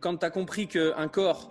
Quand 0.00 0.16
tu 0.16 0.26
as 0.26 0.30
compris 0.30 0.66
qu'un 0.66 1.08
corps 1.08 1.50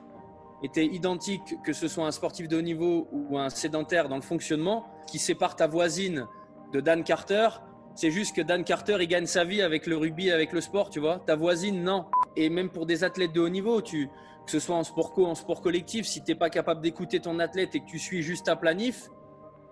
était 0.64 0.86
identique, 0.86 1.56
que 1.64 1.72
ce 1.72 1.88
soit 1.88 2.06
un 2.06 2.12
sportif 2.12 2.48
de 2.48 2.58
haut 2.58 2.62
niveau 2.62 3.08
ou 3.12 3.38
un 3.38 3.50
sédentaire 3.50 4.10
dans 4.10 4.16
le 4.16 4.22
fonctionnement, 4.22 4.88
qui 5.08 5.20
sépare 5.20 5.56
ta 5.56 5.68
voisine 5.68 6.28
de 6.74 6.82
Dan 6.82 7.04
Carter, 7.04 7.50
c'est 7.96 8.12
juste 8.12 8.36
que 8.36 8.42
Dan 8.42 8.64
Carter, 8.64 8.98
il 9.00 9.08
gagne 9.08 9.26
sa 9.26 9.44
vie 9.44 9.62
avec 9.62 9.86
le 9.86 9.98
rugby, 9.98 10.32
avec 10.32 10.52
le 10.52 10.62
sport, 10.62 10.90
tu 10.90 11.00
vois. 11.00 11.20
Ta 11.20 11.36
voisine, 11.36 11.84
non. 11.84 12.06
Et 12.36 12.50
même 12.50 12.70
pour 12.70 12.86
des 12.86 13.04
athlètes 13.04 13.34
de 13.34 13.42
haut 13.42 13.50
niveau, 13.50 13.82
tu, 13.82 14.08
que 14.46 14.52
ce 14.52 14.60
soit 14.60 14.76
en 14.76 14.84
sport 14.84 15.14
co, 15.14 15.26
en 15.26 15.36
sport 15.36 15.62
collectif, 15.62 16.06
si 16.06 16.24
tu 16.24 16.32
n'es 16.32 16.36
pas 16.36 16.50
capable 16.50 16.82
d'écouter 16.82 17.20
ton 17.20 17.40
athlète 17.40 17.76
et 17.76 17.82
que 17.82 17.86
tu 17.86 18.00
suis 18.00 18.22
juste 18.22 18.46
ta 18.48 18.56
planif, 18.56 19.10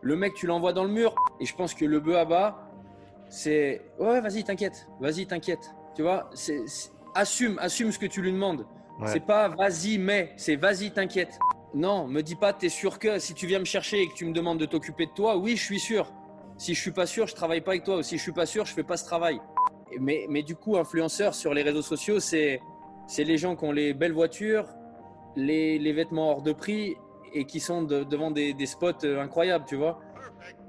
le 0.01 0.15
mec, 0.15 0.33
tu 0.35 0.45
l'envoies 0.45 0.73
dans 0.73 0.83
le 0.83 0.91
mur. 0.91 1.15
Et 1.39 1.45
je 1.45 1.55
pense 1.55 1.73
que 1.73 1.85
le 1.85 1.99
bœuf 1.99 2.17
à 2.17 2.25
bas, 2.25 2.69
c'est 3.29 3.81
ouais, 3.99 4.21
vas-y, 4.21 4.43
t'inquiète, 4.43 4.87
vas-y, 4.99 5.25
t'inquiète. 5.25 5.73
Tu 5.95 6.03
vois, 6.03 6.29
c'est 6.33 6.63
assume, 7.17 7.57
assume 7.59 7.91
ce 7.91 7.99
que 7.99 8.05
tu 8.05 8.21
lui 8.21 8.31
demandes. 8.31 8.65
C'est 9.05 9.25
pas 9.25 9.47
vas-y, 9.49 9.97
mais 9.97 10.33
c'est 10.37 10.55
vas-y, 10.55 10.91
t'inquiète. 10.91 11.37
Non, 11.73 12.07
me 12.07 12.21
dis 12.21 12.35
pas, 12.35 12.53
t'es 12.53 12.69
sûr 12.69 12.97
que 12.97 13.19
si 13.19 13.33
tu 13.33 13.45
viens 13.45 13.59
me 13.59 13.65
chercher 13.65 14.01
et 14.01 14.07
que 14.07 14.13
tu 14.13 14.25
me 14.25 14.33
demandes 14.33 14.59
de 14.59 14.65
t'occuper 14.65 15.05
de 15.05 15.11
toi, 15.11 15.37
oui, 15.37 15.55
je 15.55 15.63
suis 15.63 15.79
sûr. 15.79 16.11
Si 16.57 16.73
je 16.73 16.81
suis 16.81 16.91
pas 16.91 17.05
sûr, 17.05 17.27
je 17.27 17.35
travaille 17.35 17.61
pas 17.61 17.71
avec 17.71 17.83
toi. 17.83 17.97
Ou 17.97 18.01
si 18.01 18.17
je 18.17 18.23
suis 18.23 18.31
pas 18.31 18.47
sûr, 18.47 18.65
je 18.65 18.73
fais 18.73 18.83
pas 18.83 18.97
ce 18.97 19.05
travail. 19.05 19.39
Mais, 19.99 20.25
mais 20.29 20.41
du 20.41 20.55
coup, 20.55 20.77
influenceur 20.77 21.35
sur 21.35 21.53
les 21.53 21.61
réseaux 21.61 21.83
sociaux, 21.83 22.19
c'est 22.19 22.59
c'est 23.05 23.23
les 23.23 23.37
gens 23.37 23.55
qui 23.55 23.63
ont 23.63 23.71
les 23.71 23.93
belles 23.93 24.11
voitures, 24.11 24.67
les, 25.35 25.79
les 25.79 25.93
vêtements 25.93 26.31
hors 26.31 26.41
de 26.41 26.51
prix 26.51 26.95
et 27.33 27.45
qui 27.45 27.59
sont 27.59 27.83
devant 27.83 28.31
des, 28.31 28.53
des, 28.53 28.65
spots 28.65 29.05
euh, 29.05 29.21
incroyables, 29.21 29.65
tu 29.65 29.77
vois. 29.77 29.99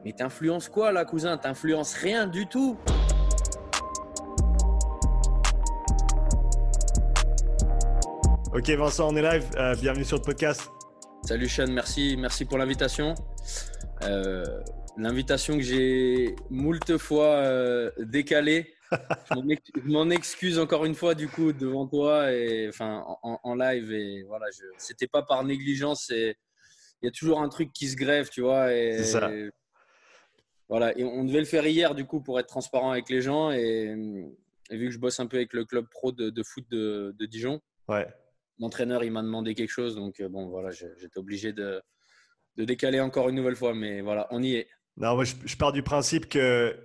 Mais 0.05 0.13
t'influences 0.13 0.69
quoi 0.69 0.93
là, 0.93 1.05
cousin? 1.05 1.37
T'influences 1.37 1.95
rien 1.95 2.27
du 2.27 2.47
tout. 2.47 2.77
Ok 8.59 8.71
Vincent, 8.71 9.09
on 9.09 9.15
est 9.15 9.23
live. 9.23 9.49
Euh, 9.55 9.77
bienvenue 9.77 10.05
sur 10.05 10.17
le 10.17 10.23
podcast. 10.23 10.69
Salut 11.23 11.49
Sean, 11.49 11.69
merci, 11.69 12.17
merci 12.19 12.45
pour 12.45 12.59
l'invitation. 12.59 13.15
Euh, 14.03 14.45
l'invitation 14.97 15.57
que 15.57 15.63
j'ai 15.63 16.35
moult 16.51 16.99
fois 16.99 17.37
euh, 17.37 17.93
décalée. 18.01 18.75
je 19.31 19.89
m'en 19.89 20.11
excuse 20.11 20.59
encore 20.59 20.87
une 20.87 20.97
fois 20.97 21.15
du 21.15 21.29
coup 21.29 21.53
devant 21.53 21.87
toi 21.87 22.33
et 22.33 22.69
enfin 22.69 23.05
en, 23.23 23.55
live 23.55 23.93
et 23.93 24.25
voilà, 24.25 24.47
je, 24.51 24.65
c'était 24.77 25.07
pas 25.07 25.23
par 25.23 25.45
négligence. 25.45 26.09
Il 26.11 26.35
y 27.05 27.07
a 27.07 27.13
toujours 27.13 27.41
un 27.41 27.49
truc 27.49 27.73
qui 27.73 27.87
se 27.87 27.95
grève, 27.95 28.29
tu 28.29 28.41
vois. 28.41 28.75
Et, 28.75 29.05
ça. 29.05 29.31
voilà, 30.69 30.99
et 30.99 31.05
on 31.05 31.23
devait 31.23 31.39
le 31.39 31.45
faire 31.45 31.65
hier 31.65 31.95
du 31.95 32.07
coup 32.07 32.21
pour 32.21 32.41
être 32.41 32.49
transparent 32.49 32.91
avec 32.91 33.09
les 33.09 33.23
gens 33.23 33.53
et, 33.53 33.95
vu 34.73 34.87
que 34.87 34.91
je 34.91 34.99
bosse 34.99 35.21
un 35.21 35.29
peu 35.29 35.37
avec 35.37 35.53
le 35.53 35.65
club 35.65 35.87
pro 35.89 36.11
de, 36.11 36.43
foot 36.43 36.65
de, 36.69 37.15
de 37.17 37.27
Dijon. 37.27 37.61
Ouais 37.87 38.09
l'entraîneur 38.59 39.05
il 39.05 39.13
m'a 39.13 39.23
demandé 39.23 39.55
quelque 39.55 39.71
chose, 39.71 39.95
donc 39.95 40.21
euh, 40.21 40.29
bon 40.29 40.49
voilà, 40.49 40.71
j'étais 40.71 41.19
obligé 41.19 41.53
de, 41.53 41.83
décaler 42.57 43.01
encore 43.01 43.29
une 43.29 43.37
nouvelle 43.37 43.57
fois, 43.57 43.75
mais 43.75 44.01
voilà, 44.01 44.27
on 44.31 44.43
y 44.43 44.55
est. 44.55 44.69
Non, 44.97 45.15
moi 45.15 45.25
je, 45.25 45.57
pars 45.57 45.73
du 45.73 45.83
principe 45.83 46.29
que 46.29 46.77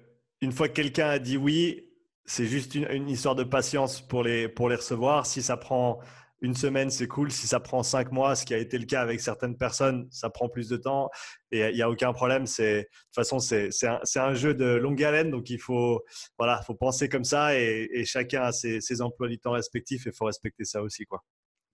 une 0.41 0.51
fois 0.51 0.67
que 0.67 0.73
quelqu'un 0.73 1.07
a 1.07 1.19
dit 1.19 1.37
oui, 1.37 1.89
c'est 2.25 2.45
juste 2.45 2.75
une, 2.75 3.09
histoire 3.09 3.35
de 3.35 3.43
patience 3.43 4.01
pour 4.01 4.23
les, 4.23 4.47
pour 4.47 4.69
les 4.69 4.75
recevoir. 4.75 5.25
Si 5.25 5.41
ça 5.41 5.57
prend 5.57 5.99
une 6.41 6.55
semaine, 6.55 6.89
c'est 6.89 7.07
cool. 7.07 7.31
Si 7.31 7.47
ça 7.47 7.59
prend 7.59 7.83
cinq 7.83 8.11
mois, 8.11 8.35
ce 8.35 8.45
qui 8.45 8.53
a 8.53 8.57
été 8.57 8.77
le 8.77 8.85
cas 8.85 9.01
avec 9.01 9.19
certaines 9.21 9.57
personnes, 9.57 10.07
ça 10.11 10.29
prend 10.29 10.49
plus 10.49 10.69
de 10.69 10.77
temps. 10.77 11.09
Et 11.51 11.69
il 11.69 11.75
n'y 11.75 11.81
a 11.81 11.89
aucun 11.89 12.13
problème. 12.13 12.43
De 12.43 12.81
toute 12.81 13.15
façon, 13.15 13.39
c'est 13.39 13.69
un, 13.85 13.99
un, 14.15 14.33
jeu 14.33 14.53
de 14.53 14.65
longue 14.65 15.03
haleine. 15.03 15.31
Donc, 15.31 15.49
il 15.49 15.59
faut, 15.59 16.03
voilà, 16.37 16.61
faut 16.61 16.75
penser 16.75 17.09
comme 17.09 17.23
ça. 17.23 17.57
Et, 17.57 18.03
chacun 18.05 18.43
a 18.43 18.51
ses, 18.51 18.81
ses 18.81 19.01
emplois 19.01 19.27
du 19.27 19.39
temps 19.39 19.51
respectifs. 19.51 20.05
Et 20.05 20.09
il 20.09 20.15
faut 20.15 20.25
respecter 20.25 20.65
ça 20.65 20.81
aussi. 20.81 21.05
Quoi. 21.05 21.23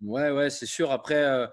Ouais, 0.02 0.31
ouais, 0.31 0.50
c'est 0.50 0.66
sûr. 0.66 0.92
Après, 0.92 1.23
euh, 1.23 1.47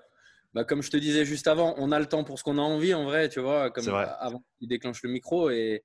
bah, 0.55 0.64
comme 0.64 0.83
je 0.83 0.91
te 0.91 0.97
disais 0.97 1.25
juste 1.25 1.48
avant, 1.48 1.75
on 1.78 1.92
a 1.92 1.98
le 1.98 2.06
temps 2.06 2.25
pour 2.25 2.39
ce 2.39 2.44
qu'on 2.44 2.58
a 2.58 2.62
envie 2.62 2.94
en 2.94 3.05
vrai, 3.05 3.28
tu 3.28 3.41
vois, 3.41 3.70
comme 3.70 3.89
avant 3.89 4.44
qu'il 4.58 4.69
déclenche 4.69 5.02
le 5.02 5.11
micro. 5.11 5.50
Et, 5.50 5.84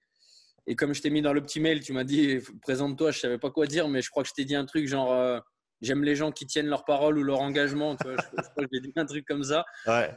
et 0.67 0.75
comme 0.75 0.93
je 0.93 1.01
t'ai 1.01 1.09
mis 1.09 1.21
dans 1.21 1.33
le 1.33 1.41
petit 1.41 1.59
mail, 1.59 1.81
tu 1.81 1.93
m'as 1.93 2.03
dit 2.03 2.39
présente-toi, 2.61 3.11
je 3.11 3.19
savais 3.19 3.39
pas 3.39 3.51
quoi 3.51 3.65
dire, 3.65 3.87
mais 3.87 4.01
je 4.01 4.09
crois 4.09 4.23
que 4.23 4.29
je 4.29 4.33
t'ai 4.33 4.45
dit 4.45 4.55
un 4.55 4.65
truc 4.65 4.87
genre 4.87 5.11
euh, 5.11 5.39
j'aime 5.81 6.03
les 6.03 6.15
gens 6.15 6.31
qui 6.31 6.45
tiennent 6.45 6.67
leur 6.67 6.85
parole 6.85 7.17
ou 7.17 7.23
leur 7.23 7.39
engagement. 7.39 7.95
Tu 7.95 8.07
vois, 8.07 8.15
je, 8.17 8.49
crois 8.49 8.63
que 8.63 8.69
j'ai 8.71 8.81
dit 8.81 8.93
un 8.95 9.05
truc 9.05 9.25
comme 9.25 9.43
ça. 9.43 9.65
Ouais. 9.87 10.11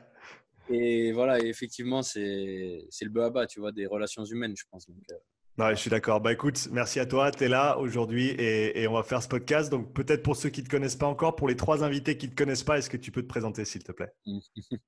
Et 0.71 1.12
voilà, 1.12 1.41
et 1.41 1.47
effectivement, 1.47 2.03
c'est 2.03 2.22
le 3.03 3.09
bas 3.09 3.26
à 3.26 3.31
bas, 3.31 3.47
tu 3.47 3.61
vois, 3.61 3.72
des 3.72 3.87
relations 3.87 4.25
humaines, 4.25 4.55
je 4.56 4.65
pense. 4.71 4.87
Donc, 4.87 5.03
euh, 5.11 5.16
je 5.59 5.75
suis 5.75 5.91
d'accord. 5.91 6.20
Bah 6.20 6.32
écoute, 6.32 6.69
merci 6.72 7.00
à 7.00 7.06
toi. 7.06 7.31
Tu 7.31 7.44
es 7.44 7.48
là 7.48 7.78
aujourd'hui 7.78 8.31
et, 8.31 8.87
on 8.88 8.94
va 8.94 9.03
faire 9.03 9.22
ce 9.22 9.28
podcast. 9.28 9.70
Donc 9.70 9.92
peut-être 9.92 10.22
pour 10.22 10.37
ceux 10.37 10.48
qui 10.48 10.60
ne 10.60 10.66
te 10.66 10.70
connaissent 10.70 10.97
pas 10.97 11.06
encore, 11.06 11.37
pour 11.37 11.48
les 11.48 11.56
trois 11.56 11.84
invités 11.84 12.16
qui 12.16 12.26
ne 12.26 12.32
te 12.32 12.37
connaissent 12.37 12.65
pas, 12.65 12.78
est-ce 12.78 12.91
que 12.91 12.97
tu 12.97 13.12
peux 13.12 13.22
te 13.22 13.28
présenter 13.28 13.64
s'il 13.64 13.84
te 13.84 13.93
plaît? 13.93 14.12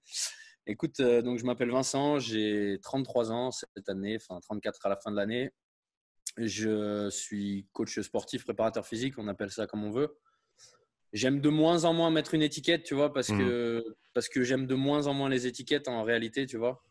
Écoute, 0.69 0.99
euh, 0.99 1.23
donc 1.23 1.39
je 1.39 1.45
m'appelle 1.45 1.71
Vincent, 1.71 2.19
j'ai 2.19 2.81
33 2.83 3.31
ans 3.31 3.51
cette 3.53 3.89
année, 3.89 4.17
enfin 4.17 4.41
34 4.41 4.87
à 4.87 4.89
la 4.89 4.97
fin 4.97 5.13
de 5.13 5.17
l'année. 5.17 5.51
Je 6.37 7.09
suis 7.09 7.69
coach 7.73 8.01
sportif, 8.01 8.45
préparateur 8.45 8.85
physique, 8.85 9.15
on 9.19 9.29
appelle 9.29 9.53
ça 9.53 9.69
comme 9.69 9.85
on 9.85 9.93
veut. 9.93 10.19
J'aime 11.13 11.41
de 11.41 11.49
moins 11.49 11.85
en 11.85 11.95
moins 11.95 12.11
mettre 12.11 12.35
une 12.35 12.43
étiquette, 12.43 12.83
tu 12.83 12.95
vois, 12.95 13.13
parce 13.13 13.29
mmh. 13.29 13.39
que, 13.39 13.85
parce 14.13 14.29
que 14.29 14.43
j'aime 14.43 14.67
de 14.67 14.75
moins 14.75 15.07
en 15.07 15.15
moins 15.15 15.29
les 15.29 15.47
étiquettes 15.47 15.87
en 15.87 16.03
réalité, 16.03 16.47
tu 16.47 16.57
vois. 16.57 16.83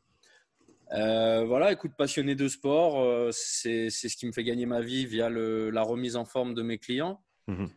Euh, 0.92 1.46
voilà, 1.46 1.72
écoute, 1.72 1.94
passionné 1.98 2.36
de 2.36 2.48
sport, 2.48 3.00
euh, 3.02 3.30
c'est 3.32 3.90
ce 3.90 4.16
qui 4.16 4.28
me 4.28 4.32
fait 4.32 4.44
gagner 4.44 4.66
ma 4.66 4.82
vie 4.82 5.06
via 5.06 5.30
le, 5.30 5.70
la 5.70 5.82
remise 5.82 6.16
en 6.16 6.26
forme 6.26 6.54
de 6.54 6.62
mes 6.62 6.78
clients, 6.78 7.24
mhm. 7.48 7.70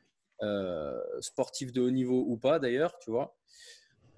euh, 0.43 1.01
sportifs 1.21 1.73
de 1.73 1.81
haut 1.81 1.91
niveau 1.91 2.25
ou 2.27 2.37
pas 2.37 2.59
d'ailleurs, 2.59 2.99
tu 2.99 3.11
vois. 3.11 3.37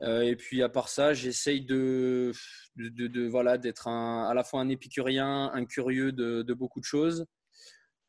et 0.03 0.35
puis 0.35 0.63
à 0.63 0.69
part 0.69 0.89
ça, 0.89 1.15
j'essaye 1.15 1.61
de, 1.65 2.33
de, 2.77 3.29
voilà 3.29 3.59
d'être 3.59 3.87
à 3.87 4.33
la 4.35 4.43
fois 4.43 4.61
un 4.61 4.69
épicurien, 4.69 5.51
un 5.53 5.65
curieux 5.67 6.11
de, 6.11 6.43
de 6.43 6.55
beaucoup 6.55 6.81
de 6.81 6.85
choses. 6.85 7.27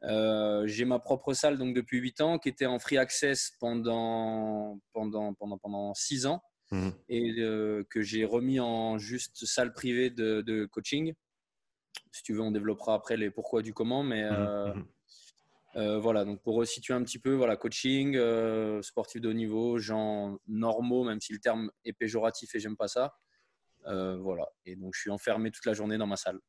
J'ai 0.04 0.86
ma 0.86 1.00
propre 1.00 1.34
salle 1.34 1.60
donc 1.60 1.76
depuis 1.76 2.00
8 2.00 2.22
ans 2.22 2.40
qui 2.40 2.50
était 2.50 2.66
en 2.66 2.80
free 2.80 2.98
access 2.98 3.52
pendant 3.60 4.80
pendant 4.94 5.34
pendant 5.36 5.58
pendant 5.60 5.94
6 5.94 6.26
ans. 6.26 6.42
Mhm. 6.72 6.94
et 7.10 7.36
euh, 7.40 7.84
que 7.90 8.02
j'ai 8.02 8.24
remis 8.24 8.62
en 8.62 8.98
juste 8.98 9.46
salle 9.46 9.74
privée 9.74 10.10
de, 10.10 10.66
coaching. 10.72 11.14
Si 12.12 12.24
tu 12.24 12.34
veux, 12.34 12.42
on 12.42 12.52
développera 12.52 12.94
après 12.94 13.18
les 13.18 13.30
pourquoi 13.30 13.62
du 13.62 13.74
comment, 13.74 14.04
mais 14.04 14.24
mhm. 14.24 14.38
Euh, 14.38 14.74
mhm. 14.74 14.86
Euh, 15.78 16.00
voilà. 16.00 16.26
Donc 16.26 16.42
pour 16.42 16.56
resituer 16.56 16.94
un 16.94 17.04
petit 17.04 17.20
peu, 17.20 17.34
voilà, 17.34 17.56
coaching, 17.56 18.18
sportif 18.82 19.22
de 19.22 19.30
haut 19.30 19.34
niveau, 19.34 19.78
gens 19.78 20.38
normaux, 20.48 21.04
même 21.04 21.22
si 21.22 21.34
le 21.34 21.40
terme 21.40 21.72
est 21.86 21.94
péjoratif 21.94 22.56
et 22.56 22.60
j'aime 22.60 22.78
pas 22.78 22.88
ça. 22.88 23.14
voilà. 23.86 24.48
Et 24.66 24.76
donc 24.76 24.94
je 24.96 25.02
suis 25.02 25.12
enfermé 25.12 25.52
toute 25.52 25.66
la 25.66 25.74
journée 25.74 25.98
dans 25.98 26.08
ma 26.08 26.18
salle. 26.18 26.40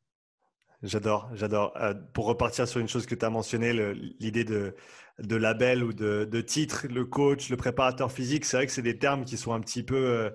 J'adore, 0.82 1.30
j'adore. 1.34 1.72
Euh, 1.76 1.94
pour 2.12 2.26
repartir 2.26 2.66
sur 2.66 2.80
une 2.80 2.88
chose 2.88 3.06
que 3.06 3.14
tu 3.14 3.24
as 3.24 3.30
mentionnée, 3.30 3.72
l'idée 4.18 4.44
de, 4.44 4.74
de, 5.20 5.36
label 5.36 5.84
ou 5.84 5.92
de, 5.92 6.24
de, 6.24 6.40
titre, 6.40 6.86
le 6.90 7.04
coach, 7.04 7.50
le 7.50 7.56
préparateur 7.56 8.10
physique, 8.10 8.44
c'est 8.44 8.56
vrai 8.56 8.66
que 8.66 8.72
c'est 8.72 8.82
des 8.82 8.98
termes 8.98 9.24
qui 9.24 9.36
sont 9.36 9.52
un 9.52 9.60
petit 9.60 9.84
peu... 9.84 9.96
Euh, 9.96 10.30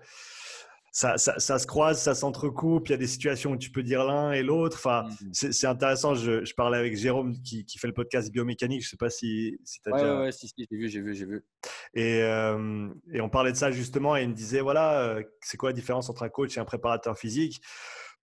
ça, 0.94 1.18
ça, 1.18 1.38
ça, 1.38 1.60
se 1.60 1.68
croise, 1.68 2.02
ça 2.02 2.16
s'entrecoupe, 2.16 2.88
il 2.88 2.92
y 2.92 2.96
a 2.96 2.98
des 2.98 3.08
situations 3.08 3.52
où 3.52 3.58
tu 3.58 3.70
peux 3.70 3.84
dire 3.84 4.04
l'un 4.04 4.32
et 4.32 4.42
l'autre. 4.42 4.78
Enfin, 4.78 5.04
mm-hmm. 5.04 5.52
c'est 5.52 5.68
intéressant. 5.68 6.16
Je, 6.16 6.44
je, 6.44 6.54
parlais 6.56 6.78
avec 6.78 6.96
Jérôme 6.96 7.34
qui, 7.44 7.66
qui, 7.66 7.78
fait 7.78 7.88
le 7.88 7.94
podcast 7.94 8.32
biomécanique. 8.32 8.82
Je 8.82 8.88
ne 8.88 8.90
sais 8.92 8.98
pas 8.98 9.10
si, 9.10 9.60
si 9.64 9.82
tu 9.82 9.90
as 9.90 9.92
déjà… 9.92 10.22
Ouais, 10.22 10.32
si, 10.32 10.48
si 10.48 10.54
j'ai 10.58 10.78
vu, 10.78 10.90
j'ai 10.90 11.02
vu, 11.02 11.14
j'ai 11.14 11.26
vu. 11.26 11.46
Et, 11.94 12.22
euh, 12.24 12.88
et, 13.14 13.20
on 13.22 13.30
parlait 13.30 13.52
de 13.52 13.58
ça 13.58 13.70
justement 13.70 14.16
et 14.16 14.24
il 14.24 14.30
me 14.30 14.34
disait, 14.34 14.62
voilà, 14.62 15.20
c'est 15.42 15.58
quoi 15.58 15.70
la 15.70 15.74
différence 15.74 16.10
entre 16.10 16.24
un 16.24 16.30
coach 16.30 16.58
et 16.58 16.62
un 16.62 16.66
préparateur 16.66 17.18
physique? 17.18 17.62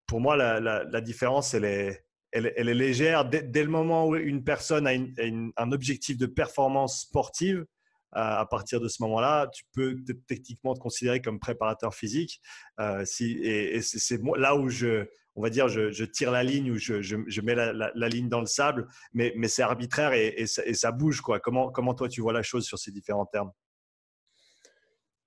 Pour 0.07 0.19
moi, 0.19 0.35
la, 0.35 0.59
la, 0.59 0.83
la 0.83 1.01
différence, 1.01 1.53
elle 1.53 1.65
est 1.65 2.04
elle, 2.35 2.69
est 2.69 2.73
légère. 2.73 3.25
Dès, 3.25 3.63
le 3.63 3.69
moment 3.69 4.07
où 4.07 4.15
une 4.15 4.43
personne 4.43 4.87
a, 4.87 4.91
un 4.91 5.71
objectif 5.71 6.17
de 6.17 6.25
performance 6.25 7.01
sportive, 7.01 7.65
à 8.11 8.45
partir 8.45 8.79
de 8.79 8.87
ce 8.87 9.03
moment-là, 9.03 9.47
tu 9.53 9.63
peux 9.73 9.97
techniquement 10.27 10.73
te 10.73 10.79
considérer 10.79 11.21
comme 11.21 11.39
préparateur 11.39 11.93
physique. 11.93 12.41
Euh, 12.79 13.03
si, 13.03 13.33
et, 13.43 13.81
c'est 13.81 14.21
là 14.37 14.55
où 14.55 14.69
je, 14.69 15.05
on 15.35 15.41
va 15.41 15.49
dire, 15.49 15.67
je, 15.67 16.03
tire 16.05 16.31
la 16.31 16.43
ligne 16.43 16.71
ou 16.71 16.77
je, 16.77 17.41
mets 17.41 17.55
la, 17.55 18.09
ligne 18.09 18.29
dans 18.29 18.39
le 18.39 18.45
sable, 18.45 18.87
mais, 19.13 19.33
mais 19.35 19.49
c'est 19.49 19.63
arbitraire 19.63 20.13
et, 20.13 20.45
ça, 20.47 20.91
bouge. 20.91 21.21
Quoi. 21.21 21.39
Comment, 21.39 21.71
comment 21.71 21.93
toi 21.93 22.07
tu 22.07 22.21
vois 22.21 22.33
la 22.33 22.43
chose 22.43 22.65
sur 22.65 22.79
ces 22.79 22.91
différents 22.91 23.25
termes? 23.25 23.51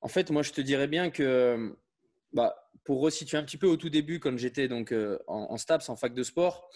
En 0.01 0.09
fait, 0.09 0.31
moi 0.31 0.43
je 0.43 0.53
te 0.53 0.61
dirais 0.61 0.87
bien 0.87 1.11
que 1.11 1.77
bah, 2.33 2.55
pour 2.89 3.03
resituer 3.03 3.37
un 3.37 3.45
petit 3.45 3.59
peu 3.59 3.67
au 3.67 3.77
tout 3.77 3.91
début, 3.91 4.19
quand 4.19 4.39
j'étais 4.39 4.67
donc 4.67 4.93
euh, 4.93 5.19
en, 5.27 5.59
STAPS, 5.59 5.91
en 5.91 5.97
fac 5.97 6.15
de 6.15 6.23
sport, 6.23 6.71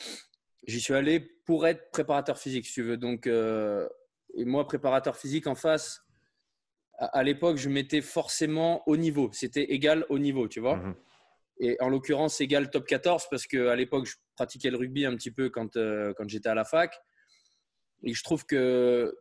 j'y 0.66 0.78
suis 0.78 0.92
allé 0.92 1.20
pour 1.20 1.66
être 1.66 1.90
préparateur 1.90 2.36
physique, 2.36 2.66
si 2.66 2.74
tu 2.74 2.82
veux. 2.82 2.98
Donc, 2.98 3.26
euh, 3.26 3.88
et 4.34 4.44
moi, 4.44 4.66
préparateur 4.66 5.16
physique 5.16 5.46
en 5.46 5.54
face, 5.54 6.02
à, 6.98 7.22
l'époque, 7.22 7.56
je 7.56 7.70
mettais 7.70 8.02
forcément 8.02 8.86
au 8.86 8.98
niveau. 8.98 9.30
C'était 9.32 9.72
égal 9.72 10.04
au 10.10 10.18
niveau, 10.18 10.48
tu 10.48 10.60
vois. 10.60 10.76
Mhm. 10.76 10.94
Et 11.60 11.76
en 11.80 11.88
l'occurrence, 11.88 12.42
égal 12.42 12.68
top 12.68 12.86
14, 12.86 13.28
parce 13.30 13.46
qu'à 13.46 13.74
l'époque, 13.74 14.04
je 14.04 14.16
pratiquais 14.34 14.70
le 14.70 14.76
rugby 14.76 15.06
un 15.06 15.16
petit 15.16 15.30
peu 15.30 15.48
quand, 15.48 15.76
euh, 15.76 16.12
quand 16.18 16.28
j'étais 16.28 16.50
à 16.50 16.54
la 16.54 16.66
fac. 16.66 16.94
Et 18.02 18.12
je 18.12 18.22
trouve 18.22 18.44
que 18.44 19.16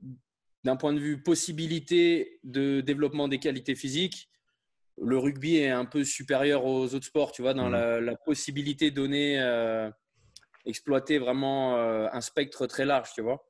d'un 0.66 0.76
point 0.76 0.92
de 0.92 1.00
vue 1.00 1.24
possibilité 1.24 2.42
de 2.44 2.82
développement 2.82 3.30
des 3.30 3.40
qualités 3.40 3.76
physiques, 3.76 4.28
le 5.04 5.18
rugby 5.18 5.58
est 5.58 5.70
un 5.70 5.86
peu 5.86 6.04
supérieur 6.04 6.66
aux 6.66 6.94
autres 6.94 7.06
sports, 7.06 7.32
tu 7.32 7.42
vois, 7.42 7.54
dans 7.54 7.70
mmh. 7.70 8.06
la, 8.06 8.16
possibilité 8.18 8.92
donnée, 8.92 9.40
euh, 9.40 9.90
exploiter 10.66 11.18
vraiment 11.18 11.78
euh, 11.78 12.08
un 12.12 12.22
spectre 12.22 12.68
très 12.68 12.86
large, 12.86 13.12
tu 13.14 13.22
vois. 13.22 13.48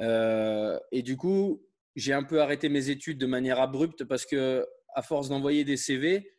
Euh, 0.00 0.78
et 0.92 1.02
du 1.02 1.16
coup, 1.16 1.62
j'ai 1.94 2.12
un 2.12 2.24
peu 2.24 2.40
arrêté 2.40 2.68
mes 2.68 2.90
études 2.90 3.18
de 3.18 3.26
manière 3.26 3.60
abrupte 3.60 4.04
parce 4.04 4.24
que, 4.24 4.66
à 4.94 5.02
force 5.02 5.28
d'envoyer 5.28 5.64
des 5.64 5.76
CV 5.76 6.30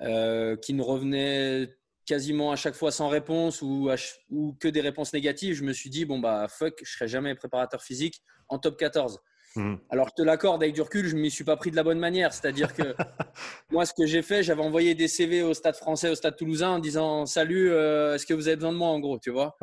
qui 0.00 0.74
ne 0.74 0.82
revenaient 0.82 1.76
quasiment 2.04 2.52
à 2.52 2.56
chaque 2.56 2.74
fois 2.74 2.92
sans 2.92 3.08
réponse 3.08 3.62
ou, 3.62 3.88
ou, 4.30 4.54
que 4.60 4.68
des 4.68 4.80
réponses 4.80 5.12
négatives, 5.12 5.54
je 5.54 5.64
me 5.64 5.72
suis 5.72 5.88
dit, 5.88 6.04
bon, 6.04 6.18
bah, 6.18 6.46
fuck, 6.48 6.78
je 6.82 6.92
serai 6.92 7.08
jamais 7.08 7.34
préparateur 7.34 7.82
physique 7.82 8.22
en 8.48 8.58
top 8.58 8.78
14. 8.78 9.20
Hmm. 9.56 9.76
Alors, 9.88 10.08
je 10.08 10.14
te 10.14 10.22
l'accorde 10.22 10.62
avec 10.62 10.74
du 10.74 10.82
recul, 10.82 11.06
je 11.06 11.14
ne 11.14 11.20
m'y 11.20 11.30
suis 11.30 11.44
pas 11.44 11.56
pris 11.56 11.70
de 11.70 11.76
la 11.76 11.84
bonne 11.84 11.98
manière. 11.98 12.32
C'est-à-dire 12.32 12.74
que 12.74 12.82
moi, 13.70 13.86
ce 13.86 13.94
que 13.94 14.04
j'ai 14.04 14.22
fait, 14.22 14.42
j'avais 14.42 14.62
envoyé 14.62 14.94
des 14.94 15.06
CV 15.06 15.42
au 15.42 15.54
stade 15.54 15.76
français, 15.76 16.08
au 16.08 16.14
stade 16.14 16.36
toulousain 16.36 16.70
en 16.70 16.78
disant 16.80 17.24
Salut, 17.26 17.70
euh, 17.70 18.14
est-ce 18.14 18.26
que 18.26 18.34
vous 18.34 18.48
avez 18.48 18.56
besoin 18.56 18.72
de 18.72 18.78
moi 18.78 18.88
en 18.88 18.98
gros 18.98 19.18
Tu 19.18 19.30
vois? 19.30 19.56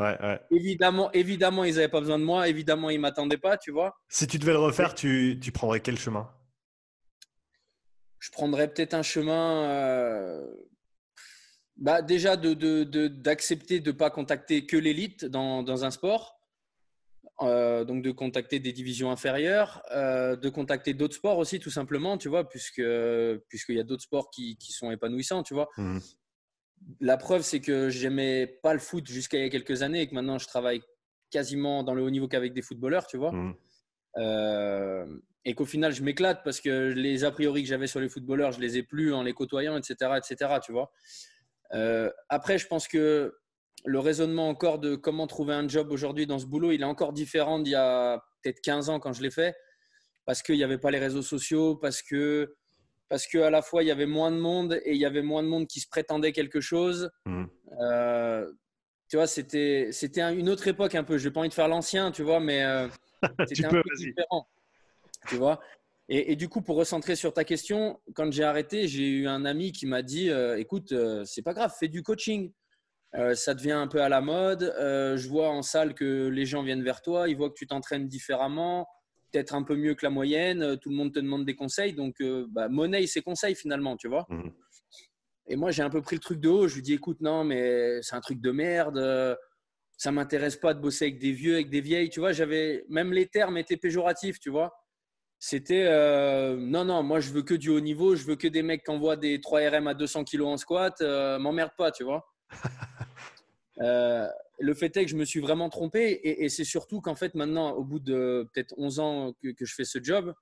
Évidemment, 0.51 1.11
évidemment, 1.11 1.63
ils 1.65 1.75
n'avaient 1.75 1.89
pas 1.89 1.99
besoin 1.99 2.19
de 2.19 2.23
moi. 2.23 2.47
Évidemment, 2.47 2.89
ils 2.89 2.97
ne 2.97 3.01
m'attendaient 3.01 3.37
pas, 3.37 3.57
tu 3.57 3.71
vois? 3.71 3.95
Si 4.07 4.27
tu 4.27 4.37
devais 4.37 4.53
le 4.53 4.59
refaire, 4.59 4.95
tu, 4.95 5.39
tu 5.41 5.51
prendrais 5.51 5.81
quel 5.81 5.97
chemin? 5.97 6.29
Je 8.19 8.29
prendrais 8.31 8.71
peut-être 8.71 8.93
un 8.93 9.03
chemin. 9.03 9.63
Euh, 9.69 10.45
bah, 11.75 12.01
déjà, 12.01 12.37
d'accepter 12.37 13.79
de 13.79 13.79
ne 13.79 13.85
de, 13.85 13.91
de 13.91 13.97
pas 13.97 14.09
contacter 14.09 14.65
que 14.65 14.77
l'élite 14.77 15.25
dans, 15.25 15.63
dans 15.63 15.83
un 15.83 15.91
sport. 15.91 16.40
Euh, 17.43 17.85
donc 17.85 18.03
de 18.03 18.11
contacter 18.11 18.59
des 18.59 18.71
divisions 18.71 19.09
inférieures, 19.09 19.81
euh, 19.91 20.35
de 20.35 20.49
contacter 20.49 20.93
d'autres 20.93 21.15
sports 21.15 21.39
aussi 21.39 21.59
tout 21.59 21.71
simplement, 21.71 22.17
tu 22.17 22.29
vois, 22.29 22.47
puisque 22.47 22.83
puisqu'il 23.47 23.75
y 23.75 23.79
a 23.79 23.83
d'autres 23.83 24.03
sports 24.03 24.29
qui, 24.29 24.57
qui, 24.57 24.71
sont 24.71 24.91
épanouissants, 24.91 25.41
tu 25.41 25.55
vois. 25.55 25.69
Mmh. 25.77 25.99
La 26.99 27.17
preuve, 27.17 27.41
c'est 27.41 27.59
que 27.59 27.89
j'aimais 27.89 28.45
pas 28.61 28.73
le 28.73 28.79
foot 28.79 29.07
jusqu'à 29.07 29.37
il 29.37 29.43
y 29.43 29.45
a 29.45 29.49
quelques 29.49 29.81
années 29.81 30.01
et 30.01 30.07
que 30.07 30.13
maintenant 30.13 30.37
je 30.37 30.47
travaille 30.47 30.81
quasiment 31.31 31.83
dans 31.83 31.95
le 31.95 32.03
haut 32.03 32.09
niveau 32.09 32.27
qu'avec 32.27 32.53
des 32.53 32.61
footballeurs, 32.61 33.07
tu 33.07 33.17
vois. 33.17 33.31
Mmh. 33.31 33.55
Euh, 34.17 35.05
et 35.43 35.55
qu'au 35.55 35.65
final, 35.65 35.93
je 35.93 36.03
m'éclate 36.03 36.43
parce 36.43 36.61
que 36.61 36.91
les 36.91 37.23
a 37.23 37.31
priori 37.31 37.63
que 37.63 37.69
j'avais 37.69 37.87
sur 37.87 37.99
les 37.99 38.09
footballeurs, 38.09 38.51
je 38.51 38.59
les 38.59 38.77
ai 38.77 38.83
plus 38.83 39.13
en 39.13 39.23
les 39.23 39.33
côtoyant, 39.33 39.77
etc., 39.77 40.11
etc., 40.17 40.59
tu 40.63 40.71
vois. 40.71 40.91
après, 42.29 42.59
je 42.59 42.67
pense 42.67 42.87
que 42.87 43.33
le 43.83 43.99
raisonnement 43.99 44.49
encore 44.49 44.79
de 44.79 44.95
comment 44.95 45.27
trouver 45.27 45.53
un 45.53 45.67
job 45.67 45.91
aujourd'hui 45.91 46.27
dans 46.27 46.39
ce 46.39 46.45
boulot, 46.45 46.71
il 46.71 46.81
est 46.81 46.85
encore 46.85 47.13
différent 47.13 47.59
d'il 47.59 47.71
y 47.71 47.75
a 47.75 48.23
peut-être 48.41 48.61
15 48.61 48.89
ans 48.89 48.99
quand 48.99 49.13
je 49.13 49.21
l'ai 49.21 49.31
fait, 49.31 49.55
parce 50.25 50.41
qu'il 50.41 50.55
n'y 50.55 50.63
avait 50.63 50.77
pas 50.77 50.91
les 50.91 50.99
réseaux 50.99 51.21
sociaux, 51.21 51.75
parce 51.75 52.01
que, 52.01 52.55
parce 53.09 53.27
que 53.27 53.39
à 53.39 53.49
la 53.49 53.61
fois 53.61 53.83
il 53.83 53.87
y 53.87 53.91
avait 53.91 54.05
moins 54.05 54.31
de 54.31 54.37
monde 54.37 54.79
et 54.85 54.93
il 54.93 54.97
y 54.97 55.05
avait 55.05 55.21
moins 55.21 55.43
de 55.43 55.47
monde 55.47 55.67
qui 55.67 55.79
se 55.79 55.87
prétendait 55.87 56.31
quelque 56.31 56.61
chose. 56.61 57.09
Mmh. 57.25 57.45
Euh, 57.81 58.51
tu 59.09 59.17
vois, 59.17 59.27
c'était, 59.27 59.89
c'était 59.91 60.21
une 60.21 60.49
autre 60.49 60.67
époque 60.67 60.95
un 60.95 61.03
peu. 61.03 61.17
Je 61.17 61.27
n'ai 61.27 61.33
pas 61.33 61.41
envie 61.41 61.49
de 61.49 61.53
faire 61.53 61.67
l'ancien, 61.67 62.11
tu 62.11 62.23
vois, 62.23 62.39
mais 62.39 62.63
euh, 62.63 62.87
c'était 63.47 63.65
un 63.65 63.69
peu 63.69 63.83
différent. 63.97 64.47
Tu 65.27 65.35
vois 65.35 65.59
et, 66.13 66.35
du 66.35 66.49
coup, 66.49 66.61
pour 66.61 66.75
recentrer 66.75 67.15
sur 67.15 67.33
ta 67.33 67.45
question, 67.45 68.01
quand 68.15 68.29
j'ai 68.33 68.43
arrêté, 68.43 68.85
j'ai 68.89 69.07
eu 69.07 69.27
un 69.29 69.45
ami 69.45 69.71
qui 69.71 69.85
m'a 69.85 70.01
dit 70.01 70.29
euh, 70.29 70.57
Écoute, 70.57 70.93
c'est 71.23 71.41
pas 71.41 71.53
grave, 71.53 71.73
fais 71.79 71.87
du 71.87 72.03
coaching. 72.03 72.51
Euh, 73.15 73.35
ça 73.35 73.53
devient 73.53 73.71
un 73.71 73.87
peu 73.87 74.01
à 74.01 74.09
la 74.09 74.21
mode. 74.21 74.63
Euh, 74.79 75.17
je 75.17 75.27
vois 75.27 75.49
en 75.49 75.61
salle 75.61 75.93
que 75.93 76.27
les 76.27 76.45
gens 76.45 76.63
viennent 76.63 76.83
vers 76.83 77.01
toi, 77.01 77.27
ils 77.27 77.35
voient 77.35 77.49
que 77.49 77.55
tu 77.55 77.67
t'entraînes 77.67 78.07
différemment, 78.07 78.87
peut-être 79.31 79.53
un 79.53 79.63
peu 79.63 79.75
mieux 79.75 79.95
que 79.95 80.05
la 80.05 80.09
moyenne. 80.09 80.61
Euh, 80.61 80.75
tout 80.77 80.89
le 80.89 80.95
monde 80.95 81.13
te 81.13 81.19
demande 81.19 81.45
des 81.45 81.55
conseils. 81.55 81.93
Donc, 81.93 82.21
bah, 82.49 82.69
monnaie, 82.69 83.05
c'est 83.07 83.21
conseils 83.21 83.55
finalement, 83.55 83.97
tu 83.97 84.07
vois. 84.07 84.25
Mmh. 84.29 84.49
Et 85.47 85.55
moi, 85.57 85.71
j'ai 85.71 85.83
un 85.83 85.89
peu 85.89 86.01
pris 86.01 86.15
le 86.15 86.21
truc 86.21 86.39
de 86.39 86.47
haut. 86.47 86.67
Je 86.67 86.75
lui 86.75 86.81
dis, 86.81 86.93
écoute, 86.93 87.19
non, 87.19 87.43
mais 87.43 88.01
c'est 88.01 88.15
un 88.15 88.21
truc 88.21 88.39
de 88.39 88.51
merde. 88.51 89.37
Ça 89.97 90.11
m'intéresse 90.11 90.55
pas 90.55 90.73
de 90.73 90.79
bosser 90.79 91.05
avec 91.05 91.19
des 91.19 91.33
vieux, 91.33 91.55
avec 91.55 91.69
des 91.69 91.81
vieilles. 91.81 92.09
Tu 92.09 92.19
vois, 92.21 92.31
j'avais 92.31 92.85
même 92.87 93.11
les 93.11 93.27
termes 93.27 93.57
étaient 93.57 93.77
péjoratifs, 93.77 94.39
tu 94.39 94.49
vois. 94.49 94.73
C'était 95.39 95.89
non, 96.57 96.85
non, 96.85 97.03
moi 97.03 97.19
je 97.19 97.31
veux 97.31 97.41
que 97.41 97.55
du 97.55 97.69
haut 97.69 97.79
niveau, 97.79 98.15
je 98.15 98.25
veux 98.25 98.35
que 98.35 98.47
des 98.47 98.61
mecs 98.61 98.83
qui 98.83 98.91
envoient 98.91 99.17
des 99.17 99.41
3 99.41 99.61
RM 99.69 99.87
à 99.87 99.93
200 99.95 100.23
kg 100.23 100.41
en 100.43 100.57
squat, 100.57 101.01
m'emmerde 101.01 101.71
pas, 101.77 101.91
tu 101.91 102.03
vois. 102.03 102.23
Euh, 103.81 104.27
le 104.59 104.73
fait 104.73 104.95
est 104.95 105.05
que 105.05 105.11
je 105.11 105.15
me 105.15 105.25
suis 105.25 105.39
vraiment 105.39 105.69
trompé 105.69 106.19
et, 106.23 106.47
c'est 106.49 106.63
surtout 106.63 107.01
qu'en 107.01 107.15
fait 107.15 107.33
maintenant, 107.33 107.71
au 107.71 107.83
bout 107.83 107.99
de 107.99 108.47
peut-être 108.53 108.75
11 108.77 108.99
ans 108.99 109.33
que, 109.41 109.53
je 109.59 109.73
fais 109.73 109.85
ce 109.85 110.01
job, 110.01 110.35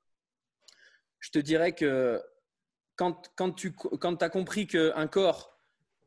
je 1.20 1.32
te 1.32 1.40
dirais 1.40 1.74
que 1.74 2.22
quand, 2.98 3.30
tu 3.56 3.72
quand 3.74 4.22
as 4.22 4.30
compris 4.30 4.68
qu'un 4.68 5.08
corps 5.08 5.58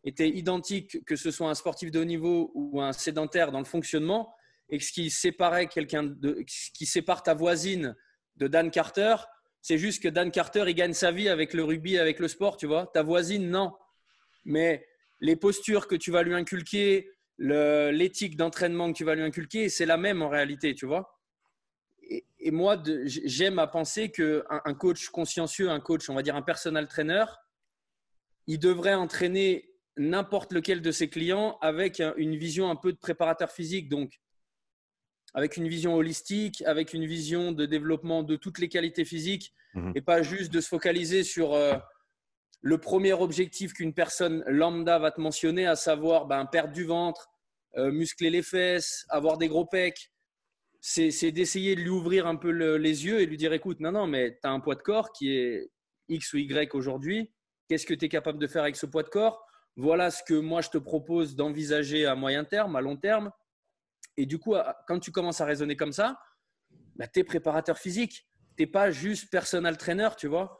était 0.04 0.28
identique, 0.28 1.02
que 1.06 1.16
ce 1.16 1.30
soit 1.30 1.48
un 1.48 1.54
sportif 1.54 1.90
de 1.90 2.00
haut 2.00 2.04
niveau 2.04 2.50
ou 2.54 2.82
un 2.82 2.92
sédentaire 2.92 3.50
dans 3.50 3.60
le 3.60 3.64
fonctionnement, 3.64 4.34
et 4.68 4.78
que 4.78 4.84
ce 4.84 4.92
qui 4.92 5.10
séparait 5.10 5.68
quelqu'un 5.68 6.02
de, 6.02 6.44
qui 6.74 6.84
sépare 6.84 7.22
ta 7.22 7.34
voisine 7.34 7.96
de 8.36 8.46
Dan 8.46 8.70
Carter, 8.70 9.16
c'est 9.62 9.78
juste 9.78 10.02
que 10.02 10.08
Dan 10.08 10.30
Carter, 10.30 10.64
il 10.66 10.74
gagne 10.74 10.92
sa 10.92 11.12
vie 11.12 11.28
avec 11.28 11.54
le 11.54 11.64
rugby, 11.64 11.96
avec 11.96 12.18
le 12.18 12.28
sport, 12.28 12.56
tu 12.56 12.66
vois. 12.66 12.90
Ta 12.92 13.02
voisine, 13.02 13.48
non. 13.48 13.72
Mais 14.44 14.86
les 15.20 15.36
postures 15.36 15.86
que 15.86 15.94
tu 15.94 16.10
vas 16.10 16.24
lui 16.24 16.34
inculquer, 16.34 17.08
l'éthique 17.38 18.36
d'entraînement 18.36 18.92
que 18.92 18.96
tu 18.96 19.04
vas 19.04 19.14
lui 19.14 19.22
inculquer, 19.22 19.68
c'est 19.68 19.86
la 19.86 19.96
même 19.96 20.22
en 20.22 20.28
réalité, 20.28 20.74
tu 20.74 20.86
vois. 20.86 21.18
Et, 22.38 22.50
moi, 22.50 22.82
j'aime 23.04 23.58
à 23.58 23.66
penser 23.66 24.10
qu'un 24.10 24.42
un 24.48 24.74
coach 24.74 25.08
consciencieux, 25.08 25.70
un 25.70 25.80
coach, 25.80 26.10
on 26.10 26.14
va 26.14 26.22
dire 26.22 26.36
un 26.36 26.42
personal 26.42 26.88
trainer, 26.88 27.24
il 28.46 28.58
devrait 28.58 28.94
entraîner 28.94 29.70
n'importe 29.96 30.52
lequel 30.52 30.82
de 30.82 30.90
ses 30.90 31.08
clients 31.08 31.58
avec 31.60 32.02
une 32.16 32.36
vision 32.36 32.70
un 32.70 32.76
peu 32.76 32.92
de 32.92 32.98
préparateur 32.98 33.50
physique, 33.50 33.88
donc 33.88 34.20
avec 35.34 35.56
une 35.56 35.68
vision 35.68 35.94
holistique, 35.94 36.62
avec 36.66 36.92
une 36.92 37.06
vision 37.06 37.52
de 37.52 37.66
développement 37.66 38.22
de 38.22 38.36
toutes 38.36 38.58
les 38.58 38.68
qualités 38.68 39.04
physiques, 39.04 39.54
mmh 39.74 39.92
et 39.94 40.02
pas 40.02 40.22
juste 40.22 40.52
de 40.52 40.60
se 40.60 40.68
focaliser 40.68 41.24
sur 41.24 41.54
euh, 41.54 41.78
le 42.62 42.78
premier 42.78 43.12
objectif 43.12 43.74
qu'une 43.74 43.92
personne 43.92 44.44
lambda 44.46 44.98
va 44.98 45.10
te 45.10 45.20
mentionner, 45.20 45.66
à 45.66 45.76
savoir 45.76 46.26
ben, 46.26 46.46
perdre 46.46 46.72
du 46.72 46.84
ventre, 46.84 47.28
euh, 47.76 47.90
muscler 47.90 48.30
les 48.30 48.42
fesses, 48.42 49.04
avoir 49.08 49.36
des 49.36 49.48
gros 49.48 49.66
pecs, 49.66 50.10
c'est 50.80 51.30
d'essayer 51.30 51.76
de 51.76 51.80
lui 51.80 51.90
ouvrir 51.90 52.26
un 52.26 52.34
peu 52.34 52.50
les 52.50 53.06
yeux 53.06 53.20
et 53.20 53.26
lui 53.26 53.36
dire 53.36 53.52
écoute, 53.52 53.78
non, 53.78 53.92
non, 53.92 54.08
mais 54.08 54.32
tu 54.42 54.48
as 54.48 54.50
un 54.50 54.58
poids 54.58 54.74
de 54.74 54.82
corps 54.82 55.12
qui 55.12 55.30
est 55.30 55.70
X 56.08 56.32
ou 56.32 56.38
Y 56.38 56.74
aujourd'hui. 56.74 57.32
Qu'est-ce 57.68 57.86
que 57.86 57.94
tu 57.94 58.06
es 58.06 58.08
capable 58.08 58.38
de 58.38 58.46
faire 58.48 58.62
avec 58.62 58.76
ce 58.76 58.86
poids 58.86 59.04
de 59.04 59.08
corps? 59.08 59.46
Voilà 59.76 60.10
ce 60.10 60.22
que 60.24 60.34
moi 60.34 60.60
je 60.60 60.70
te 60.70 60.78
propose 60.78 61.36
d'envisager 61.36 62.04
à 62.04 62.16
moyen 62.16 62.44
terme, 62.44 62.74
à 62.74 62.80
long 62.80 62.96
terme. 62.96 63.30
Et 64.16 64.26
du 64.26 64.38
coup, 64.38 64.56
quand 64.88 64.98
tu 64.98 65.12
commences 65.12 65.40
à 65.40 65.44
raisonner 65.44 65.76
comme 65.76 65.92
ça, 65.92 66.18
bah, 66.96 67.06
tu 67.06 67.20
es 67.20 67.24
préparateur 67.24 67.78
physique. 67.78 68.26
Tu 68.56 68.64
n'es 68.64 68.66
pas 68.66 68.90
juste 68.90 69.30
personal 69.30 69.76
trainer, 69.78 70.10
tu 70.18 70.26
vois. 70.26 70.58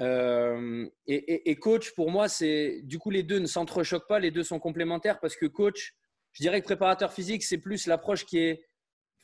Euh, 0.00 0.88
et, 1.06 1.56
coach, 1.56 1.94
pour 1.94 2.10
moi, 2.10 2.28
c'est 2.28 2.80
du 2.82 2.98
coup 2.98 3.10
les 3.10 3.22
deux 3.22 3.38
ne 3.38 3.46
s'entrechoquent 3.46 4.08
pas, 4.08 4.18
les 4.18 4.30
deux 4.30 4.42
sont 4.42 4.58
complémentaires 4.58 5.20
parce 5.20 5.36
que 5.36 5.46
coach, 5.46 5.94
je 6.32 6.42
dirais 6.42 6.60
que 6.60 6.66
préparateur 6.66 7.12
physique, 7.12 7.44
c'est 7.44 7.58
plus 7.58 7.86
l'approche 7.86 8.24
qui 8.24 8.38
est 8.38 8.66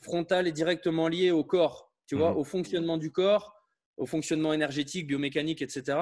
frontale 0.01 0.47
et 0.47 0.51
directement 0.51 1.07
liée 1.07 1.31
au 1.31 1.43
corps, 1.43 1.91
tu 2.07 2.15
vois, 2.15 2.31
mhm. 2.31 2.37
au 2.37 2.43
fonctionnement 2.43 2.97
du 2.97 3.11
corps, 3.11 3.53
au 3.97 4.05
fonctionnement 4.05 4.53
énergétique, 4.53 5.07
biomécanique, 5.07 5.61
etc. 5.61 5.97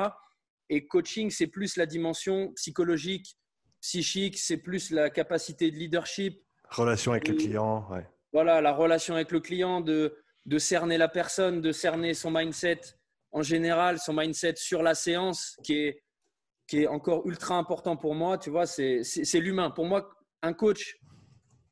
Et 0.70 0.86
coaching, 0.86 1.32
c'est 1.32 1.48
plus 1.48 1.76
la 1.76 1.88
dimension 1.88 2.54
psychologique, 2.54 3.36
psychique, 3.82 4.38
c'est 4.38 4.58
plus 4.58 4.92
la 4.92 5.10
capacité 5.10 5.72
de 5.72 5.78
leadership. 5.78 6.44
Relation 6.70 7.12
avec 7.12 7.28
le 7.28 7.36
client, 7.36 7.88
ouais. 7.92 8.06
Voilà, 8.32 8.62
la 8.62 8.72
relation 8.72 9.16
avec 9.16 9.32
le 9.32 9.40
client, 9.40 9.82
de, 9.82 10.16
de 10.46 10.60
cerner 10.60 11.00
la 11.00 11.08
personne, 11.08 11.62
de 11.62 11.72
cerner 11.72 12.14
son 12.14 12.30
mindset 12.30 12.82
en 13.32 13.42
général, 13.42 14.00
son 14.00 14.14
mindset 14.14 14.56
sur 14.58 14.82
la 14.82 14.96
séance 14.96 15.58
qui 15.64 15.76
est, 15.76 16.04
qui 16.68 16.84
est 16.84 16.88
encore 16.88 17.26
ultra 17.28 17.56
important 17.56 17.96
pour 17.96 18.16
moi, 18.16 18.38
tu 18.38 18.50
vois, 18.50 18.66
c'est 18.66 19.04
l'humain. 19.40 19.70
Pour 19.72 19.86
moi, 19.86 20.10
un 20.42 20.54
coach, 20.54 20.98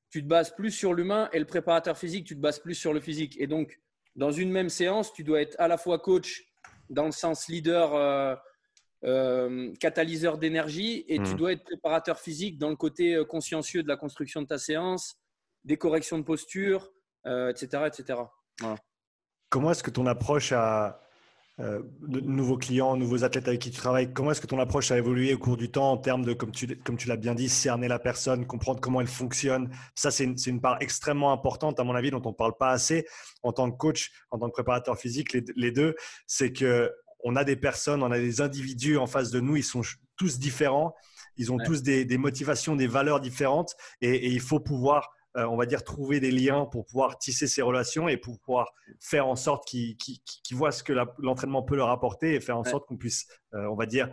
tu 0.09 0.21
te 0.23 0.27
bases 0.27 0.55
plus 0.55 0.71
sur 0.71 0.93
l'humain 0.93 1.29
et 1.33 1.39
le 1.39 1.45
préparateur 1.45 1.97
physique, 1.97 2.25
tu 2.25 2.35
te 2.35 2.41
bases 2.41 2.59
plus 2.59 2.75
sur 2.75 2.93
le 2.93 2.99
physique. 2.99 3.39
Et 3.39 3.47
donc, 3.47 3.79
dans 4.15 4.31
une 4.31 4.51
même 4.51 4.69
séance, 4.69 5.13
tu 5.13 5.23
dois 5.23 5.41
être 5.41 5.55
à 5.59 5.67
la 5.67 5.77
fois 5.77 5.99
coach 5.99 6.43
dans 6.89 7.05
le 7.05 7.11
sens 7.11 7.47
leader, 7.47 7.93
euh, 7.95 8.35
euh, 9.03 9.73
catalyseur 9.79 10.37
d'énergie, 10.37 11.05
et 11.07 11.17
tu 11.17 11.33
mmh. 11.33 11.35
dois 11.35 11.51
être 11.51 11.63
préparateur 11.63 12.19
physique 12.19 12.57
dans 12.57 12.69
le 12.69 12.75
côté 12.75 13.15
euh, 13.15 13.25
consciencieux 13.25 13.83
de 13.83 13.87
la 13.87 13.97
construction 13.97 14.41
de 14.41 14.47
ta 14.47 14.57
séance, 14.57 15.19
des 15.63 15.77
corrections 15.77 16.17
de 16.17 16.23
posture, 16.23 16.91
etc. 17.25 17.83
etc. 17.87 18.21
Comment 19.49 19.71
est-ce 19.71 19.83
que 19.83 19.89
ton 19.89 20.05
approche 20.05 20.51
a, 20.51 20.85
euh, 20.87 20.91
de 21.59 22.19
nouveaux 22.19 22.57
clients, 22.57 22.95
nouveaux 22.95 23.23
athlètes 23.23 23.47
avec 23.47 23.59
qui 23.61 23.71
tu 23.71 23.77
travailles, 23.77 24.13
comment 24.13 24.29
est-ce 24.29 24.41
que 24.41 24.47
ton 24.47 24.59
approche 24.59 24.91
a 24.91 24.97
évolué 24.97 25.33
au 25.33 25.39
cours 25.39 25.57
du 25.57 25.71
temps 25.71 25.91
en 25.91 25.97
termes 25.97 26.23
de, 26.23 26.33
comme 26.33 26.51
tu, 26.51 26.67
comme 26.77 26.97
tu 26.97 27.07
l'as 27.07 27.17
bien 27.17 27.33
dit, 27.33 27.49
cerner 27.49 27.87
la 27.87 27.97
personne, 27.97 28.45
comprendre 28.45 28.79
comment 28.79 29.01
elle 29.01 29.07
fonctionne? 29.07 29.71
Ça, 29.95 30.11
c'est 30.11 30.23
une, 30.25 30.35
une, 30.45 30.61
part 30.61 30.77
extrêmement 30.81 31.31
importante, 31.31 31.79
à 31.79 31.83
mon 31.83 31.95
avis, 31.95 32.11
dont 32.11 32.21
on 32.25 32.29
ne 32.29 32.35
parle 32.35 32.55
pas 32.57 32.69
assez 32.69 33.07
en 33.41 33.53
tant 33.53 33.71
que 33.71 33.77
coach, 33.77 34.11
en 34.29 34.37
tant 34.37 34.47
que 34.47 34.53
préparateur 34.53 34.97
physique, 34.97 35.33
les, 35.33 35.43
les 35.55 35.71
deux. 35.71 35.95
C'est 36.27 36.53
que 36.53 36.91
on 37.23 37.35
a 37.35 37.43
des 37.43 37.55
personnes, 37.55 38.03
on 38.03 38.11
a 38.11 38.19
des 38.19 38.39
individus 38.41 38.97
en 38.97 39.07
face 39.07 39.31
de 39.31 39.39
nous, 39.39 39.55
ils 39.55 39.63
sont 39.63 39.81
tous 40.15 40.37
différents, 40.37 40.93
ils 41.37 41.51
ont 41.51 41.57
tous 41.57 41.81
des, 41.81 42.05
des, 42.05 42.17
motivations, 42.19 42.75
des 42.75 42.87
valeurs 42.87 43.19
différentes, 43.19 43.75
et, 44.01 44.13
et 44.13 44.29
il 44.29 44.41
faut 44.41 44.59
pouvoir 44.59 45.09
euh, 45.37 45.45
on 45.45 45.55
va 45.55 45.67
dire, 45.67 45.83
trouver 45.83 46.19
des 46.19 46.31
liens 46.31 46.65
pour 46.65 46.85
pouvoir 46.85 47.19
tisser 47.19 47.47
ces 47.47 47.61
relations 47.61 48.07
et 48.07 48.17
pour 48.17 48.39
pouvoir 48.39 48.73
faire 48.99 49.27
en 49.27 49.35
sorte 49.35 49.67
qu'ils 49.67 50.27
voient 50.51 50.71
ce 50.71 50.81
que 50.83 50.93
l'entraînement 51.19 51.61
peut 51.61 51.75
leur 51.75 51.89
apporter 51.89 52.33
et 52.33 52.39
faire 52.39 52.57
en 52.57 52.63
sorte 52.63 52.87
qu'on 52.87 52.97
puisse, 52.97 53.27
euh, 53.53 53.67
on 53.67 53.75
va 53.75 53.85
dire, 53.85 54.09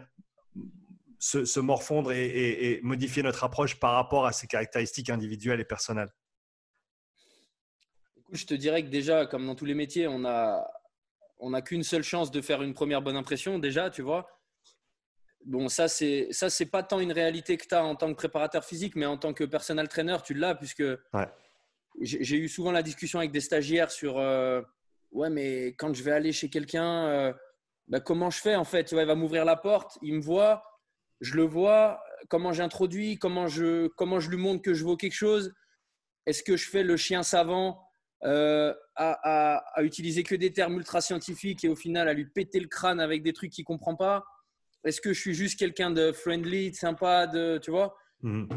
se, 1.18 1.60
morfondre 1.60 2.12
et, 2.12 2.78
modifier 2.82 3.22
notre 3.22 3.42
approche 3.42 3.80
par 3.80 3.94
rapport 3.94 4.26
à 4.26 4.32
ces 4.32 4.46
caractéristiques 4.46 5.08
individuelles 5.08 5.60
et 5.60 5.64
personnelles. 5.64 6.12
je 8.32 8.44
te 8.44 8.54
dirais 8.54 8.84
que 8.84 8.90
déjà, 8.90 9.24
comme 9.24 9.46
dans 9.46 9.54
tous 9.54 9.64
les 9.64 9.74
métiers, 9.74 10.06
on 10.06 10.26
a, 10.26 10.70
on 11.38 11.50
n'a 11.50 11.62
qu'une 11.62 11.84
seule 11.84 12.02
chance 12.02 12.30
de 12.30 12.42
faire 12.42 12.62
une 12.62 12.74
première 12.74 13.00
bonne 13.00 13.16
impression 13.16 13.58
déjà, 13.58 13.88
tu 13.88 14.02
vois. 14.02 14.26
Bon, 15.44 15.68
ça, 15.68 15.88
c'est 15.88 16.28
ça, 16.30 16.48
c'est 16.50 16.66
pas 16.66 16.82
tant 16.82 17.00
une 17.00 17.12
réalité 17.12 17.56
que 17.56 17.66
tu 17.66 17.74
as 17.74 17.84
en 17.84 17.94
tant 17.96 18.08
que 18.08 18.16
préparateur 18.16 18.64
physique, 18.64 18.96
mais 18.96 19.06
en 19.06 19.18
tant 19.18 19.34
que 19.34 19.44
personal 19.44 19.88
trainer, 19.88 20.16
tu 20.24 20.34
l'as, 20.34 20.54
puisque 20.54 20.84
j'ai 22.00 22.36
eu 22.36 22.48
souvent 22.48 22.72
la 22.72 22.82
discussion 22.82 23.18
avec 23.18 23.30
des 23.30 23.40
stagiaires 23.40 23.90
sur 23.90 24.18
euh, 24.18 24.62
Ouais, 25.14 25.30
mais 25.30 25.68
quand 25.78 25.94
je 25.94 26.02
vais 26.02 26.10
aller 26.10 26.32
chez 26.32 26.50
quelqu'un, 26.50 27.06
euh, 27.06 27.32
bah, 27.86 28.00
comment 28.00 28.30
je 28.30 28.40
fais 28.40 28.56
en 28.56 28.64
fait? 28.64 28.84
Tu 28.84 28.96
vois, 28.96 29.04
Il 29.04 29.06
va 29.06 29.14
m'ouvrir 29.14 29.44
la 29.44 29.56
porte, 29.56 29.96
il 30.02 30.14
me 30.14 30.20
voit, 30.20 30.64
je 31.20 31.36
le 31.36 31.44
vois, 31.44 32.02
comment 32.28 32.52
j'introduis, 32.52 33.16
comment 33.16 33.46
je, 33.46 33.86
comment 33.96 34.18
je 34.18 34.28
lui 34.28 34.36
montre 34.36 34.62
que 34.62 34.74
je 34.74 34.84
vaux 34.84 34.96
quelque 34.96 35.14
chose? 35.14 35.54
Est-ce 36.26 36.42
que 36.42 36.56
je 36.56 36.68
fais 36.68 36.82
le 36.82 36.96
chien 36.96 37.22
savant 37.22 37.80
euh, 38.24 38.74
à, 38.96 39.60
à, 39.76 39.82
utiliser 39.84 40.24
que 40.24 40.34
des 40.34 40.52
termes 40.52 40.74
ultra 40.76 41.00
scientifiques 41.00 41.64
et 41.64 41.68
au 41.68 41.76
final 41.76 42.08
à 42.08 42.12
lui 42.12 42.26
péter 42.26 42.58
le 42.58 42.68
crâne 42.68 42.98
avec 42.98 43.22
des 43.22 43.32
trucs 43.32 43.52
qu'il 43.52 43.62
ne 43.62 43.66
comprend 43.66 43.94
pas? 43.94 44.24
Est-ce 44.84 45.00
que 45.00 45.12
je 45.12 45.20
suis 45.20 45.34
juste 45.34 45.58
quelqu'un 45.58 45.90
de 45.90 46.12
friendly, 46.12 46.70
de 46.70 46.76
sympa, 46.76 47.26
de, 47.26 47.58
tu 47.58 47.70
vois? 47.70 47.96
Mhm. 48.22 48.48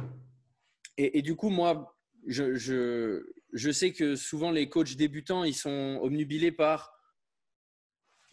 et, 0.97 1.21
du 1.21 1.35
coup, 1.35 1.49
moi, 1.49 1.97
je, 2.25 2.55
je, 2.55 3.71
sais 3.71 3.91
que 3.91 4.15
souvent 4.15 4.51
les 4.51 4.69
coachs 4.69 4.95
débutants, 4.95 5.43
ils 5.43 5.53
sont 5.53 5.99
omnubilés 6.01 6.51
par 6.51 6.93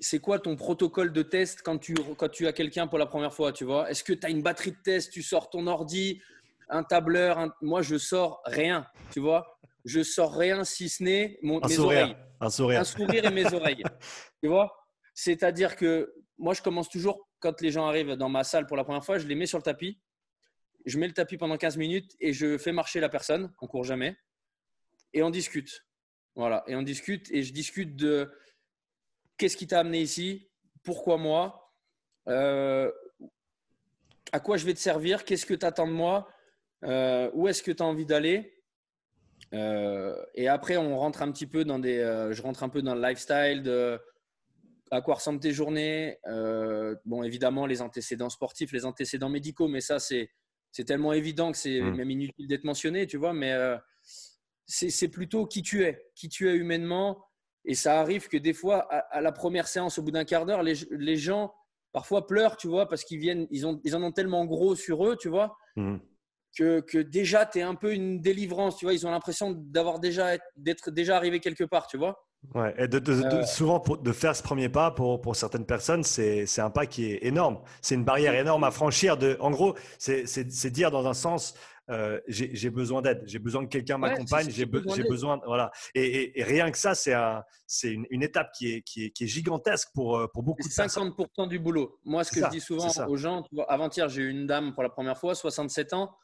c'est 0.00 0.18
quoi 0.18 0.38
ton 0.38 0.56
protocole 0.56 1.12
de 1.12 1.22
test 1.22 1.62
quand 1.62 1.78
tu, 1.78 1.94
quand 2.16 2.28
tu 2.28 2.46
as 2.46 2.52
quelqu'un 2.52 2.86
pour 2.86 2.98
la 2.98 3.06
première 3.06 3.32
fois, 3.32 3.52
tu 3.52 3.64
vois? 3.64 3.90
Est-ce 3.90 4.04
que 4.04 4.12
tu 4.12 4.26
as 4.26 4.30
une 4.30 4.42
batterie 4.42 4.72
de 4.72 4.82
test, 4.82 5.12
tu 5.12 5.22
sors 5.22 5.50
ton 5.50 5.66
ordi, 5.66 6.20
un 6.68 6.82
tableur 6.82 7.54
Moi, 7.60 7.82
je 7.82 7.96
sors 7.96 8.40
rien, 8.44 8.86
tu 9.12 9.20
vois? 9.20 9.58
Je 9.84 10.02
sors 10.02 10.36
rien 10.36 10.64
si 10.64 10.88
ce 10.88 11.02
n'est 11.02 11.38
mon, 11.42 11.60
mes 11.60 11.78
oreilles. 11.78 12.16
Un 12.40 12.50
sourire. 12.50 12.80
Un 12.80 12.84
sourire 12.84 13.24
et 13.24 13.30
mes 13.30 13.52
oreilles. 13.52 13.82
Tu 14.42 14.48
vois? 14.48 14.74
C'est-à-dire 15.14 15.76
que 15.76 16.12
moi, 16.36 16.52
je 16.52 16.60
commence 16.60 16.90
toujours 16.90 17.28
quand 17.44 17.60
les 17.60 17.70
gens 17.70 17.86
arrivent 17.86 18.14
dans 18.14 18.30
ma 18.30 18.42
salle 18.42 18.66
pour 18.66 18.74
la 18.74 18.84
première 18.84 19.04
fois, 19.04 19.18
je 19.18 19.26
les 19.26 19.34
mets 19.34 19.44
sur 19.44 19.58
le 19.58 19.62
tapis. 19.62 20.00
Je 20.86 20.98
mets 20.98 21.06
le 21.06 21.12
tapis 21.12 21.36
pendant 21.36 21.58
15 21.58 21.76
minutes 21.76 22.16
et 22.18 22.32
je 22.32 22.56
fais 22.56 22.72
marcher 22.72 23.00
la 23.00 23.10
personne. 23.10 23.52
On 23.60 23.66
court 23.66 23.84
jamais. 23.84 24.16
Et 25.12 25.22
on 25.22 25.28
discute. 25.28 25.84
Voilà. 26.36 26.64
Et 26.66 26.74
on 26.74 26.80
discute 26.80 27.30
et 27.30 27.42
je 27.42 27.52
discute 27.52 27.96
de 27.96 28.32
qu'est-ce 29.36 29.58
qui 29.58 29.66
t'a 29.66 29.80
amené 29.80 30.00
ici, 30.00 30.48
pourquoi 30.82 31.18
moi, 31.18 31.70
euh, 32.28 32.90
à 34.32 34.40
quoi 34.40 34.56
je 34.56 34.64
vais 34.64 34.72
te 34.72 34.78
servir, 34.78 35.26
qu'est-ce 35.26 35.44
que 35.44 35.52
tu 35.52 35.66
attends 35.66 35.86
de 35.86 35.92
moi, 35.92 36.26
euh, 36.84 37.30
où 37.34 37.46
est-ce 37.46 37.62
que 37.62 37.72
tu 37.72 37.82
as 37.82 37.86
envie 37.86 38.06
d'aller. 38.06 38.58
Euh, 39.52 40.16
et 40.34 40.48
après, 40.48 40.78
on 40.78 40.98
rentre 40.98 41.20
un 41.20 41.30
petit 41.30 41.46
peu 41.46 41.66
dans 41.66 41.78
des. 41.78 41.98
je 42.30 42.40
rentre 42.40 42.62
un 42.62 42.70
peu 42.70 42.80
dans 42.80 42.94
le 42.94 43.02
lifestyle 43.02 43.62
de 43.62 44.00
à 44.94 45.00
quoi 45.02 45.14
ressemblent 45.14 45.40
tes 45.40 45.52
journées. 45.52 46.18
Euh, 46.26 46.94
bon, 47.04 47.22
évidemment, 47.22 47.66
les 47.66 47.82
antécédents 47.82 48.30
sportifs, 48.30 48.72
les 48.72 48.84
antécédents 48.84 49.28
médicaux, 49.28 49.68
mais 49.68 49.80
ça, 49.80 49.98
c'est, 49.98 50.30
c'est 50.70 50.84
tellement 50.84 51.12
évident 51.12 51.52
que 51.52 51.58
c'est 51.58 51.80
mmh. 51.80 51.96
même 51.96 52.10
inutile 52.10 52.46
d'être 52.46 52.64
mentionné, 52.64 53.06
tu 53.06 53.16
vois. 53.16 53.32
Mais 53.32 53.52
euh, 53.52 53.76
c'est, 54.66 55.08
plutôt 55.08 55.46
qui 55.46 55.62
tu 55.62 55.84
es, 55.84 56.06
qui 56.14 56.28
tu 56.28 56.48
es 56.48 56.54
humainement. 56.54 57.24
Et 57.64 57.74
ça 57.74 58.00
arrive 58.00 58.28
que 58.28 58.36
des 58.36 58.52
fois, 58.52 58.80
à, 58.92 59.20
la 59.20 59.32
première 59.32 59.68
séance, 59.68 59.98
au 59.98 60.02
bout 60.02 60.10
d'un 60.10 60.24
quart 60.24 60.46
d'heure, 60.46 60.62
les, 60.62 60.74
les, 60.90 61.16
gens 61.16 61.54
parfois 61.92 62.26
pleurent, 62.26 62.56
tu 62.56 62.68
vois, 62.68 62.88
parce 62.88 63.04
qu'ils 63.04 63.18
viennent, 63.18 63.46
ils, 63.50 63.66
ont, 63.66 63.80
ils 63.84 63.96
en 63.96 64.02
ont 64.02 64.12
tellement 64.12 64.44
gros 64.44 64.76
sur 64.76 65.06
eux, 65.06 65.16
tu 65.16 65.28
vois. 65.28 65.56
Mmh. 65.76 65.96
Que, 66.56 66.80
que, 66.80 66.98
déjà, 66.98 67.46
tu 67.46 67.58
es 67.58 67.62
un 67.62 67.74
peu 67.74 67.92
une 67.92 68.20
délivrance, 68.20 68.76
tu 68.76 68.84
vois. 68.84 68.94
Ils 68.94 69.06
ont 69.06 69.10
l'impression 69.10 69.52
d'avoir 69.52 69.98
déjà, 69.98 70.36
d'être 70.56 70.90
déjà 70.90 71.16
arrivé 71.16 71.40
quelque 71.40 71.64
part, 71.64 71.86
tu 71.88 71.96
vois. 71.96 72.24
Ouais, 72.54 72.74
et 72.78 72.88
de, 72.88 73.00
euh. 73.10 73.44
souvent, 73.44 73.80
pour, 73.80 73.98
de 73.98 74.12
faire 74.12 74.36
ce 74.36 74.42
premier 74.42 74.68
pas, 74.68 74.90
pour, 74.90 75.20
pour 75.20 75.34
certaines 75.36 75.66
personnes, 75.66 76.04
c'est 76.04 76.58
un 76.58 76.70
pas 76.70 76.86
qui 76.86 77.12
est 77.12 77.24
énorme. 77.24 77.58
C'est 77.82 77.94
une 77.94 78.04
barrière 78.04 78.34
énorme 78.34 78.64
à 78.64 78.70
franchir. 78.70 79.16
De, 79.16 79.36
en 79.40 79.50
gros, 79.50 79.74
c'est 79.98 80.70
dire 80.70 80.90
dans 80.90 81.06
un 81.06 81.14
sens, 81.14 81.54
euh, 81.90 82.18
j'ai 82.28 82.70
besoin 82.70 83.02
d'aide, 83.02 83.22
j'ai 83.26 83.38
besoin 83.38 83.64
que 83.64 83.70
quelqu'un 83.70 83.98
m'accompagne, 83.98 84.48
j'ai 84.50 84.64
besoin, 84.66 85.40
voilà. 85.46 85.70
Et, 85.94 86.32
rien 86.42 86.70
que 86.70 86.78
ça, 86.78 86.94
c'est 86.94 87.12
un, 87.12 87.42
une, 87.82 88.06
une, 88.10 88.22
étape 88.22 88.52
qui 88.52 88.74
est, 88.74 88.82
qui 88.82 89.06
est, 89.06 89.10
qui 89.10 89.24
est, 89.24 89.26
gigantesque 89.26 89.88
pour, 89.94 90.16
euh, 90.16 90.26
pour 90.32 90.42
beaucoup 90.42 90.66
de 90.66 90.72
50 90.72 91.16
personnes. 91.16 91.48
du 91.48 91.58
boulot. 91.58 91.98
Moi, 92.04 92.24
ce 92.24 92.32
que 92.32 92.40
je 92.40 92.50
dis 92.50 92.60
souvent 92.60 92.88
aux 93.08 93.16
gens, 93.16 93.44
avant-hier, 93.68 94.08
j'ai 94.08 94.22
eu 94.22 94.30
une 94.30 94.46
dame 94.46 94.72
pour 94.74 94.82
la 94.82 94.88
première 94.88 95.18
fois, 95.18 95.34
67 95.34 95.92
ans. 95.92 96.16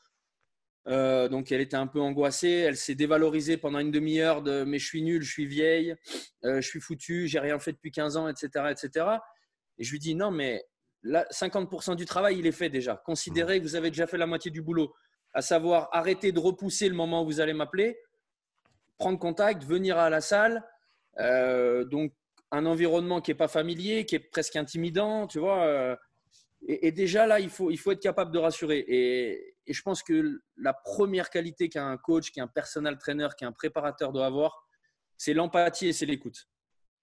Euh, 0.89 1.29
donc 1.29 1.53
elle 1.53 1.61
était 1.61 1.77
un 1.77 1.87
peu 1.87 2.01
angoissée, 2.01 2.49
elle 2.51 2.77
s'est 2.77 2.95
dévalorisée 2.95 3.59
pendant 3.59 3.81
une 3.81 3.91
demi-heure 3.91 4.43
de 4.43 4.65
mais 4.65 4.79
je 4.79 4.87
suis 4.87 5.03
nul, 5.03 5.23
je 5.23 5.31
suis 5.31 5.47
vieille, 5.47 5.95
euh, 6.45 6.61
je 6.61 6.67
suis 6.67 6.81
foutu, 6.81 7.29
j'ai 7.29 7.39
rien 7.39 7.59
fait 7.59 7.73
depuis 7.73 7.91
15 7.91 8.17
ans, 8.17 8.29
etc., 8.29 8.49
etc. 8.71 9.07
Et 9.79 9.85
je 9.85 9.91
lui 9.91 9.99
dis 9.99 10.15
non 10.15 10.31
mais 10.31 10.65
là 11.03 11.27
50% 11.31 11.97
du 11.97 12.07
travail 12.07 12.39
il 12.39 12.47
est 12.47 12.53
fait 12.53 12.71
déjà. 12.71 12.97
Considérez 13.05 13.59
que 13.59 13.65
vous 13.65 13.77
avez 13.77 13.91
déjà 13.91 14.07
fait 14.07 14.17
la 14.17 14.27
moitié 14.27 14.51
du 14.51 14.63
boulot, 14.63 14.95
à 15.35 15.43
savoir 15.43 15.91
arrêter 15.93 16.33
de 16.33 16.39
repousser 16.39 16.89
le 16.89 16.95
moment 16.95 17.23
où 17.23 17.27
vous 17.27 17.41
allez 17.41 17.53
m'appeler, 17.53 17.99
prendre 18.97 19.19
contact, 19.19 19.65
venir 19.65 19.99
à 19.99 20.09
la 20.09 20.23
salle. 20.23 20.65
Euh, 21.19 21.85
donc 21.85 22.13
un 22.53 22.65
environnement 22.65 23.21
qui 23.21 23.31
est 23.33 23.35
pas 23.35 23.49
familier, 23.49 24.07
qui 24.07 24.15
est 24.15 24.31
presque 24.31 24.57
intimidant, 24.57 25.27
tu 25.27 25.39
vois. 25.39 25.99
Et, 26.67 26.89
et, 26.89 26.93
déjà 26.93 27.27
là, 27.27 27.39
il 27.39 27.49
faut, 27.49 27.71
il 27.71 27.79
faut 27.79 27.93
être 27.93 28.03
capable 28.03 28.33
de 28.33 28.39
rassurer. 28.39 28.85
Et, 28.89 29.55
et 29.71 29.73
je 29.73 29.83
pense 29.83 30.03
que 30.03 30.43
la 30.57 30.75
première 30.75 31.31
qualité 31.31 31.69
qu'un 31.69 31.97
coach, 31.97 32.33
qu'un 32.33 32.49
personal 32.49 32.99
trainer, 32.99 33.29
qu'un 33.39 33.53
préparateur 33.53 34.13
doit 34.13 34.27
avoir, 34.27 34.67
c'est 35.17 35.33
l'empathie 35.33 35.87
et 35.87 35.93
c'est 35.93 36.07
l'écoute. 36.07 36.49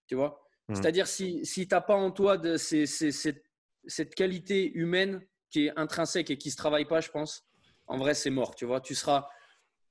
Tu 0.06 0.16
vois? 0.16 0.46
Mmh. 0.68 0.76
C'est-à-dire, 0.76 1.08
si, 1.08 1.46
si 1.46 1.66
tu 1.66 1.74
n'as 1.74 1.80
pas 1.80 1.96
en 1.96 2.12
toi 2.12 2.38
de 2.38 2.58
cette, 2.58 4.16
qualité 4.16 4.70
humaine 4.74 5.26
qui 5.50 5.68
est 5.68 5.80
intrinsèque 5.80 6.30
et 6.30 6.38
qui 6.38 6.50
ne 6.50 6.52
se 6.52 6.58
travaille 6.58 6.84
pas, 6.84 7.00
je 7.00 7.10
pense, 7.10 7.48
en 7.86 7.98
vrai, 7.98 8.14
c'est 8.14 8.32
mort. 8.32 8.54
Tu 8.54 8.66
vois? 8.66 8.82
Tu 8.82 8.96
seras, 8.96 9.30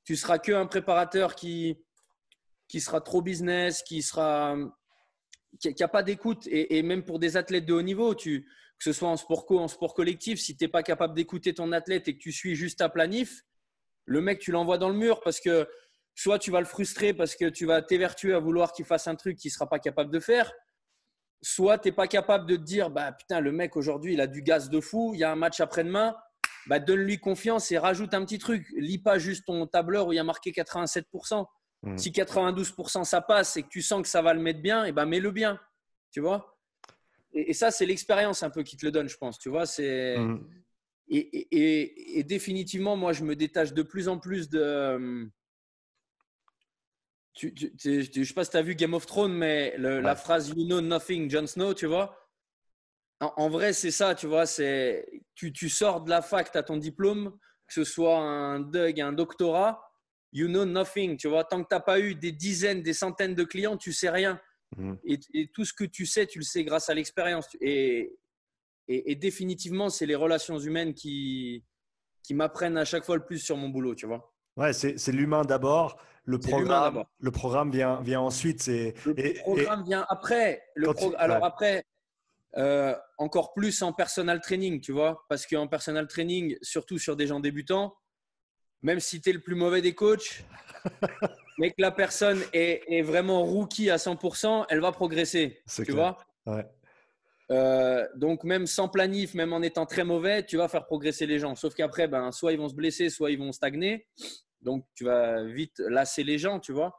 tu 0.04 0.14
seras 0.14 0.38
que 0.38 0.52
un 0.52 0.66
préparateur 0.66 1.35
qui, 1.35 1.83
qui 2.68 2.83
sera 2.83 3.00
trop 3.00 3.23
business, 3.23 3.83
qui 3.83 4.02
sera 4.02 4.54
qui 5.59 5.75
n'a 5.80 5.88
pas 5.88 6.02
d'écoute. 6.02 6.47
Et, 6.49 6.76
et, 6.76 6.83
même 6.83 7.06
pour 7.06 7.18
des 7.18 7.38
athlètes 7.38 7.64
de 7.64 7.73
haut 7.73 7.80
niveau, 7.80 8.14
tu, 8.14 8.47
que 8.78 8.85
ce 8.85 8.92
soit 8.92 9.09
en 9.09 9.16
sport 9.16 9.47
co, 9.47 9.59
en 9.59 9.68
sport 9.68 9.95
collectif, 9.95 10.40
si 10.40 10.56
tu 10.56 10.64
n'es 10.64 10.68
pas 10.68 10.83
capable 10.83 11.14
d'écouter 11.14 11.54
ton 11.54 11.73
athlète 11.73 12.09
et 12.09 12.14
que 12.14 12.23
tu 12.23 12.33
suis 12.33 12.54
juste 12.54 12.78
ta 12.78 12.88
planif, 12.88 13.42
le 14.04 14.21
mec, 14.21 14.38
tu 14.38 14.52
l'envoies 14.52 14.78
dans 14.78 14.88
le 14.88 14.97
mur 14.97 15.21
parce 15.23 15.40
que 15.40 15.68
soit 16.14 16.38
tu 16.38 16.50
vas 16.50 16.61
le 16.61 16.66
frustrer 16.66 17.12
parce 17.12 17.35
que 17.35 17.49
tu 17.49 17.66
vas 17.66 17.83
t'évertuer 17.83 18.35
à 18.35 18.38
vouloir 18.38 18.73
qu'il 18.73 18.85
fasse 18.85 19.09
un 19.09 19.16
truc 19.16 19.37
qu'il 19.37 19.49
ne 19.49 19.52
sera 19.52 19.68
pas 19.68 19.78
capable 19.78 20.12
de 20.12 20.21
faire, 20.21 20.52
soit 21.42 21.78
tu 21.78 21.88
n'es 21.88 21.92
pas 21.92 22.06
capable 22.06 22.47
de 22.47 22.56
te 22.56 22.62
dire 22.62 22.90
bah 22.90 23.12
putain, 23.12 23.40
le 23.40 23.52
mec 23.52 23.76
aujourd'hui, 23.76 24.14
il 24.14 24.21
a 24.21 24.26
du 24.26 24.42
gaz 24.42 24.71
de 24.71 24.80
fou, 24.80 25.12
il 25.14 25.21
y 25.21 25.25
a 25.25 25.30
un 25.30 25.37
match 25.37 25.61
après-demain, 25.61 26.16
bah, 26.66 26.80
donne-lui 26.80 27.18
confiance 27.18 27.71
et 27.71 27.78
rajoute 27.78 28.14
un 28.14 28.25
petit 28.25 28.38
truc. 28.38 28.66
Lis 28.76 28.99
pas 28.99 29.18
juste 29.18 29.45
ton 29.47 29.66
tableur 29.66 30.09
où 30.09 30.12
il 30.12 30.16
y 30.16 30.18
a 30.18 30.25
marqué 30.25 30.50
87%. 30.50 31.47
Mmh. 31.83 31.99
Si 31.99 32.11
92% 32.11 33.04
ça 33.04 33.21
passe 33.21 33.56
et 33.56 33.62
que 33.62 33.68
tu 33.68 33.83
sens 33.83 34.02
que 34.02 34.09
ça 34.09 34.23
va 34.23 34.35
le 34.35 34.40
mettre 34.40 34.61
bien, 34.61 34.85
et 34.85 34.92
ben 34.92 35.06
mets-le 35.06 35.30
bien. 35.30 35.61
Tu 36.11 36.21
vois? 36.21 36.55
Et, 37.33 37.52
ça, 37.52 37.71
c'est 37.71 37.87
l'expérience 37.87 38.42
un 38.42 38.50
peu 38.50 38.62
qui 38.62 38.76
te 38.76 38.87
le 38.87 38.92
donne, 38.92 39.09
je 39.09 39.16
pense. 39.16 39.38
Tu 39.38 39.49
vois, 39.49 39.66
c'est. 39.66 40.16
Mm. 40.18 40.47
Et, 41.09 42.25
définitivement, 42.25 42.97
moi, 42.97 43.12
je 43.12 43.25
me 43.25 43.37
détache 43.37 43.73
de 43.73 43.83
plus 43.83 44.09
en 44.09 44.18
plus 44.18 44.49
de. 44.49 45.28
Tu, 47.35 47.52
je 47.56 48.18
ne 48.18 48.25
sais 48.25 48.33
pas 48.33 48.45
si 48.45 48.50
tu 48.50 48.56
as 48.56 48.62
vu 48.62 48.75
Game 48.75 48.95
of 48.95 49.04
Thrones, 49.04 49.35
mais 49.35 49.76
la 49.76 50.16
phrase 50.16 50.49
You 50.49 50.64
know 50.64 50.80
nothing, 50.80 51.30
Jon 51.30 51.47
Snow, 51.47 51.75
tu 51.75 51.87
vois. 51.87 52.16
En, 53.21 53.49
vrai, 53.49 53.73
c'est 53.73 53.90
ça, 53.90 54.14
tu 54.14 54.26
vois. 54.26 54.47
C'est 54.47 55.06
tu, 55.35 55.52
tu 55.52 55.68
sors 55.68 56.02
de 56.02 56.11
la 56.11 56.23
fac, 56.23 56.50
tu 56.50 56.59
as 56.59 56.62
ton 56.62 56.76
diplôme, 56.76 57.38
que 57.66 57.75
ce 57.75 57.85
soit 57.85 58.18
un 58.18 58.61
DUG, 58.61 59.00
un 59.00 59.12
doctorat, 59.12 59.83
you 60.33 60.49
know 60.49 60.64
nothing, 60.64 61.16
tu 61.16 61.28
vois. 61.28 61.45
Tant 61.45 61.62
que 61.62 61.68
tu 61.68 61.75
n'as 61.75 61.80
pas 61.80 62.00
eu 62.00 62.14
des 62.14 62.33
dizaines, 62.33 62.83
des 62.83 62.92
centaines 62.92 63.35
de 63.35 63.45
clients, 63.45 63.76
tu 63.76 63.92
sais 63.92 64.11
rien. 64.11 64.40
Mmh. 64.76 64.94
Et, 65.04 65.49
tout 65.52 65.64
ce 65.64 65.73
que 65.73 65.85
tu 65.85 66.06
sais, 66.06 66.26
tu 66.26 66.38
le 66.38 66.44
sais 66.44 66.64
grâce 66.64 66.88
à 66.90 66.94
l'expérience. 66.94 67.46
Et, 67.61 68.18
et, 68.88 69.14
définitivement, 69.14 69.88
c'est 69.88 70.06
les 70.06 70.14
relations 70.14 70.58
humaines 70.58 70.94
qui, 70.94 71.64
qui 72.23 72.35
m'apprennent 72.35 72.78
à 72.78 72.85
chaque 72.85 73.04
fois 73.04 73.16
le 73.16 73.25
plus 73.25 73.38
sur 73.38 73.56
mon 73.56 73.68
boulot, 73.68 73.94
tu 73.94 74.06
vois. 74.06 74.32
Ouais, 74.56 74.73
c'est 74.73 75.12
l'humain 75.12 75.42
d'abord. 75.44 75.99
Le 76.25 76.38
programme, 76.38 77.04
le 77.20 77.30
programme 77.30 77.70
vient, 77.70 78.00
vient 78.00 78.20
ensuite. 78.20 78.66
Le 78.66 79.40
programme 79.42 79.85
vient 79.85 80.04
après. 80.08 80.62
Le 80.75 80.88
Alors 81.18 81.44
après, 81.44 81.85
euh, 82.56 82.96
encore 83.18 83.52
plus 83.54 83.82
en 83.82 83.92
personal 83.92 84.40
training, 84.40 84.80
tu 84.80 84.92
vois. 84.92 85.25
Parce 85.28 85.46
qu'en 85.46 85.68
personal 85.68 86.08
training, 86.08 86.56
surtout 86.62 86.99
sur 86.99 87.14
des 87.14 87.26
gens 87.26 87.38
débutants, 87.38 87.96
même 88.82 88.99
si 88.99 89.20
tu 89.20 89.30
es 89.30 89.32
le 89.32 89.40
plus 89.40 89.54
mauvais 89.54 89.82
des 89.82 89.94
coachs, 89.94 90.44
mais 91.58 91.70
que 91.70 91.80
la 91.80 91.90
personne 91.90 92.42
est, 92.52 92.82
est, 92.88 93.02
vraiment 93.02 93.42
rookie 93.42 93.90
à 93.90 93.96
100%, 93.96 94.66
elle 94.68 94.80
va 94.80 94.92
progresser. 94.92 95.62
Tu 95.84 95.92
vois? 95.92 96.18
Euh, 97.52 98.06
donc 98.16 98.42
même 98.44 98.66
sans 98.66 98.88
planif, 98.88 99.34
même 99.34 99.52
en 99.52 99.62
étant 99.62 99.86
très 99.86 100.04
mauvais, 100.04 100.44
tu 100.44 100.56
vas 100.56 100.68
faire 100.68 100.84
progresser 100.84 101.26
les 101.26 101.38
gens. 101.38 101.54
Sauf 101.54 101.75
qu'après, 101.75 102.08
ben, 102.08 102.32
soit 102.32 102.52
ils 102.52 102.58
vont 102.58 102.68
se 102.68 102.75
blesser, 102.75 103.08
soit 103.08 103.30
ils 103.30 103.38
vont 103.38 103.52
stagner. 103.52 104.06
Donc 104.60 104.84
tu 104.94 105.04
vas 105.04 105.44
vite 105.44 105.78
lasser 105.78 106.25
les 106.25 106.38
gens, 106.38 106.58
tu 106.58 106.72
vois. 106.72 106.96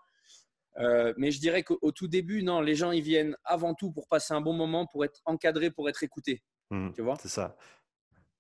Euh, 0.80 1.14
mais 1.18 1.32
je 1.32 1.40
dirais 1.40 1.64
qu'au 1.64 1.92
tout 1.92 2.08
début, 2.08 2.44
non, 2.44 2.62
les 2.62 2.76
gens 2.76 2.92
ils 2.92 3.02
viennent 3.02 3.36
avant 3.44 3.74
tout 3.74 3.92
pour 3.92 4.08
passer 4.08 4.34
un 4.34 4.42
bon 4.42 4.54
moment, 4.54 4.86
pour 4.86 5.04
être 5.04 5.22
encadrés, 5.26 5.72
pour 5.72 5.90
être 5.90 6.04
écoutés. 6.04 6.44
Mmh, 6.70 6.92
tu 6.94 7.02
vois 7.02 7.18
C'est 7.20 7.30
ça. 7.30 7.56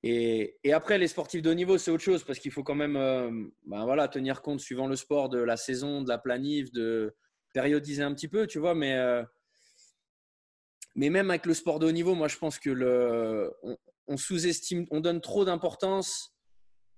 Et, 0.03 0.57
et, 0.63 0.73
après, 0.73 0.97
les 0.97 1.07
sportifs 1.07 1.41
de 1.41 1.49
haut 1.49 1.55
niveau, 1.55 1.77
c'est 1.77 1.91
autre 1.91 2.03
chose 2.03 2.23
parce 2.23 2.39
qu'il 2.39 2.51
faut 2.51 2.63
quand 2.63 2.75
même 2.75 2.95
euh, 2.95 3.31
ben 3.65 3.83
voilà, 3.85 4.07
tenir 4.07 4.41
compte, 4.41 4.59
suivant 4.59 4.87
le 4.87 4.95
sport, 4.95 5.29
de 5.29 5.39
la 5.39 5.57
saison, 5.57 6.01
de 6.01 6.09
la 6.09 6.17
planif, 6.17 6.71
de 6.71 7.15
périodiser 7.53 8.03
un 8.03 8.13
petit 8.13 8.27
peu, 8.27 8.45
tu 8.45 8.59
vois. 8.59 8.75
Mais, 8.75 8.95
euh, 8.95 9.23
mais 10.95 11.09
même 11.09 11.29
avec 11.31 11.45
le 11.45 11.53
sport 11.53 11.79
de 11.79 11.87
haut 11.87 11.91
niveau, 11.91 12.13
moi, 12.13 12.27
je 12.27 12.37
pense 12.37 12.59
que 12.59 12.69
le, 12.69 13.51
on, 14.07 14.17
sous-estime, 14.17 14.85
on 14.91 14.99
donne 14.99 15.19
trop 15.19 15.45
d'importance. 15.45 16.35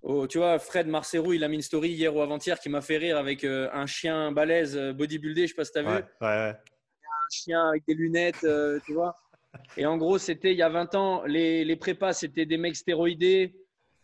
Au, 0.01 0.27
tu 0.27 0.37
vois, 0.37 0.59
Fred 0.59 0.87
Marcerou, 0.87 1.33
il 1.33 1.43
a 1.43 1.47
mis 1.47 1.55
une 1.55 1.61
story 1.61 1.89
hier 1.89 2.13
ou 2.13 2.21
avant-hier 2.21 2.59
qui 2.59 2.69
m'a 2.69 2.81
fait 2.81 2.97
rire 2.97 3.17
avec 3.17 3.43
euh, 3.43 3.69
un 3.73 3.85
chien 3.85 4.31
balèze 4.31 4.77
bodybuildé, 4.77 5.43
je 5.43 5.47
sais 5.47 5.55
pas 5.55 5.65
si 5.65 5.71
tu 5.71 5.79
as 5.79 5.83
vu. 5.83 6.03
Un 6.21 7.31
chien 7.31 7.69
avec 7.69 7.83
des 7.87 7.93
lunettes, 7.93 8.45
tu 8.85 8.93
vois. 8.93 9.15
Et 9.77 9.85
en 9.85 9.97
gros, 9.97 10.17
c'était 10.17 10.51
il 10.51 10.57
y 10.57 10.61
a 10.61 10.69
20 10.69 10.95
ans, 10.95 11.23
les, 11.25 11.65
les 11.65 11.75
prépas, 11.75 12.13
c'était 12.13 12.45
des 12.45 12.57
mecs 12.57 12.75
stéroïdés 12.75 13.55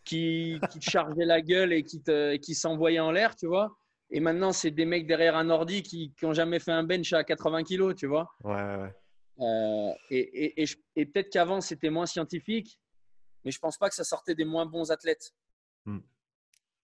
qui, 0.04 0.58
qui 0.70 0.78
te 0.78 0.90
chargeaient 0.90 1.24
la 1.24 1.40
gueule 1.40 1.72
et 1.72 1.82
qui, 1.82 2.02
te, 2.02 2.36
qui 2.36 2.54
s'envoyaient 2.54 3.00
en 3.00 3.10
l'air, 3.10 3.36
tu 3.36 3.46
vois. 3.46 3.76
Et 4.10 4.20
maintenant, 4.20 4.52
c'est 4.52 4.70
des 4.70 4.84
mecs 4.84 5.06
derrière 5.06 5.36
un 5.36 5.50
ordi 5.50 5.82
qui 5.82 6.14
n'ont 6.22 6.32
jamais 6.32 6.60
fait 6.60 6.72
un 6.72 6.84
bench 6.84 7.12
à 7.12 7.24
80 7.24 7.64
kilos, 7.64 7.94
tu 7.96 8.06
vois. 8.06 8.28
Ouais, 8.44 8.54
ouais. 8.54 8.94
Euh, 9.38 9.92
et, 10.10 10.62
et, 10.62 10.66
et, 10.94 11.06
peut-être 11.06 11.30
qu'avant, 11.30 11.60
c'était 11.60 11.90
moins 11.90 12.06
scientifique, 12.06 12.80
mais 13.44 13.50
je 13.50 13.58
pense 13.58 13.76
pas 13.76 13.88
que 13.88 13.94
ça 13.94 14.04
sortait 14.04 14.34
des 14.34 14.44
moins 14.44 14.64
bons 14.64 14.90
athlètes. 14.90 15.32
Hmm. 15.84 15.98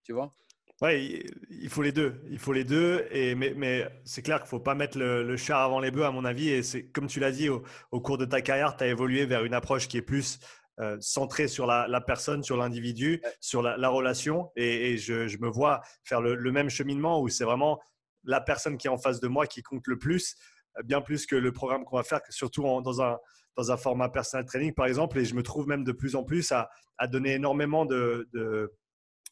Tu 0.02 0.12
vois 0.12 0.35
Ouais, 0.82 1.22
il 1.48 1.68
faut 1.68 1.82
les 1.82 1.92
deux. 1.92 2.20
Il 2.28 2.40
faut 2.40 2.52
les 2.52 2.64
deux. 2.64 3.06
Et, 3.12 3.36
mais, 3.36 3.54
mais 3.56 3.88
c'est 4.04 4.20
clair 4.20 4.38
qu'il 4.38 4.46
ne 4.46 4.48
faut 4.48 4.58
pas 4.58 4.74
mettre 4.74 4.98
le, 4.98 5.36
chat 5.36 5.62
avant 5.62 5.78
les 5.78 5.92
bœufs, 5.92 6.04
à 6.04 6.10
mon 6.10 6.24
avis. 6.24 6.48
Et 6.48 6.64
c'est 6.64 6.86
comme 6.86 7.06
tu 7.06 7.20
l'as 7.20 7.30
dit, 7.30 7.48
au, 7.48 8.00
cours 8.00 8.18
de 8.18 8.24
ta 8.24 8.42
carrière, 8.42 8.76
tu 8.76 8.82
as 8.82 8.88
évolué 8.88 9.24
vers 9.24 9.44
une 9.44 9.54
approche 9.54 9.86
qui 9.86 9.96
est 9.96 10.02
plus 10.02 10.40
euh, 10.80 10.96
centrée 11.00 11.46
sur 11.46 11.66
la, 11.66 12.00
personne, 12.00 12.42
sur 12.42 12.56
l'individu, 12.56 13.22
sur 13.40 13.62
la, 13.62 13.88
relation. 13.88 14.50
Et, 14.56 14.96
je, 14.98 15.28
je, 15.28 15.38
me 15.38 15.48
vois 15.48 15.82
faire 16.02 16.20
le, 16.20 16.50
même 16.50 16.68
cheminement 16.68 17.20
où 17.20 17.28
c'est 17.28 17.44
vraiment 17.44 17.78
la 18.24 18.40
personne 18.40 18.76
qui 18.76 18.88
est 18.88 18.90
en 18.90 18.98
face 18.98 19.20
de 19.20 19.28
moi 19.28 19.46
qui 19.46 19.62
compte 19.62 19.86
le 19.86 19.98
plus, 19.98 20.34
bien 20.82 21.00
plus 21.00 21.26
que 21.26 21.36
le 21.36 21.52
programme 21.52 21.84
qu'on 21.84 21.96
va 21.96 22.02
faire, 22.02 22.20
surtout 22.28 22.62
dans, 22.62 23.00
un, 23.00 23.18
dans 23.56 23.70
un 23.70 23.76
format 23.76 24.08
personal 24.08 24.46
training, 24.46 24.74
par 24.74 24.86
exemple. 24.86 25.16
Et 25.20 25.24
je 25.24 25.36
me 25.36 25.44
trouve 25.44 25.68
même 25.68 25.84
de 25.84 25.92
plus 25.92 26.16
en 26.16 26.24
plus 26.24 26.50
à, 26.50 26.70
à 26.98 27.06
donner 27.06 27.34
énormément 27.34 27.86
de, 27.86 28.28
de 28.32 28.72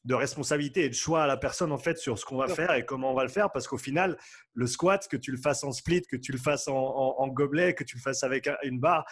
de 0.04 0.14
responsabilité 0.14 0.84
et 0.84 0.88
de 0.88 0.94
choix 0.94 1.24
à 1.24 1.26
la 1.26 1.36
personne 1.36 1.72
en 1.72 1.78
fait 1.78 1.98
sur 1.98 2.18
ce 2.18 2.24
qu'on 2.24 2.38
va 2.38 2.48
faire 2.48 2.72
et 2.72 2.86
comment 2.86 3.10
on 3.10 3.14
va 3.14 3.22
le 3.22 3.28
faire 3.28 3.52
parce 3.52 3.68
qu'au 3.68 3.76
final 3.76 4.16
le 4.54 4.66
squat 4.66 5.06
que 5.06 5.16
tu 5.16 5.30
le 5.30 5.36
fasses 5.36 5.62
en 5.62 5.72
split 5.72 6.02
que 6.02 6.16
tu 6.16 6.32
le 6.32 6.38
fasses 6.38 6.68
en, 6.68 7.28
gobelet 7.28 7.74
que 7.74 7.84
tu 7.84 7.96
le 7.96 8.00
fasses 8.00 8.22
avec 8.22 8.48
une 8.62 8.80
barre 8.80 9.04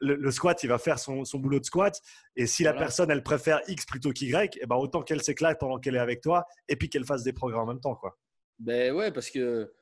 le, 0.00 0.30
squat 0.30 0.62
il 0.62 0.68
va 0.68 0.78
faire 0.78 0.98
son, 0.98 1.24
boulot 1.34 1.58
de 1.58 1.64
squat. 1.64 2.00
Et 2.36 2.46
si 2.46 2.62
la 2.62 2.72
personne 2.72 3.10
elle 3.10 3.24
préfère 3.24 3.60
X 3.66 3.84
plutôt 3.84 4.12
qu'Y 4.12 4.30
et 4.32 4.50
eh 4.60 4.66
ben 4.66 4.76
autant 4.76 5.02
qu'elle 5.02 5.22
s'éclate 5.22 5.58
pendant 5.58 5.80
qu'elle 5.80 5.96
est 5.96 6.00
avec 6.00 6.20
toi 6.20 6.46
et 6.68 6.76
puis 6.76 6.88
qu'elle 6.88 7.04
fasse 7.04 7.24
des 7.24 7.32
progrès 7.32 7.58
en 7.58 7.66
même 7.66 7.80
temps 7.80 7.96
quoi. 7.96 8.16
Ben 8.60 8.92
ouais 8.92 9.10
parce 9.10 9.30
que 9.30 9.72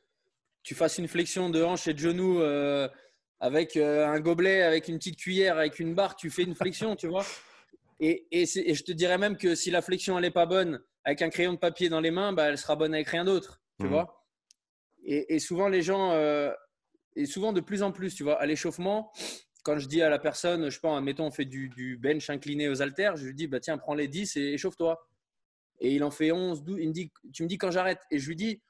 tu 0.62 0.74
fasses 0.74 0.96
une 0.96 1.08
flexion 1.08 1.50
de 1.50 1.62
hanche 1.62 1.86
et 1.86 1.92
de 1.92 1.98
genou 1.98 2.40
euh, 2.40 2.88
avec 3.40 3.76
euh, 3.76 4.06
un 4.06 4.20
gobelet 4.20 4.62
avec 4.62 4.88
une 4.88 4.96
petite 4.96 5.18
cuillère 5.18 5.58
avec 5.58 5.78
une 5.78 5.94
barre 5.94 6.16
tu 6.16 6.30
fais 6.30 6.44
une 6.44 6.54
flexion 6.54 6.96
tu 6.96 7.08
vois 7.08 7.24
et, 8.00 8.26
je 8.32 8.82
te 8.82 8.92
dirais 8.92 9.18
même 9.18 9.36
que 9.36 9.54
si 9.54 9.70
la 9.70 9.82
flexion 9.82 10.18
n'est 10.20 10.30
pas 10.30 10.46
bonne 10.46 10.82
avec 11.04 11.22
un 11.22 11.30
crayon 11.30 11.54
de 11.54 11.58
papier 11.58 11.88
dans 11.88 12.00
les 12.00 12.10
mains, 12.10 12.32
bah, 12.32 12.48
elle 12.48 12.58
sera 12.58 12.76
bonne 12.76 12.94
avec 12.94 13.08
rien 13.08 13.24
d'autre. 13.24 13.62
Tu 13.80 13.86
mmh. 13.86 13.90
vois 13.90 14.26
et, 15.08 15.38
souvent, 15.38 15.68
les 15.68 15.82
gens, 15.82 16.10
euh, 16.12 16.50
et 17.14 17.26
souvent 17.26 17.52
de 17.52 17.60
plus 17.60 17.84
en 17.84 17.92
plus, 17.92 18.14
tu 18.14 18.24
vois, 18.24 18.40
à 18.40 18.46
l'échauffement, 18.46 19.12
quand 19.62 19.78
je 19.78 19.86
dis 19.86 20.02
à 20.02 20.08
la 20.08 20.18
personne, 20.18 20.68
je 20.68 20.80
pense, 20.80 20.98
admettons, 20.98 21.26
on 21.26 21.30
fait 21.30 21.44
du, 21.44 21.96
bench 22.00 22.28
incliné 22.28 22.68
aux 22.68 22.82
haltères, 22.82 23.16
je 23.16 23.26
lui 23.26 23.34
dis, 23.34 23.46
bah, 23.46 23.60
tiens, 23.60 23.78
prends 23.78 23.94
les 23.94 24.08
10 24.08 24.36
et 24.36 24.54
échauffe-toi. 24.54 25.08
Et 25.78 25.94
il 25.94 26.02
en 26.02 26.10
fait 26.10 26.32
11, 26.32 26.64
12. 26.64 26.78
Il 26.80 26.88
me 26.88 26.92
dit, 26.92 27.12
tu 27.32 27.44
me 27.44 27.48
dis 27.48 27.58
quand 27.58 27.70
j'arrête. 27.70 28.00
Et 28.10 28.18
je 28.18 28.26
lui 28.26 28.34
dis, 28.34 28.62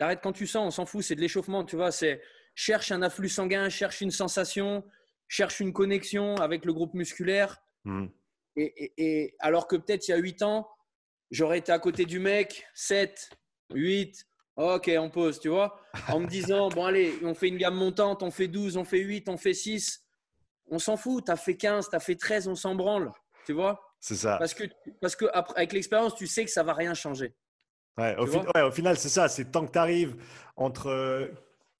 arrête 0.00 0.20
quand 0.22 0.32
tu 0.32 0.46
sens, 0.46 0.66
on 0.66 0.70
s'en 0.70 0.86
fout, 0.86 1.02
c'est 1.02 1.16
de 1.16 1.20
l'échauffement, 1.20 1.64
tu 1.64 1.76
vois. 1.76 1.90
C'est 1.90 2.22
cherche 2.54 2.92
un 2.92 3.02
afflux 3.02 3.28
sanguin, 3.28 3.68
cherche 3.68 4.00
une 4.00 4.10
sensation, 4.10 4.84
cherche 5.28 5.60
une 5.60 5.72
connexion 5.72 6.36
avec 6.36 6.64
le 6.64 6.72
groupe 6.72 6.94
musculaire. 6.94 7.58
Mmh. 7.84 8.06
Et, 8.58 9.34
alors 9.38 9.68
que 9.68 9.76
peut-être 9.76 10.08
il 10.08 10.10
y 10.10 10.14
a 10.14 10.18
8 10.18 10.42
ans, 10.42 10.68
j'aurais 11.30 11.58
été 11.58 11.72
à 11.72 11.78
côté 11.78 12.04
du 12.04 12.18
mec, 12.18 12.66
7, 12.74 13.30
8, 13.72 14.26
ok, 14.56 14.90
on 14.98 15.10
pose, 15.10 15.38
tu 15.40 15.48
vois, 15.48 15.80
en 16.08 16.20
me 16.20 16.26
disant, 16.26 16.68
bon 16.68 16.84
allez, 16.84 17.14
on 17.22 17.34
fait 17.34 17.48
une 17.48 17.58
gamme 17.58 17.76
montante, 17.76 18.22
on 18.22 18.30
fait 18.30 18.48
12, 18.48 18.76
on 18.76 18.84
fait 18.84 19.00
8, 19.00 19.28
on 19.28 19.36
fait 19.36 19.54
6. 19.54 20.04
On 20.70 20.78
s'en 20.78 20.96
fout, 20.96 21.24
tu 21.24 21.30
as 21.30 21.36
fait 21.36 21.56
15, 21.56 21.88
tu 21.88 21.96
as 21.96 22.00
fait 22.00 22.16
13, 22.16 22.48
on 22.48 22.54
s'en 22.54 22.74
branle, 22.74 23.10
tu 23.46 23.52
vois 23.52 23.80
C'est 24.00 24.16
ça. 24.16 24.36
Parce 24.38 24.54
que, 24.54 24.64
parce 25.00 25.16
que 25.16 25.26
avec 25.32 25.72
l'expérience, 25.72 26.14
tu 26.14 26.26
sais 26.26 26.44
que 26.44 26.50
ça 26.50 26.62
va 26.62 26.74
rien 26.74 26.94
changer. 26.94 27.34
Ouais, 27.98 28.14
au, 28.16 28.70
final, 28.70 28.96
c'est 28.96 29.08
ça. 29.08 29.28
C'est 29.28 29.46
tant 29.46 29.66
que 29.66 29.72
tu 29.72 29.78
arrives 29.78 30.16
entre 30.56 31.30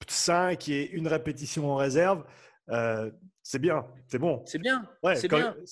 5 0.07 0.67
et 0.67 0.89
une 0.91 1.07
répétition 1.07 1.71
en 1.71 1.77
réserve, 1.77 2.25
euh, 2.69 3.09
c'est 3.49 3.57
bien, 3.57 3.83
c'est 4.05 4.19
bon. 4.19 4.43
C'est 4.45 4.59
bien. 4.59 4.87
Ouais, 5.01 5.15
c'est 5.15 5.27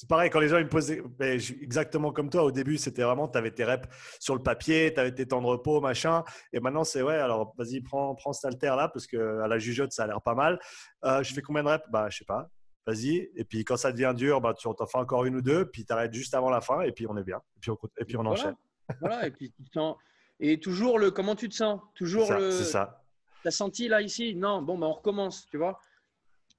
pareil, 0.10 0.32
quand 0.32 0.40
les 0.40 0.48
gens 0.48 0.58
ils 0.58 0.64
me 0.64 0.70
posaient, 0.70 1.00
ben, 1.20 1.40
exactement 1.62 2.12
comme 2.12 2.28
toi, 2.28 2.44
au 2.44 2.52
début, 2.52 2.76
c'était 2.76 3.04
vraiment, 3.04 3.28
tu 3.28 3.38
avais 3.38 3.52
tes 3.52 3.66
reps 3.66 3.88
sur 4.20 4.34
le 4.34 4.42
papier, 4.42 4.92
tu 4.92 5.00
avais 5.00 5.14
tes 5.14 5.28
temps 5.28 5.44
de 5.44 5.46
repos, 5.46 5.80
machin. 5.80 6.24
Et 6.52 6.60
maintenant, 6.60 6.84
c'est 6.84 7.04
ouais, 7.04 7.14
alors 7.14 7.54
vas-y, 7.56 7.82
prends, 7.82 8.16
prends 8.16 8.34
cet 8.34 8.46
alter 8.46 8.74
là, 8.76 8.90
parce 8.90 9.06
qu'à 9.06 9.48
la 9.48 9.60
jugeote, 9.60 9.92
ça 9.92 10.06
a 10.06 10.08
l'air 10.08 10.24
pas 10.24 10.34
mal. 10.34 10.60
Euh, 11.06 11.22
je 11.22 11.32
fais 11.36 11.44
combien 11.44 11.62
de 11.62 11.68
reps? 11.68 11.86
Bah, 11.92 12.08
je 12.10 12.18
sais 12.18 12.26
pas. 12.26 12.50
Vas-y. 12.88 13.30
Et 13.36 13.44
puis 13.44 13.64
quand 13.64 13.78
ça 13.78 13.92
devient 13.92 14.14
dur, 14.16 14.42
bah, 14.42 14.56
tu 14.56 14.68
t'en 14.76 14.88
fais 14.88 14.98
encore 14.98 15.26
une 15.26 15.36
ou 15.36 15.44
deux, 15.44 15.70
puis 15.70 15.86
tu 15.86 15.94
arrêtes 15.94 16.16
juste 16.16 16.34
avant 16.34 16.50
la 16.50 16.62
fin, 16.62 16.82
et 16.82 16.92
puis 16.92 17.06
on 17.08 17.16
est 17.16 17.24
bien. 17.24 17.38
Et 17.58 17.60
puis 17.60 17.70
on, 17.70 17.78
et 18.00 18.06
puis 18.06 18.18
on 18.18 18.26
enchaîne. 18.26 18.56
voilà, 19.02 19.28
et 19.28 19.30
puis 19.30 19.52
tu 19.52 19.64
sens. 19.72 19.98
Et 20.40 20.60
toujours 20.60 20.98
le 20.98 21.12
comment 21.12 21.36
tu 21.36 21.48
te 21.48 21.54
sens? 21.54 21.80
Toujours 21.94 22.34
le. 22.34 22.50
C'est 22.50 22.64
ça. 22.64 23.04
T'as 23.44 23.52
senti 23.52 23.88
là, 23.88 24.02
ici? 24.02 24.34
Non, 24.34 24.64
bon, 24.64 24.80
bah, 24.80 24.88
on 24.88 24.94
recommence, 24.94 25.46
tu 25.46 25.58
vois. 25.58 25.80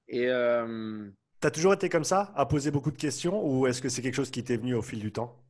Et 0.09 0.27
euh... 0.27 1.07
tu 1.39 1.47
as 1.47 1.51
toujours 1.51 1.73
été 1.73 1.87
comme 1.87 2.03
ça, 2.03 2.33
à 2.35 2.45
poser 2.45 2.71
beaucoup 2.71 2.91
de 2.91 2.97
questions, 2.97 3.45
ou 3.45 3.67
est-ce 3.67 3.81
que 3.81 3.89
c'est 3.89 4.01
quelque 4.01 4.15
chose 4.15 4.31
qui 4.31 4.43
t'est 4.43 4.57
venu 4.57 4.73
au 4.73 4.81
fil 4.81 4.99
du 4.99 5.11
temps? 5.11 5.41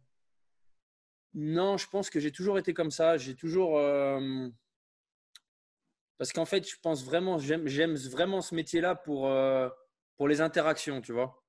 Non, 1.33 1.77
je 1.77 1.87
pense 1.87 2.09
que 2.09 2.19
j'ai 2.19 2.31
toujours 2.31 2.57
été 2.57 2.73
comme 2.73 2.91
ça. 2.91 3.17
J'ai 3.17 3.35
toujours. 3.35 3.77
Euh... 3.77 4.49
Parce 6.17 6.33
qu'en 6.33 6.45
fait, 6.45 6.69
je 6.69 6.75
pense 6.81 7.05
vraiment, 7.05 7.37
j'aime 7.39 7.95
vraiment 7.95 8.41
ce 8.41 8.53
métier-là 8.53 8.95
pour, 8.95 9.27
euh, 9.27 9.69
pour 10.17 10.27
les 10.27 10.41
interactions, 10.41 10.99
tu 10.99 11.13
vois. 11.13 11.41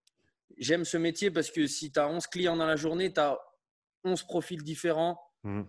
J'aime 0.59 0.85
ce 0.85 0.97
métier 0.97 1.33
parce 1.33 1.51
que 1.51 1.67
si 1.67 1.91
tu 1.91 1.99
as 1.99 2.09
11 2.09 2.29
clients 2.29 2.57
dans 2.57 2.67
la 2.67 2.77
journée, 2.77 3.13
tu 3.13 3.19
as 3.19 3.37
11 4.05 4.23
profils 4.23 4.63
différents 4.63 5.21
mmh. 5.43 5.63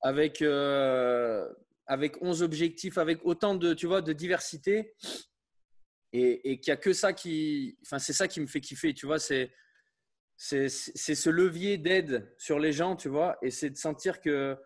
avec, 0.00 0.42
euh, 0.42 1.48
avec 1.86 2.20
11 2.20 2.42
objectifs, 2.42 2.98
avec 2.98 3.24
autant 3.24 3.54
de, 3.54 3.74
tu 3.74 3.86
vois, 3.86 4.02
de 4.02 4.12
diversité 4.12 4.92
et, 6.12 6.52
et 6.52 6.60
qu'il 6.60 6.70
n'y 6.70 6.74
a 6.74 6.80
que 6.80 6.92
ça 6.92 7.12
qui. 7.12 7.78
Enfin, 7.82 7.98
c'est 7.98 8.12
ça 8.12 8.28
qui 8.28 8.40
me 8.40 8.46
fait 8.46 8.60
kiffer, 8.60 8.94
tu 8.94 9.06
vois. 9.06 9.18
C'est, 9.18 9.52
c'est, 10.36 10.68
ce 10.68 11.30
levier 11.30 11.78
d'aide 11.78 12.32
sur 12.38 12.58
les 12.58 12.72
gens, 12.72 12.96
tu 12.96 13.08
vois, 13.08 13.38
et 13.42 13.50
c'est 13.50 13.70
de 13.70 13.76
sentir 13.76 14.20
que. 14.20 14.56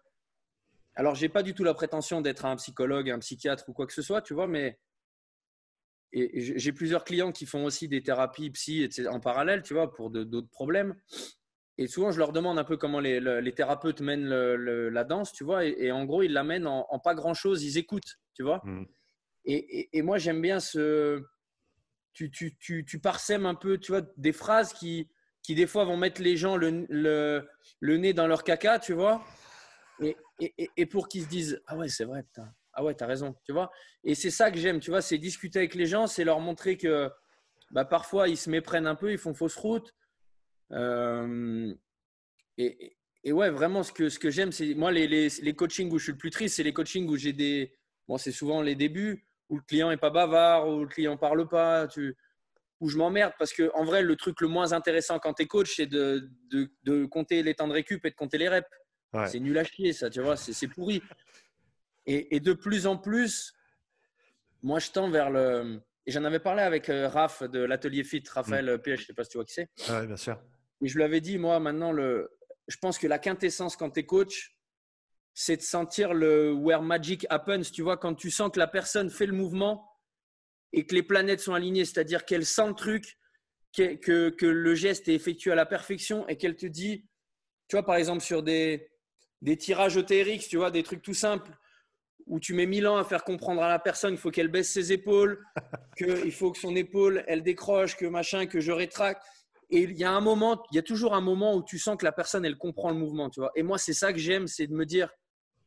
Alors, 0.95 1.15
j'ai 1.15 1.31
pas 1.31 1.43
du 1.43 1.55
tout 1.55 1.65
la 1.65 1.75
prétention 1.75 2.21
d'être 2.21 2.45
un 2.45 2.57
psychologue, 2.57 3.11
un 3.11 3.19
psychiatre 3.19 3.69
ou 3.69 3.73
quoi 3.73 3.87
que 3.87 3.95
ce 3.95 4.03
soit, 4.03 4.23
tu 4.23 4.35
vois, 4.35 4.47
mais. 4.47 4.79
Et 6.15 6.59
j'ai 6.59 6.73
plusieurs 6.73 7.05
clients 7.05 7.33
qui 7.33 7.47
font 7.47 7.65
aussi 7.65 7.89
des 7.89 8.03
thérapies 8.03 8.51
psy 8.51 8.87
en 9.09 9.19
parallèle, 9.19 9.63
tu 9.63 9.73
vois, 9.73 9.95
pour 9.95 10.11
d'autres 10.11 10.51
problèmes. 10.51 10.95
Et 11.79 11.87
souvent, 11.87 12.11
je 12.11 12.19
leur 12.19 12.33
demande 12.33 12.59
un 12.59 12.65
peu 12.65 12.77
comment 12.77 13.01
les, 13.01 13.19
les 13.19 13.53
thérapeutes 13.55 14.03
mènent 14.03 14.29
la 14.29 15.05
danse, 15.05 15.33
tu 15.33 15.43
vois. 15.43 15.65
Et, 15.65 15.91
en 15.91 16.05
gros, 16.05 16.23
ils 16.23 16.33
l'amènent 16.33 16.67
en, 16.67 16.87
en, 16.91 16.99
pas 16.99 17.15
grand-chose, 17.15 17.65
ils 17.65 17.79
écoutent, 17.79 18.19
tu 18.35 18.43
vois. 18.43 18.61
Mmh. 18.65 18.85
Et, 19.47 19.89
et, 19.97 20.03
moi, 20.03 20.19
j'aime 20.19 20.43
bien 20.43 20.61
ce, 20.61 21.25
tu, 22.12 22.31
tu, 22.31 22.57
tu, 22.59 22.85
tu, 22.85 22.98
parsèmes 22.98 23.46
un 23.46 23.55
peu, 23.55 23.79
tu 23.79 23.92
vois, 23.92 24.03
des 24.16 24.33
phrases 24.33 24.72
qui, 24.72 25.09
qui 25.42 25.55
des 25.55 25.66
fois 25.66 25.85
vont 25.85 25.96
mettre 25.96 26.22
les 26.22 26.37
gens 26.37 26.57
le, 26.57 26.87
le, 26.88 27.48
le 27.81 27.96
nez 27.96 28.12
dans 28.12 28.27
leur 28.27 28.44
caca, 28.44 28.79
tu 28.79 28.92
vois. 28.92 29.25
Et, 30.01 30.16
et, 30.40 30.70
et 30.77 30.87
pour 30.87 31.09
qu'ils 31.09 31.25
se 31.25 31.29
disent 31.29 31.62
Ah 31.66 31.77
ouais, 31.77 31.88
c'est 31.88 32.05
vrai. 32.05 32.25
Ah 32.75 32.85
ouais, 32.85 32.94
t'as 32.94 33.07
raison, 33.07 33.35
tu 33.44 33.53
vois. 33.53 33.70
Et 34.05 34.14
c'est 34.14 34.31
ça 34.31 34.51
que 34.51 34.59
j'aime, 34.59 34.81
tu 34.81 34.90
vois, 34.90 35.03
c'est 35.03 35.18
discuter 35.18 35.59
avec 35.59 35.75
les 35.75 35.87
gens, 35.87 36.07
c'est 36.07 36.25
leur 36.25 36.40
montrer 36.40 36.77
que 36.77 37.11
bah, 37.70 37.85
parfois 37.85 38.29
ils 38.29 38.37
se 38.37 38.51
méprennent 38.51 38.87
un 38.87 38.94
peu, 38.94 39.12
ils 39.12 39.18
font 39.18 39.35
fausse 39.35 39.57
route. 39.57 39.94
Euh, 40.72 41.75
et, 42.59 42.96
et, 43.25 43.33
ouais, 43.33 43.51
vraiment, 43.51 43.83
ce 43.83 43.92
que, 43.92 44.09
ce 44.09 44.18
que 44.18 44.31
j'aime, 44.31 44.53
c'est 44.53 44.75
moi, 44.75 44.90
les, 44.90 45.07
les, 45.07 45.29
les, 45.29 45.55
coachings 45.55 45.90
où 45.90 45.98
je 45.98 46.05
suis 46.05 46.12
le 46.12 46.18
plus 46.18 46.31
triste, 46.31 46.57
c'est 46.57 46.62
les 46.62 46.72
coachings 46.72 47.09
où 47.09 47.16
j'ai 47.16 47.33
des. 47.33 47.75
Bon, 48.09 48.18
c'est 48.18 48.33
souvent 48.33 48.62
les 48.62 48.75
débuts 48.75 49.27
où 49.53 49.57
le 49.57 49.62
client 49.62 49.91
est 49.91 49.99
pas 49.99 50.09
bavard, 50.09 50.67
où 50.67 50.81
le 50.81 50.87
client 50.87 51.19
parle 51.19 51.47
pas, 51.47 51.87
tu, 51.87 52.17
où 52.81 52.88
je 52.88 52.97
m'emmerde 52.97 53.35
parce 53.38 53.53
que 53.53 53.71
en 53.75 53.85
vrai, 53.85 54.03
le 54.03 54.17
truc 54.17 54.41
le 54.41 54.49
moins 54.49 54.73
intéressant 54.73 55.19
quand 55.19 55.35
tu 55.35 55.43
es 55.43 55.47
coach, 55.47 55.77
c'est 55.77 55.87
de, 55.87 56.31
de, 56.51 56.73
de, 56.85 57.05
compter 57.05 57.43
les 57.43 57.55
temps 57.55 57.69
de 57.69 57.75
récup 57.75 58.03
et 58.07 58.11
de 58.11 58.17
compter 58.17 58.38
les 58.38 58.49
reps. 58.49 58.69
C'est 59.27 59.41
nul 59.41 59.59
à 59.59 59.65
chier, 59.65 59.93
ça, 59.93 60.09
tu 60.09 60.23
vois, 60.23 60.38
c'est 60.38 60.69
pourri. 60.69 61.03
Et, 62.07 62.35
et, 62.35 62.41
de 62.41 62.55
plus 62.55 62.87
en 62.87 62.97
plus, 62.97 63.53
moi, 64.62 64.79
je 64.79 64.91
tends 64.91 65.11
vers 65.11 65.29
le. 65.29 65.83
Et 66.07 66.11
j'en 66.11 66.25
avais 66.25 66.41
parlé 66.41 66.62
avec 66.62 66.88
euh, 66.88 67.09
Raph 67.09 67.43
de 67.43 67.61
l'atelier 67.61 68.05
Fit, 68.05 68.25
Raphaël 68.29 68.75
mmh. 68.75 68.79
P, 68.79 68.97
je 68.97 69.05
sais 69.05 69.12
pas 69.12 69.23
si 69.23 69.31
tu 69.31 69.37
vois 69.37 69.45
qui 69.45 69.53
c'est. 69.53 69.69
Oui, 69.91 70.07
bien 70.07 70.17
sûr. 70.17 70.41
Et 70.81 70.88
je 70.88 70.97
lui 70.97 71.05
avais 71.05 71.21
dit, 71.21 71.38
moi, 71.38 71.61
maintenant, 71.61 71.93
le, 71.93 72.29
je 72.67 72.77
pense 72.79 72.99
que 72.99 73.07
la 73.07 73.19
quintessence 73.19 73.77
quand 73.77 73.91
tu 73.91 74.01
es 74.01 74.07
coach, 74.07 74.57
c'est 75.35 75.57
de 75.57 75.62
sentir 75.62 76.14
le 76.14 76.53
where 76.53 76.83
magic 76.83 77.27
happens. 77.31 77.62
Tu 77.73 77.83
vois, 77.83 77.97
quand 77.97 78.14
tu 78.14 78.31
sens 78.31 78.51
que 78.53 78.59
la 78.59 78.66
personne 78.66 79.11
fait 79.11 79.27
le 79.27 79.33
mouvement 79.33 79.88
et 80.73 80.87
que 80.87 80.95
les 80.95 81.03
planètes 81.03 81.40
sont 81.40 81.55
alignées, 81.55 81.85
c'est-à-dire 81.85 82.25
qu'elle 82.25 82.47
sent 82.47 82.68
le 82.68 82.75
truc, 82.75 83.18
que, 83.75 83.95
que, 83.95 84.29
que, 84.29 84.47
le 84.47 84.75
geste 84.75 85.09
est 85.09 85.14
effectué 85.14 85.51
à 85.51 85.55
la 85.55 85.64
perfection 85.64 86.29
et 86.29 86.37
qu'elle 86.37 86.57
te 86.57 86.66
dit, 86.66 87.07
tu 87.68 87.77
vois, 87.77 87.87
par 87.87 87.97
exemple, 87.97 88.23
sur 88.23 88.42
des, 88.42 88.90
des 89.40 89.57
tirages 89.57 89.97
ETRX, 89.97 90.49
tu 90.49 90.59
vois, 90.59 90.71
des 90.71 90.83
trucs 90.83 91.03
tout 91.03 91.14
simples 91.14 91.51
où 92.27 92.38
tu 92.38 92.55
mets 92.55 92.66
mille 92.66 92.87
ans 92.87 92.97
à 92.97 93.05
faire 93.05 93.25
comprendre 93.25 93.62
à 93.62 93.68
la 93.68 93.79
personne 93.79 94.11
qu'il 94.11 94.21
faut 94.21 94.31
qu'elle 94.31 94.49
baisse 94.49 94.71
ses 94.71 94.92
épaules, 94.92 95.45
qu'il 95.97 96.33
faut 96.33 96.53
que 96.53 96.59
son 96.59 96.77
épaule, 96.77 97.25
elle 97.27 97.42
décroche, 97.42 97.97
que 97.97 98.07
machin, 98.07 98.47
que 98.47 98.61
je 98.61 98.73
rétracte. 98.73 99.23
Et 99.71 99.81
il 99.81 99.99
y 99.99 100.05
a 100.05 100.11
un 100.11 100.21
moment, 100.21 100.62
il 100.71 100.77
y 100.77 100.79
a 100.79 100.83
toujours 100.83 101.14
un 101.14 101.21
moment 101.21 101.57
où 101.57 101.64
tu 101.64 101.79
sens 101.79 101.97
que 101.97 102.05
la 102.05 102.12
personne, 102.12 102.45
elle 102.45 102.59
comprend 102.59 102.90
le 102.90 102.97
mouvement, 102.97 103.31
tu 103.31 103.40
vois. 103.40 103.51
Et 103.57 103.62
moi, 103.62 103.79
c'est 103.79 103.95
ça 103.95 104.12
que 104.12 104.18
j'aime, 104.18 104.47
c'est 104.47 104.66
de 104.66 104.75
me 104.75 104.85
dire, 104.85 105.11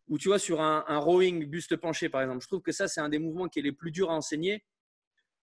ou 0.07 0.17
tu 0.17 0.27
vois, 0.27 0.39
sur 0.39 0.61
un, 0.61 0.97
rowing 0.99 1.45
buste 1.45 1.75
penché, 1.77 2.09
par 2.09 2.21
exemple, 2.21 2.41
je 2.41 2.47
trouve 2.47 2.61
que 2.61 2.71
ça, 2.71 2.87
c'est 2.87 3.01
un 3.01 3.09
des 3.09 3.19
mouvements 3.19 3.47
qui 3.47 3.59
est 3.59 3.63
les 3.63 3.71
plus 3.71 3.91
durs 3.91 4.11
à 4.11 4.13
enseigner 4.13 4.63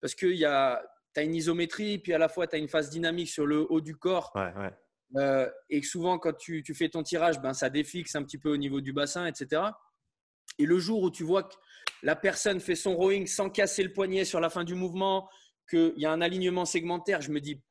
parce 0.01 0.15
que 0.15 0.33
tu 0.33 0.45
as 0.45 0.81
une 1.21 1.35
isométrie, 1.35 1.97
puis 1.97 2.13
à 2.13 2.17
la 2.17 2.29
fois, 2.29 2.47
tu 2.47 2.55
as 2.55 2.59
une 2.59 2.67
phase 2.67 2.89
dynamique 2.89 3.29
sur 3.29 3.45
le 3.45 3.65
haut 3.69 3.81
du 3.81 3.95
corps. 3.95 4.31
Ouais, 4.35 4.53
ouais. 4.57 4.71
Euh, 5.15 5.49
et 5.69 5.81
que 5.81 5.87
souvent, 5.87 6.17
quand 6.17 6.33
tu, 6.33 6.63
tu, 6.63 6.73
fais 6.73 6.89
ton 6.89 7.03
tirage, 7.03 7.39
ben, 7.39 7.53
ça 7.53 7.69
défixe 7.69 8.15
un 8.15 8.23
petit 8.23 8.37
peu 8.37 8.49
au 8.49 8.57
niveau 8.57 8.81
du 8.81 8.93
bassin, 8.93 9.27
etc. 9.27 9.61
Et 10.57 10.65
le 10.65 10.79
jour 10.79 11.03
où 11.03 11.11
tu 11.11 11.23
vois 11.23 11.43
que 11.43 11.53
la 12.01 12.15
personne 12.15 12.59
fait 12.59 12.75
son 12.75 12.95
rowing 12.95 13.27
sans 13.27 13.49
casser 13.49 13.83
le 13.83 13.93
poignet 13.93 14.25
sur 14.25 14.39
la 14.39 14.49
fin 14.49 14.63
du 14.63 14.75
mouvement, 14.75 15.29
qu'il 15.69 15.93
y 15.97 16.05
a 16.05 16.11
un 16.11 16.21
alignement 16.21 16.65
segmentaire, 16.65 17.21
je 17.21 17.31
me 17.31 17.39
dis, 17.39 17.61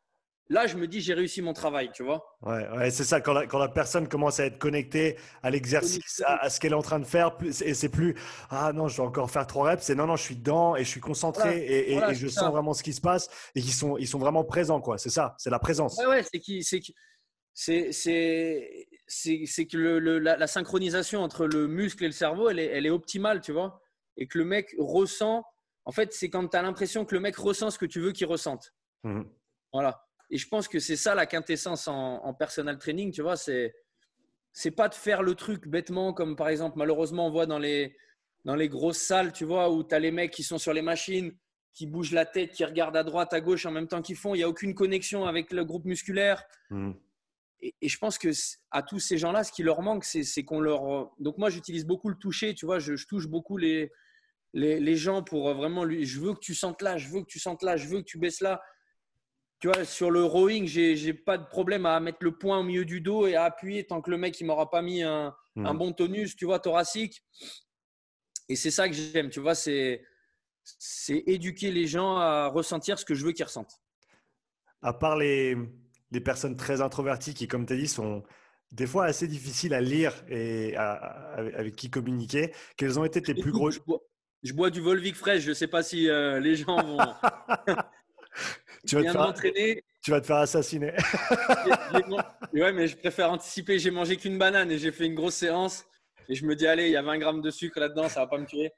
Là, 0.48 0.66
je 0.66 0.76
me 0.76 0.86
dis, 0.86 1.00
j'ai 1.00 1.14
réussi 1.14 1.40
mon 1.40 1.52
travail, 1.52 1.90
tu 1.94 2.02
vois. 2.02 2.36
Ouais, 2.42 2.68
ouais 2.76 2.90
c'est 2.90 3.04
ça. 3.04 3.20
Quand 3.20 3.32
la, 3.32 3.46
quand 3.46 3.58
la, 3.58 3.68
personne 3.68 4.08
commence 4.08 4.40
à 4.40 4.46
être 4.46 4.58
connectée 4.58 5.16
à 5.42 5.50
l'exercice, 5.50 6.22
à, 6.26 6.50
ce 6.50 6.60
qu'elle 6.60 6.72
est 6.72 6.76
en 6.76 6.82
train 6.82 6.98
de 6.98 7.06
faire, 7.06 7.38
et 7.64 7.74
c'est 7.74 7.88
plus 7.88 8.16
ah 8.50 8.72
non, 8.74 8.88
je 8.88 8.96
dois 8.96 9.06
encore 9.06 9.30
faire 9.30 9.46
trois 9.46 9.70
reps. 9.70 9.82
C'est 9.82 9.94
non, 9.94 10.06
non, 10.06 10.16
je 10.16 10.22
suis 10.22 10.36
dedans 10.36 10.76
et 10.76 10.84
je 10.84 10.88
suis 10.88 11.00
concentré 11.00 11.58
et, 11.58 11.94
et, 11.94 12.14
je 12.14 12.28
sens 12.28 12.50
vraiment 12.50 12.74
ce 12.74 12.82
qui 12.82 12.92
se 12.92 13.00
passe 13.00 13.28
et 13.54 13.60
ils 13.60 13.72
sont, 13.72 13.96
ils 13.96 14.08
sont 14.08 14.18
vraiment 14.18 14.44
présents, 14.44 14.80
quoi. 14.80 14.98
C'est 14.98 15.10
ça, 15.10 15.34
c'est 15.38 15.50
la 15.50 15.58
présence. 15.58 15.96
Ouais, 15.98 16.06
ouais 16.06 16.22
c'est 16.22 16.40
qui, 16.40 16.62
c'est 16.64 16.80
que 19.66 19.76
le, 19.76 20.18
la, 20.18 20.36
la, 20.36 20.46
synchronisation 20.46 21.22
entre 21.22 21.46
le 21.46 21.66
muscle 21.66 22.04
et 22.04 22.08
le 22.08 22.12
cerveau, 22.12 22.50
elle 22.50 22.58
est, 22.58 22.66
elle 22.66 22.84
est 22.84 22.90
optimale, 22.90 23.40
tu 23.40 23.52
vois. 23.52 23.80
Et 24.16 24.26
que 24.26 24.38
le 24.38 24.44
mec 24.44 24.74
ressent. 24.78 25.44
En 25.84 25.92
fait, 25.92 26.12
c'est 26.12 26.28
quand 26.30 26.46
tu 26.46 26.56
as 26.56 26.62
l'impression 26.62 27.04
que 27.04 27.14
le 27.14 27.20
mec 27.20 27.36
ressent 27.36 27.70
ce 27.70 27.78
que 27.78 27.86
tu 27.86 28.00
veux 28.00 28.12
qu'il 28.12 28.26
ressente. 28.26 28.74
Mmh. 29.04 29.22
Voilà. 29.72 30.04
Et 30.32 30.38
je 30.38 30.48
pense 30.48 30.66
que 30.66 30.78
c'est 30.78 30.96
ça 30.96 31.14
la 31.14 31.26
quintessence 31.26 31.86
en, 31.88 32.32
personal 32.32 32.78
training, 32.78 33.12
tu 33.12 33.20
vois. 33.20 33.36
C'est 33.36 33.74
c'est 34.54 34.70
pas 34.70 34.88
de 34.88 34.94
faire 34.94 35.22
le 35.22 35.34
truc 35.34 35.68
bêtement, 35.68 36.12
comme 36.14 36.36
par 36.36 36.48
exemple, 36.48 36.78
malheureusement, 36.78 37.26
on 37.26 37.30
voit 37.30 37.46
dans 37.46 37.58
les, 37.58 37.96
dans 38.44 38.54
les 38.54 38.68
grosses 38.68 38.98
salles, 38.98 39.32
tu 39.32 39.44
vois, 39.44 39.70
où 39.70 39.84
tu 39.84 39.94
as 39.94 39.98
les 39.98 40.10
mecs 40.10 40.30
qui 40.30 40.42
sont 40.42 40.58
sur 40.58 40.72
les 40.72 40.82
machines, 40.82 41.36
qui 41.74 41.86
bougent 41.86 42.12
la 42.12 42.26
tête, 42.26 42.52
qui 42.52 42.64
regardent 42.64 42.96
à 42.96 43.02
droite, 43.02 43.32
à 43.34 43.40
gauche 43.42 43.66
en 43.66 43.70
même 43.70 43.88
temps 43.88 44.02
qu'ils 44.02 44.16
font. 44.16 44.34
Il 44.34 44.38
n'y 44.38 44.44
a 44.44 44.48
aucune 44.48 44.74
connexion 44.74 45.26
avec 45.26 45.52
le 45.52 45.64
groupe 45.64 45.84
musculaire. 45.84 46.42
Mmh. 46.70 46.92
Et, 47.60 47.88
je 47.88 47.98
pense 47.98 48.18
que 48.18 48.30
à 48.70 48.82
tous 48.82 48.98
ces 48.98 49.18
gens-là, 49.18 49.44
ce 49.44 49.52
qui 49.52 49.62
leur 49.62 49.82
manque, 49.82 50.04
c'est 50.04 50.44
qu'on 50.44 50.60
leur. 50.60 51.10
Donc, 51.18 51.36
moi, 51.36 51.50
j'utilise 51.50 51.84
beaucoup 51.84 52.08
le 52.08 52.16
toucher, 52.16 52.54
tu 52.54 52.64
vois, 52.64 52.78
je, 52.78 52.96
je 52.96 53.06
touche 53.06 53.28
beaucoup 53.28 53.58
les, 53.58 53.92
les, 54.54 54.80
les, 54.80 54.96
gens 54.96 55.22
pour 55.22 55.52
vraiment 55.52 55.84
lui. 55.84 56.06
Je 56.06 56.20
veux 56.20 56.32
que 56.32 56.40
tu 56.40 56.54
sentes 56.54 56.80
là, 56.80 56.96
je 56.96 57.08
veux 57.08 57.20
que 57.20 57.28
tu 57.28 57.38
sentes 57.38 57.62
là, 57.62 57.76
je 57.76 57.86
veux 57.86 58.00
que 58.00 58.06
tu 58.06 58.18
baisses 58.18 58.40
là 58.40 58.62
tu 59.62 59.68
vois, 59.68 59.84
sur 59.84 60.10
le 60.10 60.24
rowing, 60.24 60.66
j'ai 60.66 60.96
n'ai 60.96 61.14
pas 61.14 61.38
de 61.38 61.46
problème 61.46 61.86
à 61.86 62.00
mettre 62.00 62.18
le 62.22 62.36
poing 62.36 62.58
au 62.58 62.62
milieu 62.64 62.84
du 62.84 63.00
dos 63.00 63.28
et 63.28 63.36
à 63.36 63.44
appuyer 63.44 63.84
tant 63.84 64.02
que 64.02 64.10
le 64.10 64.18
mec 64.18 64.40
il 64.40 64.44
m'aura 64.44 64.68
pas 64.68 64.82
mis 64.82 65.04
un, 65.04 65.32
hmm. 65.54 65.66
un, 65.66 65.74
bon 65.74 65.92
tonus, 65.92 66.34
tu 66.34 66.46
vois, 66.46 66.58
thoracique. 66.58 67.22
Et 68.48 68.56
c'est 68.56 68.72
ça 68.72 68.88
que 68.88 68.94
j'aime, 68.94 69.30
tu 69.30 69.38
vois, 69.38 69.54
c'est 69.54 70.02
éduquer 71.08 71.70
les 71.70 71.86
gens 71.86 72.16
à 72.16 72.48
ressentir 72.48 72.98
ce 72.98 73.04
que 73.04 73.14
je 73.14 73.24
veux 73.24 73.30
qu'ils 73.30 73.44
ressentent. 73.44 73.80
À 74.82 74.92
part 74.92 75.16
les, 75.16 75.56
les, 76.10 76.20
personnes 76.20 76.56
très 76.56 76.80
introverties 76.80 77.32
qui, 77.32 77.46
comme 77.46 77.64
tu 77.64 77.74
as 77.74 77.76
dit, 77.76 77.86
sont 77.86 78.24
des 78.72 78.88
fois 78.88 79.04
assez 79.04 79.28
difficiles 79.28 79.74
à 79.74 79.80
lire 79.80 80.24
et 80.28 80.74
avec 80.76 81.76
qui 81.76 81.88
communiquer, 81.88 82.52
quels 82.76 82.98
ont 82.98 83.04
été 83.04 83.22
tes 83.22 83.34
plus 83.34 83.52
gros. 83.52 83.70
Je 83.70 83.78
bois, 83.78 84.00
je 84.42 84.54
bois 84.54 84.70
du 84.70 84.80
Volvic 84.80 85.14
fraîche, 85.14 85.44
je 85.44 85.50
ne 85.50 85.54
sais 85.54 85.68
pas 85.68 85.84
si 85.84 86.08
euh, 86.08 86.40
les 86.40 86.56
gens 86.56 86.82
vont. 86.82 86.98
tu 88.86 88.96
vas, 88.96 89.32
te 89.32 89.40
faire, 89.40 89.54
tu 90.02 90.10
vas 90.10 90.20
te 90.20 90.26
faire 90.26 90.36
assassiner. 90.36 90.92
ouais, 92.52 92.72
mais 92.72 92.88
je 92.88 92.96
préfère 92.96 93.30
anticiper. 93.30 93.78
J'ai 93.78 93.90
mangé 93.90 94.16
qu'une 94.16 94.38
banane 94.38 94.70
et 94.70 94.78
j'ai 94.78 94.92
fait 94.92 95.06
une 95.06 95.14
grosse 95.14 95.34
séance. 95.36 95.84
Et 96.28 96.34
je 96.34 96.44
me 96.44 96.54
dis, 96.54 96.66
allez, 96.66 96.86
il 96.86 96.92
y 96.92 96.96
a 96.96 97.02
20 97.02 97.18
grammes 97.18 97.40
de 97.40 97.50
sucre 97.50 97.78
là-dedans, 97.80 98.08
ça 98.08 98.20
va 98.20 98.26
pas 98.26 98.38
me 98.38 98.46
tuer. 98.46 98.72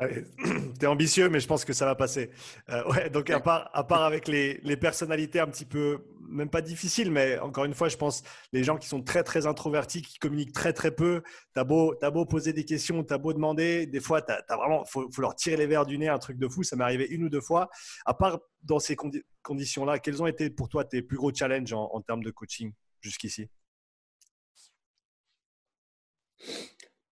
Tu 0.78 0.84
es 0.84 0.86
ambitieux, 0.86 1.28
mais 1.28 1.40
je 1.40 1.46
pense 1.46 1.64
que 1.64 1.72
ça 1.72 1.86
va 1.86 1.94
passer. 1.94 2.30
Euh, 2.68 2.84
ouais, 2.90 3.10
donc, 3.10 3.30
à 3.30 3.40
part, 3.40 3.70
à 3.72 3.84
part 3.84 4.02
avec 4.02 4.26
les, 4.28 4.60
les, 4.64 4.76
personnalités 4.76 5.38
un 5.38 5.46
petit 5.46 5.64
peu, 5.64 6.04
même 6.28 6.50
pas 6.50 6.60
difficiles, 6.60 7.10
mais 7.10 7.38
encore 7.38 7.64
une 7.64 7.74
fois, 7.74 7.88
je 7.88 7.96
pense 7.96 8.22
les 8.52 8.64
gens 8.64 8.76
qui 8.76 8.88
sont 8.88 9.02
très, 9.02 9.22
très 9.22 9.46
introvertis, 9.46 10.02
qui 10.02 10.18
communiquent 10.18 10.52
très, 10.52 10.72
très 10.72 10.90
peu. 10.90 11.22
Tu 11.54 11.60
as, 11.60 11.64
beau, 11.64 11.94
as 12.02 12.10
beau 12.10 12.26
poser 12.26 12.52
des 12.52 12.64
questions, 12.64 13.04
tu 13.04 13.14
as 13.14 13.18
beau 13.18 13.32
demander. 13.32 13.86
Des 13.86 14.00
fois, 14.00 14.20
tu 14.20 14.32
as, 14.32 14.56
vraiment, 14.56 14.84
faut, 14.84 15.08
faut, 15.12 15.22
leur 15.22 15.36
tirer 15.36 15.56
les 15.56 15.66
verres 15.66 15.86
du 15.86 15.96
nez, 15.96 16.08
un 16.08 16.18
truc 16.18 16.38
de 16.38 16.48
fou. 16.48 16.64
Ça 16.64 16.76
m'est 16.76 16.84
arrivé 16.84 17.06
une 17.06 17.24
ou 17.24 17.28
deux 17.28 17.40
fois. 17.40 17.70
À 18.04 18.14
part 18.14 18.40
dans 18.62 18.80
ces 18.80 18.96
conditions-là, 19.42 19.98
quels 20.00 20.22
ont 20.22 20.26
été 20.26 20.50
pour 20.50 20.68
toi 20.68 20.84
tes 20.84 21.02
plus 21.02 21.16
gros 21.16 21.32
challenges 21.32 21.72
en, 21.72 21.88
en 21.92 22.00
termes 22.00 22.24
de 22.24 22.30
coaching 22.30 22.72
jusqu'ici? 23.00 23.48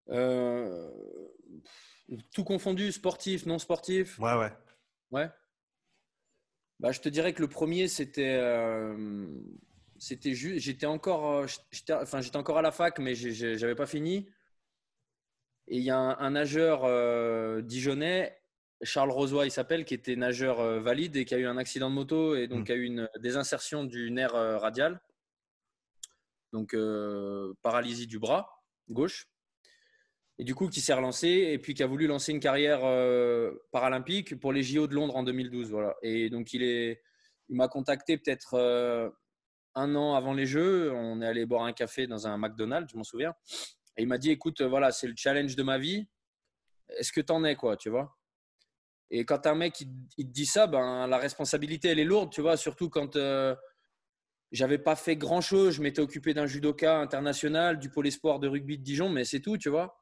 Euh 0.08 0.90
tout 2.32 2.44
confondu, 2.44 2.92
sportif, 2.92 3.46
non 3.46 3.58
sportif 3.58 4.18
Ouais, 4.18 4.34
ouais. 4.34 4.52
Ouais. 5.10 5.30
Bah, 6.80 6.90
je 6.90 7.00
te 7.00 7.08
dirais 7.08 7.32
que 7.32 7.40
le 7.40 7.48
premier, 7.48 7.86
c'était. 7.88 8.38
Euh, 8.40 9.28
c'était 9.98 10.34
juste. 10.34 10.64
J'étais 10.64 10.86
encore, 10.86 11.30
euh, 11.30 11.46
j'étais, 11.70 11.92
enfin, 11.92 12.20
j'étais 12.20 12.36
encore 12.36 12.58
à 12.58 12.62
la 12.62 12.72
fac, 12.72 12.98
mais 12.98 13.14
j'avais 13.14 13.76
pas 13.76 13.86
fini. 13.86 14.28
Et 15.68 15.78
il 15.78 15.84
y 15.84 15.90
a 15.90 15.96
un, 15.96 16.30
nageur 16.30 16.82
euh, 16.84 17.62
dijonnais, 17.62 18.36
Charles 18.82 19.12
Rosoy, 19.12 19.46
il 19.46 19.50
s'appelle, 19.52 19.84
qui 19.84 19.94
était 19.94 20.16
nageur 20.16 20.80
valide 20.80 21.14
et 21.16 21.24
qui 21.24 21.36
a 21.36 21.38
eu 21.38 21.46
un 21.46 21.56
accident 21.56 21.88
de 21.88 21.94
moto 21.94 22.34
et 22.34 22.48
donc 22.48 22.68
mmh. 22.68 22.72
a 22.72 22.74
eu 22.74 22.82
une 22.82 23.08
désinsertion 23.20 23.84
du 23.84 24.10
nerf 24.10 24.32
radial. 24.32 25.00
Donc, 26.52 26.76
paralysie 27.62 28.08
du 28.08 28.18
bras 28.18 28.58
gauche 28.90 29.31
et 30.38 30.44
du 30.44 30.54
coup 30.54 30.68
qui 30.68 30.80
s'est 30.80 30.94
relancé 30.94 31.28
et 31.28 31.58
puis 31.58 31.74
qui 31.74 31.82
a 31.82 31.86
voulu 31.86 32.06
lancer 32.06 32.32
une 32.32 32.40
carrière 32.40 32.80
euh, 32.84 33.52
paralympique 33.70 34.38
pour 34.40 34.52
les 34.52 34.62
JO 34.62 34.86
de 34.86 34.94
Londres 34.94 35.16
en 35.16 35.22
2012. 35.22 35.70
Voilà. 35.70 35.94
Et 36.02 36.30
donc 36.30 36.52
il, 36.52 36.62
il 36.62 37.56
m'a 37.56 37.68
contacté 37.68 38.16
peut-être 38.16 38.54
euh, 38.54 39.10
un 39.74 39.94
an 39.94 40.14
avant 40.14 40.32
les 40.32 40.46
Jeux. 40.46 40.92
On 40.92 41.20
est 41.20 41.26
allé 41.26 41.46
boire 41.46 41.64
un 41.64 41.72
café 41.72 42.06
dans 42.06 42.26
un 42.26 42.38
McDonald's, 42.38 42.90
je 42.92 42.96
m'en 42.96 43.04
souviens. 43.04 43.34
Et 43.96 44.02
il 44.02 44.08
m'a 44.08 44.18
dit, 44.18 44.30
écoute, 44.30 44.62
voilà, 44.62 44.90
c'est 44.90 45.06
le 45.06 45.14
challenge 45.16 45.54
de 45.54 45.62
ma 45.62 45.78
vie. 45.78 46.08
Est-ce 46.88 47.12
que 47.12 47.20
t'en 47.20 47.44
es, 47.44 47.54
quoi, 47.54 47.76
tu 47.76 47.90
vois? 47.90 48.16
Et 49.10 49.26
quand 49.26 49.46
un 49.46 49.54
mec 49.54 49.82
il, 49.82 50.26
te 50.26 50.32
dit 50.32 50.46
ça, 50.46 50.66
ben 50.66 51.06
la 51.06 51.18
responsabilité 51.18 51.88
elle 51.88 51.98
est 51.98 52.04
lourde, 52.04 52.32
tu 52.32 52.40
vois, 52.40 52.56
surtout 52.56 52.88
quand 52.88 53.16
euh, 53.16 53.54
j'avais 54.52 54.78
pas 54.78 54.96
fait 54.96 55.16
grand 55.16 55.42
chose. 55.42 55.74
Je 55.74 55.82
m'étais 55.82 56.00
occupé 56.00 56.32
d'un 56.32 56.46
judoka 56.46 56.98
international, 56.98 57.78
du 57.78 57.90
pôle 57.90 58.06
espoir 58.06 58.40
de 58.40 58.48
rugby 58.48 58.78
de 58.78 58.82
Dijon, 58.82 59.10
mais 59.10 59.24
c'est 59.24 59.40
tout, 59.40 59.58
tu 59.58 59.68
vois. 59.68 60.01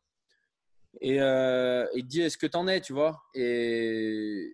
Et 1.00 1.20
euh, 1.20 1.86
il 1.94 2.06
dit 2.06 2.22
Est-ce 2.22 2.38
que 2.38 2.46
t'en 2.46 2.66
es 2.66 2.80
Tu 2.80 2.92
vois? 2.92 3.22
Et, 3.34 4.50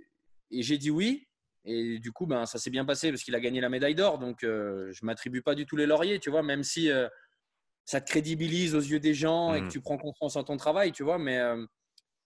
et 0.50 0.62
j'ai 0.62 0.78
dit 0.78 0.90
oui. 0.90 1.26
Et 1.66 1.98
du 1.98 2.12
coup, 2.12 2.26
ben, 2.26 2.46
ça 2.46 2.58
s'est 2.58 2.70
bien 2.70 2.84
passé 2.84 3.10
parce 3.10 3.24
qu'il 3.24 3.34
a 3.34 3.40
gagné 3.40 3.60
la 3.60 3.68
médaille 3.68 3.96
d'or. 3.96 4.18
Donc, 4.18 4.44
euh, 4.44 4.90
je 4.92 5.00
ne 5.02 5.06
m'attribue 5.06 5.42
pas 5.42 5.56
du 5.56 5.66
tout 5.66 5.76
les 5.76 5.86
lauriers, 5.86 6.20
tu 6.20 6.30
vois, 6.30 6.44
même 6.44 6.62
si 6.62 6.90
euh, 6.90 7.08
ça 7.84 8.00
te 8.00 8.08
crédibilise 8.08 8.76
aux 8.76 8.80
yeux 8.80 9.00
des 9.00 9.14
gens 9.14 9.52
et 9.52 9.60
que 9.60 9.64
mmh. 9.64 9.70
tu 9.70 9.80
prends 9.80 9.98
confiance 9.98 10.36
en 10.36 10.44
ton 10.44 10.56
travail, 10.56 10.92
tu 10.92 11.02
vois. 11.02 11.18
Mais 11.18 11.38
euh, 11.38 11.66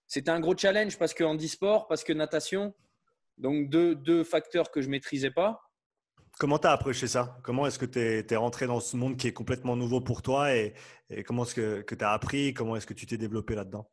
c'était 0.07 0.31
un 0.31 0.41
gros 0.41 0.55
challenge 0.57 0.99
parce 0.99 1.15
que 1.15 1.25
handisport, 1.25 1.89
parce 1.89 2.05
que 2.05 2.13
natation. 2.13 2.75
Donc, 3.39 3.71
deux, 3.71 3.95
deux 3.95 4.25
facteurs 4.25 4.71
que 4.71 4.83
je 4.83 4.89
ne 4.89 4.91
maîtrisais 4.91 5.31
pas. 5.31 5.63
Comment 6.39 6.59
tu 6.59 6.67
as 6.67 6.73
approché 6.73 7.07
ça? 7.07 7.39
Comment 7.43 7.67
est-ce 7.67 7.79
que 7.79 7.87
tu 7.87 7.99
es, 7.99 8.37
rentré 8.37 8.67
dans 8.67 8.81
ce 8.81 8.95
monde 8.95 9.17
qui 9.17 9.27
est 9.27 9.33
complètement 9.33 9.75
nouveau 9.75 10.03
pour 10.03 10.21
toi 10.21 10.55
et, 10.55 10.75
comment 11.25 11.45
est-ce 11.45 11.55
que, 11.55 11.81
que 11.81 11.95
tu 11.95 12.05
as 12.05 12.13
appris? 12.13 12.53
Comment 12.53 12.77
est-ce 12.77 12.87
que 12.87 12.95
tu 12.95 13.07
t'es 13.07 13.17
développé 13.17 13.55
là-dedans? 13.55 13.91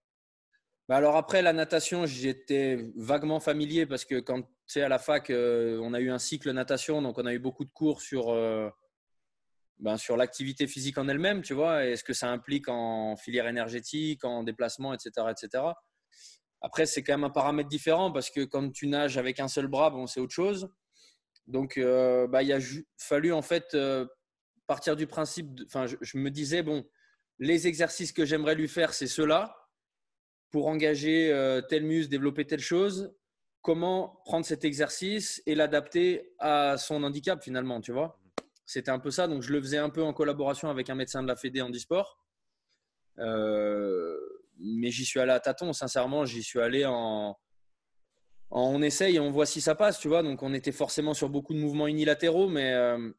Bah 0.88 0.96
alors 0.96 1.18
après 1.18 1.42
la 1.42 1.52
natation, 1.52 2.06
j'étais 2.06 2.92
vaguement 2.96 3.42
familier 3.42 3.86
parce 3.86 4.06
que 4.06 4.20
quand 4.22 4.44
tu 4.68 4.82
à 4.82 4.88
la 4.88 5.00
fac, 5.00 5.30
euh, 5.30 5.80
on 5.82 5.94
a 5.94 6.00
eu 6.00 6.10
un 6.10 6.20
cycle 6.20 6.52
natation, 6.52 7.02
donc 7.02 7.18
on 7.18 7.26
a 7.26 7.34
eu 7.34 7.40
beaucoup 7.40 7.66
de 7.66 7.70
cours 7.72 8.02
sur 8.02 8.30
euh, 8.30 8.70
ben, 9.80 9.98
sur 9.98 10.16
l'activité 10.16 10.66
physique 10.66 10.98
en 10.98 11.10
elle-même, 11.10 11.42
tu 11.42 11.54
vois, 11.54 11.86
et 11.86 11.98
ce 11.98 12.06
que 12.06 12.14
ça 12.14 12.30
implique 12.30 12.70
en 12.70 13.18
filière 13.18 13.48
énergétique, 13.48 14.24
en 14.24 14.44
déplacement, 14.44 14.94
etc., 14.94 15.28
etc. 15.30 15.64
Après, 16.62 16.86
c'est 16.86 17.04
quand 17.04 17.14
même 17.14 17.26
un 17.26 17.30
paramètre 17.30 17.70
différent 17.70 18.12
parce 18.12 18.30
que 18.30 18.46
quand 18.46 18.72
tu 18.72 18.88
nages 18.88 19.18
avec 19.18 19.40
un 19.42 19.48
seul 19.50 19.68
bras, 19.68 19.90
bon, 19.90 20.08
c'est 20.08 20.22
autre 20.22 20.34
chose. 20.34 20.70
Donc, 21.48 21.78
euh, 21.78 22.28
bah, 22.28 22.44
il 22.44 22.52
a 22.52 22.60
fallu 22.98 23.34
en 23.34 23.42
fait 23.42 23.78
partir 24.68 24.96
du 24.96 25.06
principe. 25.06 25.48
Enfin, 25.66 25.86
je, 25.86 25.98
je, 26.02 26.18
me 26.18 26.32
disais 26.32 26.64
bon, 26.64 26.86
les 27.40 27.68
exercices 27.68 28.12
que 28.14 28.26
j'aimerais 28.26 28.56
lui 28.56 28.68
faire, 28.68 28.94
c'est 28.94 29.08
ceux-là 29.08 29.57
pour 30.52 30.68
engager 30.68 31.32
euh, 31.32 31.62
tel 31.62 31.84
muscle, 31.84 32.10
développer 32.10 32.46
telle 32.46 32.60
chose, 32.60 33.14
comment 33.62 34.22
prendre 34.26 34.46
cet 34.46 34.64
exercice 34.66 35.42
et 35.46 35.56
l'adapter 35.56 36.34
à 36.40 36.78
son 36.78 37.04
handicap 37.04 37.44
finalement, 37.44 37.82
tu 37.82 37.92
vois. 37.92 38.20
C'était 38.66 38.92
un 38.92 39.00
peu 39.00 39.12
ça, 39.12 39.28
donc 39.28 39.42
je 39.42 39.52
le 39.52 39.62
faisais 39.62 39.78
un 39.78 39.90
peu 39.90 40.04
en 40.04 40.14
collaboration 40.14 40.70
avec 40.70 40.90
un 40.90 40.96
médecin 40.96 41.24
de 41.24 41.28
la 41.28 41.36
Fédé 41.36 41.62
handisport. 41.62 42.20
Euh, 43.20 44.18
mais 44.60 44.92
j'y 44.92 45.06
suis 45.06 45.20
allé 45.20 45.32
à 45.32 45.40
tâtons, 45.40 45.74
sincèrement, 45.74 46.26
j'y 46.26 46.44
suis 46.44 46.60
allé 46.60 46.86
en, 46.86 47.38
on 48.50 48.82
essaye 48.82 49.18
et 49.18 49.20
on 49.20 49.32
voit 49.32 49.46
si 49.46 49.62
ça 49.62 49.76
passe, 49.76 50.00
tu 50.00 50.08
vois. 50.08 50.24
Donc 50.24 50.44
on 50.44 50.54
était 50.54 50.72
forcément 50.72 51.14
sur 51.14 51.30
beaucoup 51.30 51.54
de 51.54 51.60
mouvements 51.60 51.88
unilatéraux, 51.88 52.48
mais 52.48 52.74
euh, 52.74 53.12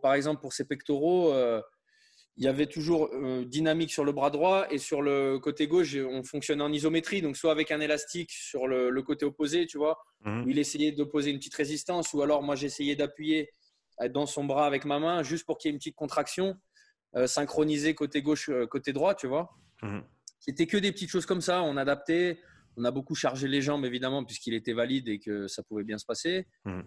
par 0.00 0.14
exemple 0.14 0.40
pour 0.40 0.52
ses 0.52 0.66
pectoraux, 0.66 1.32
euh, 1.32 1.60
il 2.36 2.44
y 2.44 2.48
avait 2.48 2.66
toujours 2.66 3.10
euh, 3.12 3.44
dynamique 3.44 3.92
sur 3.92 4.04
le 4.04 4.10
bras 4.12 4.30
droit 4.30 4.66
et 4.70 4.78
sur 4.78 5.02
le 5.02 5.38
côté 5.38 5.68
gauche, 5.68 5.94
on 5.96 6.24
fonctionnait 6.24 6.64
en 6.64 6.72
isométrie, 6.72 7.22
donc 7.22 7.36
soit 7.36 7.52
avec 7.52 7.70
un 7.70 7.80
élastique 7.80 8.32
sur 8.32 8.66
le, 8.66 8.90
côté 9.02 9.24
opposé, 9.24 9.66
tu 9.66 9.78
vois, 9.78 9.98
mhm. 10.24 10.44
où 10.44 10.48
il 10.48 10.58
essayait 10.58 10.90
d'opposer 10.90 11.30
une 11.30 11.38
petite 11.38 11.54
résistance, 11.54 12.12
ou 12.12 12.22
alors 12.22 12.42
moi 12.42 12.56
j'essayais 12.56 12.96
d'appuyer 12.96 13.50
euh, 14.00 14.08
dans 14.08 14.26
son 14.26 14.44
bras 14.44 14.66
avec 14.66 14.84
ma 14.84 14.98
main 14.98 15.22
juste 15.22 15.46
pour 15.46 15.58
qu'il 15.58 15.68
y 15.68 15.70
ait 15.70 15.74
une 15.74 15.78
petite 15.78 15.94
contraction 15.94 16.56
euh, 17.14 17.28
synchronisée 17.28 17.94
côté 17.94 18.20
gauche, 18.20 18.50
côté 18.68 18.92
droit, 18.92 19.14
tu 19.14 19.28
vois. 19.28 19.50
Mhm. 19.82 20.02
C'était 20.40 20.66
que 20.66 20.76
des 20.76 20.90
petites 20.90 21.10
choses 21.10 21.26
comme 21.26 21.40
ça, 21.40 21.62
on 21.62 21.76
adaptait, 21.76 22.40
on 22.76 22.84
a 22.84 22.90
beaucoup 22.90 23.14
chargé 23.14 23.46
les 23.46 23.62
jambes 23.62 23.84
évidemment 23.84 24.24
puisqu'il 24.24 24.54
était 24.54 24.72
valide 24.72 25.08
et 25.08 25.20
que 25.20 25.46
ça 25.46 25.62
pouvait 25.62 25.84
bien 25.84 25.98
se 25.98 26.04
passer. 26.04 26.48
Mhm. 26.64 26.84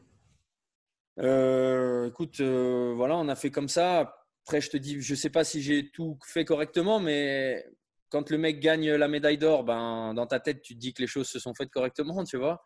écoute, 2.05 2.41
voilà, 2.41 3.15
on 3.15 3.29
a 3.29 3.36
fait 3.38 3.49
comme 3.49 3.69
ça. 3.69 4.16
Après, 4.47 4.62
je 4.62 4.69
te 4.69 4.77
dis, 4.77 5.01
je 5.01 5.12
ne 5.12 5.17
sais 5.17 5.29
pas 5.29 5.43
si 5.43 5.62
j'ai 5.62 5.91
tout 5.91 6.17
fait 6.25 6.45
correctement, 6.45 7.01
mais 7.01 7.65
quand 8.07 8.29
le 8.29 8.38
mec 8.38 8.62
gagne 8.62 8.91
la 8.91 9.10
médaille 9.10 9.38
d'or, 9.38 9.65
ben, 9.65 10.13
dans 10.13 10.25
ta 10.25 10.39
tête, 10.39 10.62
tu 10.62 10.73
te 10.73 10.79
dis 10.79 10.93
que 10.93 11.01
les 11.01 11.07
choses 11.07 11.27
se 11.27 11.38
sont 11.38 11.53
faites 11.53 11.69
correctement, 11.69 12.23
tu 12.23 12.38
vois. 12.38 12.63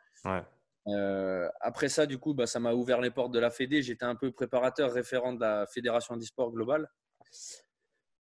Euh, 0.87 1.49
après 1.59 1.89
ça, 1.89 2.05
du 2.05 2.19
coup, 2.19 2.35
bah, 2.35 2.45
ça 2.45 2.59
m'a 2.59 2.73
ouvert 2.73 3.01
les 3.01 3.09
portes 3.09 3.31
de 3.31 3.39
la 3.39 3.49
Fédé. 3.49 3.81
J'étais 3.81 4.05
un 4.05 4.13
peu 4.13 4.31
préparateur 4.31 4.93
référent 4.93 5.33
de 5.33 5.39
la 5.39 5.65
Fédération 5.65 6.15
d'e-sport 6.17 6.51
globale. 6.51 6.87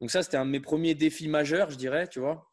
Donc 0.01 0.13
ça, 0.13 0.23
c'était 0.23 0.37
un 0.37 0.47
de 0.47 0.53
mes 0.53 0.61
premiers 0.61 0.95
défis 0.95 1.27
majeurs, 1.27 1.71
je 1.71 1.77
dirais, 1.77 2.07
tu 2.07 2.21
vois. 2.21 2.49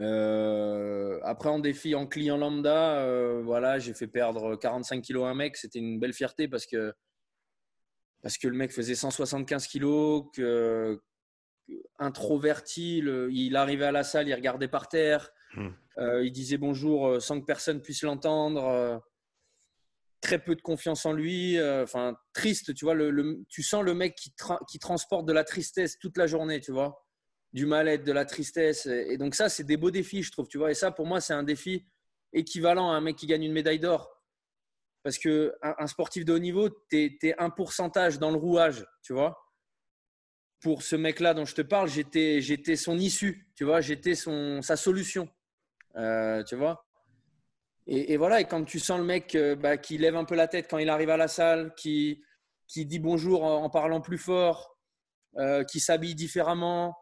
Euh, 0.00 1.18
après, 1.24 1.48
en 1.48 1.58
défi 1.58 1.96
en 1.96 2.06
client 2.06 2.36
lambda, 2.36 3.00
euh, 3.00 3.42
voilà, 3.42 3.80
j'ai 3.80 3.94
fait 3.94 4.06
perdre 4.06 4.54
45 4.54 5.02
kilos 5.02 5.24
à 5.24 5.30
un 5.30 5.34
mec. 5.34 5.56
C'était 5.56 5.80
une 5.80 5.98
belle 5.98 6.12
fierté 6.12 6.46
parce 6.46 6.66
que 6.66 6.94
parce 8.28 8.36
que 8.36 8.46
le 8.46 8.56
mec 8.58 8.72
faisait 8.72 8.94
175 8.94 9.66
kilos, 9.68 10.26
que, 10.34 11.00
introverti, 11.98 12.98
il 12.98 13.56
arrivait 13.56 13.86
à 13.86 13.90
la 13.90 14.04
salle, 14.04 14.28
il 14.28 14.34
regardait 14.34 14.68
par 14.68 14.86
terre, 14.86 15.30
hmm. 15.54 15.68
euh, 15.96 16.26
il 16.26 16.30
disait 16.30 16.58
bonjour 16.58 17.06
euh, 17.06 17.20
sans 17.20 17.40
que 17.40 17.46
personne 17.46 17.80
puisse 17.80 18.02
l'entendre, 18.02 18.66
euh, 18.66 18.98
très 20.20 20.38
peu 20.38 20.54
de 20.54 20.60
confiance 20.60 21.06
en 21.06 21.14
lui, 21.14 21.58
enfin 21.58 22.18
triste, 22.34 22.74
tu 22.74 22.84
vois, 22.84 22.92
le, 22.92 23.40
tu 23.48 23.62
sens 23.62 23.82
le 23.82 23.94
mec 23.94 24.14
qui, 24.14 24.34
qui, 24.68 24.78
transporte 24.78 25.24
de 25.24 25.32
la 25.32 25.44
tristesse 25.44 25.98
toute 25.98 26.18
la 26.18 26.26
journée, 26.26 26.60
tu 26.60 26.70
vois, 26.70 27.02
du 27.54 27.64
mal-être, 27.64 28.04
de 28.04 28.12
la 28.12 28.26
tristesse, 28.26 28.84
et, 28.84 29.16
donc 29.16 29.36
ça 29.36 29.48
c'est 29.48 29.64
des 29.64 29.78
beaux 29.78 29.90
défis, 29.90 30.22
je 30.22 30.32
trouve, 30.32 30.48
tu 30.48 30.58
vois, 30.58 30.70
et 30.70 30.74
ça 30.74 30.90
pour 30.90 31.06
moi 31.06 31.22
c'est 31.22 31.32
un 31.32 31.44
défi 31.44 31.86
équivalent 32.34 32.90
à 32.90 32.96
un 32.96 33.00
mec 33.00 33.16
qui 33.16 33.26
gagne 33.26 33.44
une 33.44 33.54
médaille 33.54 33.80
d'or 33.80 34.17
parce 35.02 35.18
que 35.18 35.54
un, 35.62 35.86
sportif 35.86 36.24
de 36.24 36.32
haut 36.32 36.38
niveau, 36.38 36.68
tu 36.90 37.18
es, 37.22 37.34
un 37.38 37.50
pourcentage 37.50 38.18
dans 38.18 38.30
le 38.30 38.36
rouage, 38.36 38.84
tu 39.02 39.12
vois. 39.12 39.38
Pour 40.60 40.82
ce 40.82 40.96
mec-là 40.96 41.34
dont 41.34 41.44
je 41.44 41.54
te 41.54 41.62
parle, 41.62 41.88
j'étais 41.88 42.76
son 42.76 42.98
issue, 42.98 43.48
tu 43.54 43.64
vois, 43.64 43.80
j'étais 43.80 44.14
sa 44.14 44.76
solution, 44.76 45.28
euh, 45.96 46.42
tu 46.42 46.56
vois. 46.56 46.84
Et, 47.86 48.18
voilà, 48.18 48.42
et 48.42 48.44
quand 48.44 48.64
tu 48.64 48.78
sens 48.78 48.98
le 48.98 49.04
mec 49.04 49.34
euh, 49.34 49.56
bah, 49.56 49.78
qui 49.78 49.96
lève 49.96 50.14
un 50.14 50.26
peu 50.26 50.34
la 50.34 50.46
tête 50.46 50.68
quand 50.68 50.76
il 50.76 50.90
arrive 50.90 51.08
à 51.08 51.16
la 51.16 51.28
salle, 51.28 51.74
qui, 51.74 52.22
qui 52.66 52.84
dit 52.84 52.98
bonjour 52.98 53.44
en, 53.44 53.70
parlant 53.70 54.02
plus 54.02 54.18
fort, 54.18 54.76
euh, 55.38 55.64
qui 55.64 55.80
s'habille 55.80 56.14
différemment, 56.14 56.94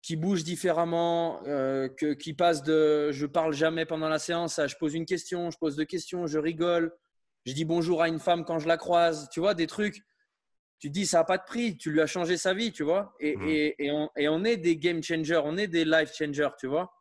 qui 0.00 0.16
bouge 0.16 0.42
différemment, 0.42 1.42
que, 1.44 2.14
qui 2.14 2.32
passe 2.32 2.62
de 2.62 3.10
je 3.12 3.26
parle 3.26 3.52
jamais 3.52 3.84
pendant 3.84 4.08
la 4.08 4.18
séance 4.18 4.58
à 4.58 4.66
je 4.66 4.76
pose 4.76 4.94
une 4.94 5.04
question, 5.04 5.50
je 5.50 5.58
pose 5.58 5.76
deux 5.76 5.84
questions, 5.84 6.26
je 6.26 6.38
rigole, 6.38 6.94
je 7.46 7.52
dis 7.52 7.64
bonjour 7.64 8.02
à 8.02 8.08
une 8.08 8.18
femme 8.18 8.44
quand 8.44 8.58
je 8.58 8.68
la 8.68 8.76
croise, 8.76 9.28
tu 9.30 9.40
vois, 9.40 9.54
des 9.54 9.66
trucs. 9.66 10.02
Tu 10.78 10.90
dis, 10.90 11.06
ça 11.06 11.18
n'a 11.18 11.24
pas 11.24 11.38
de 11.38 11.44
prix, 11.44 11.76
tu 11.76 11.90
lui 11.90 12.00
as 12.00 12.06
changé 12.06 12.36
sa 12.36 12.52
vie, 12.52 12.72
tu 12.72 12.82
vois. 12.82 13.14
Et, 13.20 13.36
mmh. 13.36 13.48
et, 13.78 13.90
on, 13.90 14.10
et, 14.16 14.28
on, 14.28 14.44
est 14.44 14.56
des 14.56 14.76
game 14.76 15.02
changers, 15.02 15.40
on 15.44 15.56
est 15.56 15.66
des 15.66 15.84
life 15.84 16.12
changers, 16.14 16.50
tu 16.58 16.66
vois. 16.66 16.92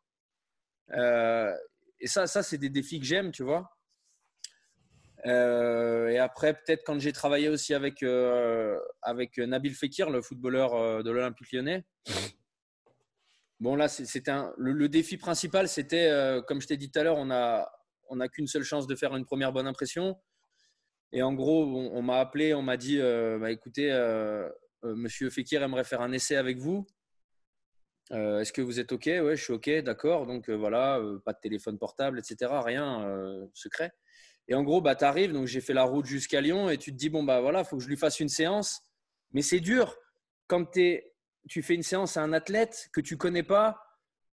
Euh, 0.92 1.54
et 2.00 2.08
ça, 2.08 2.28
ça 2.28 2.44
c'est 2.44 2.58
des 2.58 2.70
défis 2.70 3.00
que 3.00 3.06
j'aime, 3.06 3.32
tu 3.32 3.44
vois. 3.44 3.70
Euh, 5.26 6.10
et 6.10 6.18
après, 6.18 6.54
peut-être 6.54 6.84
quand 6.86 7.00
j'ai 7.00 7.14
travaillé 7.14 7.50
aussi 7.50 7.74
avec, 7.74 8.04
euh, 8.04 8.78
avec 9.02 9.38
Nabil 9.38 9.74
Fekir, 9.74 10.10
le 10.10 10.22
footballeur 10.22 11.04
de 11.04 11.12
l'Olympique 11.12 11.52
lyonnais. 11.52 11.86
Bon, 13.60 13.76
là, 13.76 13.88
c'était 13.88 14.34
le, 14.58 14.74
le, 14.74 14.90
défi 14.90 15.18
principal, 15.18 15.70
c'était, 15.70 16.12
comme 16.48 16.62
je 16.62 16.68
t'ai 16.68 16.76
dit 16.76 16.92
tout 16.92 17.00
à 17.00 17.04
l'heure, 17.04 17.18
on 17.18 17.26
n'a 17.26 17.70
on 18.10 18.20
a 18.20 18.28
qu'une 18.28 18.48
seule 18.48 18.64
chance 18.64 18.88
de 18.88 18.96
faire 18.96 19.16
une 19.16 19.26
première 19.26 19.52
bonne 19.52 19.68
impression. 19.68 20.20
Et 21.14 21.22
en 21.22 21.34
gros, 21.34 21.64
on, 21.64 22.02
m'a 22.02 22.18
appelé, 22.18 22.56
on 22.56 22.64
m'a 22.64 22.76
dit 22.76 23.00
euh, 23.00 23.38
bah, 23.38 23.52
écoutez, 23.52 23.92
euh, 23.92 24.50
euh, 24.84 24.96
monsieur 24.96 25.30
Fekir 25.30 25.62
aimerait 25.62 25.84
faire 25.84 26.02
un 26.02 26.12
essai 26.12 26.36
avec 26.36 26.58
vous. 26.58 26.86
Est-ce 28.12 28.52
que 28.52 28.62
vous 28.62 28.80
êtes 28.80 28.92
OK? 28.92 29.06
Oui, 29.06 29.36
je 29.36 29.44
suis 29.44 29.54
OK, 29.54 29.70
d'accord. 29.82 30.28
Donc 30.28 30.48
voilà, 30.50 31.02
pas 31.26 31.34
de 31.34 31.40
téléphone 31.40 31.80
portable, 31.80 32.20
etc. 32.20 32.52
Rien, 32.64 33.50
secret. 33.54 33.92
Et 34.48 34.54
en 34.54 34.62
gros, 34.62 34.82
bah, 34.82 34.96
tu 34.96 35.04
arrives, 35.04 35.32
donc 35.32 35.48
j'ai 35.48 35.62
fait 35.62 35.74
la 35.74 35.84
route 35.84 36.06
jusqu'à 36.06 36.40
Lyon 36.42 36.70
et 36.70 36.78
tu 36.78 36.92
te 36.92 36.98
dis 36.98 37.10
bon, 37.10 37.24
bah 37.24 37.42
voilà, 37.42 37.62
il 37.62 37.66
faut 37.66 37.78
que 37.78 37.84
je 37.84 37.88
lui 37.88 37.98
fasse 37.98 38.20
une 38.20 38.30
séance. 38.30 38.82
Mais 39.32 39.42
c'est 39.42 39.62
dur 39.62 39.98
quand 40.48 40.70
tu 40.74 41.64
fais 41.64 41.74
une 41.74 41.82
séance 41.82 42.18
à 42.18 42.22
un 42.22 42.34
athlète 42.34 42.90
que 42.94 43.02
tu 43.02 43.18
connais 43.18 43.42
pas, 43.42 43.80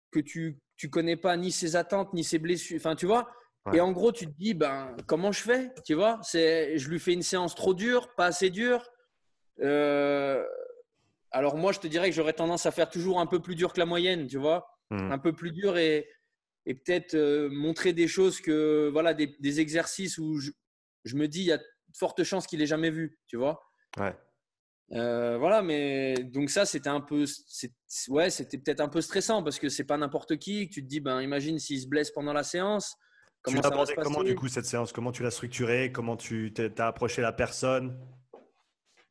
que 0.09 0.19
tu 0.19 0.59
ne 0.81 0.89
connais 0.89 1.17
pas 1.17 1.37
ni 1.37 1.51
ses 1.51 1.75
attentes, 1.75 2.13
ni 2.13 2.23
ses 2.23 2.39
blessures. 2.39 2.77
Enfin, 2.77 2.95
tu 2.95 3.05
vois, 3.05 3.29
et 3.73 3.81
en 3.81 3.91
gros, 3.91 4.11
tu 4.11 4.25
te 4.25 4.37
dis, 4.37 4.53
ben, 4.53 4.95
comment 5.05 5.31
je 5.31 5.41
fais 5.41 5.71
Tu 5.85 5.93
vois, 5.93 6.19
c'est, 6.23 6.77
je 6.77 6.89
lui 6.89 6.99
fais 6.99 7.13
une 7.13 7.21
séance 7.21 7.55
trop 7.55 7.73
dure, 7.73 8.13
pas 8.15 8.27
assez 8.27 8.49
dure. 8.49 8.89
Euh, 9.61 10.45
alors 11.31 11.57
moi, 11.57 11.71
je 11.71 11.79
te 11.79 11.87
dirais 11.87 12.09
que 12.09 12.15
j'aurais 12.15 12.33
tendance 12.33 12.65
à 12.65 12.71
faire 12.71 12.89
toujours 12.89 13.19
un 13.19 13.25
peu 13.25 13.41
plus 13.41 13.55
dur 13.55 13.73
que 13.73 13.79
la 13.79 13.85
moyenne, 13.85 14.27
tu 14.27 14.37
vois, 14.37 14.67
hmm. 14.89 15.11
un 15.11 15.17
peu 15.17 15.33
plus 15.33 15.51
dur 15.51 15.77
et, 15.77 16.07
et 16.65 16.75
peut-être 16.75 17.15
euh, 17.15 17.49
montrer 17.49 17.93
des 17.93 18.07
choses 18.07 18.41
que, 18.41 18.89
voilà, 18.91 19.13
des, 19.13 19.35
des 19.39 19.59
exercices 19.59 20.17
où 20.17 20.39
je, 20.39 20.51
je, 21.03 21.15
me 21.15 21.27
dis, 21.27 21.41
il 21.41 21.47
y 21.47 21.51
a 21.51 21.57
de 21.57 21.63
fortes 21.93 22.23
chances 22.23 22.47
qu'il 22.47 22.61
ait 22.61 22.67
jamais 22.67 22.91
vu, 22.91 23.17
tu 23.27 23.37
vois? 23.37 23.61
Ouais. 23.97 24.15
Euh, 24.93 25.37
voilà, 25.37 25.61
mais 25.61 26.15
donc 26.23 26.49
ça, 26.49 26.65
c'était 26.65 26.89
un 26.89 27.01
peu, 27.01 27.25
ouais, 28.07 28.29
c'était 28.29 28.57
peut-être 28.57 28.79
un 28.79 28.87
peu 28.87 29.01
stressant 29.01 29.43
parce 29.43 29.59
que 29.59 29.69
c'est 29.69 29.83
pas 29.83 29.97
n'importe 29.97 30.37
qui. 30.37 30.69
Tu 30.69 30.81
te 30.81 30.87
dis, 30.87 30.99
ben, 30.99 31.21
imagine 31.21 31.59
s'il 31.59 31.81
se 31.81 31.87
blesse 31.87 32.11
pendant 32.11 32.33
la 32.33 32.43
séance. 32.43 32.95
Comment 33.41 33.57
tu 33.57 33.61
l'as 33.61 33.67
abordé 33.73 33.95
comment 33.95 34.23
du 34.23 34.35
coup 34.35 34.47
cette 34.47 34.65
séance? 34.65 34.91
Comment 34.91 35.11
tu 35.11 35.23
l'as 35.23 35.31
structurée? 35.31 35.91
Comment 35.91 36.17
tu 36.17 36.53
t'as 36.53 36.87
approché 36.87 37.21
la 37.21 37.31
personne? 37.31 37.97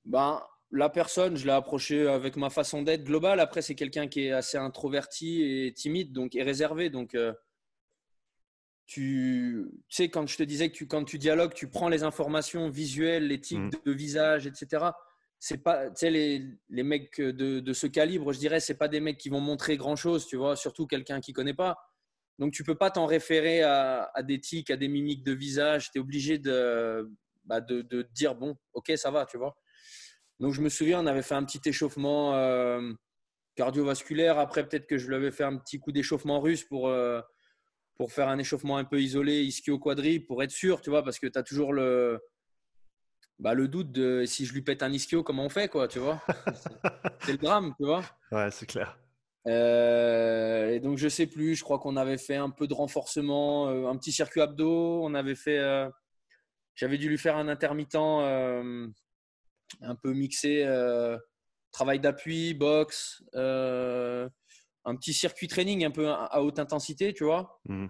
Ben 0.05 0.43
la 0.73 0.91
personne, 0.91 1.37
je 1.37 1.47
l'ai 1.47 1.53
approché 1.53 2.09
avec 2.09 2.37
ma 2.37 2.51
façon 2.51 2.83
d'être 2.83 3.05
globale. 3.05 3.41
Après, 3.41 3.63
c'est 3.63 3.75
quelqu'un 3.75 4.09
qui 4.09 4.27
est 4.27 4.33
assez 4.33 4.59
introverti 4.59 5.43
et 5.43 5.73
timide, 5.73 6.13
donc 6.13 6.35
et 6.35 6.43
réservé. 6.43 6.91
Donc, 6.91 7.15
euh, 7.15 7.33
tu, 8.87 9.71
sais, 9.89 10.09
quand 10.09 10.27
je 10.27 10.37
te 10.37 10.43
disais 10.43 10.71
que 10.71 10.75
tu, 10.75 10.87
quand 10.87 11.05
tu 11.05 11.19
dialogues, 11.19 11.55
tu 11.55 11.69
prends 11.69 11.89
les 11.89 12.03
informations 12.03 12.69
visuelles, 12.69 13.29
les 13.29 13.41
types 13.41 13.59
mm. 13.59 13.71
de, 13.85 13.93
visage, 13.93 14.47
etc. 14.47 14.87
C'est 15.39 15.59
pas, 15.59 15.89
tu 15.91 15.97
sais, 15.97 16.11
les, 16.11 16.45
les, 16.69 16.83
mecs 16.83 17.21
de, 17.21 17.61
de, 17.61 17.73
ce 17.73 17.87
calibre, 17.87 18.33
je 18.33 18.39
dirais, 18.39 18.61
c'est 18.61 18.77
pas 18.77 18.89
des 18.89 19.01
mecs 19.01 19.19
qui 19.19 19.29
vont 19.29 19.41
montrer 19.41 19.77
grand 19.77 19.97
chose, 19.97 20.27
tu 20.27 20.37
vois, 20.37 20.57
surtout 20.57 20.87
quelqu'un 20.87 21.21
qui 21.21 21.33
connaît 21.33 21.55
pas. 21.55 21.79
Donc, 22.39 22.53
tu 22.53 22.65
peux 22.65 22.75
pas 22.75 22.91
t'en 22.91 23.07
référer 23.07 23.63
à, 23.63 24.11
à, 24.15 24.23
des 24.23 24.41
tics, 24.41 24.71
à 24.71 24.77
des 24.77 24.89
mimiques 24.89 25.25
de 25.25 25.33
visage. 25.33 25.91
Tu 25.91 25.99
es 25.99 26.01
obligé 26.01 26.39
de, 26.39 27.11
bah, 27.45 27.61
de, 27.61 27.83
de, 27.83 28.03
dire, 28.13 28.35
bon, 28.35 28.57
ok, 28.75 28.93
ça 28.97 29.11
va, 29.11 29.25
tu 29.27 29.39
vois. 29.39 29.57
Donc, 30.41 30.53
je 30.53 30.61
me 30.61 30.69
souviens, 30.69 31.01
on 31.01 31.07
avait 31.07 31.23
fait 31.23 31.35
un 31.35 31.45
petit 31.45 31.67
échauffement 31.67 32.35
euh, 32.35 32.93
cardiovasculaire. 33.55 34.39
Après, 34.39 34.69
peut-être 34.69 34.87
que 34.87 34.99
je 34.99 35.09
lui 35.09 35.15
avais 35.15 35.31
fait 35.31 35.45
un 35.45 35.57
petit 35.57 35.79
coup 35.79 35.93
d'échauffement 35.93 36.41
russe 36.41 36.65
pour. 36.65 36.89
Euh, 36.89 37.21
pour 37.97 38.13
faire 38.13 38.29
un 38.29 38.39
échauffement 38.39 38.77
un 38.77 38.85
peu 38.85 39.01
isolé, 39.01 39.43
ischio-quadri, 39.43 40.21
pour 40.21 40.43
être 40.43 40.51
sûr, 40.51 40.81
tu 40.83 40.91
vois, 40.91 41.03
parce 41.03 41.19
que 41.19 41.27
tu 41.27 41.39
as 41.39 41.43
toujours 41.43 41.73
le, 41.73 42.21
bah, 43.39 43.55
le 43.55 43.69
doute 43.69 43.93
de 43.93 44.25
si 44.27 44.47
je 44.47 44.53
lui 44.53 44.63
pète 44.63 44.83
un 44.83 44.93
ischio, 44.93 45.23
comment 45.23 45.45
on 45.45 45.49
fait, 45.49 45.69
quoi, 45.69 45.89
tu 45.89 45.99
vois. 45.99 46.23
c'est 47.21 47.33
le 47.33 47.39
drame, 47.39 47.75
tu 47.79 47.87
vois. 47.87 48.03
Ouais, 48.33 48.51
c'est 48.51 48.67
clair. 48.67 48.99
Euh, 49.47 50.71
et 50.71 50.81
donc, 50.81 50.99
je 50.99 51.09
sais 51.09 51.27
plus, 51.27 51.55
je 51.55 51.65
crois 51.65 51.79
qu'on 51.79 51.97
avait 51.97 52.19
fait 52.19 52.37
un 52.37 52.51
peu 52.51 52.67
de 52.67 52.75
renforcement, 52.75 53.69
euh, 53.69 53.87
un 53.87 53.97
petit 53.97 54.13
circuit 54.13 54.41
abdos, 54.41 55.05
on 55.05 55.15
avait 55.15 55.37
fait. 55.37 55.59
Euh, 55.59 55.89
j'avais 56.75 56.99
dû 56.99 57.09
lui 57.09 57.19
faire 57.19 57.37
un 57.37 57.49
intermittent 57.49 57.95
un 57.95 58.93
peu 60.03 60.13
mixé, 60.13 60.65
travail 61.73 62.01
d'appui, 62.01 62.55
boxe 62.55 63.23
un 64.87 64.95
petit 64.95 65.13
circuit 65.13 65.49
training 65.49 65.85
un 65.85 65.91
peu 65.91 66.09
à 66.09 66.41
haute 66.41 66.61
intensité, 66.61 67.13
tu 67.13 67.25
vois. 67.25 67.61
Mmh. 67.69 67.89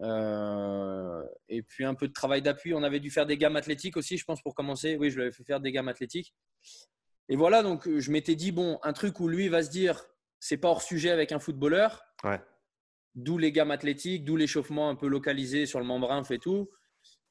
Euh, 0.00 1.22
et 1.48 1.62
puis 1.62 1.84
un 1.84 1.94
peu 1.94 2.08
de 2.08 2.12
travail 2.12 2.42
d'appui. 2.42 2.74
On 2.74 2.82
avait 2.82 3.00
dû 3.00 3.10
faire 3.10 3.24
des 3.24 3.38
gammes 3.38 3.56
athlétiques 3.56 3.96
aussi, 3.96 4.18
je 4.18 4.24
pense, 4.24 4.42
pour 4.42 4.54
commencer. 4.54 4.96
Oui, 4.96 5.10
je 5.10 5.16
lui 5.16 5.22
avais 5.22 5.32
fait 5.32 5.44
faire 5.44 5.60
des 5.60 5.70
gammes 5.70 5.88
athlétiques. 5.88 6.34
Et 7.28 7.36
voilà, 7.36 7.62
donc 7.62 7.88
je 7.88 8.10
m'étais 8.10 8.34
dit, 8.34 8.50
bon, 8.50 8.80
un 8.82 8.92
truc 8.92 9.20
où 9.20 9.28
lui 9.28 9.48
va 9.48 9.62
se 9.62 9.70
dire, 9.70 10.04
c'est 10.40 10.56
pas 10.56 10.68
hors 10.68 10.82
sujet 10.82 11.10
avec 11.10 11.32
un 11.32 11.38
footballeur. 11.38 12.02
Ouais. 12.24 12.40
D'où 13.14 13.38
les 13.38 13.52
gammes 13.52 13.70
athlétiques, 13.70 14.24
d'où 14.24 14.36
l'échauffement 14.36 14.90
un 14.90 14.94
peu 14.94 15.08
localisé 15.08 15.66
sur 15.66 15.80
le 15.80 15.86
membrane 15.86 16.24
et 16.30 16.38
tout. 16.38 16.70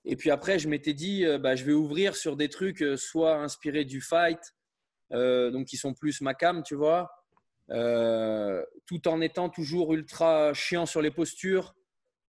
Et 0.06 0.15
puis 0.15 0.32
après, 0.32 0.60
je 0.60 0.67
m'étais 0.67 0.93
dit, 0.93 1.26
euh, 1.26 1.38
bah, 1.38 1.56
je 1.56 1.63
vais 1.65 1.74
ouvrir 1.74 2.15
sur 2.15 2.36
des 2.36 2.50
trucs 2.50 2.82
euh, 2.82 2.98
soit 2.98 3.36
inspirés 3.36 3.86
du 3.86 4.02
fight, 4.02 4.39
donc 5.12 5.67
qui 5.67 5.78
sont 5.78 5.93
plus 5.93 6.20
ma 6.20 6.34
cam, 6.34 6.63
tu 6.63 6.76
vois, 6.76 7.10
euh, 7.72 8.63
tout 8.86 9.08
en 9.10 9.20
étant 9.20 9.50
toujours 9.50 9.93
ultra 9.93 10.54
chiant 10.54 10.86
sur 10.86 11.02
les 11.02 11.12
postures 11.12 11.76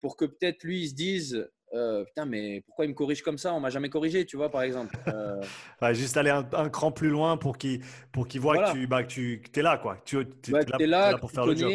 pour 0.02 0.16
que 0.16 0.26
peut-être 0.26 0.64
lui 0.64 0.82
il 0.82 0.90
se 0.90 0.94
dise 0.94 1.50
euh, 1.74 2.04
putain 2.06 2.26
mais 2.26 2.62
pourquoi 2.62 2.86
il 2.86 2.90
me 2.90 2.94
corrige 2.94 3.22
comme 3.22 3.38
ça? 3.38 3.54
On 3.54 3.60
m'a 3.60 3.70
jamais 3.70 3.90
corrigé 3.90 4.26
tu 4.26 4.38
vois 4.38 4.50
par 4.50 4.62
exemple. 4.62 4.96
Euh, 5.08 5.42
juste 5.94 6.18
aller 6.18 6.30
un, 6.30 6.70
cran 6.70 6.92
plus 6.92 7.10
loin 7.10 7.38
pour 7.38 7.58
qu'il 7.58 7.82
pour 8.12 8.28
voit 8.36 8.72
que 8.72 8.74
tu 8.74 8.88
bah, 8.88 9.04
que 9.04 9.08
tu 9.08 9.42
es 9.56 9.62
là 9.62 9.78
quoi. 9.78 9.98
Tu 10.06 10.20
es, 10.20 10.86
là, 10.86 11.18
pour 11.18 11.32
faire 11.32 11.46
le 11.46 11.56
job. 11.56 11.72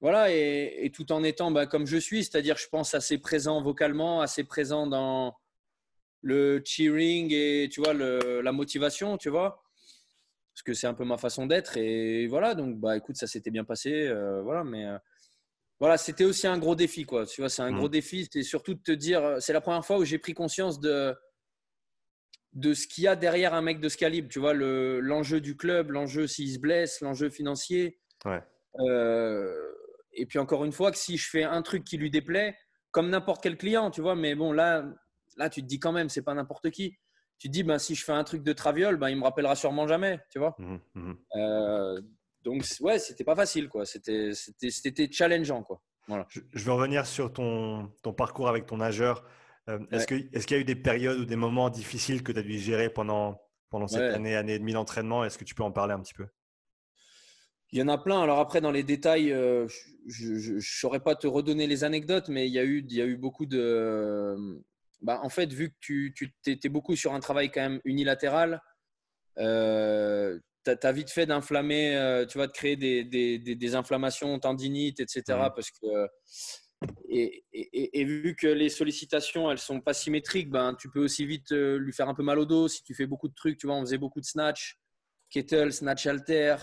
Voilà 0.00 0.30
et, 0.30 0.90
tout 0.92 1.12
en 1.12 1.22
étant 1.22 1.50
bah, 1.50 1.66
comme 1.66 1.86
je 1.86 1.96
suis 1.96 2.24
c'est-à-dire 2.24 2.56
je 2.56 2.68
pense 2.68 2.94
assez 2.94 3.18
présent 3.18 3.62
vocalement 3.62 4.20
assez 4.20 4.44
présent 4.44 4.86
dans 4.86 5.36
le 6.20 6.62
cheering 6.64 7.32
et 7.32 7.68
tu 7.70 7.80
vois 7.80 7.92
le, 7.92 8.40
la 8.40 8.52
motivation 8.52 9.16
tu 9.16 9.28
vois. 9.28 9.62
Parce 10.54 10.62
que 10.62 10.74
c'est 10.74 10.86
un 10.86 10.94
peu 10.94 11.04
ma 11.04 11.18
façon 11.18 11.46
d'être. 11.46 11.76
Et 11.76 12.28
voilà, 12.28 12.54
donc 12.54 12.78
bah 12.78 12.96
écoute, 12.96 13.16
ça 13.16 13.26
s'était 13.26 13.50
bien 13.50 13.64
passé. 13.64 14.06
Euh, 14.06 14.40
voilà, 14.42 14.62
mais 14.62 14.86
voilà, 15.80 15.96
c'était 15.96 16.24
aussi 16.24 16.46
un 16.46 16.58
gros 16.58 16.74
défi, 16.74 17.04
quoi. 17.04 17.26
Tu 17.26 17.40
vois, 17.40 17.48
c'est 17.48 17.62
un 17.62 17.72
gros 17.72 17.88
mmh. 17.88 17.92
défi. 17.92 18.28
C'est 18.30 18.42
surtout 18.42 18.74
de 18.74 18.82
te 18.82 18.92
dire, 18.92 19.22
euh, 19.24 19.40
c'est 19.40 19.52
la 19.52 19.60
première 19.60 19.84
fois 19.84 19.98
où 19.98 20.04
j'ai 20.04 20.18
pris 20.18 20.34
conscience 20.34 20.80
de 20.80 21.14
de 22.52 22.72
ce 22.72 22.86
qu'il 22.86 23.02
y 23.02 23.08
a 23.08 23.16
derrière 23.16 23.52
un 23.52 23.62
mec 23.62 23.80
de 23.80 23.88
ce 23.88 23.96
calibre. 23.96 24.28
Tu 24.28 24.38
vois, 24.38 24.54
l'enjeu 24.54 25.40
du 25.40 25.56
club, 25.56 25.90
l'enjeu 25.90 26.28
s'il 26.28 26.52
se 26.52 26.60
blesse, 26.60 27.00
l'enjeu 27.00 27.28
financier. 27.28 27.98
Ouais. 28.24 28.42
et 30.12 30.24
puis 30.26 30.38
encore 30.38 30.64
une 30.64 30.72
fois, 30.72 30.92
que 30.92 30.96
si 30.96 31.16
je 31.16 31.28
fais 31.28 31.42
un 31.42 31.62
truc 31.62 31.84
qui 31.84 31.98
lui 31.98 32.10
déplaît, 32.10 32.56
comme 32.92 33.10
n'importe 33.10 33.42
quel 33.42 33.56
client, 33.58 33.90
tu 33.90 34.00
vois, 34.00 34.14
mais 34.14 34.36
bon, 34.36 34.52
là, 34.52 34.84
là, 35.36 35.50
tu 35.50 35.62
te 35.62 35.66
dis 35.66 35.80
quand 35.80 35.90
même, 35.90 36.08
c'est 36.08 36.22
pas 36.22 36.32
n'importe 36.32 36.70
qui 36.70 36.96
tu 37.38 37.48
te 37.48 37.52
dis, 37.52 37.62
ben, 37.62 37.78
si 37.78 37.94
je 37.94 38.04
fais 38.04 38.12
un 38.12 38.24
truc 38.24 38.42
de 38.42 38.52
traviole, 38.52 38.96
ben, 38.96 39.10
il 39.10 39.16
me 39.16 39.24
rappellera 39.24 39.56
sûrement 39.56 39.86
jamais, 39.86 40.20
tu 40.30 40.38
vois. 40.38 40.54
Mmh, 40.58 40.76
mmh. 40.94 41.12
Euh, 41.36 42.00
donc, 42.44 42.64
ouais, 42.80 42.98
c'était 42.98 43.24
pas 43.24 43.36
facile, 43.36 43.68
quoi. 43.68 43.84
C'était 43.86 45.08
challengeant, 45.10 45.62
quoi. 45.62 45.82
Voilà. 46.06 46.26
Je, 46.28 46.40
je, 46.52 46.64
veux 46.64 46.72
revenir 46.72 47.06
sur 47.06 47.32
ton, 47.32 47.90
ton 48.02 48.12
parcours 48.12 48.48
avec 48.48 48.66
ton 48.66 48.76
nageur. 48.76 49.24
Euh, 49.70 49.78
est-ce 49.90 50.06
qu'il 50.06 50.56
y 50.56 50.58
a 50.58 50.60
eu 50.60 50.64
des 50.64 50.76
périodes 50.76 51.18
ou 51.18 51.24
des 51.24 51.36
moments 51.36 51.70
difficiles 51.70 52.22
que 52.22 52.30
tu 52.30 52.38
as 52.38 52.42
dû 52.42 52.58
gérer 52.58 52.90
pendant, 52.90 53.40
pendant 53.70 53.88
cette 53.88 54.12
année, 54.12 54.36
année 54.36 54.54
et 54.54 54.58
demie 54.58 54.74
d'entraînement? 54.74 55.24
Est-ce 55.24 55.38
que 55.38 55.44
tu 55.44 55.54
peux 55.54 55.62
en 55.62 55.72
parler 55.72 55.94
un 55.94 56.00
petit 56.00 56.12
peu? 56.14 56.26
Il 57.72 57.78
y 57.78 57.82
en 57.82 57.88
a 57.88 57.96
plein. 57.96 58.22
Alors 58.22 58.38
après, 58.38 58.60
dans 58.60 58.70
les 58.70 58.82
détails, 58.82 59.32
euh, 59.32 59.66
je 60.06 60.54
ne 60.54 60.60
saurais 60.60 61.00
pas 61.00 61.16
te 61.16 61.26
redonner 61.26 61.66
les 61.66 61.82
anecdotes, 61.82 62.28
mais 62.28 62.46
il 62.46 62.52
y 62.52 62.58
a 62.58 62.64
eu, 62.64 62.84
il 62.86 62.94
y 62.94 63.00
a 63.00 63.06
eu 63.06 63.16
beaucoup 63.16 63.46
de, 63.46 64.36
bah, 65.00 65.20
en 65.22 65.28
fait, 65.28 65.52
vu 65.52 65.70
que 65.70 65.76
tu, 65.80 66.14
tu 66.14 66.32
étais 66.46 66.68
beaucoup 66.68 66.96
sur 66.96 67.14
un 67.14 67.20
travail 67.20 67.50
quand 67.50 67.62
même 67.62 67.80
unilatéral, 67.84 68.60
euh, 69.38 70.38
tu 70.64 70.70
as, 70.70 70.92
vite 70.92 71.10
fait 71.10 71.26
d'inflammer, 71.26 71.96
euh, 71.96 72.26
tu 72.26 72.38
vas 72.38 72.46
de 72.46 72.52
créer 72.52 72.76
des, 72.76 73.04
des, 73.04 73.38
des, 73.38 73.74
inflammations 73.74 74.38
tendinites, 74.38 75.00
etc. 75.00 75.22
Mmh. 75.28 75.52
Parce 75.54 75.70
que, 75.70 76.08
et, 77.08 77.44
et, 77.52 78.04
vu 78.04 78.34
que 78.34 78.46
les 78.46 78.68
sollicitations, 78.68 79.50
elles 79.50 79.58
sont 79.58 79.80
pas 79.80 79.94
symétriques, 79.94 80.50
ben, 80.50 80.74
tu 80.74 80.90
peux 80.90 81.02
aussi 81.02 81.26
vite 81.26 81.52
euh, 81.52 81.78
lui 81.78 81.92
faire 81.92 82.08
un 82.08 82.14
peu 82.14 82.22
mal 82.22 82.38
au 82.38 82.44
dos 82.44 82.68
si 82.68 82.82
tu 82.82 82.94
fais 82.94 83.06
beaucoup 83.06 83.28
de 83.28 83.34
trucs. 83.34 83.58
Tu 83.58 83.66
vois, 83.66 83.76
on 83.76 83.82
faisait 83.82 83.98
beaucoup 83.98 84.20
de 84.20 84.26
snatch, 84.26 84.78
kettle, 85.30 85.72
snatch 85.72 86.06
alter. 86.06 86.56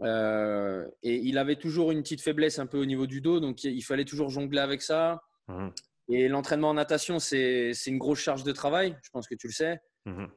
et 0.00 0.84
il 1.02 1.38
avait 1.38 1.56
toujours 1.56 1.90
une 1.90 2.02
petite 2.02 2.22
faiblesse 2.22 2.58
un 2.58 2.66
peu 2.66 2.78
au 2.78 2.86
niveau 2.86 3.06
du 3.06 3.20
dos, 3.20 3.40
donc 3.40 3.64
il 3.64 3.82
fallait 3.82 4.04
toujours 4.04 4.30
jongler 4.30 4.60
avec 4.60 4.82
ça. 4.82 5.22
Mmh. 5.48 5.68
Et 6.10 6.28
l'entraînement 6.28 6.70
en 6.70 6.74
natation, 6.74 7.18
c'est 7.18 7.72
une 7.86 7.98
grosse 7.98 8.20
charge 8.20 8.42
de 8.42 8.52
travail, 8.52 8.96
je 9.02 9.10
pense 9.10 9.28
que 9.28 9.34
tu 9.34 9.46
le 9.46 9.52
sais. 9.52 9.80
Mhm. 10.06 10.30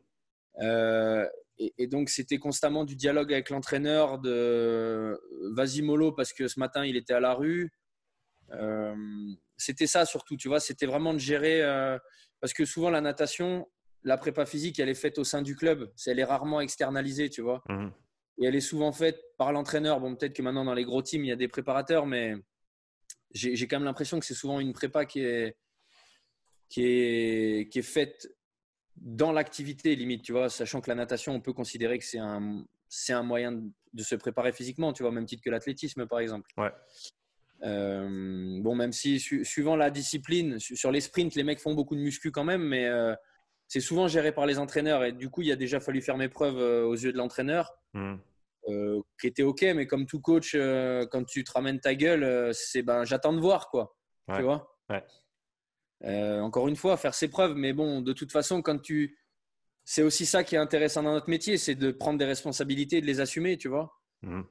Euh, 0.62 1.28
et, 1.78 1.88
donc, 1.88 2.10
c'était 2.10 2.38
constamment 2.38 2.86
du 2.86 2.96
dialogue 2.96 3.32
avec 3.32 3.50
l'entraîneur 3.50 4.20
de 4.20 5.20
vas-y 5.54 5.82
mollo 5.82 6.12
parce 6.12 6.34
que 6.34 6.48
ce 6.48 6.60
matin, 6.60 6.86
il 6.86 6.96
était 6.96 7.14
à 7.14 7.20
la 7.20 7.34
rue. 7.34 7.72
Euh, 8.52 8.96
c'était 9.58 9.88
ça 9.88 10.06
surtout, 10.06 10.36
tu 10.38 10.48
vois, 10.48 10.60
c'était 10.60 10.86
vraiment 10.86 11.14
de 11.14 11.20
gérer. 11.20 11.62
Euh, 11.62 11.98
parce 12.40 12.54
que 12.54 12.66
souvent, 12.66 12.90
la 12.90 13.02
natation, 13.02 13.70
la 14.04 14.18
prépa 14.18 14.46
physique, 14.46 14.80
elle 14.80 14.90
est 14.90 14.96
faite 14.96 15.20
au 15.20 15.24
sein 15.24 15.42
du 15.42 15.56
club. 15.56 15.92
Elle 16.08 16.20
est 16.20 16.24
rarement 16.24 16.62
externalisée, 16.62 17.30
tu 17.30 17.42
vois. 17.42 17.62
Mhm. 17.70 17.92
Et 18.40 18.46
elle 18.46 18.56
est 18.56 18.62
souvent 18.62 18.92
faite 18.92 19.22
par 19.38 19.52
l'entraîneur. 19.52 20.00
Bon, 20.00 20.16
peut-être 20.16 20.34
que 20.34 20.42
maintenant, 20.42 20.66
dans 20.66 20.74
les 20.74 20.86
gros 20.86 21.04
teams, 21.04 21.24
il 21.24 21.28
y 21.28 21.34
a 21.34 21.36
des 21.36 21.48
préparateurs, 21.48 22.08
mais 22.08 22.34
j'ai 23.34 23.68
quand 23.68 23.78
même 23.78 23.86
l'impression 23.86 24.20
que 24.20 24.26
c'est 24.26 24.34
souvent 24.34 24.60
une 24.60 24.74
prépa 24.74 25.06
qui 25.06 25.20
est, 25.22 25.56
qui 26.70 26.84
est, 26.84 27.72
qui 27.72 27.80
est 27.80 27.84
faite 27.84 28.28
dans 29.02 29.32
l'activité 29.32 29.96
limite, 29.96 30.22
tu 30.22 30.32
vois, 30.32 30.50
sachant 30.50 30.80
que 30.80 30.90
la 30.90 30.96
natation, 30.96 31.34
on 31.34 31.42
peut 31.42 31.54
considérer 31.54 31.98
que 31.98 32.06
c'est 32.06 32.20
un, 32.20 32.64
c'est 32.88 33.14
un 33.14 33.24
moyen 33.24 33.52
de 33.52 34.04
se 34.04 34.16
préparer 34.16 34.54
physiquement, 34.54 34.94
tu 34.94 35.02
vois, 35.04 35.12
même 35.12 35.26
titre 35.26 35.42
que 35.44 35.50
l'athlétisme, 35.50 36.06
par 36.06 36.20
exemple. 36.20 36.50
Ouais. 36.56 36.72
Euh, 37.64 38.60
bon, 38.62 38.76
même 38.76 38.92
si 38.92 39.20
suivant 39.20 39.76
la 39.76 39.90
discipline, 39.90 40.60
sur 40.60 40.92
les 40.92 41.02
sprints, 41.02 41.36
les 41.36 41.44
mecs 41.44 41.60
font 41.60 41.74
beaucoup 41.74 41.96
de 41.96 42.02
muscu 42.02 42.32
quand 42.32 42.44
même, 42.44 42.62
mais 42.62 42.88
euh, 42.88 43.16
c'est 43.68 43.80
souvent 43.80 44.08
géré 44.08 44.32
par 44.32 44.46
les 44.46 44.60
entraîneurs. 44.60 45.04
Et 45.04 45.12
du 45.12 45.30
coup, 45.30 45.42
il 45.42 45.52
a 45.52 45.56
déjà 45.56 45.80
fallu 45.80 46.02
faire 46.02 46.18
mes 46.18 46.30
preuves 46.30 46.60
euh, 46.60 46.86
aux 46.86 46.96
yeux 46.96 47.12
de 47.12 47.18
l'entraîneur. 47.18 47.74
Mmh. 47.94 48.16
Qui 49.20 49.28
était 49.28 49.44
ok, 49.44 49.64
mais 49.76 49.88
comme 49.88 50.06
tout 50.06 50.22
coach, 50.22 50.56
quand 51.12 51.24
tu 51.26 51.44
te 51.44 51.52
ramènes 51.52 51.80
ta 51.80 51.96
gueule, 51.96 52.54
c'est 52.54 52.84
ben 52.84 53.04
j'attends 53.04 53.34
de 53.34 53.40
voir 53.40 53.70
quoi. 53.70 53.98
Tu 54.34 54.44
vois? 54.44 54.78
Encore 56.04 56.68
une 56.68 56.76
fois, 56.76 56.98
faire 56.98 57.14
ses 57.14 57.28
preuves, 57.28 57.56
mais 57.56 57.74
bon, 57.74 58.02
de 58.02 58.14
toute 58.14 58.32
façon, 58.32 58.62
quand 58.62 58.80
tu, 58.80 59.18
c'est 59.86 60.02
aussi 60.02 60.26
ça 60.26 60.44
qui 60.44 60.56
est 60.56 60.60
intéressant 60.60 61.04
dans 61.04 61.14
notre 61.14 61.30
métier, 61.30 61.58
c'est 61.58 61.76
de 61.76 61.92
prendre 61.92 62.18
des 62.18 62.26
responsabilités, 62.26 62.98
et 62.98 63.02
de 63.02 63.06
les 63.06 63.20
assumer, 63.20 63.58
tu 63.58 63.68
vois. 63.68 64.00
Mmh. 64.22 64.42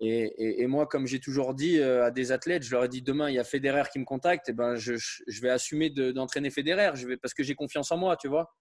Et, 0.00 0.62
et, 0.62 0.66
moi, 0.68 0.86
comme 0.86 1.06
j'ai 1.06 1.18
toujours 1.18 1.54
dit 1.54 1.82
à 1.82 2.12
des 2.12 2.30
athlètes, 2.30 2.62
je 2.62 2.70
leur 2.70 2.84
ai 2.84 2.88
dit 2.88 3.02
demain 3.02 3.30
il 3.30 3.34
y 3.34 3.38
a 3.40 3.44
Federer 3.44 3.82
qui 3.92 3.98
me 3.98 4.04
contacte, 4.04 4.48
et 4.48 4.52
ben 4.52 4.76
je, 4.76 4.94
je 4.94 5.40
vais 5.40 5.50
assumer 5.50 5.90
d'entraîner 5.90 6.50
Federer, 6.50 6.92
je 6.94 7.08
vais 7.08 7.16
parce 7.16 7.34
que 7.34 7.42
j'ai 7.42 7.56
confiance 7.56 7.90
en 7.90 7.96
moi, 7.96 8.16
tu 8.16 8.28
vois. 8.28 8.54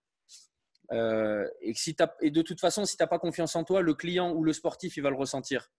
Euh, 0.91 1.47
et, 1.61 1.73
si 1.73 1.95
et 2.21 2.31
de 2.31 2.41
toute 2.41 2.59
façon, 2.59 2.85
si 2.85 2.95
tu 2.95 3.03
n'as 3.03 3.07
pas 3.07 3.19
confiance 3.19 3.55
en 3.55 3.63
toi, 3.63 3.81
le 3.81 3.93
client 3.93 4.31
ou 4.31 4.43
le 4.43 4.53
sportif, 4.53 4.97
il 4.97 5.03
va 5.03 5.09
le 5.09 5.15
ressentir. 5.15 5.71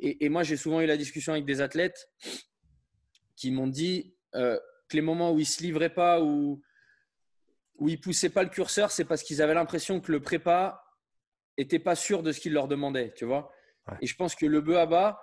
Et, 0.00 0.28
moi, 0.28 0.44
j'ai 0.44 0.56
souvent 0.56 0.80
eu 0.80 0.86
la 0.86 0.96
discussion 0.96 1.32
avec 1.32 1.44
des 1.44 1.60
athlètes 1.60 2.08
qui 3.34 3.50
m'ont 3.50 3.66
dit 3.66 4.14
euh, 4.36 4.58
les 4.96 5.02
moments 5.02 5.32
où 5.32 5.38
ils 5.38 5.42
ne 5.42 5.46
se 5.46 5.62
livraient 5.62 5.94
pas 5.94 6.20
ou 6.20 6.62
où 7.78 7.88
ils 7.88 7.96
ne 7.96 8.02
poussaient 8.02 8.30
pas 8.30 8.42
le 8.42 8.48
curseur, 8.48 8.90
c'est 8.90 9.04
parce 9.04 9.22
qu'ils 9.22 9.40
avaient 9.40 9.54
l'impression 9.54 10.00
que 10.00 10.10
le 10.10 10.20
prépa 10.20 10.84
n'était 11.56 11.78
pas 11.78 11.94
sûr 11.94 12.22
de 12.22 12.32
ce 12.32 12.40
qu'il 12.40 12.52
leur 12.52 12.68
demandait, 12.68 13.12
tu 13.14 13.24
vois. 13.24 13.52
Et 14.00 14.06
je 14.06 14.14
pense 14.16 14.34
que 14.34 14.46
le 14.46 14.60
bœuf 14.60 14.76
à 14.76 14.86
bas, 14.86 15.20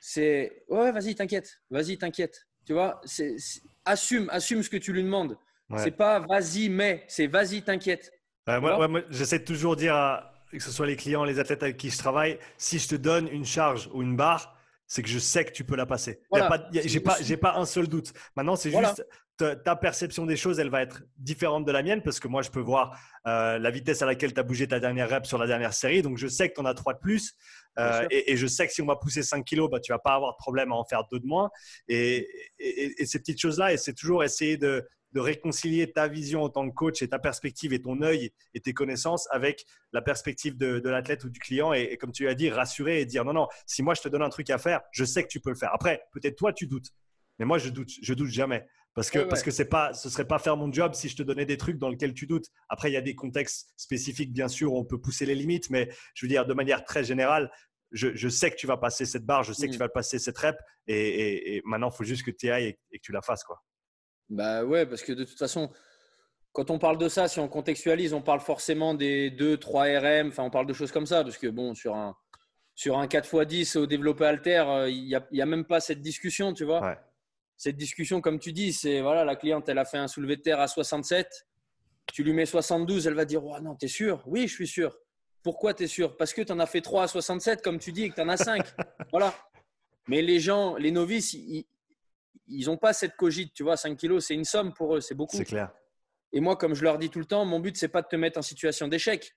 c'est 0.00 0.64
ouais, 0.68 0.92
vas-y, 0.92 1.14
t'inquiète, 1.14 1.60
vas-y, 1.70 1.98
t'inquiète. 1.98 2.46
Tu 2.66 2.72
vois, 2.72 3.00
c'est, 3.04 3.36
assume, 3.84 4.28
assume 4.30 4.62
ce 4.62 4.70
que 4.70 4.76
tu 4.76 4.92
lui 4.92 5.02
demandes. 5.02 5.36
C'est 5.76 5.90
pas 5.90 6.20
vas-y, 6.20 6.68
mais 6.68 7.04
c'est 7.08 7.26
vas-y, 7.26 7.62
t'inquiète. 7.62 8.12
moi, 8.46 9.02
j'essaie 9.10 9.40
de 9.40 9.44
toujours 9.44 9.76
dire, 9.76 10.22
que 10.50 10.60
ce 10.60 10.70
soit 10.70 10.86
les 10.86 10.96
clients, 10.96 11.24
les 11.24 11.38
athlètes 11.38 11.62
avec 11.62 11.76
qui 11.76 11.90
je 11.90 11.98
travaille, 11.98 12.38
si 12.56 12.78
je 12.78 12.88
te 12.88 12.94
donne 12.94 13.28
une 13.28 13.44
charge 13.44 13.90
ou 13.92 14.02
une 14.02 14.16
barre, 14.16 14.57
c'est 14.88 15.02
que 15.02 15.08
je 15.08 15.18
sais 15.18 15.44
que 15.44 15.52
tu 15.52 15.64
peux 15.64 15.76
la 15.76 15.86
passer. 15.86 16.20
Je 16.32 16.80
J'ai 16.88 17.00
pas, 17.00 17.52
pas, 17.52 17.58
un 17.58 17.66
seul 17.66 17.86
doute. 17.86 18.12
Maintenant, 18.34 18.56
c'est 18.56 18.70
juste 18.70 19.04
ta, 19.36 19.76
perception 19.76 20.26
des 20.26 20.36
choses, 20.36 20.58
elle 20.58 20.70
va 20.70 20.82
être 20.82 21.02
différente 21.16 21.64
de 21.64 21.70
la 21.70 21.82
mienne 21.82 22.02
parce 22.02 22.18
que 22.18 22.26
moi, 22.26 22.42
je 22.42 22.50
peux 22.50 22.60
voir 22.60 22.98
euh, 23.26 23.58
la 23.58 23.70
vitesse 23.70 24.02
à 24.02 24.06
laquelle 24.06 24.34
tu 24.34 24.40
as 24.40 24.42
bougé 24.42 24.66
ta 24.66 24.80
dernière 24.80 25.08
rep 25.08 25.26
sur 25.26 25.38
la 25.38 25.46
dernière 25.46 25.74
série. 25.74 26.02
Donc, 26.02 26.18
je 26.18 26.26
sais 26.26 26.48
que 26.48 26.54
tu 26.54 26.60
en 26.60 26.64
as 26.64 26.74
3 26.74 26.94
de 26.94 26.98
plus. 26.98 27.34
Euh, 27.78 28.04
et, 28.10 28.36
je 28.36 28.46
sais 28.48 28.66
que 28.66 28.72
si 28.72 28.82
on 28.82 28.86
va 28.86 28.96
pousser 28.96 29.22
5 29.22 29.44
kilos, 29.44 29.70
bah, 29.70 29.78
tu 29.78 29.92
vas 29.92 30.00
pas 30.00 30.14
avoir 30.14 30.32
de 30.32 30.38
problème 30.38 30.72
à 30.72 30.74
en 30.74 30.84
faire 30.84 31.04
2 31.12 31.20
de 31.20 31.26
moins. 31.26 31.50
Et, 31.86 32.28
et 32.58 33.06
ces 33.06 33.20
petites 33.20 33.40
choses-là, 33.40 33.72
et 33.72 33.76
c'est 33.76 33.94
toujours 33.94 34.24
essayer 34.24 34.56
de, 34.56 34.84
de 35.12 35.20
réconcilier 35.20 35.90
ta 35.90 36.08
vision 36.08 36.42
en 36.42 36.50
tant 36.50 36.68
que 36.68 36.74
coach 36.74 37.02
et 37.02 37.08
ta 37.08 37.18
perspective 37.18 37.72
et 37.72 37.80
ton 37.80 38.02
œil 38.02 38.30
et 38.54 38.60
tes 38.60 38.74
connaissances 38.74 39.26
avec 39.30 39.64
la 39.92 40.02
perspective 40.02 40.56
de, 40.56 40.80
l'athlète 40.88 41.24
ou 41.24 41.30
du 41.30 41.40
client. 41.40 41.72
Et, 41.72 41.96
comme 41.96 42.12
tu 42.12 42.28
as 42.28 42.34
dit, 42.34 42.50
rassurer 42.50 43.00
et 43.00 43.06
dire 43.06 43.24
non, 43.24 43.32
non, 43.32 43.48
si 43.66 43.82
moi 43.82 43.94
je 43.94 44.02
te 44.02 44.08
donne 44.08 44.22
un 44.22 44.28
truc 44.28 44.50
à 44.50 44.58
faire, 44.58 44.80
je 44.92 45.04
sais 45.04 45.22
que 45.22 45.28
tu 45.28 45.40
peux 45.40 45.50
le 45.50 45.56
faire. 45.56 45.70
Après, 45.72 46.02
peut-être 46.12 46.36
toi 46.36 46.52
tu 46.52 46.66
doutes, 46.66 46.90
mais 47.38 47.44
moi 47.44 47.58
je 47.58 47.70
doute, 47.70 47.90
je 48.02 48.14
doute 48.14 48.28
jamais. 48.28 48.66
Parce 48.94 49.10
que, 49.10 49.20
parce 49.20 49.44
que 49.44 49.52
c'est 49.52 49.68
pas, 49.68 49.94
ce 49.94 50.10
serait 50.10 50.26
pas 50.26 50.40
faire 50.40 50.56
mon 50.56 50.72
job 50.72 50.92
si 50.92 51.08
je 51.08 51.14
te 51.14 51.22
donnais 51.22 51.46
des 51.46 51.56
trucs 51.56 51.78
dans 51.78 51.88
lesquels 51.88 52.14
tu 52.14 52.26
doutes. 52.26 52.46
Après, 52.68 52.90
il 52.90 52.94
y 52.94 52.96
a 52.96 53.00
des 53.00 53.14
contextes 53.14 53.72
spécifiques, 53.76 54.32
bien 54.32 54.48
sûr, 54.48 54.72
où 54.72 54.76
on 54.76 54.84
peut 54.84 55.00
pousser 55.00 55.24
les 55.24 55.36
limites, 55.36 55.70
mais 55.70 55.88
je 56.14 56.26
veux 56.26 56.28
dire, 56.28 56.46
de 56.46 56.54
manière 56.54 56.82
très 56.82 57.04
générale, 57.04 57.48
je, 57.92 58.28
sais 58.28 58.50
que 58.50 58.56
tu 58.56 58.66
vas 58.66 58.76
passer 58.76 59.06
cette 59.06 59.24
barre, 59.24 59.44
je 59.44 59.52
sais 59.52 59.66
que 59.66 59.72
tu 59.72 59.78
mm. 59.78 59.80
vas 59.80 59.88
passer 59.88 60.18
cette 60.18 60.36
rep, 60.36 60.56
et, 60.88 61.62
maintenant, 61.64 61.90
il 61.90 61.96
faut 61.96 62.02
juste 62.02 62.24
que 62.24 62.32
tu 62.32 62.50
ailles 62.50 62.64
et, 62.66 62.78
et, 62.90 62.98
que 62.98 63.04
tu 63.04 63.12
la 63.12 63.22
fasses. 63.22 63.44
quoi. 63.44 63.62
Bah 64.30 64.64
ouais, 64.64 64.86
parce 64.86 65.02
que 65.02 65.12
de 65.12 65.24
toute 65.24 65.38
façon, 65.38 65.70
quand 66.52 66.70
on 66.70 66.78
parle 66.78 66.98
de 66.98 67.08
ça, 67.08 67.28
si 67.28 67.40
on 67.40 67.48
contextualise, 67.48 68.12
on 68.12 68.22
parle 68.22 68.40
forcément 68.40 68.94
des 68.94 69.30
2, 69.30 69.56
3 69.56 69.84
RM, 70.00 70.28
enfin 70.28 70.42
on 70.42 70.50
parle 70.50 70.66
de 70.66 70.72
choses 70.72 70.92
comme 70.92 71.06
ça, 71.06 71.22
parce 71.22 71.38
que 71.38 71.46
bon, 71.46 71.74
sur 71.74 71.94
un, 71.94 72.16
sur 72.74 72.98
un 72.98 73.06
4x10 73.06 73.78
au 73.78 73.86
développé 73.86 74.24
alter, 74.24 74.64
euh, 74.68 74.90
il 74.90 75.04
n'y 75.04 75.14
a, 75.14 75.22
a, 75.42 75.46
même 75.46 75.64
pas 75.64 75.80
cette 75.80 76.00
discussion, 76.00 76.52
tu 76.52 76.64
vois. 76.64 76.96
Cette 77.56 77.76
discussion, 77.76 78.20
comme 78.20 78.38
tu 78.38 78.52
dis, 78.52 78.72
c'est 78.72 79.00
voilà, 79.00 79.24
la 79.24 79.34
cliente, 79.34 79.68
elle 79.68 79.78
a 79.78 79.84
fait 79.84 79.98
un 79.98 80.06
soulevé 80.06 80.36
de 80.36 80.42
terre 80.42 80.60
à 80.60 80.68
67, 80.68 81.46
tu 82.12 82.22
lui 82.22 82.32
mets 82.32 82.46
72, 82.46 83.06
elle 83.06 83.14
va 83.14 83.24
dire 83.24 83.44
oh, 83.44 83.58
non, 83.60 83.74
t'es 83.74 83.88
sûr? 83.88 84.22
Oui, 84.26 84.46
je 84.46 84.54
suis 84.54 84.68
sûr. 84.68 84.96
Pourquoi 85.42 85.74
tu 85.74 85.84
es 85.84 85.86
sûr? 85.86 86.16
Parce 86.16 86.32
que 86.32 86.42
tu 86.42 86.52
en 86.52 86.58
as 86.58 86.66
fait 86.66 86.80
3 86.80 87.04
à 87.04 87.08
67, 87.08 87.62
comme 87.62 87.78
tu 87.78 87.92
dis, 87.92 88.04
et 88.04 88.10
que 88.10 88.14
tu 88.14 88.20
en 88.20 88.28
as 88.28 88.36
5. 88.36 88.62
voilà. 89.12 89.34
Mais 90.08 90.22
les 90.22 90.40
gens, 90.40 90.76
les 90.76 90.90
novices, 90.90 91.34
ils, 91.34 91.66
ils 92.46 92.66
n'ont 92.66 92.76
pas 92.76 92.92
cette 92.92 93.16
cogite, 93.16 93.52
tu 93.54 93.62
vois, 93.62 93.76
5 93.76 93.96
kilos, 93.96 94.26
c'est 94.26 94.34
une 94.34 94.44
somme 94.44 94.72
pour 94.72 94.96
eux, 94.96 95.00
c'est 95.00 95.14
beaucoup. 95.14 95.36
C'est 95.36 95.44
clair. 95.44 95.70
Et 96.32 96.40
moi, 96.40 96.56
comme 96.56 96.74
je 96.74 96.82
leur 96.82 96.98
dis 96.98 97.10
tout 97.10 97.18
le 97.18 97.24
temps, 97.24 97.44
mon 97.44 97.60
but, 97.60 97.76
c'est 97.76 97.88
pas 97.88 98.02
de 98.02 98.08
te 98.08 98.16
mettre 98.16 98.38
en 98.38 98.42
situation 98.42 98.88
d'échec. 98.88 99.34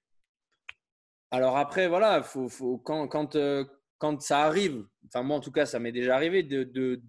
Alors 1.31 1.57
après, 1.57 1.87
voilà, 1.87 2.21
faut, 2.23 2.49
faut, 2.49 2.77
quand, 2.77 3.07
quand, 3.07 3.35
euh, 3.35 3.63
quand 3.97 4.21
ça 4.21 4.41
arrive, 4.41 4.85
enfin 5.07 5.23
moi 5.23 5.37
en 5.37 5.39
tout 5.39 5.51
cas, 5.51 5.65
ça 5.65 5.79
m'est 5.79 5.93
déjà 5.93 6.15
arrivé 6.15 6.43
de, 6.43 6.63
de, 6.63 7.01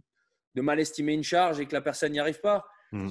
de, 0.55 0.63
mal 0.63 0.79
estimer 0.79 1.13
une 1.13 1.25
charge 1.25 1.59
et 1.59 1.67
que 1.67 1.73
la 1.73 1.81
personne 1.81 2.13
n'y 2.13 2.21
arrive 2.21 2.41
pas. 2.41 2.65
Hmm. 2.93 3.11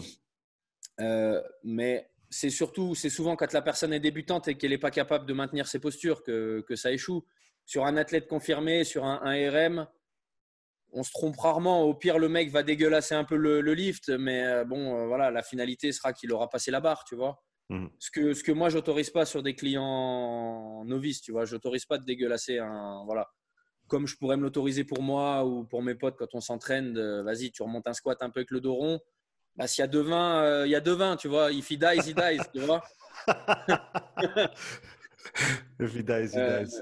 Euh, 1.02 1.42
mais 1.64 2.10
c'est 2.30 2.50
surtout, 2.50 2.96
c'est 2.96 3.10
souvent 3.10 3.36
quand 3.36 3.52
la 3.52 3.62
personne 3.62 3.92
est 3.92 4.00
débutante 4.00 4.48
et 4.48 4.56
qu'elle 4.56 4.70
n'est 4.70 4.78
pas 4.78 4.92
capable 4.92 5.26
de 5.26 5.34
maintenir 5.34 5.68
ses 5.68 5.80
postures 5.80 6.24
que, 6.24 6.64
que, 6.66 6.76
ça 6.78 6.94
échoue. 6.94 7.26
Sur 7.66 7.86
un 7.86 7.98
athlète 7.98 8.28
confirmé, 8.28 8.86
sur 8.86 9.04
un, 9.04 9.20
un 9.24 9.52
RM, 9.52 9.88
on 10.92 11.04
se 11.04 11.12
trompe 11.12 11.38
rarement. 11.38 11.84
Au 11.84 11.94
pire, 11.94 12.20
le 12.20 12.30
mec 12.30 12.50
va 12.52 12.64
dégueulasser 12.64 13.16
un 13.16 13.24
peu 13.24 13.36
le, 13.36 13.62
lift, 13.74 14.10
mais 14.10 14.44
euh, 14.44 14.66
bon, 14.66 14.98
euh, 14.98 15.08
voilà, 15.08 15.32
la 15.32 15.44
finalité 15.44 15.92
sera 15.92 16.14
qu'il 16.14 16.32
aura 16.32 16.50
passé 16.50 16.72
la 16.72 16.80
barre, 16.80 17.04
tu 17.06 17.16
vois. 17.16 17.42
Mhm. 17.70 17.90
Ce 18.00 18.12
que, 18.12 18.34
ce 18.34 18.44
que 18.44 18.52
moi, 18.52 18.70
j'autorise 18.70 19.10
pas 19.10 19.26
sur 19.26 19.44
des 19.44 19.56
clients 19.56 20.84
novices, 20.86 21.22
tu 21.22 21.32
vois. 21.32 21.46
J'autorise 21.46 21.86
pas 21.86 21.98
de 21.98 22.06
dégueulasser 22.06 22.60
un, 22.60 23.04
voilà. 23.06 23.30
Comme 23.88 24.08
je 24.08 24.16
pourrais 24.18 24.38
me 24.38 24.44
l'autoriser 24.44 24.84
pour 24.84 25.02
moi 25.02 25.46
ou 25.46 25.66
pour 25.66 25.82
mes 25.82 25.96
potes 25.96 26.16
quand 26.18 26.34
on 26.34 26.42
s'entraîne, 26.42 26.98
vas-y, 27.24 27.52
tu 27.52 27.62
remontes 27.62 27.88
un 27.88 27.94
squat 27.94 28.22
un 28.22 28.30
peu 28.30 28.40
avec 28.40 28.52
le 28.52 28.62
dos 28.62 28.74
rond. 28.74 29.00
Bah, 29.56 29.68
s'il 29.68 29.82
y 29.82 29.86
a 29.86 29.88
deux 29.88 30.02
vins, 30.02 30.42
euh, 30.44 30.66
il 30.66 30.72
y 30.72 30.76
a 30.76 30.80
deux 30.80 30.94
vins, 30.94 31.18
tu 31.18 31.28
vois. 31.28 31.52
If 31.52 31.70
he 31.70 31.78
dies, 31.78 32.10
he 32.10 32.14
dies, 32.14 32.42
tu 32.54 32.62
vois. 32.62 32.82
If 35.80 35.94
he 35.94 36.04
dies, 36.04 36.34
he 36.34 36.40
dies 36.40 36.82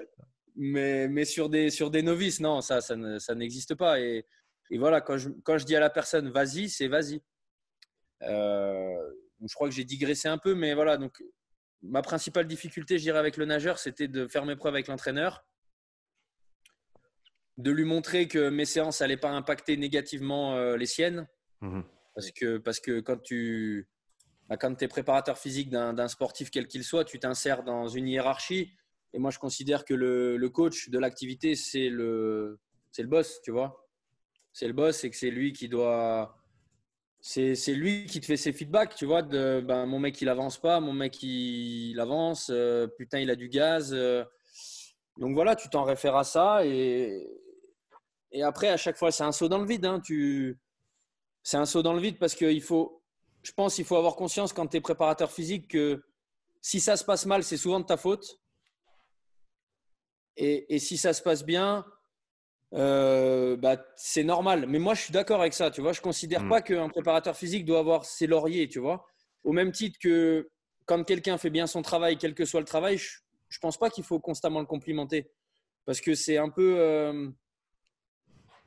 mais, 0.59 1.07
mais 1.07 1.23
sur, 1.23 1.49
des, 1.49 1.69
sur 1.69 1.89
des 1.89 2.01
novices, 2.01 2.41
non, 2.41 2.59
ça, 2.61 2.81
ça, 2.81 2.95
n'existe 3.35 3.75
pas. 3.75 3.99
Et, 4.01 4.25
et, 4.69 4.77
voilà, 4.77 4.99
quand 4.99 5.17
je, 5.17 5.29
quand 5.43 5.57
je 5.57 5.65
dis 5.65 5.75
à 5.75 5.79
la 5.79 5.89
personne 5.89 6.29
vas-y, 6.29 6.69
c'est 6.69 6.89
vas-y. 6.89 7.21
Euh, 8.23 9.09
je 9.41 9.53
crois 9.55 9.69
que 9.69 9.73
j'ai 9.73 9.85
digressé 9.85 10.27
un 10.27 10.37
peu, 10.37 10.53
mais 10.53 10.73
voilà. 10.73 10.97
Donc, 10.97 11.23
ma 11.81 12.01
principale 12.01 12.45
difficulté, 12.45 12.97
je 12.97 13.03
dirais, 13.03 13.19
avec 13.19 13.37
le 13.37 13.45
nageur, 13.45 13.79
c'était 13.79 14.09
de 14.09 14.27
faire 14.27 14.45
mes 14.45 14.57
preuves 14.57 14.73
avec 14.73 14.87
l'entraîneur, 14.87 15.45
de 17.57 17.71
lui 17.71 17.85
montrer 17.85 18.27
que 18.27 18.49
mes 18.49 18.65
séances 18.65 18.99
n'allaient 18.99 19.15
pas 19.15 19.31
impacter 19.31 19.77
négativement 19.77 20.55
euh, 20.57 20.75
les 20.75 20.85
siennes. 20.85 21.27
Mmh 21.61 21.81
parce, 22.15 22.31
que, 22.31 22.57
parce 22.57 22.79
que 22.81 22.99
quand 22.99 23.17
tu 23.21 23.87
bah, 24.49 24.57
quand 24.57 24.81
es 24.81 24.87
préparateur 24.87 25.37
physique 25.37 25.69
d'un 25.69 26.07
sportif 26.07 26.49
quel 26.49 26.67
qu'il 26.67 26.83
soit, 26.83 27.05
tu 27.05 27.19
t'insères 27.19 27.63
dans 27.63 27.87
une 27.87 28.07
hiérarchie 28.09 28.73
et 29.13 29.19
moi, 29.19 29.31
je 29.31 29.39
considère 29.39 29.85
que 29.85 29.93
le, 29.93 30.49
coach 30.49 30.89
de 30.89 30.99
l'activité, 30.99 31.55
c'est 31.55 31.89
le, 31.89 32.59
le 32.97 33.07
boss, 33.07 33.41
tu 33.43 33.51
vois. 33.51 33.87
C'est 34.53 34.67
le 34.67 34.73
boss 34.73 35.03
et 35.03 35.09
que 35.09 35.15
c'est 35.15 35.31
lui 35.31 35.53
qui 35.53 35.69
doit. 35.69 36.35
C'est, 37.21 37.55
lui 37.73 38.05
qui 38.05 38.21
te 38.21 38.25
fait 38.25 38.37
ses 38.37 38.53
feedbacks, 38.53 38.95
tu 38.95 39.05
vois. 39.05 39.23
Ben, 39.23 39.85
mon 39.85 39.99
mec, 39.99 40.21
il 40.21 40.29
avance 40.29 40.59
pas, 40.59 40.79
mon 40.79 40.93
mec, 40.93 41.21
il, 41.23 41.99
avance, 41.99 42.49
euh, 42.53 42.87
putain, 42.87 43.19
il 43.19 43.29
a 43.29 43.35
du 43.35 43.49
gaz. 43.49 43.93
Euh. 43.93 44.23
donc 45.17 45.33
voilà, 45.33 45.55
tu 45.55 45.69
t'en 45.69 45.83
réfères 45.83 46.15
à 46.15 46.23
ça. 46.23 46.65
Et, 46.65 47.27
et 48.31 48.43
après, 48.43 48.69
à 48.69 48.77
chaque 48.77 48.97
fois, 48.97 49.11
c'est 49.11 49.23
un 49.23 49.31
saut 49.31 49.49
dans 49.49 49.59
le 49.59 49.67
vide. 49.67 49.85
Hein. 49.85 50.01
C'est 51.43 51.57
un 51.57 51.65
saut 51.65 51.81
dans 51.81 51.93
le 51.93 52.01
vide 52.01 52.17
parce 52.19 52.35
qu'il 52.35 52.61
faut. 52.61 53.01
Je 53.41 53.53
pense 53.53 53.75
qu'il 53.75 53.85
faut 53.85 53.95
avoir 53.95 54.15
conscience 54.15 54.51
quand 54.51 54.67
tu 54.67 54.77
es 54.77 54.81
préparateur 54.81 55.31
physique 55.31 55.69
que 55.69 56.03
si 56.61 56.79
ça 56.81 56.97
se 56.97 57.05
passe 57.05 57.25
mal, 57.25 57.43
c'est 57.43 57.57
souvent 57.57 57.79
de 57.79 57.85
ta 57.85 57.95
faute. 57.95 58.39
Et, 60.37 60.79
si 60.79 60.97
ça 60.97 61.13
se 61.13 61.21
passe 61.21 61.43
bien, 61.43 61.85
euh, 62.73 63.57
bah, 63.57 63.83
c'est 63.95 64.23
normal. 64.23 64.65
Mais 64.67 64.79
moi, 64.79 64.93
je 64.93 65.01
suis 65.01 65.11
d'accord 65.11 65.41
avec 65.41 65.53
ça. 65.53 65.69
Tu 65.69 65.81
vois, 65.81 65.91
je 65.91 66.01
considère 66.01 66.43
mm. 66.43 66.49
pas 66.49 66.61
qu'un 66.61 66.89
préparateur 66.89 67.35
physique 67.35 67.65
doit 67.65 67.79
avoir 67.79 68.05
ses 68.05 68.27
lauriers. 68.27 68.69
Tu 68.69 68.79
vois, 68.79 69.05
au 69.43 69.51
même 69.51 69.71
titre 69.71 69.97
que 69.99 70.49
quand 70.85 71.03
quelqu'un 71.03 71.37
fait 71.37 71.49
bien 71.49 71.67
son 71.67 71.81
travail, 71.81 72.17
quel 72.17 72.33
que 72.33 72.45
soit 72.45 72.61
le 72.61 72.65
travail, 72.65 72.97
je, 72.97 73.17
ne 73.51 73.59
pense 73.61 73.77
pas 73.77 73.89
qu'il 73.89 74.03
faut 74.03 74.19
constamment 74.19 74.59
le 74.59 74.65
complimenter 74.65 75.29
parce 75.85 76.01
que 76.01 76.13
c'est 76.13 76.37
un 76.37 76.49
peu, 76.49 76.75
euh, 76.77 77.29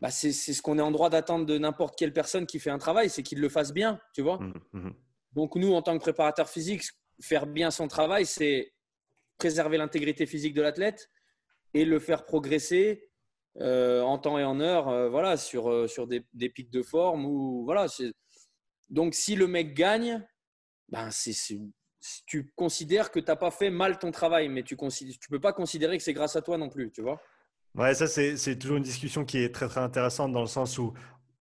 bah, 0.00 0.10
c'est 0.10 0.32
ce 0.32 0.60
qu'on 0.60 0.78
est 0.78 0.82
en 0.82 0.90
droit 0.90 1.08
d'attendre 1.08 1.46
de 1.46 1.56
n'importe 1.56 1.96
quelle 1.96 2.12
personne 2.12 2.46
qui 2.46 2.58
fait 2.58 2.70
un 2.70 2.78
travail, 2.78 3.08
c'est 3.08 3.22
qu'il 3.22 3.40
le 3.40 3.48
fasse 3.48 3.72
bien. 3.72 4.00
Tu 4.12 4.22
vois. 4.22 4.38
Mm, 4.38 4.54
mm, 4.72 4.94
Donc 5.32 5.54
nous, 5.54 5.72
en 5.72 5.82
tant 5.82 5.96
que 5.96 6.02
préparateur 6.02 6.48
physique, 6.48 6.82
faire 7.20 7.46
bien 7.46 7.70
son 7.70 7.86
travail, 7.86 8.26
c'est 8.26 8.72
préserver 9.38 9.78
l'intégrité 9.78 10.26
physique 10.26 10.54
de 10.54 10.62
l'athlète 10.62 11.10
et 11.74 11.84
le 11.84 11.98
faire 11.98 12.24
progresser 12.24 13.10
euh, 13.60 14.00
en 14.00 14.18
temps 14.18 14.38
et 14.38 14.44
en 14.44 14.60
heure, 14.60 14.88
euh, 14.88 15.08
voilà, 15.10 15.36
sur, 15.36 15.70
euh, 15.70 15.86
sur 15.86 16.06
des, 16.06 16.24
des, 16.32 16.48
pics 16.48 16.70
de 16.70 16.82
forme. 16.82 17.26
Ou, 17.26 17.64
voilà, 17.64 17.86
Donc, 18.88 19.14
si 19.14 19.36
le 19.36 19.46
mec 19.46 19.74
gagne, 19.74 20.26
ben, 20.88 21.10
c'est, 21.10 21.34
tu 22.26 22.50
considères 22.56 23.10
que 23.10 23.20
tu 23.20 23.26
n'as 23.26 23.36
pas 23.36 23.50
fait 23.50 23.70
mal 23.70 23.98
ton 23.98 24.10
travail, 24.10 24.48
mais 24.48 24.62
tu 24.62 24.74
ne 24.74 25.28
peux 25.28 25.40
pas 25.40 25.52
considérer 25.52 25.98
que 25.98 26.02
c'est 26.02 26.14
grâce 26.14 26.34
à 26.34 26.42
toi 26.42 26.56
non 26.56 26.70
plus, 26.70 26.90
tu 26.90 27.02
vois. 27.02 27.20
Ouais, 27.74 27.94
ça, 27.94 28.06
c'est, 28.06 28.58
toujours 28.58 28.78
une 28.78 28.82
discussion 28.82 29.24
qui 29.24 29.38
est 29.38 29.54
très, 29.54 29.68
très 29.68 29.80
intéressante 29.80 30.32
dans 30.32 30.42
le 30.42 30.46
sens 30.46 30.78
où 30.78 30.94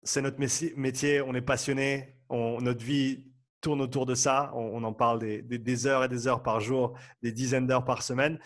c'est 0.04 0.22
notre 0.22 0.40
métier, 0.40 1.22
on 1.22 1.34
est 1.34 1.42
passionné, 1.42 2.18
on, 2.30 2.62
notre 2.62 2.84
vie 2.84 3.26
tourne 3.62 3.82
autour 3.82 4.06
de 4.06 4.14
ça, 4.14 4.52
on, 4.54 4.84
en 4.84 4.94
parle 4.94 5.20
des, 5.20 5.42
des, 5.42 5.88
heures 5.88 6.04
et 6.04 6.08
des 6.08 6.28
heures 6.28 6.44
par 6.44 6.60
jour, 6.60 6.96
des 7.24 7.32
dizaines 7.32 7.66
d'heures 7.66 7.86
par 7.86 8.04
semaine. 8.04 8.40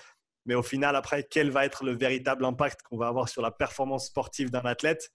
Mais 0.46 0.56
au 0.56 0.64
final, 0.64 0.96
après, 0.96 1.24
quel 1.24 1.52
va 1.52 1.66
être 1.66 1.84
le 1.84 1.96
véritable 1.96 2.46
impact 2.46 2.82
qu'on 2.84 2.98
va 2.98 3.08
avoir 3.08 3.30
sur 3.30 3.42
la 3.42 3.52
performance 3.52 4.08
sportive 4.08 4.50
d'un 4.50 4.62
athlète? 4.62 5.12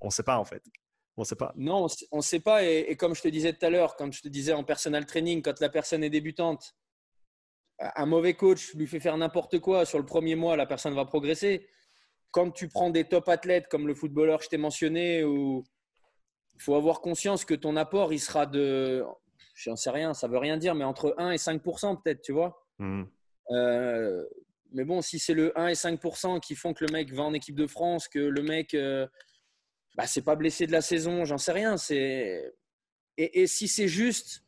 On 0.00 0.06
ne 0.06 0.12
sait 0.12 0.22
pas 0.22 0.38
en 0.38 0.44
fait. 0.44 0.62
On 1.16 1.24
sait 1.24 1.36
pas. 1.36 1.52
Non, 1.56 1.86
on 2.12 2.16
ne 2.18 2.22
sait 2.22 2.40
pas. 2.40 2.64
Et, 2.64 2.96
comme 2.96 3.14
je 3.14 3.22
te 3.22 3.28
disais 3.28 3.52
tout 3.52 3.66
à 3.66 3.70
l'heure, 3.70 3.96
comme 3.96 4.12
je 4.12 4.22
te 4.22 4.28
disais 4.28 4.52
en 4.52 4.64
personal 4.64 5.04
training, 5.04 5.42
quand 5.42 5.60
la 5.60 5.68
personne 5.68 6.02
est 6.02 6.10
débutante, 6.10 6.74
un 7.78 8.06
mauvais 8.06 8.34
coach 8.34 8.74
lui 8.74 8.86
fait 8.86 9.00
faire 9.00 9.16
n'importe 9.16 9.58
quoi 9.58 9.84
sur 9.84 9.98
le 9.98 10.06
premier 10.06 10.34
mois, 10.34 10.56
la 10.56 10.66
personne 10.66 10.94
va 10.94 11.04
progresser. 11.04 11.68
Quand 12.30 12.50
tu 12.50 12.68
prends 12.68 12.90
des 12.90 13.04
top 13.04 13.28
athlètes 13.28 13.68
comme 13.68 13.86
le 13.86 13.94
footballeur 13.94 14.38
que 14.38 14.44
je 14.44 14.50
t'ai 14.50 14.58
mentionné, 14.58 15.20
il 15.20 15.62
faut 16.58 16.74
avoir 16.74 17.00
conscience 17.00 17.44
que 17.44 17.54
ton 17.54 17.76
apport, 17.76 18.12
il 18.12 18.20
sera 18.20 18.46
de, 18.46 19.04
j'en 19.54 19.76
sais 19.76 19.90
rien, 19.90 20.14
ça 20.14 20.28
veut 20.28 20.38
rien 20.38 20.56
dire, 20.56 20.74
mais 20.74 20.84
entre 20.84 21.14
1 21.18 21.32
et 21.32 21.36
5% 21.36 22.02
peut-être, 22.02 22.22
tu 22.22 22.32
vois? 22.32 22.66
Mmh. 22.78 23.04
Euh, 23.50 24.24
mais 24.72 24.84
bon, 24.84 25.02
si 25.02 25.18
c'est 25.18 25.34
le 25.34 25.58
1 25.58 25.68
et 25.68 25.74
5% 25.74 26.40
qui 26.40 26.54
font 26.54 26.72
que 26.72 26.84
le 26.84 26.92
mec 26.92 27.12
va 27.12 27.22
en 27.22 27.34
équipe 27.34 27.56
de 27.56 27.66
France, 27.66 28.08
que 28.08 28.18
le 28.18 28.42
mec, 28.42 28.74
euh, 28.74 29.06
bah, 29.96 30.06
c'est 30.06 30.22
pas 30.22 30.36
blessé 30.36 30.66
de 30.66 30.72
la 30.72 30.82
saison, 30.82 31.24
j'en 31.24 31.38
sais 31.38 31.52
rien. 31.52 31.76
C'est 31.76 32.54
et, 33.16 33.46
si 33.46 33.68
c'est 33.68 33.88
juste 33.88 34.44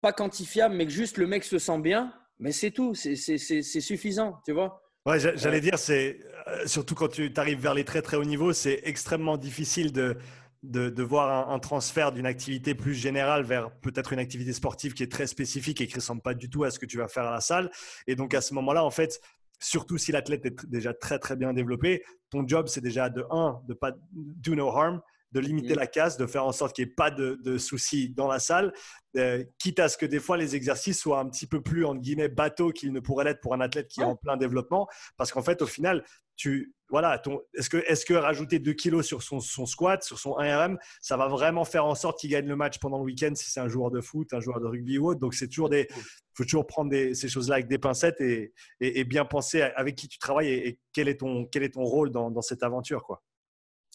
pas 0.00 0.12
quantifiable, 0.12 0.74
mais 0.74 0.86
que 0.86 0.92
juste 0.92 1.16
le 1.16 1.26
mec 1.26 1.44
se 1.44 1.58
sent 1.58 1.78
bien, 1.78 2.12
mais 2.38 2.52
c'est 2.52 2.70
tout, 2.70 2.94
c'est 2.94 3.16
suffisant, 3.16 4.40
tu 4.44 4.52
vois. 4.52 4.82
Ouais, 5.06 5.18
j'allais 5.18 5.62
dire, 5.62 5.78
c'est 5.78 6.18
euh, 6.48 6.66
surtout 6.66 6.94
quand 6.94 7.08
tu 7.08 7.32
arrives 7.36 7.60
vers 7.60 7.72
les 7.72 7.84
très 7.84 8.02
très 8.02 8.18
hauts 8.18 8.24
niveaux, 8.24 8.52
c'est 8.52 8.80
extrêmement 8.84 9.38
difficile 9.38 9.92
de, 9.92 10.18
de, 10.62 11.02
voir 11.02 11.50
un, 11.50 11.58
transfert 11.58 12.12
d'une 12.12 12.26
activité 12.26 12.74
plus 12.74 12.94
générale 12.94 13.44
vers 13.44 13.70
peut-être 13.80 14.12
une 14.12 14.18
activité 14.18 14.52
sportive 14.52 14.92
qui 14.92 15.02
est 15.02 15.10
très 15.10 15.26
spécifique 15.26 15.80
et 15.80 15.86
qui 15.86 15.94
ne 15.94 16.00
ressemble 16.00 16.20
pas 16.20 16.34
du 16.34 16.50
tout 16.50 16.64
à 16.64 16.70
ce 16.70 16.78
que 16.78 16.86
tu 16.86 16.98
vas 16.98 17.08
faire 17.08 17.24
à 17.24 17.32
la 17.32 17.40
salle. 17.40 17.70
Et 18.06 18.14
donc 18.14 18.34
à 18.34 18.40
ce 18.40 18.52
moment-là, 18.54 18.84
en 18.84 18.90
fait, 18.90 19.20
surtout 19.58 19.98
si 19.98 20.12
l'athlète 20.12 20.44
est 20.44 20.66
déjà 20.66 20.92
très 20.92 21.18
très 21.18 21.36
bien 21.36 21.52
développé, 21.52 22.02
ton 22.30 22.46
job 22.46 22.68
c'est 22.68 22.80
déjà 22.80 23.08
de 23.08 23.24
un, 23.30 23.60
de 23.66 23.74
pas 23.74 23.92
do 24.12 24.54
no 24.54 24.68
harm, 24.68 25.00
de 25.32 25.40
limiter 25.40 25.74
mm. 25.74 25.78
la 25.78 25.86
casse, 25.86 26.16
de 26.16 26.26
faire 26.26 26.44
en 26.44 26.52
sorte 26.52 26.74
qu'il 26.74 26.84
n'y 26.84 26.90
ait 26.90 26.94
pas 26.94 27.10
de, 27.10 27.58
soucis 27.58 28.10
dans 28.10 28.28
la 28.28 28.38
salle, 28.38 28.72
euh, 29.16 29.44
quitte 29.58 29.78
à 29.80 29.88
ce 29.88 29.96
que 29.96 30.06
des 30.06 30.20
fois 30.20 30.36
les 30.36 30.56
exercices 30.56 31.00
soient 31.00 31.20
un 31.20 31.28
petit 31.28 31.46
peu 31.46 31.60
plus, 31.60 31.84
entre 31.84 32.00
guillemets, 32.00 32.28
bateaux 32.28 32.70
qu'ils 32.70 32.92
ne 32.92 33.00
pourraient 33.00 33.24
l'être 33.24 33.40
pour 33.40 33.54
un 33.54 33.60
athlète 33.60 33.88
qui 33.88 34.00
est 34.00 34.04
en 34.04 34.16
plein 34.16 34.36
développement. 34.36 34.88
Parce 35.16 35.32
qu'en 35.32 35.42
fait, 35.42 35.62
au 35.62 35.66
final, 35.66 36.04
tu, 36.36 36.74
voilà, 36.88 37.20
est-ce 37.54 37.68
que, 37.68 37.76
est 37.76 38.04
que 38.04 38.14
rajouter 38.14 38.58
2 38.58 38.72
kilos 38.72 39.06
sur 39.06 39.22
son, 39.22 39.40
squat, 39.40 40.02
sur 40.02 40.18
son 40.18 40.30
1RM, 40.30 40.78
ça 41.00 41.16
va 41.16 41.28
vraiment 41.28 41.64
faire 41.64 41.84
en 41.84 41.94
sorte 41.94 42.18
qu'il 42.18 42.30
gagne 42.30 42.46
le 42.46 42.56
match 42.56 42.78
pendant 42.78 42.98
le 42.98 43.04
week-end 43.04 43.32
si 43.34 43.50
c'est 43.50 43.60
un 43.60 43.68
joueur 43.68 43.90
de 43.90 44.00
foot, 44.00 44.32
un 44.32 44.40
joueur 44.40 44.60
de 44.60 44.66
rugby 44.66 44.98
ou 44.98 45.10
autre? 45.10 45.20
Donc, 45.20 45.34
c'est 45.34 45.48
toujours 45.48 45.68
des, 45.68 45.86
faut 46.34 46.44
toujours 46.44 46.66
prendre 46.66 46.90
ces 47.12 47.28
choses-là 47.28 47.56
avec 47.56 47.68
des 47.68 47.78
pincettes 47.78 48.20
et, 48.20 48.52
et, 48.80 49.04
bien 49.04 49.24
penser 49.24 49.60
avec 49.60 49.96
qui 49.96 50.08
tu 50.08 50.18
travailles 50.18 50.48
et, 50.48 50.80
quel, 50.92 51.08
est 51.08 51.18
ton, 51.18 51.44
quel 51.46 51.62
est 51.62 51.74
ton 51.74 51.84
rôle 51.84 52.10
dans, 52.10 52.30
dans 52.30 52.42
cette 52.42 52.62
aventure, 52.62 53.04
quoi. 53.04 53.22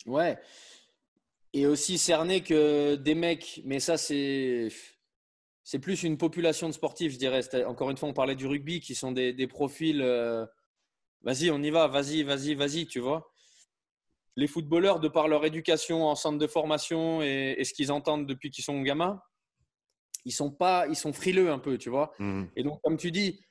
Ouais 0.06 0.38
et 1.56 1.66
aussi 1.66 1.98
cerner 1.98 2.42
que 2.42 2.96
des 2.96 3.16
mecs, 3.16 3.62
mais 3.64 3.80
ça 3.80 3.98
c'est 3.98 4.68
c'est 5.64 5.80
plus 5.80 6.04
une 6.04 6.18
population 6.18 6.68
de 6.68 6.74
sportifs, 6.74 7.14
je 7.14 7.18
dirais. 7.18 7.42
Encore 7.66 7.90
une 7.90 7.98
fois, 7.98 8.10
on 8.10 8.14
parlait 8.14 8.36
du 8.36 8.46
rugby, 8.46 8.82
qui 8.82 8.94
sont 8.94 9.12
des, 9.12 9.34
des 9.34 9.48
profils. 9.48 10.02
Euh, 10.02 10.46
vas-y, 11.24 11.50
on 11.50 11.64
y 11.64 11.72
va, 11.72 11.88
vas-y, 11.88 12.22
vas-y, 12.22 12.54
vas-y, 12.54 12.86
tu 12.86 13.00
vois. 13.00 13.32
Les 14.36 14.48
footballeurs, 14.48 15.00
de 15.00 15.08
par 15.08 15.28
leur 15.28 15.44
éducation 15.44 16.06
en 16.06 16.14
centre 16.14 16.38
de 16.38 16.46
formation 16.46 17.24
et, 17.24 17.64
ce 17.64 17.74
qu'ils 17.74 17.92
entendent 17.92 18.28
depuis 18.28 18.52
qu'ils 18.52 18.66
sont 18.66 18.80
gamins, 18.82 19.20
ils 20.26 20.34
sont 20.34 20.52
pas, 20.52 20.86
ils 20.88 20.96
sont 20.96 21.14
frileux 21.14 21.50
un 21.50 21.60
peu, 21.60 21.80
tu 21.80 21.90
vois. 21.90 22.14
Mmh. 22.20 22.44
Et 22.58 22.64
donc, 22.64 22.80
comme 22.84 22.98
tu 22.98 23.12
dis, 23.12 23.42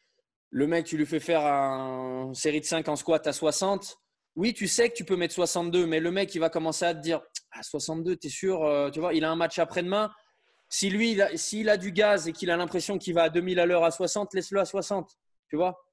le 0.50 0.66
mec, 0.66 0.84
tu 0.84 0.96
lui 0.98 1.07
fais 1.07 1.20
faire 1.20 1.44
une 1.46 2.34
série 2.34 2.61
de 2.61 2.66
5 2.66 2.86
en 2.86 2.96
squat 2.96 3.26
à 3.26 3.32
60. 3.32 3.98
Oui, 4.37 4.53
tu 4.53 4.66
sais 4.66 4.89
que 4.91 4.95
tu 4.95 5.05
peux 5.05 5.16
mettre 5.16 5.35
62, 5.35 5.87
mais 5.87 6.01
le 6.01 6.11
mec, 6.11 6.35
il 6.35 6.41
va 6.41 6.51
commencer 6.51 6.85
à 6.85 6.95
te 6.95 7.01
dire 7.01 7.22
à 7.53 7.62
62, 7.62 8.16
tu 8.16 8.26
es 8.26 8.30
sûr 8.30 8.64
euh, 8.64 8.91
Tu 8.91 9.01
vois, 9.01 9.14
il 9.14 9.24
a 9.24 9.30
un 9.30 9.37
match 9.37 9.59
après-demain. 9.59 10.11
Si 10.68 10.91
lui, 10.91 11.20
s'il 11.37 11.68
a, 11.68 11.76
du 11.76 11.93
gaz 11.93 12.26
et 12.26 12.32
qu'il 12.32 12.51
a 12.51 12.57
l'impression 12.57 12.99
qu'il 12.99 13.14
va 13.14 13.24
à 13.24 13.28
2000 13.28 13.61
à 13.61 13.66
l'heure 13.66 13.85
à 13.85 13.93
60, 13.93 14.35
laisse-le 14.35 14.59
à 14.59 14.64
60. 14.64 15.09
Tu 15.49 15.57
vois 15.57 15.87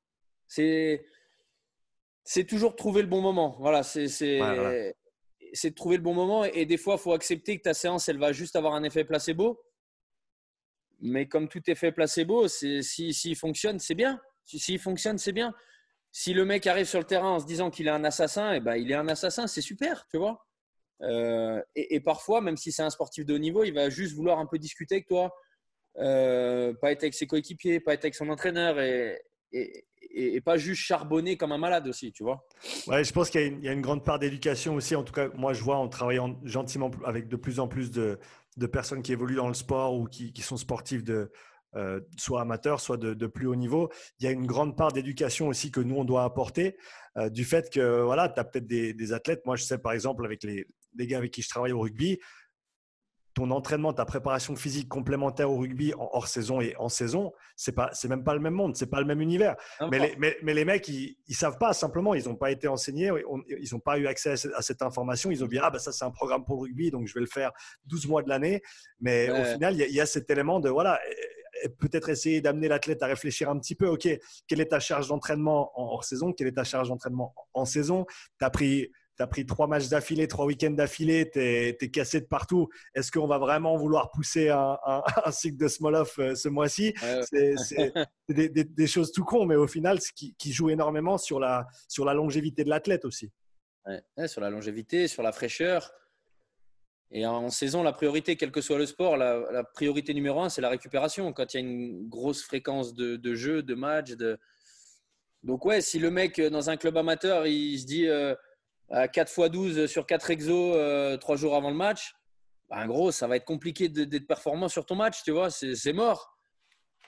C'est 0.48 1.06
c'est 2.24 2.46
toujours 2.46 2.76
trouver 2.76 3.02
le 3.02 3.08
bon 3.08 3.22
moment. 3.22 3.58
Voilà, 3.60 3.84
c'est 3.84 4.08
c'est 5.54 5.70
de 5.70 5.76
trouver 5.76 5.98
le 5.98 6.04
bon 6.04 6.14
moment. 6.14 6.46
Et, 6.46 6.66
des 6.66 6.78
fois, 6.78 6.96
il 6.96 7.02
faut 7.02 7.14
accepter 7.14 7.58
que 7.58 7.64
ta 7.64 7.74
séance, 7.74 8.08
elle 8.10 8.18
va 8.18 8.32
juste 8.32 8.56
avoir 8.56 8.74
un 8.74 8.84
effet 8.84 9.04
placebo. 9.04 9.62
Mais 11.00 11.28
comme 11.28 11.48
tout 11.48 11.62
effet 11.70 11.92
placebo, 11.92 12.48
s'il 12.48 12.84
si, 12.84 13.36
fonctionne, 13.36 13.80
c'est 13.80 13.96
bien. 13.96 14.20
S'il 14.46 14.80
fonctionne, 14.80 15.18
c'est 15.18 15.32
bien. 15.32 15.54
Si 16.12 16.34
le 16.34 16.44
mec 16.44 16.68
arrive 16.68 16.86
sur 16.86 17.00
le 17.00 17.06
terrain 17.06 17.30
en 17.30 17.40
se 17.40 17.46
disant 17.46 17.70
qu'il 17.70 17.88
est 17.88 17.92
un 17.92 18.04
assassin, 18.04 18.54
et 18.54 18.58
eh 18.58 18.60
ben, 18.60 18.76
il 18.76 18.92
est 18.92 18.96
un 18.96 19.08
assassin, 19.08 19.48
c'est 19.48 19.62
super, 19.62 20.06
tu 20.10 20.18
vois. 20.18 20.46
Euh, 21.04 21.62
et, 21.76 22.00
parfois, 22.00 22.42
même 22.42 22.58
si 22.58 22.72
c'est 22.72 22.84
un 22.84 22.90
sportif 22.90 23.26
de 23.26 23.34
haut 23.34 23.40
niveau, 23.40 23.64
il 23.64 23.74
va 23.74 23.90
juste 23.90 24.16
vouloir 24.16 24.40
un 24.40 24.46
peu 24.46 24.60
discuter 24.60 24.96
avec 24.96 25.08
toi, 25.08 25.34
euh, 25.98 26.74
pas 26.80 26.92
être 26.92 27.04
avec 27.04 27.14
ses 27.14 27.28
coéquipiers, 27.28 27.80
pas 27.80 27.94
être 27.94 28.06
avec 28.06 28.16
son 28.16 28.30
entraîneur 28.30 28.80
et, 28.80 29.22
pas 30.44 30.58
juste 30.58 30.82
charbonner 30.82 31.38
comme 31.38 31.54
un 31.54 31.58
malade 31.58 31.88
aussi, 31.88 32.12
tu 32.12 32.24
vois. 32.24 32.46
Ouais, 32.88 33.04
je 33.04 33.14
pense 33.14 33.30
qu'il 33.30 33.64
y, 33.64 33.70
a 33.70 33.72
une 33.72 33.82
grande 33.82 34.04
part 34.04 34.20
d'éducation 34.20 34.76
aussi. 34.76 34.96
En 34.96 35.04
tout 35.04 35.14
cas, 35.14 35.30
moi, 35.36 35.54
je 35.54 35.64
vois 35.64 35.78
en 35.78 35.88
travaillant 35.88 36.38
gentiment 36.44 36.92
avec 37.06 37.30
de 37.30 37.36
plus 37.38 37.60
en 37.60 37.68
plus 37.68 37.90
de, 37.92 38.20
de 38.58 38.68
personnes 38.68 39.02
qui 39.02 39.14
évoluent 39.14 39.36
dans 39.36 39.48
le 39.48 39.54
sport 39.54 39.96
ou 39.96 40.06
qui, 40.06 40.34
qui 40.34 40.42
sont 40.42 40.58
sportifs 40.58 41.04
de, 41.04 41.32
euh, 41.76 42.02
soit 42.18 42.42
amateurs, 42.42 42.80
soit 42.80 42.98
de, 42.98 43.14
de, 43.14 43.28
plus 43.28 43.48
haut 43.48 43.56
niveau. 43.56 43.90
Il 44.20 44.26
y 44.26 44.28
a 44.28 44.32
une 44.32 44.46
grande 44.46 44.78
part 44.78 44.92
d'éducation 44.92 45.48
aussi 45.48 45.72
que 45.72 45.80
nous, 45.80 45.96
on 45.96 46.06
doit 46.06 46.24
apporter, 46.24 46.78
du 47.30 47.44
fait 47.44 47.70
que 47.70 48.02
voilà, 48.02 48.30
tu 48.30 48.40
as 48.40 48.46
peut-être 48.46 48.68
des, 48.68 48.94
des, 48.94 49.12
athlètes. 49.12 49.46
Moi, 49.46 49.58
je 49.58 49.64
sais 49.64 49.78
par 49.78 49.92
exemple 49.92 50.24
avec 50.24 50.44
les, 50.44 50.66
des 50.94 51.08
gars 51.08 51.18
avec 51.18 51.32
qui 51.32 51.42
je 51.42 51.50
travaille 51.50 51.74
au 51.74 51.80
rugby, 51.82 52.20
ton 53.34 53.50
entraînement, 53.52 53.94
ta 53.94 54.06
préparation 54.06 54.56
physique 54.56 54.90
complémentaire 54.90 55.50
au 55.50 55.58
rugby 55.58 55.94
en 55.94 56.10
hors 56.12 56.28
saison 56.28 56.60
et 56.60 56.76
en 56.78 56.90
saison, 56.90 57.32
c'est 57.56 57.72
pas, 57.72 57.90
c'est 57.94 58.10
même 58.10 58.24
pas 58.24 58.34
le 58.34 58.42
même 58.42 58.54
monde, 58.54 58.76
c'est 58.76 58.90
pas 58.90 59.00
le 59.00 59.06
même 59.06 59.22
univers. 59.22 59.56
Mais 59.90 60.00
les, 60.00 60.36
mais, 60.44 60.54
les, 60.54 60.66
mecs, 60.66 60.88
ils, 60.88 61.16
ils 61.28 61.36
savent 61.36 61.58
pas 61.58 61.74
simplement, 61.74 62.14
ils 62.14 62.28
n'ont 62.28 62.36
pas 62.36 62.52
été 62.52 62.68
enseignés, 62.68 63.12
ils 63.48 63.70
n'ont 63.72 63.80
pas 63.80 63.98
eu 63.98 64.08
accès 64.08 64.32
à 64.32 64.62
cette, 64.62 64.82
information. 64.82 65.32
Ils 65.32 65.44
ont 65.44 65.48
dit 65.48 65.60
ah 65.62 65.70
ben 65.70 65.80
ça 65.80 65.92
c'est 65.92 66.04
un 66.04 66.12
programme 66.12 66.44
pour 66.44 66.58
le 66.58 66.62
rugby, 66.64 66.92
donc 66.92 67.08
je 67.08 67.14
vais 67.14 67.20
le 67.20 67.28
faire 67.28 67.52
12 67.86 68.08
mois 68.08 68.24
de 68.24 68.30
l'année. 68.30 68.62
Mais 69.00 69.30
au 69.30 69.44
final, 69.54 69.76
il 69.76 69.96
y, 69.96 70.02
a 70.02 70.06
cet 70.06 70.30
élément 70.30 70.60
de 70.60 70.70
voilà, 70.70 71.00
peut-être 71.80 72.10
essayer 72.10 72.42
d'amener 72.42 72.68
l'athlète 72.68 73.04
à 73.04 73.08
réfléchir 73.08 73.50
un 73.50 73.60
petit 73.60 73.76
peu. 73.76 73.88
Ok, 73.88 74.08
quelle 74.48 74.62
est 74.62 74.68
ta 74.70 74.80
charge 74.80 75.08
d'entraînement 75.08 75.72
en 75.80 75.86
hors 75.94 76.04
saison? 76.04 76.34
Quelle 76.34 76.48
est 76.48 76.54
ta 76.54 76.64
charge 76.64 76.90
d'entraînement 76.90 77.34
en 77.54 77.66
saison? 77.66 78.06
Tu 78.40 78.46
as 78.46 78.50
pris 78.50 78.92
tu 79.18 79.24
as 79.24 79.28
pris 79.28 79.46
trois 79.46 79.68
matchs 79.68 79.90
d'affilée, 79.90 80.28
trois 80.28 80.46
week-ends 80.46 80.72
d'affilée, 80.72 81.30
tu 81.30 81.40
es, 81.40 81.92
cassé 81.92 82.22
de 82.22 82.26
partout. 82.26 82.70
Est-ce 82.96 83.12
qu'on 83.12 83.28
va 83.28 83.38
vraiment 83.38 83.76
vouloir 83.76 84.10
pousser 84.10 84.50
un, 84.50 84.78
cycle 85.32 85.58
de 85.58 85.68
Smolov 85.68 86.12
euh, 86.20 86.34
ce 86.34 86.50
mois-ci? 86.50 86.94
C'est 87.30 87.56
des, 88.30 88.88
choses 88.88 89.12
tout 89.12 89.26
con, 89.26 89.46
mais 89.46 89.56
au 89.56 89.68
final, 89.68 90.00
ce 90.02 90.12
qui, 90.14 90.54
joue 90.54 90.70
énormément 90.70 91.18
sur 91.18 91.40
la, 91.40 91.68
sur 91.88 92.06
la 92.06 92.14
longévité 92.14 92.64
de 92.64 92.70
l'athlète 92.70 93.06
aussi. 93.06 93.32
sur 94.28 94.42
la 94.42 94.50
longévité, 94.50 95.08
sur 95.08 95.24
la 95.24 95.32
fraîcheur. 95.32 95.92
Et 97.14 97.26
en 97.26 97.50
saison, 97.50 97.84
la 97.84 97.92
priorité, 97.92 98.38
quel 98.38 98.52
que 98.52 98.62
soit 98.62 98.78
le 98.78 98.86
sport, 98.86 99.18
la, 99.18 99.64
priorité 99.74 100.14
numéro 100.14 100.42
un, 100.42 100.50
c'est 100.50 100.62
la 100.62 100.70
récupération. 100.70 101.34
Quand 101.34 101.54
il 101.54 101.58
y 101.58 101.64
a 101.64 101.68
une 101.68 102.08
grosse 102.08 102.44
fréquence 102.44 102.94
de, 102.94 103.18
de 103.18 103.36
jeux, 103.36 103.64
de 103.64 103.76
matchs, 103.76 104.14
donc 105.44 105.66
ouais, 105.66 105.82
si 105.82 106.00
le 106.00 106.12
mec 106.12 106.40
dans 106.40 106.70
un 106.70 106.78
club 106.78 106.96
amateur, 106.98 107.48
il 107.48 107.80
se 107.80 107.86
dit 107.86 108.08
euh, 108.08 108.36
4 108.90 109.30
x 109.30 109.52
12 109.52 109.86
sur 109.88 110.06
4 110.06 110.30
exos 110.32 110.76
euh, 110.78 111.18
3 111.18 111.36
jours 111.36 111.56
avant 111.56 111.70
le 111.70 111.76
match, 111.76 112.14
ben, 112.70 112.88
gros, 112.88 113.12
ça 113.12 113.28
va 113.28 113.36
être 113.36 113.46
compliqué 113.46 113.90
d'être 113.90 114.28
performant 114.28 114.70
sur 114.70 114.86
ton 114.86 114.96
match, 114.96 115.24
tu 115.24 115.32
vois, 115.32 115.50
c'est 115.50 115.94
mort. 115.94 116.38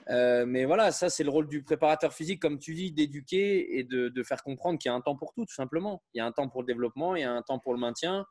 Euh, 0.10 0.46
mais 0.46 0.66
voilà, 0.66 0.92
ça, 0.92 1.10
c'est 1.10 1.24
le 1.24 1.30
rôle 1.30 1.48
du 1.48 1.64
préparateur 1.64 2.14
physique, 2.14 2.42
comme 2.42 2.60
tu 2.60 2.74
dis, 2.74 2.92
d'éduquer 2.92 3.78
et 3.80 3.86
de, 3.86 4.24
faire 4.24 4.44
comprendre 4.44 4.78
qu'il 4.78 4.90
y 4.90 4.92
a 4.92 4.96
un 4.96 5.02
temps 5.02 5.16
pour 5.16 5.34
tout, 5.34 5.46
tout 5.46 5.54
simplement. 5.54 6.04
Il 6.14 6.18
y 6.18 6.22
a 6.22 6.26
un 6.26 6.34
temps 6.34 6.50
pour 6.50 6.62
le 6.62 6.68
développement, 6.68 7.16
il 7.16 7.22
y 7.22 7.26
a 7.26 7.32
un 7.32 7.42
temps 7.42 7.60
pour 7.60 7.74
le 7.74 7.80
maintien, 7.80 8.26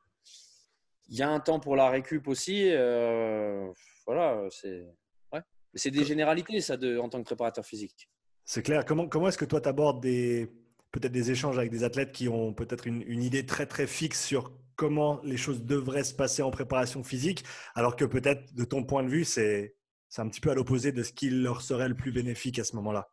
il 1.09 1.17
y 1.17 1.23
a 1.23 1.29
un 1.29 1.41
temps 1.41 1.61
pour 1.61 1.77
la 1.77 1.89
récup 1.91 2.29
aussi. 2.29 2.69
Euh, 2.71 3.71
voilà, 4.07 4.47
c'est 4.51 4.87
ouais. 5.33 5.41
c'est 5.75 5.91
des 5.91 6.05
généralités, 6.05 6.61
ça, 6.61 6.77
de, 6.77 6.99
en 6.99 7.09
tant 7.09 7.19
que 7.19 7.25
préparateur 7.25 7.65
physique. 7.65 8.09
C'est 8.45 8.63
clair. 8.63 8.85
Comment, 8.85 9.09
comment 9.09 9.29
est-ce 9.29 9.39
que 9.39 9.45
toi, 9.45 9.61
tu 9.61 9.69
abordes 9.69 10.03
des, 10.03 10.51
peut-être 10.93 11.13
des 11.13 11.31
échanges 11.31 11.59
avec 11.59 11.71
des 11.71 11.85
athlètes 11.85 12.13
qui 12.13 12.29
ont 12.29 12.53
peut-être 12.53 12.87
une, 12.87 13.23
idée 13.23 13.47
très 13.47 13.67
très 13.67 13.87
fixe 13.87 14.25
sur 14.25 14.53
comment 14.77 15.21
les 15.23 15.37
choses 15.37 15.63
devraient 15.63 16.05
se 16.05 16.15
passer 16.15 16.43
en 16.43 16.51
préparation 16.51 17.03
physique, 17.03 17.45
alors 17.75 17.97
que 17.97 18.05
peut-être 18.05 18.55
de 18.55 18.65
ton 18.65 18.85
point 18.85 19.03
de 19.03 19.09
vue, 19.09 19.25
c'est 19.25 19.75
un 20.17 20.29
petit 20.29 20.41
peu 20.41 20.51
à 20.51 20.55
l'opposé 20.55 20.93
de 20.93 21.03
ce 21.03 21.13
qui 21.13 21.31
leur 21.31 21.63
serait 21.63 21.89
le 21.89 21.97
plus 21.97 22.13
bénéfique 22.13 22.59
à 22.59 22.65
ce 22.65 22.77
moment-là? 22.77 23.11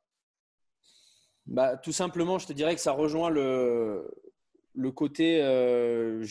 Bah, 1.46 1.78
tout 1.78 1.92
simplement, 1.92 2.38
je 2.38 2.48
te 2.48 2.54
dirais 2.54 2.76
que 2.76 2.82
ça 2.82 2.92
rejoint 2.92 3.30
le, 3.30 4.06
le 4.80 4.92
côté 4.92 5.42
euh, 5.42 6.24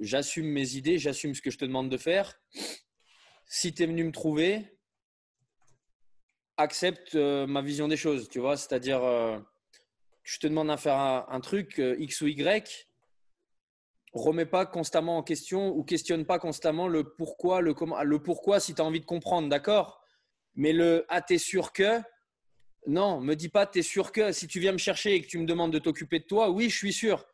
j'assume 0.00 0.46
mes 0.46 0.76
idées, 0.76 0.96
j'assume 0.96 1.34
ce 1.34 1.42
que 1.42 1.50
je 1.50 1.58
te 1.58 1.64
demande 1.64 1.90
de 1.90 1.96
faire. 1.96 2.40
Si 3.46 3.74
tu 3.74 3.82
es 3.82 3.86
venu 3.86 4.04
me 4.04 4.12
trouver, 4.12 4.78
accepte 6.56 7.16
euh, 7.16 7.48
ma 7.48 7.62
vision 7.62 7.88
des 7.88 7.96
choses, 7.96 8.28
tu 8.28 8.38
vois, 8.38 8.56
c'est-à-dire 8.56 9.02
euh, 9.02 9.38
je 10.22 10.38
te 10.38 10.46
demande 10.46 10.70
de 10.70 10.76
faire 10.76 10.96
un, 10.96 11.40
truc 11.40 11.82
X 11.98 12.20
ou 12.20 12.28
Y, 12.28 12.86
remets 14.12 14.46
pas 14.46 14.66
constamment 14.66 15.18
en 15.18 15.24
question 15.24 15.70
ou 15.76 15.82
questionne 15.82 16.24
pas 16.24 16.38
constamment 16.38 16.86
le 16.86 17.12
pourquoi, 17.12 17.60
le 17.60 17.74
comment, 17.74 18.00
le 18.04 18.22
pourquoi 18.22 18.60
si 18.60 18.72
tu 18.72 18.82
as 18.82 18.84
envie 18.84 19.00
de 19.00 19.04
comprendre, 19.04 19.48
d'accord? 19.48 20.00
Mais 20.54 20.72
le 20.72 21.04
ah, 21.08 21.22
t'es 21.22 21.38
sûr 21.38 21.72
que? 21.72 22.00
Non, 22.86 23.20
me 23.20 23.34
dis 23.34 23.48
pas 23.48 23.66
t'es 23.66 23.82
sûr 23.82 24.12
que 24.12 24.30
si 24.30 24.46
tu 24.46 24.60
viens 24.60 24.72
me 24.72 24.78
chercher 24.78 25.14
et 25.14 25.22
que 25.22 25.26
tu 25.26 25.38
me 25.38 25.44
demandes 25.44 25.72
de 25.72 25.80
t'occuper 25.80 26.20
de 26.20 26.24
toi, 26.24 26.50
oui, 26.50 26.70
je 26.70 26.76
suis 26.76 26.92
sûr. 26.92 27.26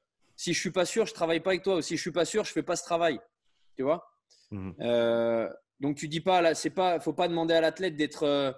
Si 0.42 0.52
je 0.54 0.58
suis 0.58 0.72
pas 0.72 0.84
sûr, 0.84 1.06
je 1.06 1.14
travaille 1.14 1.38
pas 1.38 1.50
avec 1.50 1.62
toi. 1.62 1.76
Ou 1.76 1.82
si 1.82 1.96
je 1.96 2.00
suis 2.00 2.10
pas 2.10 2.24
sûr, 2.24 2.42
je 2.42 2.50
fais 2.50 2.64
pas 2.64 2.74
ce 2.74 2.82
travail. 2.82 3.20
Tu 3.76 3.84
vois? 3.84 4.04
Mmh. 4.50 4.72
euh, 4.80 5.48
Donc 5.78 5.96
tu 5.96 6.08
dis 6.08 6.20
pas 6.20 6.40
là, 6.42 6.56
c'est 6.56 6.70
pas, 6.70 6.98
faut 6.98 7.12
pas 7.12 7.28
demander 7.28 7.54
à 7.54 7.60
l'athlète 7.60 7.94
d'être, 7.94 8.24
euh, 8.24 8.50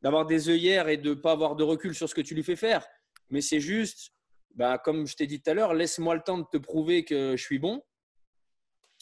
d'avoir 0.00 0.24
des 0.24 0.48
œillères 0.48 0.88
et 0.88 0.96
de 0.96 1.12
pas 1.12 1.32
avoir 1.32 1.54
de 1.54 1.62
recul 1.62 1.94
sur 1.94 2.08
ce 2.08 2.14
que 2.14 2.22
tu 2.22 2.34
lui 2.34 2.42
fais 2.42 2.56
faire 2.56 2.86
mais 3.28 3.40
c'est 3.40 3.60
juste, 3.60 4.12
bah, 4.54 4.78
comme 4.78 5.06
je 5.06 5.16
t'ai 5.16 5.26
dit 5.26 5.42
tout 5.42 5.50
à 5.50 5.54
l'heure, 5.54 5.74
laisse-moi 5.74 6.14
le 6.14 6.22
temps 6.22 6.38
de 6.38 6.46
te 6.50 6.56
prouver 6.56 7.04
que 7.04 7.36
je 7.36 7.42
suis 7.42 7.58
bon. 7.58 7.82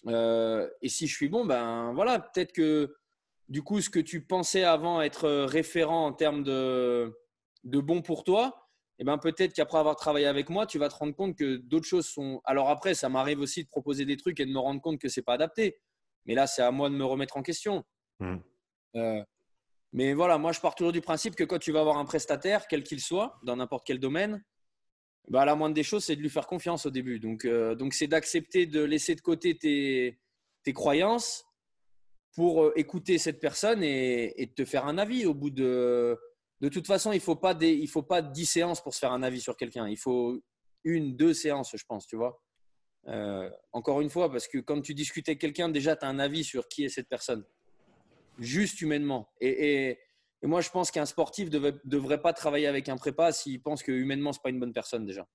et 0.09 0.89
si 0.89 1.07
je 1.07 1.15
suis 1.15 1.29
bon, 1.29 1.45
ben 1.45 1.93
voilà, 1.93 2.19
peut-être 2.19 2.53
que 2.53 2.97
du 3.49 3.63
coup, 3.63 3.83
ce 3.83 3.91
que 3.91 4.01
tu 4.01 4.25
pensais 4.25 4.65
avant 4.65 5.03
être 5.03 5.29
référent 5.45 6.07
en 6.07 6.13
termes 6.15 6.43
de, 6.43 7.15
de 7.65 7.81
bon 7.81 8.01
pour 8.01 8.25
toi, 8.25 8.64
eh 8.99 9.05
ben 9.05 9.19
peut-être 9.19 9.53
qu'après 9.53 9.79
avoir 9.79 9.97
travaillé 9.97 10.27
avec 10.27 10.49
moi, 10.51 10.67
tu 10.67 10.79
vas 10.79 10.89
te 10.89 10.95
rendre 10.95 11.15
compte 11.15 11.37
que 11.37 11.57
d'autres 11.57 11.87
choses 11.87 12.07
sont. 12.07 12.41
Alors 12.45 12.71
après, 12.71 12.95
ça 12.95 13.09
m'arrive 13.09 13.41
aussi 13.41 13.65
de 13.65 13.69
proposer 13.69 14.05
des 14.05 14.17
trucs 14.17 14.39
et 14.39 14.47
de 14.47 14.53
me 14.53 14.59
rendre 14.59 14.81
compte 14.81 15.01
que 15.01 15.09
c'est 15.09 15.23
pas 15.23 15.35
adapté. 15.35 15.79
Mais 16.27 16.35
là, 16.35 16.47
c'est 16.47 16.63
à 16.63 16.71
moi 16.71 16.89
de 16.89 16.95
me 16.95 17.05
remettre 17.05 17.37
en 17.37 17.43
question. 17.43 17.85
Mmh. 18.21 18.37
Euh, 18.97 19.23
mais 19.93 20.15
voilà, 20.15 20.39
moi, 20.39 20.53
je 20.53 20.61
pars 20.61 20.75
toujours 20.75 20.93
du 20.93 21.01
principe 21.01 21.35
que 21.35 21.45
quand 21.45 21.59
tu 21.59 21.73
vas 21.73 21.81
avoir 21.81 21.99
un 21.99 22.05
prestataire, 22.05 22.67
quel 22.69 22.83
qu'il 22.83 23.01
soit, 23.01 23.39
dans 23.43 23.57
n'importe 23.57 23.87
quel 23.87 23.99
domaine, 23.99 24.43
bah, 25.29 25.45
la 25.45 25.55
moindre 25.55 25.75
des 25.75 25.83
choses, 25.83 26.05
c'est 26.05 26.17
de 26.17 26.21
lui 26.21 26.31
faire 26.31 26.47
confiance 26.47 26.87
au 26.87 26.91
début. 26.91 27.19
Donc, 27.19 27.45
euh, 27.45 27.75
donc 27.75 27.95
c'est 27.95 28.07
d'accepter 28.07 28.67
de 28.67 28.83
laisser 28.83 29.15
de 29.15 29.21
côté 29.21 29.57
tes, 29.57 30.21
tes 30.63 30.73
croyances 30.73 31.45
pour 32.35 32.65
euh, 32.65 32.73
écouter 32.77 33.19
cette 33.19 33.41
personne 33.41 33.83
et, 33.83 34.41
et, 34.41 34.53
te 34.53 34.65
faire 34.65 34.87
un 34.87 34.99
avis 34.99 35.27
au 35.27 35.35
bout 35.35 35.51
de 35.51 36.19
de 36.65 36.71
toute 36.71 36.87
façon, 36.87 37.13
il 37.13 37.17
ne 37.17 37.21
faut, 37.21 37.37
pas 37.37 37.53
il 37.61 37.89
faut 37.89 38.03
pas 38.03 38.23
10 38.23 38.47
séances 38.47 38.83
pour 38.83 38.95
se 38.95 38.99
faire 38.99 39.13
un 39.13 39.23
avis 39.23 39.43
sur 39.43 39.55
quelqu'un. 39.55 39.87
Il 39.87 39.99
faut 39.99 40.41
une, 40.83 41.15
deux 41.15 41.35
séances, 41.35 41.77
je 41.77 41.85
pense, 41.87 42.07
tu 42.07 42.17
vois. 42.17 42.43
Euh, 43.07 43.51
encore 43.75 44.01
une 44.01 44.09
fois, 44.09 44.33
parce 44.33 44.49
que 44.49 44.57
quand 44.57 44.81
tu 44.81 44.95
discutes 44.95 45.29
avec 45.29 45.43
quelqu'un, 45.43 45.69
déjà, 45.69 45.95
tu 45.95 46.07
as 46.07 46.09
un 46.09 46.19
avis 46.19 46.43
sur 46.43 46.67
qui 46.69 46.85
est 46.85 46.89
cette 46.89 47.11
personne. 47.11 47.45
Juste 48.39 48.81
humainement. 48.81 49.29
Et, 49.43 49.99
moi, 50.43 50.63
je 50.63 50.71
pense 50.71 50.91
qu'un 50.91 51.05
sportif 51.05 51.51
ne 51.51 51.71
devrait, 51.85 52.23
pas 52.23 52.33
travailler 52.33 52.67
avec 52.67 52.89
un 52.89 52.97
prépa 52.97 53.31
s'il 53.33 53.61
pense 53.61 53.83
que 53.83 53.93
humainement, 53.93 54.33
ce 54.33 54.39
n'est 54.39 54.43
pas 54.45 54.51
une 54.51 54.61
bonne 54.61 54.73
personne 54.73 55.05
déjà. 55.05 55.27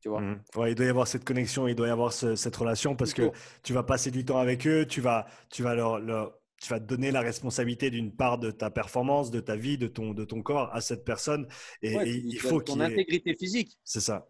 Tu 0.00 0.08
vois 0.08 0.22
mmh. 0.22 0.42
il 0.68 0.74
doit 0.74 0.86
y 0.86 0.88
avoir 0.88 1.06
cette 1.06 1.24
connexion, 1.24 1.68
il 1.68 1.74
doit 1.74 1.88
y 1.88 1.90
avoir 1.90 2.10
cette 2.14 2.56
relation 2.56 2.96
parce 2.96 3.12
que 3.12 3.30
tu 3.62 3.74
vas 3.74 3.82
passer 3.82 4.10
du 4.10 4.24
temps 4.24 4.38
avec 4.38 4.66
eux, 4.66 4.86
tu 4.86 5.02
vas, 5.02 5.26
tu 5.50 5.62
vas 5.62 5.74
leur, 5.74 5.98
leur 5.98 6.39
tu 6.60 6.68
vas 6.68 6.78
donner 6.78 7.10
la 7.10 7.22
responsabilité 7.22 7.90
d'une 7.90 8.14
part 8.14 8.38
de 8.38 8.50
ta 8.50 8.70
performance, 8.70 9.30
de 9.30 9.40
ta 9.40 9.56
vie, 9.56 9.78
de 9.78 9.88
ton, 9.88 10.12
de 10.12 10.24
ton 10.26 10.42
corps 10.42 10.68
à 10.74 10.82
cette 10.82 11.04
personne. 11.04 11.48
Et, 11.80 11.94
il 11.94 12.38
faut 12.38 12.60
ton 12.60 12.80
intégrité 12.80 13.34
physique. 13.34 13.78
C'est 13.82 14.00
ça. 14.00 14.28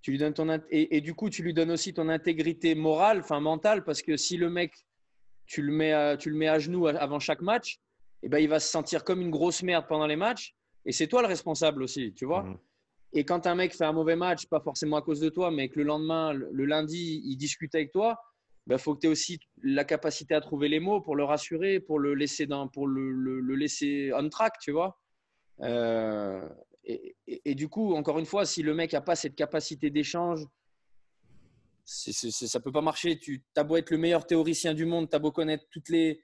Tu 0.00 0.12
lui 0.12 0.18
donnes 0.18 0.34
ton 0.34 0.48
et, 0.70 0.96
et, 0.96 1.00
du 1.00 1.14
coup, 1.14 1.30
tu 1.30 1.42
lui 1.42 1.52
donnes 1.52 1.72
aussi 1.72 1.92
ton 1.92 2.08
intégrité 2.08 2.76
morale, 2.76 3.20
enfin 3.20 3.40
mentale, 3.40 3.82
parce 3.84 4.02
que 4.02 4.16
si 4.16 4.36
le 4.36 4.50
mec, 4.50 4.72
tu 5.46 5.62
le 5.62 5.72
mets 5.72 5.92
à, 5.92 6.16
tu 6.16 6.30
le 6.30 6.36
mets 6.36 6.48
à 6.48 6.60
genoux 6.60 6.86
avant 6.86 7.18
chaque 7.18 7.42
match, 7.42 7.80
eh 8.22 8.28
ben, 8.28 8.38
il 8.38 8.48
va 8.48 8.60
se 8.60 8.70
sentir 8.70 9.02
comme 9.02 9.20
une 9.20 9.30
grosse 9.30 9.62
merde 9.62 9.86
pendant 9.88 10.06
les 10.06 10.16
matchs. 10.16 10.54
Et 10.86 10.92
c'est 10.92 11.08
toi 11.08 11.22
le 11.22 11.28
responsable 11.28 11.82
aussi, 11.82 12.12
tu 12.14 12.24
vois. 12.24 12.44
Mmh. 12.44 12.58
Et 13.14 13.24
quand 13.24 13.46
un 13.46 13.54
mec 13.56 13.74
fait 13.74 13.84
un 13.84 13.92
mauvais 13.92 14.16
match, 14.16 14.46
pas 14.46 14.60
forcément 14.60 14.96
à 14.98 15.02
cause 15.02 15.20
de 15.20 15.28
toi, 15.28 15.50
mais 15.50 15.68
que 15.68 15.80
le 15.80 15.86
lendemain, 15.86 16.32
le 16.32 16.64
lundi, 16.64 17.22
il 17.24 17.36
discute 17.36 17.74
avec 17.74 17.90
toi, 17.90 18.20
bah, 18.66 18.78
faut 18.78 18.94
que 18.94 19.00
tu 19.00 19.06
aies 19.06 19.10
aussi 19.10 19.38
la 19.62 19.84
capacité 19.84 20.34
à 20.34 20.40
trouver 20.40 20.68
les 20.68 20.80
mots 20.80 21.00
pour 21.00 21.16
le 21.16 21.24
rassurer, 21.24 21.80
pour 21.80 21.98
le 21.98 22.14
laisser, 22.14 22.46
dans, 22.46 22.68
pour 22.68 22.86
le, 22.86 23.10
le, 23.12 23.54
laisser 23.54 24.10
on 24.14 24.28
track, 24.28 24.58
tu 24.58 24.72
vois. 24.72 24.98
Euh, 25.60 26.48
et, 26.84 27.16
et, 27.26 27.54
du 27.54 27.68
coup, 27.68 27.94
encore 27.94 28.18
une 28.18 28.26
fois, 28.26 28.44
si 28.44 28.62
le 28.62 28.74
mec 28.74 28.92
n'a 28.92 29.00
pas 29.00 29.16
cette 29.16 29.34
capacité 29.34 29.90
d'échange, 29.90 30.46
ça 31.84 32.10
ne 32.10 32.62
peut 32.62 32.72
pas 32.72 32.80
marcher. 32.80 33.18
Tu 33.18 33.42
as 33.56 33.64
beau 33.64 33.76
être 33.76 33.90
le 33.90 33.98
meilleur 33.98 34.26
théoricien 34.26 34.74
du 34.74 34.86
monde, 34.86 35.10
tu 35.10 35.16
as 35.16 35.18
beau 35.18 35.30
connaître 35.30 35.64
toutes 35.70 35.90
les, 35.90 36.22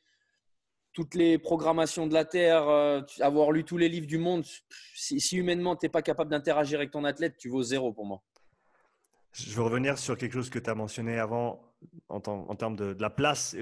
toutes 0.93 1.15
les 1.15 1.39
programmations 1.39 2.07
de 2.07 2.15
la 2.15 2.25
Terre, 2.25 2.69
euh, 2.69 3.03
avoir 3.21 3.53
lu 3.53 3.65
tous 3.65 3.77
les 3.77 3.89
livres 3.89 4.07
du 4.07 4.19
monde, 4.19 4.45
si, 4.95 5.21
si 5.21 5.37
humainement 5.37 5.77
tu 5.77 5.85
n'es 5.85 5.91
pas 5.91 6.03
capable 6.03 6.31
d'interagir 6.31 6.79
avec 6.79 6.91
ton 6.91 7.05
athlète, 7.05 7.37
tu 7.39 7.49
vaux 7.49 7.63
zéro 7.63 7.93
pour 7.93 8.07
moi. 8.07 8.23
Je 9.33 9.55
veux 9.55 9.63
revenir 9.63 9.99
sur 9.99 10.17
quelque 10.17 10.33
chose 10.33 10.51
que 10.51 10.59
tu 10.59 10.69
as 10.69 10.75
mentionné 10.75 11.19
avant 11.19 11.70
en, 12.09 12.21
termes 12.21 12.77
de, 12.77 12.97
la 12.99 13.11
place, 13.11 13.57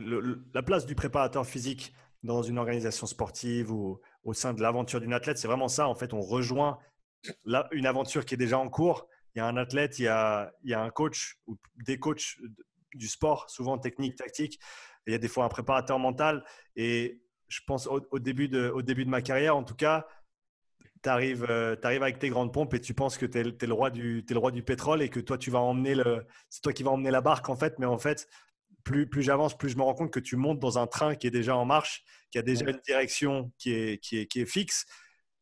la 0.54 0.62
place 0.62 0.86
du 0.86 0.94
préparateur 0.94 1.46
physique 1.46 1.92
dans 2.22 2.42
une 2.42 2.58
organisation 2.58 3.06
sportive 3.06 3.70
ou 3.70 4.00
au 4.24 4.32
sein 4.32 4.54
de 4.54 4.60
l'aventure 4.60 5.00
d'une 5.00 5.12
athlète. 5.12 5.38
C'est 5.38 5.48
vraiment 5.48 5.68
ça. 5.68 5.88
En 5.88 5.94
fait, 5.94 6.12
on 6.12 6.20
rejoint 6.20 6.78
une 7.72 7.86
aventure 7.86 8.24
qui 8.24 8.34
est 8.34 8.38
déjà 8.38 8.58
en 8.58 8.68
cours. 8.68 9.06
Il 9.34 9.38
y 9.38 9.40
a 9.40 9.46
un 9.46 9.56
athlète, 9.56 9.98
il 9.98 10.04
y 10.04 10.08
a, 10.08 10.52
il 10.64 10.70
y 10.70 10.74
a 10.74 10.82
un 10.82 10.90
coach 10.90 11.38
ou 11.46 11.56
des 11.86 11.98
coachs 11.98 12.38
du 12.94 13.08
sport, 13.08 13.48
souvent 13.50 13.78
technique, 13.78 14.16
tactique. 14.16 14.58
il 15.06 15.12
y 15.12 15.14
a 15.14 15.18
des 15.18 15.28
fois 15.28 15.44
un 15.44 15.48
préparateur 15.48 15.98
mental. 15.98 16.44
Et 16.74 17.20
je 17.48 17.60
pense 17.66 17.86
au, 17.86 18.18
début 18.18 18.48
de, 18.48 18.68
au 18.68 18.82
début 18.82 19.04
de 19.04 19.10
ma 19.10 19.22
carrière, 19.22 19.56
en 19.56 19.64
tout 19.64 19.74
cas, 19.74 20.06
tu 21.02 21.08
arrives, 21.08 21.46
euh, 21.48 21.76
arrives, 21.82 22.02
avec 22.02 22.18
tes 22.18 22.28
grandes 22.28 22.52
pompes 22.52 22.74
et 22.74 22.80
tu 22.80 22.94
penses 22.94 23.18
que 23.18 23.26
tu 23.26 23.38
es, 23.38 23.66
le 23.66 23.72
roi 23.72 23.90
du, 23.90 24.24
es 24.28 24.32
le 24.32 24.38
roi 24.38 24.50
du 24.50 24.62
pétrole 24.62 25.02
et 25.02 25.08
que 25.08 25.20
toi, 25.20 25.38
tu 25.38 25.50
vas 25.50 25.60
emmener 25.60 25.94
le, 25.94 26.24
c'est 26.48 26.62
toi 26.62 26.72
qui 26.72 26.82
vas 26.82 26.90
emmener 26.90 27.10
la 27.10 27.20
barque 27.20 27.48
en 27.48 27.56
fait. 27.56 27.78
Mais 27.78 27.86
en 27.86 27.98
fait, 27.98 28.28
plus, 28.84 29.08
plus 29.08 29.22
j'avance, 29.22 29.56
plus 29.56 29.70
je 29.70 29.76
me 29.76 29.82
rends 29.82 29.94
compte 29.94 30.10
que 30.10 30.20
tu 30.20 30.36
montes 30.36 30.58
dans 30.58 30.78
un 30.78 30.86
train 30.86 31.14
qui 31.14 31.26
est 31.26 31.30
déjà 31.30 31.56
en 31.56 31.64
marche, 31.64 32.04
qui 32.30 32.38
a 32.38 32.42
déjà 32.42 32.68
une 32.68 32.80
direction 32.84 33.52
qui 33.58 33.72
est, 33.72 34.02
qui 34.02 34.18
est, 34.18 34.26
qui 34.26 34.40
est 34.40 34.46
fixe. 34.46 34.86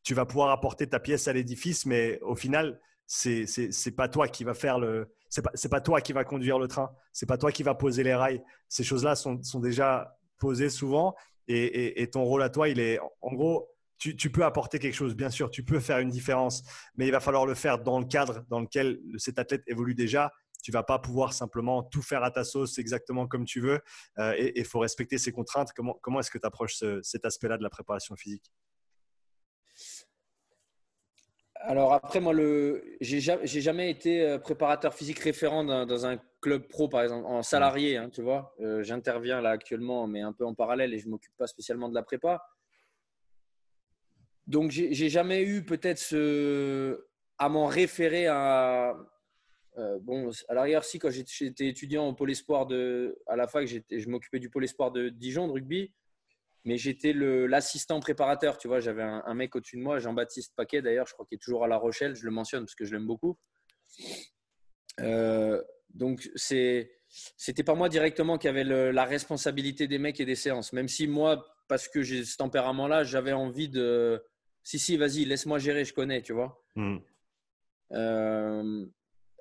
Tu 0.03 0.13
vas 0.13 0.25
pouvoir 0.25 0.49
apporter 0.49 0.87
ta 0.87 0.99
pièce 0.99 1.27
à 1.27 1.33
l'édifice, 1.33 1.85
mais 1.85 2.19
au 2.21 2.35
final, 2.35 2.79
c'est 3.05 3.45
n'est 3.57 3.91
pas 3.93 4.09
toi 4.09 4.27
qui 4.27 4.43
va 4.43 4.53
faire 4.53 4.79
le. 4.79 5.13
C'est 5.29 5.41
pas, 5.41 5.51
pas 5.69 5.81
toi 5.81 6.01
qui 6.01 6.13
va 6.13 6.23
conduire 6.23 6.59
le 6.59 6.67
train. 6.67 6.91
C'est 7.11 7.25
pas 7.25 7.37
toi 7.37 7.51
qui 7.51 7.63
va 7.63 7.75
poser 7.75 8.03
les 8.03 8.15
rails. 8.15 8.41
Ces 8.69 8.83
choses-là 8.83 9.15
sont, 9.15 9.41
sont 9.43 9.59
déjà 9.59 10.17
posées 10.37 10.69
souvent. 10.69 11.15
Et, 11.47 11.57
et, 11.57 12.01
et 12.01 12.09
ton 12.09 12.23
rôle 12.23 12.43
à 12.43 12.49
toi, 12.49 12.69
il 12.69 12.79
est 12.79 12.99
en 13.21 13.33
gros 13.33 13.69
tu, 13.97 14.29
peux 14.31 14.43
apporter 14.43 14.79
quelque 14.79 14.93
chose, 14.93 15.15
bien 15.15 15.29
sûr, 15.29 15.49
tu 15.49 15.63
peux 15.63 15.79
faire 15.79 15.99
une 15.99 16.09
différence, 16.09 16.63
mais 16.95 17.07
il 17.07 17.11
va 17.11 17.19
falloir 17.19 17.45
le 17.45 17.55
faire 17.55 17.79
dans 17.79 17.99
le 17.99 18.05
cadre 18.05 18.45
dans 18.49 18.59
lequel 18.59 18.99
cet 19.17 19.39
athlète 19.39 19.63
évolue 19.67 19.95
déjà. 19.95 20.31
Tu 20.63 20.71
vas 20.71 20.83
pas 20.83 20.99
pouvoir 20.99 21.33
simplement 21.33 21.83
tout 21.83 22.01
faire 22.01 22.23
à 22.23 22.31
ta 22.31 22.43
sauce 22.43 22.77
exactement 22.79 23.27
comme 23.27 23.45
tu 23.45 23.61
veux 23.61 23.79
euh, 24.17 24.33
et 24.37 24.59
il 24.59 24.65
faut 24.65 24.79
respecter 24.79 25.17
ses 25.17 25.31
contraintes. 25.31 25.71
Comment, 25.73 25.97
comment 26.01 26.19
est-ce 26.19 26.31
que 26.31 26.39
tu 26.39 26.47
approches 26.47 26.83
cet 27.03 27.25
aspect-là 27.25 27.57
de 27.57 27.63
la 27.63 27.69
préparation 27.69 28.15
physique? 28.15 28.51
Alors 31.61 31.93
après, 31.93 32.19
moi, 32.19 32.33
le, 32.33 32.97
j'ai 33.01 33.19
jamais 33.19 33.89
été 33.89 34.21
euh, 34.21 34.37
préparateur 34.37 34.93
physique 34.93 35.19
référent 35.19 35.63
dans, 35.63 36.05
un 36.05 36.17
club 36.41 36.67
pro, 36.67 36.87
par 36.87 37.01
exemple, 37.01 37.25
en 37.25 37.41
salarié, 37.41 37.97
hein, 37.97 38.09
tu 38.09 38.21
vois. 38.21 38.55
Euh, 38.61 38.83
j'interviens 38.83 39.41
là 39.41 39.49
actuellement, 39.49 40.07
mais 40.07 40.21
un 40.21 40.33
peu 40.33 40.45
en 40.45 40.53
parallèle 40.53 40.93
et 40.93 40.99
je 40.99 41.09
m'occupe 41.09 41.35
pas 41.37 41.47
spécialement 41.47 41.89
de 41.89 41.95
la 41.95 42.03
prépa. 42.03 42.41
Donc, 44.47 44.71
j'ai 44.71 45.09
jamais 45.09 45.43
eu 45.43 45.63
peut-être 45.63 46.13
à 47.37 47.49
m'en 47.49 47.67
référer 47.67 48.27
à. 48.27 48.95
Euh, 49.77 49.99
bon, 50.01 50.31
à 50.49 50.53
l'arrière, 50.55 50.83
si, 50.83 50.97
quand 50.97 51.11
j'étais 51.11 51.67
étudiant 51.67 52.07
au 52.07 52.13
pôle 52.13 52.31
espoir 52.31 52.65
de, 52.65 53.19
à 53.27 53.35
la 53.35 53.47
fac, 53.47 53.67
je 53.67 54.09
m'occupais 54.09 54.39
du 54.39 54.49
pôle 54.49 54.63
espoir 54.63 54.91
de 54.91 55.09
Dijon, 55.09 55.47
de 55.47 55.51
rugby, 55.51 55.93
mais 56.65 56.77
j'étais 56.77 57.13
l'assistant 57.13 57.99
préparateur. 57.99 58.57
Tu 58.57 58.67
vois, 58.67 58.79
j'avais 58.79 59.03
un, 59.03 59.33
mec 59.35 59.55
au-dessus 59.55 59.77
de 59.77 59.83
moi, 59.83 59.99
Jean-Baptiste 59.99 60.53
Paquet 60.55 60.81
d'ailleurs, 60.81 61.05
je 61.05 61.13
crois 61.13 61.27
qu'il 61.27 61.35
est 61.35 61.39
toujours 61.39 61.63
à 61.63 61.67
La 61.67 61.77
Rochelle, 61.77 62.15
je 62.15 62.25
le 62.25 62.31
mentionne 62.31 62.63
parce 62.63 62.73
que 62.73 62.85
je 62.85 62.93
l'aime 62.93 63.05
beaucoup. 63.05 63.37
Euh, 65.01 65.61
donc, 65.93 66.29
c'est. 66.35 66.91
C'était 67.37 67.63
pas 67.63 67.73
moi 67.73 67.87
directement 67.87 68.37
qui 68.37 68.49
avait 68.49 68.65
la 68.65 69.05
responsabilité 69.05 69.87
des 69.87 69.97
mecs 69.97 70.19
et 70.19 70.25
des 70.25 70.35
séances, 70.35 70.73
même 70.73 70.89
si 70.89 71.07
moi, 71.07 71.45
parce 71.69 71.87
que 71.87 72.01
j'ai 72.01 72.25
ce 72.25 72.35
tempérament-là, 72.35 73.05
j'avais 73.05 73.31
envie 73.31 73.69
de, 73.69 74.21
si, 74.67 74.79
si, 74.79 74.97
vas-y, 74.97 75.23
laisse-moi 75.23 75.59
gérer, 75.59 75.85
je 75.85 75.93
connais, 75.93 76.21
tu 76.21 76.33
vois. 76.33 76.61
Hmm. 76.75 76.97
Euh, 77.93 78.85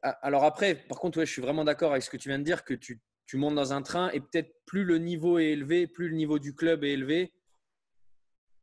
alors 0.00 0.44
après, 0.44 0.76
par 0.76 1.00
contre, 1.00 1.18
ouais, 1.18 1.26
je 1.26 1.32
suis 1.32 1.42
vraiment 1.42 1.64
d'accord 1.64 1.90
avec 1.90 2.04
ce 2.04 2.10
que 2.10 2.16
tu 2.16 2.28
viens 2.28 2.38
de 2.38 2.44
dire, 2.44 2.62
que 2.62 2.74
tu, 2.74 3.00
tu 3.26 3.36
montes 3.36 3.56
dans 3.56 3.72
un 3.72 3.82
train 3.82 4.08
et 4.10 4.20
peut-être 4.20 4.54
plus 4.66 4.84
le 4.84 4.98
niveau 4.98 5.40
est 5.40 5.46
élevé, 5.46 5.88
plus 5.88 6.10
le 6.10 6.14
niveau 6.14 6.38
du 6.38 6.54
club 6.54 6.84
est 6.84 6.92
élevé, 6.92 7.32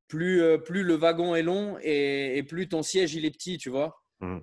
plus, 0.07 0.41
euh, 0.41 0.57
plus 0.57 0.83
le 0.83 0.93
wagon 0.93 1.35
est 1.35 1.43
long 1.43 1.77
et, 1.81 2.41
plus 2.47 2.69
ton 2.69 2.81
siège 2.81 3.13
il 3.13 3.25
est 3.25 3.31
petit, 3.31 3.57
tu 3.57 3.69
vois. 3.69 4.01
Hmm. 4.21 4.39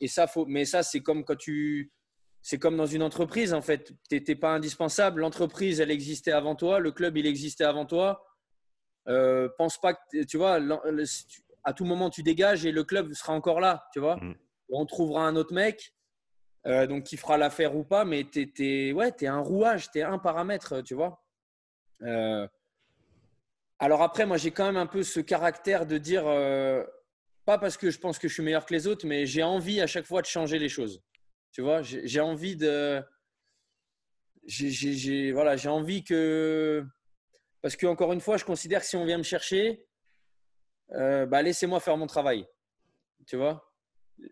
Et 0.00 0.08
ça, 0.08 0.26
faut, 0.26 0.44
mais 0.44 0.66
ça, 0.66 0.82
c'est 0.82 1.00
comme 1.00 1.24
quand 1.24 1.36
tu. 1.36 1.90
C'est 2.42 2.58
comme 2.58 2.76
dans 2.76 2.84
une 2.84 3.02
entreprise, 3.02 3.54
en 3.54 3.62
fait. 3.62 3.94
Tu 4.10 4.16
n'étais 4.16 4.34
pas 4.34 4.52
indispensable. 4.52 5.22
L'entreprise, 5.22 5.80
elle 5.80 5.92
existait 5.92 6.32
avant 6.32 6.54
toi. 6.54 6.80
Le 6.80 6.92
club, 6.92 7.16
il 7.16 7.24
existait 7.24 7.64
avant 7.64 7.86
toi. 7.86 8.26
Euh, 9.08 9.48
pense 9.56 9.80
pas 9.80 9.94
que. 9.94 10.24
Tu 10.24 10.36
vois, 10.36 10.60
à 11.64 11.72
tout 11.72 11.84
moment, 11.84 12.10
tu 12.10 12.22
dégages 12.22 12.66
et 12.66 12.72
le 12.72 12.84
club 12.84 13.12
sera 13.12 13.32
encore 13.32 13.60
là, 13.60 13.86
tu 13.92 14.00
vois. 14.00 14.16
Mm. 14.16 14.34
On 14.70 14.86
trouvera 14.86 15.26
un 15.26 15.36
autre 15.36 15.52
mec, 15.52 15.94
euh, 16.66 16.86
donc 16.86 17.04
qui 17.04 17.16
fera 17.16 17.36
l'affaire 17.36 17.76
ou 17.76 17.84
pas, 17.84 18.04
mais 18.04 18.24
tu 18.24 18.50
es, 18.58 18.92
ouais, 18.92 19.12
es 19.20 19.26
un 19.26 19.40
rouage, 19.40 19.90
tu 19.90 19.98
es 19.98 20.02
un 20.02 20.18
paramètre, 20.18 20.82
tu 20.82 20.94
vois. 20.94 21.22
Euh, 22.02 22.46
alors 23.78 24.02
après, 24.02 24.26
moi, 24.26 24.36
j'ai 24.36 24.52
quand 24.52 24.66
même 24.66 24.76
un 24.76 24.86
peu 24.86 25.02
ce 25.02 25.20
caractère 25.20 25.86
de 25.86 25.98
dire, 25.98 26.26
euh, 26.26 26.84
pas 27.44 27.58
parce 27.58 27.76
que 27.76 27.90
je 27.90 27.98
pense 27.98 28.18
que 28.18 28.28
je 28.28 28.34
suis 28.34 28.42
meilleur 28.42 28.64
que 28.64 28.72
les 28.72 28.86
autres, 28.86 29.06
mais 29.06 29.26
j'ai 29.26 29.42
envie 29.42 29.80
à 29.80 29.86
chaque 29.86 30.06
fois 30.06 30.22
de 30.22 30.26
changer 30.26 30.58
les 30.58 30.68
choses. 30.68 31.02
Tu 31.50 31.60
vois, 31.60 31.82
j'ai 31.82 32.20
envie 32.20 32.56
de. 32.56 33.02
J'ai 34.46 35.32
voilà, 35.32 35.56
envie 35.70 36.02
que. 36.04 36.84
Parce 37.60 37.76
que, 37.76 37.86
encore 37.86 38.12
une 38.12 38.20
fois, 38.20 38.36
je 38.36 38.44
considère 38.44 38.80
que 38.80 38.86
si 38.86 38.96
on 38.96 39.04
vient 39.04 39.18
me 39.18 39.22
chercher, 39.22 39.84
euh, 40.94 41.26
bah, 41.26 41.42
laissez-moi 41.42 41.80
faire 41.80 41.96
mon 41.96 42.06
travail. 42.06 42.46
Tu 43.26 43.36
vois? 43.36 43.72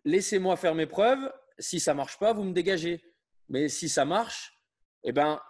Laissez-moi 0.04 0.56
faire 0.56 0.74
mes 0.74 0.86
preuves. 0.86 1.32
Si 1.58 1.80
ça 1.80 1.94
marche 1.94 2.18
pas, 2.18 2.32
vous 2.32 2.44
me 2.44 2.52
dégagez. 2.52 3.02
Mais 3.48 3.68
si 3.68 3.88
ça 3.88 4.04
marche, 4.04 4.58
eh 5.04 5.12
ben, 5.12 5.40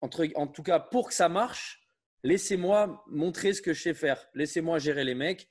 en 0.00 0.08
tout 0.08 0.62
cas, 0.62 0.80
pour 0.80 1.08
que 1.08 1.14
ça 1.14 1.28
marche, 1.28 1.80
laissez-moi 2.22 3.04
montrer 3.08 3.52
ce 3.52 3.62
que 3.62 3.72
je 3.72 3.82
sais 3.82 3.94
faire. 3.94 4.26
Laissez-moi 4.34 4.78
gérer 4.78 5.04
les 5.04 5.14
mecs. 5.14 5.48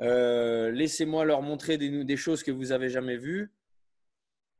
Euh, 0.00 0.70
laissez-moi 0.70 1.24
leur 1.24 1.42
montrer 1.42 1.76
des, 1.76 2.04
des, 2.04 2.16
choses 2.16 2.42
que 2.42 2.52
vous 2.52 2.66
n'avez 2.66 2.88
jamais 2.88 3.16
vues. 3.16 3.52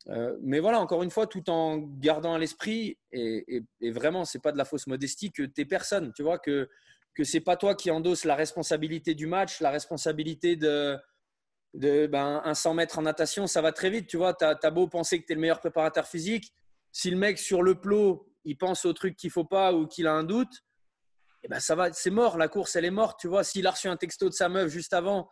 Euh, 0.09 0.37
mais 0.43 0.59
voilà, 0.59 0.81
encore 0.81 1.03
une 1.03 1.11
fois, 1.11 1.27
tout 1.27 1.49
en 1.51 1.79
gardant 1.79 2.35
à 2.35 2.39
l'esprit, 2.39 2.99
et, 3.13 3.63
et, 3.81 3.91
vraiment, 3.91 4.25
ce 4.25 4.37
n'est 4.37 4.43
pas 4.43 4.53
de 4.53 4.59
la 4.59 4.65
fausse 4.65 4.87
modestie, 4.87 5.31
que 5.31 5.43
tu 5.43 5.61
es 5.61 5.65
personne. 5.65 6.13
Tu 6.15 6.23
vois, 6.23 6.39
que, 6.39 6.69
que 7.15 7.25
ce 7.25 7.37
n'est 7.37 7.43
pas 7.43 7.57
toi 7.57 7.75
qui 7.75 7.91
endosse 7.91 8.25
la 8.25 8.37
responsabilité 8.37 9.15
du 9.15 9.27
match, 9.27 9.61
la 9.61 9.71
responsabilité 9.71 10.57
de 10.57 10.99
ben, 11.75 12.41
un 12.45 12.55
100 12.55 12.75
mètres 12.75 12.99
en 12.99 13.03
natation, 13.03 13.47
ça 13.47 13.61
va 13.61 13.73
très 13.73 13.91
vite. 13.91 14.07
Tu 14.07 14.17
vois, 14.17 14.35
tu 14.35 14.45
as, 14.45 14.71
beau 14.71 14.89
penser 14.89 15.21
que 15.21 15.27
tu 15.27 15.33
es 15.33 15.35
le 15.35 15.41
meilleur 15.41 15.61
préparateur 15.61 16.07
physique. 16.07 16.53
Si 16.93 17.11
le 17.11 17.17
mec 17.17 17.39
sur 17.39 17.63
le 17.63 17.81
plot, 17.81 18.33
il 18.45 18.57
pense 18.57 18.85
au 18.85 18.93
truc 18.93 19.17
qu'il 19.17 19.31
faut 19.31 19.45
pas 19.45 19.73
ou 19.73 19.87
qu'il 19.87 20.07
a 20.07 20.13
un 20.13 20.25
doute, 20.25 20.65
eh 21.43 21.49
ben 21.49 21.61
ça 21.61 21.75
va, 21.75 21.93
c'est 21.93 22.11
mort. 22.11 22.39
La 22.39 22.49
course, 22.49 22.77
elle 22.77 22.85
est 22.85 22.91
morte. 22.91 23.21
Tu 23.21 23.29
vois, 23.29 23.45
s'il 23.45 23.67
a 23.67 23.71
reçu 23.71 23.89
un 23.89 23.97
texto 23.97 24.29
de 24.29 24.35
sa 24.35 24.49
meuf 24.49 24.71
juste 24.71 24.95
avant 24.95 25.29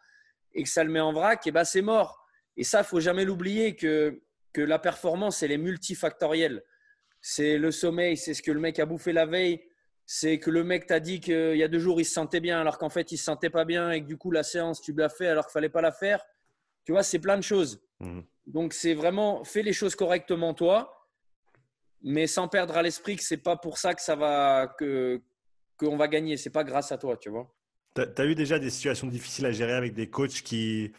et 0.53 0.63
que 0.63 0.69
ça 0.69 0.85
le 0.85 0.91
met 0.91 1.01
en 1.01 1.13
vrac, 1.13 1.43
eh 1.47 1.53
ben 1.53 1.65
c'est 1.65 1.83
mort. 1.83 2.23
Et 2.57 2.65
ça, 2.65 2.85
faut 2.85 3.01
jamais 3.01 3.25
l'oublier 3.25 3.75
que, 3.75 4.23
que 4.53 4.61
la 4.61 4.79
performance, 4.79 5.43
elle 5.43 5.53
est 5.53 5.59
multifactorielle. 5.59 6.63
C'est 7.21 7.59
le 7.59 7.71
sommeil, 7.71 8.17
c'est 8.17 8.35
ce 8.35 8.43
que 8.43 8.53
le 8.53 8.61
mec 8.61 8.79
a 8.79 8.87
bouffé 8.87 9.13
la 9.13 9.27
veille, 9.27 9.66
c'est 10.07 10.39
que 10.39 10.51
le 10.51 10.63
mec 10.63 10.87
t'a 10.87 11.01
dit 11.01 11.19
qu'il 11.19 11.57
y 11.57 11.65
a 11.65 11.69
deux 11.69 11.81
jours, 11.81 12.01
il 12.01 12.05
se 12.05 12.13
sentait 12.13 12.39
bien 12.39 12.61
alors 12.61 12.79
qu'en 12.79 12.89
fait, 12.89 13.11
il 13.11 13.19
se 13.19 13.25
sentait 13.25 13.51
pas 13.51 13.65
bien 13.65 13.91
et 13.91 14.01
que 14.01 14.07
du 14.07 14.17
coup, 14.17 14.31
la 14.31 14.45
séance, 14.45 14.81
tu 14.81 14.93
l'as 14.93 15.09
fait 15.09 15.27
alors 15.27 15.47
qu'il 15.47 15.53
fallait 15.53 15.69
pas 15.69 15.83
la 15.83 15.91
faire. 15.91 16.25
Tu 16.85 16.93
vois, 16.93 17.03
c'est 17.03 17.19
plein 17.19 17.37
de 17.37 17.43
choses. 17.43 17.83
Mmh. 17.99 18.21
Donc, 18.47 18.73
c'est 18.73 18.95
vraiment, 18.95 19.43
fais 19.43 19.63
les 19.63 19.73
choses 19.73 19.97
correctement 19.97 20.55
toi, 20.55 21.09
mais 22.03 22.29
sans 22.29 22.47
perdre 22.47 22.77
à 22.77 22.83
l'esprit 22.83 23.17
que 23.17 23.25
c'est 23.25 23.37
pas 23.37 23.57
pour 23.57 23.79
ça 23.79 23.95
que 23.95 24.01
ça 24.01 24.15
va, 24.15 24.73
que, 24.79 25.21
qu'on 25.77 25.97
va 25.97 26.07
gagner. 26.07 26.37
C'est 26.37 26.51
pas 26.51 26.63
grâce 26.63 26.93
à 26.93 26.99
toi, 26.99 27.17
tu 27.17 27.29
vois. 27.29 27.53
Tu 27.97 28.03
as, 28.03 28.27
eu 28.27 28.37
déjà 28.37 28.61
des 28.61 28.71
situations 28.71 29.09
difficiles 29.09 29.47
à 29.47 29.51
gérer 29.51 29.73
avec 29.73 29.93
des 29.93 30.09
coachs 30.09 30.43
qui, 30.43 30.93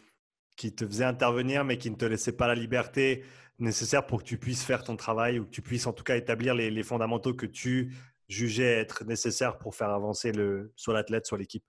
qui 0.54 0.74
te 0.74 0.86
faisaient 0.86 1.04
intervenir, 1.04 1.64
mais 1.64 1.78
qui 1.78 1.90
ne 1.90 1.96
te 1.96 2.04
laissaient 2.04 2.32
pas 2.32 2.46
la 2.46 2.54
liberté 2.54 3.24
nécessaire 3.58 4.06
pour 4.06 4.22
que 4.22 4.28
tu 4.28 4.36
puisses 4.36 4.62
faire 4.62 4.84
ton 4.84 4.96
travail 4.96 5.38
ou 5.38 5.46
que 5.46 5.50
tu 5.50 5.62
puisses 5.62 5.86
en 5.86 5.94
tout 5.94 6.04
cas 6.04 6.16
établir 6.16 6.54
les, 6.54 6.70
les 6.70 6.82
fondamentaux 6.82 7.32
que 7.32 7.46
tu 7.46 7.94
jugeais 8.28 8.78
être 8.78 9.04
nécessaires 9.04 9.58
pour 9.58 9.74
faire 9.74 9.90
avancer 9.90 10.32
le, 10.32 10.72
soit 10.76 10.94
l'athlète, 10.94 11.26
soit 11.26 11.38
l'équipe? 11.38 11.64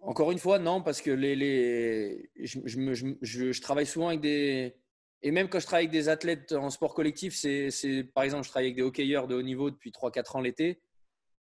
Encore 0.00 0.32
une 0.32 0.38
fois, 0.38 0.58
non, 0.58 0.82
parce 0.82 1.02
que 1.02 1.10
les, 1.10 1.36
les 1.36 2.30
je, 2.36 2.60
je, 2.64 3.14
je, 3.20 3.60
travaille 3.60 3.84
souvent 3.84 4.08
avec 4.08 4.20
des, 4.20 4.74
et 5.22 5.30
même 5.30 5.48
quand 5.48 5.60
je 5.60 5.66
travaille 5.66 5.86
avec 5.86 5.92
des 5.92 6.08
athlètes 6.08 6.52
en 6.52 6.70
sport 6.70 6.94
collectif, 6.94 7.34
c'est, 7.34 8.04
par 8.14 8.24
exemple, 8.24 8.44
je 8.44 8.48
travaille 8.48 8.68
avec 8.68 8.76
des 8.76 8.82
hockeyeurs 8.82 9.28
de 9.28 9.34
haut 9.34 9.42
niveau 9.42 9.70
depuis 9.70 9.90
3-4 9.90 10.38
ans 10.38 10.40
l'été, 10.40 10.80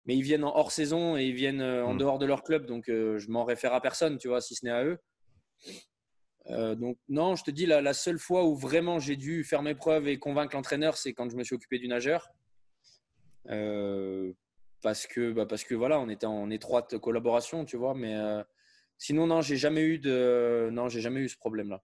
mais 0.06 0.16
ils 0.16 0.24
viennent 0.24 0.44
en 0.44 0.56
hors 0.56 0.72
saison 0.72 1.18
et 1.18 1.26
ils 1.26 1.36
viennent 1.36 1.62
euh, 1.62 1.86
en 1.86 1.94
hmm. 1.94 1.98
dehors 2.00 2.18
de 2.18 2.26
leur 2.26 2.44
club, 2.44 2.66
donc 2.66 2.90
euh, 2.90 3.20
je 3.20 3.30
m'en 3.30 3.46
réfère 3.46 3.74
à 3.74 3.82
personne, 3.82 4.18
tu 4.18 4.28
vois, 4.28 4.42
si 4.42 4.56
ce 4.56 4.66
n'est 4.66 4.72
à 4.72 4.84
eux. 4.84 4.98
Euh, 6.50 6.76
donc 6.76 6.98
non, 7.10 7.36
je 7.36 7.44
te 7.44 7.52
dis, 7.52 7.66
la, 7.66 7.82
la, 7.82 7.94
seule 7.94 8.20
fois 8.20 8.46
où 8.46 8.56
vraiment 8.56 9.00
j'ai 9.00 9.18
dû 9.18 9.44
faire 9.44 9.62
mes 9.62 9.76
preuves 9.76 10.08
et 10.08 10.18
convaincre 10.18 10.56
l'entraîneur, 10.56 10.98
c'est 10.98 11.14
quand 11.14 11.30
je 11.30 11.36
me 11.36 11.44
suis 11.44 11.56
occupé 11.56 11.78
du 11.80 11.88
nageur. 11.88 12.30
parce 14.82 15.08
que, 15.08 15.32
bah, 15.32 15.46
parce 15.46 15.64
que 15.64 15.76
voilà, 15.76 16.00
on 16.00 16.10
était 16.10 16.26
en 16.26 16.50
étroite 16.50 16.98
collaboration, 16.98 17.66
tu 17.66 17.78
vois, 17.78 17.94
mais 17.94 18.16
sinon 18.98 19.28
non, 19.28 19.42
j'ai 19.42 19.58
jamais 19.58 19.84
eu 19.84 20.00
de, 20.00 20.70
non, 20.72 20.88
j'ai 20.90 21.02
jamais 21.02 21.22
eu 21.22 21.30
ce 21.30 21.38
problème-là. 21.38 21.84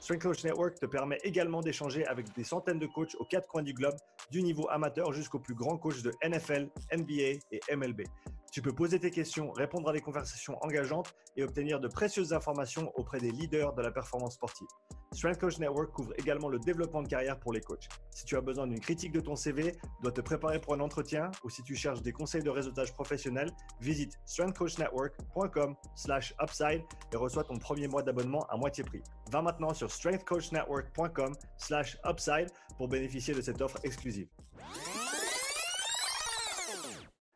Strength 0.00 0.22
Coach 0.22 0.44
Network 0.44 0.80
te 0.80 0.86
permet 0.86 1.18
également 1.24 1.60
d'échanger 1.60 2.06
avec 2.06 2.34
des 2.34 2.44
centaines 2.44 2.78
de 2.78 2.86
coachs 2.86 3.14
aux 3.18 3.24
quatre 3.24 3.46
coins 3.46 3.62
du 3.62 3.74
globe, 3.74 3.96
du 4.30 4.42
niveau 4.42 4.66
amateur 4.70 5.12
jusqu'aux 5.12 5.38
plus 5.38 5.54
grands 5.54 5.76
coachs 5.76 6.02
de 6.02 6.10
NFL, 6.24 6.70
NBA 6.96 7.38
et 7.52 7.60
MLB. 7.76 8.02
Tu 8.50 8.62
peux 8.62 8.72
poser 8.72 8.98
tes 8.98 9.12
questions, 9.12 9.52
répondre 9.52 9.90
à 9.90 9.92
des 9.92 10.00
conversations 10.00 10.56
engageantes 10.62 11.14
et 11.36 11.44
obtenir 11.44 11.78
de 11.78 11.86
précieuses 11.86 12.32
informations 12.32 12.90
auprès 12.96 13.20
des 13.20 13.30
leaders 13.30 13.74
de 13.74 13.82
la 13.82 13.92
performance 13.92 14.34
sportive. 14.34 14.66
Strength 15.12 15.38
Coach 15.38 15.58
Network 15.58 15.92
couvre 15.92 16.12
également 16.18 16.48
le 16.48 16.58
développement 16.58 17.02
de 17.02 17.08
carrière 17.08 17.38
pour 17.38 17.52
les 17.52 17.60
coachs. 17.60 17.86
Si 18.10 18.24
tu 18.24 18.36
as 18.36 18.40
besoin 18.40 18.66
d'une 18.66 18.80
critique 18.80 19.12
de 19.12 19.20
ton 19.20 19.36
CV, 19.36 19.76
dois 20.02 20.10
te 20.12 20.20
préparer 20.20 20.60
pour 20.60 20.74
un 20.74 20.80
entretien 20.80 21.30
ou 21.44 21.50
si 21.50 21.62
tu 21.62 21.76
cherches 21.76 22.02
des 22.02 22.12
conseils 22.12 22.42
de 22.42 22.50
réseautage 22.50 22.92
professionnel, 22.92 23.52
visite 23.80 24.18
strengthcoachnetwork.com/upside 24.24 26.82
et 27.12 27.16
reçois 27.16 27.44
ton 27.44 27.56
premier 27.56 27.86
mois 27.88 28.02
d'abonnement 28.02 28.44
à 28.48 28.56
moitié 28.56 28.84
prix. 28.84 29.02
Va 29.30 29.42
maintenant 29.42 29.74
sur 29.74 29.89
strengthcoachnetwork.com/upside 29.90 32.48
pour 32.76 32.88
bénéficier 32.88 33.34
de 33.34 33.40
cette 33.40 33.60
offre 33.60 33.78
exclusive. 33.82 34.28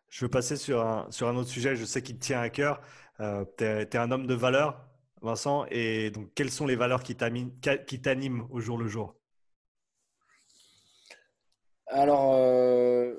Je 0.09 0.25
veux 0.25 0.31
passer 0.31 0.57
sur 0.57 0.81
un, 0.81 1.37
autre 1.37 1.49
sujet, 1.49 1.77
je 1.77 1.85
sais 1.85 2.01
qu'il 2.01 2.19
tient 2.19 2.41
à 2.41 2.49
cœur. 2.49 2.81
Euh, 3.21 3.45
tu 3.59 3.65
es, 3.65 3.97
un 3.97 4.11
homme 4.11 4.27
de 4.27 4.35
valeur, 4.35 4.85
Vincent, 5.23 5.67
et 5.71 6.11
donc 6.11 6.31
quelles 6.35 6.51
sont 6.51 6.67
les 6.67 6.77
valeurs 6.77 7.03
qui 7.03 7.17
t'animent 7.17 8.47
au 8.51 8.61
jour 8.61 8.79
le 8.79 8.87
jour? 8.87 9.15
Alors, 11.89 12.35
euh, 12.35 13.15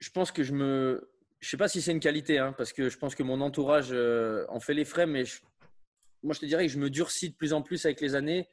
je 0.00 0.10
pense 0.10 0.32
que 0.32 0.42
je 0.42 0.52
me. 0.52 1.10
Je 1.40 1.48
sais 1.48 1.56
pas 1.56 1.68
si 1.68 1.80
c'est 1.80 1.92
une 1.92 2.00
qualité, 2.00 2.38
hein, 2.38 2.52
parce 2.56 2.72
que 2.72 2.88
je 2.88 2.98
pense 2.98 3.14
que 3.14 3.22
mon 3.22 3.40
entourage 3.40 3.90
euh, 3.92 4.44
en 4.48 4.58
fait 4.58 4.74
les 4.74 4.84
frais, 4.84 5.06
mais 5.06 5.22
moi 6.22 6.34
je 6.34 6.40
te 6.40 6.46
dirais 6.46 6.66
que 6.66 6.72
je 6.72 6.78
me 6.78 6.90
durcis 6.90 7.30
de 7.30 7.34
plus 7.34 7.52
en 7.52 7.62
plus 7.62 7.84
avec 7.84 8.00
les 8.00 8.16
années 8.16 8.48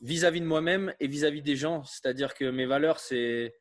vis-à-vis 0.00 0.40
de 0.40 0.46
moi-même 0.46 0.94
et 1.00 1.06
vis-à-vis 1.06 1.42
des 1.42 1.56
gens. 1.56 1.84
C'est-à-dire 1.84 2.34
que 2.34 2.44
mes 2.44 2.66
valeurs, 2.66 3.00
c'est 3.00 3.54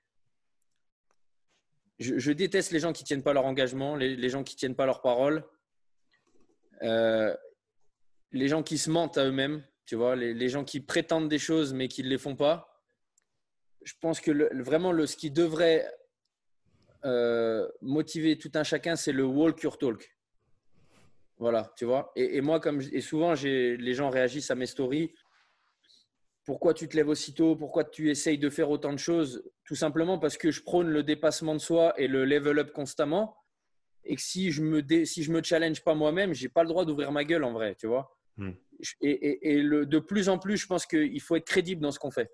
je, 1.99 2.31
déteste 2.31 2.71
les 2.71 2.79
gens 2.79 2.93
qui 2.93 3.03
tiennent 3.03 3.23
pas 3.23 3.33
leur 3.33 3.45
engagement, 3.45 3.95
les, 3.95 4.29
gens 4.29 4.43
qui 4.43 4.55
tiennent 4.55 4.75
pas 4.75 4.85
leur 4.85 5.01
parole, 5.01 5.45
euh, 6.83 7.33
les 8.31 8.47
gens 8.47 8.63
qui 8.63 8.77
se 8.77 8.89
mentent 8.89 9.17
à 9.17 9.25
eux-mêmes, 9.25 9.65
tu 9.85 9.95
vois, 9.95 10.15
les, 10.15 10.49
gens 10.49 10.65
qui 10.65 10.81
prétendent 10.81 11.29
des 11.29 11.39
choses 11.39 11.73
mais 11.73 11.87
qui 11.87 12.03
ne 12.03 12.09
les 12.09 12.17
font 12.17 12.35
pas. 12.35 12.83
Je 13.83 13.93
pense 14.01 14.19
que 14.19 14.31
vraiment 14.61 14.91
le, 14.91 15.05
ce 15.05 15.15
qui 15.15 15.31
devrait 15.31 15.89
euh, 17.05 17.67
motiver 17.81 18.37
tout 18.37 18.51
un 18.55 18.63
chacun, 18.63 18.95
c'est 18.95 19.11
le 19.11 19.23
walk 19.23 19.61
your 19.61 19.77
talk. 19.77 20.11
Voilà, 21.37 21.71
tu 21.77 21.85
vois. 21.85 22.11
Et, 22.15 22.39
moi, 22.39 22.59
comme 22.59 22.81
et 22.81 23.01
souvent, 23.01 23.33
les 23.43 23.93
gens 23.93 24.09
réagissent 24.09 24.51
à 24.51 24.55
mes 24.55 24.65
stories 24.65 25.13
pourquoi 26.45 26.73
tu 26.73 26.87
te 26.87 26.95
lèves 26.95 27.09
aussitôt, 27.09 27.55
pourquoi 27.55 27.83
tu 27.83 28.09
essayes 28.09 28.37
de 28.37 28.49
faire 28.49 28.69
autant 28.69 28.93
de 28.93 28.99
choses, 28.99 29.43
tout 29.65 29.75
simplement 29.75 30.19
parce 30.19 30.37
que 30.37 30.51
je 30.51 30.61
prône 30.61 30.87
le 30.87 31.03
dépassement 31.03 31.53
de 31.53 31.59
soi 31.59 31.99
et 31.99 32.07
le 32.07 32.23
level 32.23 32.59
up 32.59 32.71
constamment. 32.71 33.35
Et 34.03 34.15
que 34.15 34.21
si 34.21 34.51
je 34.51 34.61
me, 34.61 35.05
si 35.05 35.23
je 35.23 35.31
me 35.31 35.41
challenge 35.41 35.83
pas 35.83 35.95
moi-même, 35.95 36.33
j'ai 36.33 36.47
pas 36.47 36.61
le 36.61 36.69
droit 36.69 36.85
d'ouvrir 36.85 37.11
ma 37.11 37.23
gueule 37.23 37.43
en 37.43 37.53
vrai, 37.53 37.75
tu 37.75 37.87
vois. 37.87 38.15
Hmm. 38.37 38.51
Et, 39.01 39.61
le, 39.61 39.87
de 39.87 39.99
plus 39.99 40.29
en 40.29 40.37
plus, 40.37 40.57
je 40.57 40.67
pense 40.67 40.85
qu'il 40.85 41.19
faut 41.21 41.35
être 41.35 41.45
crédible 41.45 41.81
dans 41.81 41.91
ce 41.91 41.97
qu'on 41.97 42.11
fait. 42.11 42.31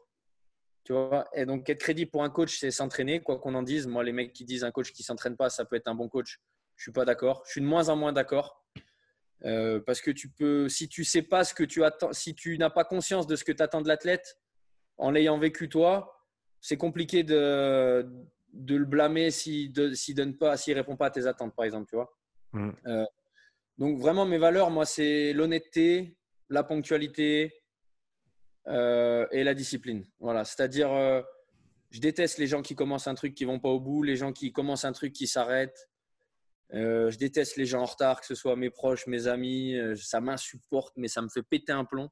Tu 0.84 0.92
vois 0.92 1.30
et 1.34 1.46
donc, 1.46 1.70
être 1.70 1.80
crédible 1.80 2.12
pour 2.12 2.24
un 2.24 2.30
coach, 2.30 2.60
c'est 2.60 2.72
s'entraîner, 2.72 3.22
quoi 3.22 3.40
qu'on 3.40 3.56
en 3.56 3.64
dise. 3.64 3.88
Moi, 3.88 4.04
les 4.04 4.12
mecs 4.12 4.34
qui 4.34 4.44
disent 4.44 4.66
un 4.66 4.72
coach 4.72 4.92
qui 4.92 5.04
s'entraîne 5.04 5.38
pas, 5.38 5.50
ça 5.50 5.64
peut 5.64 5.78
être 5.78 5.88
un 5.88 5.96
bon 5.96 6.10
coach. 6.10 6.42
Je 6.76 6.84
suis 6.84 6.92
pas 6.92 7.06
d'accord. 7.06 7.44
Je 7.46 7.52
suis 7.52 7.62
de 7.62 7.66
moins 7.66 7.88
en 7.88 7.96
moins 7.96 8.12
d'accord. 8.12 8.66
Euh, 9.46 9.80
parce 9.80 10.02
que 10.02 10.12
tu 10.12 10.30
peux, 10.30 10.70
si 10.70 10.88
tu 10.88 11.04
sais 11.04 11.24
pas 11.24 11.44
ce 11.44 11.54
que 11.54 11.64
tu 11.64 11.84
attends, 11.84 12.14
si 12.14 12.36
tu 12.36 12.58
n'as 12.58 12.70
pas 12.70 12.84
conscience 12.84 13.26
de 13.26 13.36
ce 13.36 13.44
que 13.44 13.52
tu 13.52 13.64
attends 13.64 13.82
de 13.82 13.88
l'athlète, 13.88 14.38
en 14.98 15.10
l'ayant 15.10 15.40
vécu 15.40 15.68
toi, 15.68 16.16
c'est 16.60 16.78
compliqué 16.78 17.24
de, 17.24 18.08
de, 18.54 18.76
le 18.76 18.86
blâmer 18.86 19.32
s'il 19.32 19.72
ne 19.72 20.14
donne 20.14 20.38
pas, 20.38 20.58
s'il 20.58 20.76
répond 20.76 20.96
pas 20.96 21.08
à 21.08 21.10
tes 21.10 21.26
attentes, 21.26 21.56
par 21.56 21.66
exemple, 21.66 21.90
tu 21.90 21.96
vois. 21.96 22.16
Mm. 22.54 22.72
Euh, 22.86 23.06
donc 23.80 24.00
vraiment 24.00 24.26
mes 24.26 24.38
valeurs, 24.38 24.70
moi, 24.70 24.86
c'est 24.86 25.34
l'honnêteté, 25.34 26.18
la 26.50 26.64
ponctualité 26.64 27.64
euh, 28.68 29.26
et 29.32 29.44
la 29.44 29.56
discipline. 29.56 30.06
Voilà, 30.20 30.46
c'est-à-dire, 30.46 30.92
je 31.90 32.00
déteste 32.00 32.38
les 32.38 32.46
gens 32.46 32.62
qui 32.62 32.76
commencent 32.76 33.08
un 33.08 33.16
truc 33.16 33.34
qui 33.34 33.46
vont 33.46 33.60
pas 33.60 33.70
au 33.70 33.80
bout, 33.80 34.04
les 34.04 34.18
gens 34.18 34.34
qui 34.34 34.52
commencent 34.52 34.86
un 34.86 34.92
truc 34.92 35.14
qui 35.14 35.26
s'arrêtent. 35.26 35.90
Euh, 36.74 37.12
je 37.12 37.18
déteste 37.18 37.58
les 37.58 37.66
gens 37.66 37.82
en 37.82 37.86
retard, 37.86 38.22
que 38.22 38.26
ce 38.26 38.36
soit 38.36 38.56
mes 38.56 38.70
proches, 38.70 39.08
mes 39.08 39.28
amis. 39.28 39.76
Euh, 39.76 39.96
ça 39.96 40.22
m'insupporte, 40.22 40.94
mais 40.98 41.08
ça 41.08 41.22
me 41.22 41.30
fait 41.30 41.44
péter 41.44 41.72
un 41.72 41.86
plomb. 41.86 42.10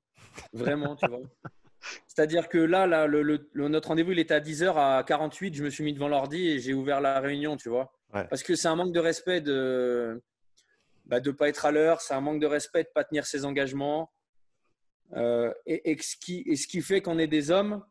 Vraiment, 0.53 0.95
tu 0.95 1.07
vois. 1.07 1.21
C'est-à-dire 2.07 2.49
que 2.49 2.57
là, 2.57 2.85
là 2.87 3.07
le, 3.07 3.47
notre 3.53 3.87
rendez-vous, 3.87 4.11
il 4.11 4.19
était 4.19 4.33
à 4.33 4.41
10h, 4.41 4.73
à 4.75 5.03
48, 5.03 5.53
je 5.53 5.63
me 5.63 5.69
suis 5.69 5.83
mis 5.83 5.93
devant 5.93 6.09
l'ordi 6.09 6.49
et 6.49 6.59
j'ai 6.59 6.73
ouvert 6.73 6.99
la 6.99 7.19
réunion, 7.21 7.55
tu 7.55 7.69
vois. 7.69 7.93
Parce 8.11 8.43
que 8.43 8.55
c'est 8.55 8.67
un 8.67 8.75
manque 8.75 8.91
de 8.91 8.99
respect 8.99 9.39
de 9.39 10.21
bah, 11.05 11.19
de 11.19 11.31
ne 11.31 11.35
pas 11.35 11.49
être 11.49 11.65
à 11.65 11.71
l'heure, 11.71 12.01
c'est 12.01 12.13
un 12.13 12.21
manque 12.21 12.39
de 12.39 12.45
respect 12.45 12.83
de 12.83 12.89
ne 12.89 12.93
pas 12.93 13.03
tenir 13.03 13.25
ses 13.25 13.43
engagements. 13.45 14.11
Euh, 15.13 15.51
et, 15.65 15.97
ce 15.99 16.15
qui, 16.15 16.43
et 16.45 16.55
ce 16.55 16.67
qui 16.67 16.81
fait 16.81 17.01
qu'on 17.01 17.17
est 17.17 17.27
des 17.27 17.49
hommes, 17.49 17.83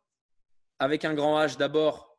avec 0.79 1.05
un 1.05 1.15
grand 1.15 1.41
H 1.41 1.59
d'abord, 1.59 2.17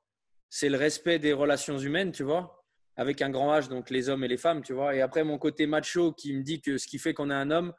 c'est 0.50 0.68
le 0.68 0.78
respect 0.78 1.18
des 1.18 1.32
relations 1.32 1.78
humaines, 1.78 2.12
tu 2.12 2.24
vois, 2.24 2.59
avec 3.00 3.22
un 3.22 3.30
grand 3.30 3.58
H, 3.58 3.70
donc 3.70 3.90
les 3.92 4.10
hommes 4.10 4.26
et 4.26 4.28
les 4.28 4.36
femmes, 4.36 4.62
tu 4.62 4.74
vois. 4.74 4.94
Et 4.94 5.00
après, 5.00 5.24
mon 5.24 5.38
côté 5.38 5.68
macho 5.68 6.12
qui 6.12 6.34
me 6.34 6.44
dit 6.44 6.60
que 6.60 6.78
ce 6.78 6.86
qui 6.86 7.00
fait 7.00 7.14
qu'on 7.14 7.30
est 7.30 7.34
un 7.34 7.50
homme, 7.50 7.74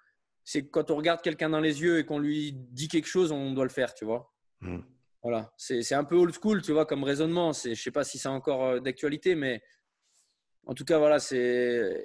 c'est 0.44 0.62
que 0.62 0.68
quand 0.68 0.90
on 0.90 0.96
regarde 0.96 1.20
quelqu'un 1.20 1.50
dans 1.50 1.60
les 1.60 1.82
yeux 1.82 1.98
et 1.98 2.06
qu'on 2.06 2.18
lui 2.18 2.52
dit 2.54 2.88
quelque 2.88 3.06
chose, 3.06 3.30
on 3.30 3.52
doit 3.52 3.64
le 3.64 3.70
faire, 3.70 3.92
tu 3.92 4.06
vois. 4.06 4.32
Hmm. 4.62 4.80
Voilà, 5.22 5.52
c'est 5.58 5.92
un 5.92 6.04
peu 6.04 6.14
old 6.14 6.34
school, 6.34 6.62
tu 6.62 6.72
vois, 6.72 6.86
comme 6.86 7.04
raisonnement. 7.04 7.52
Je 7.52 7.68
ne 7.68 7.74
sais 7.74 7.90
pas 7.90 8.02
si 8.02 8.16
c'est 8.16 8.30
encore 8.30 8.64
euh, 8.64 8.80
d'actualité, 8.80 9.34
mais 9.34 9.62
en 10.64 10.72
tout 10.72 10.86
cas, 10.86 10.96
voilà, 10.96 11.18
c'est 11.18 12.02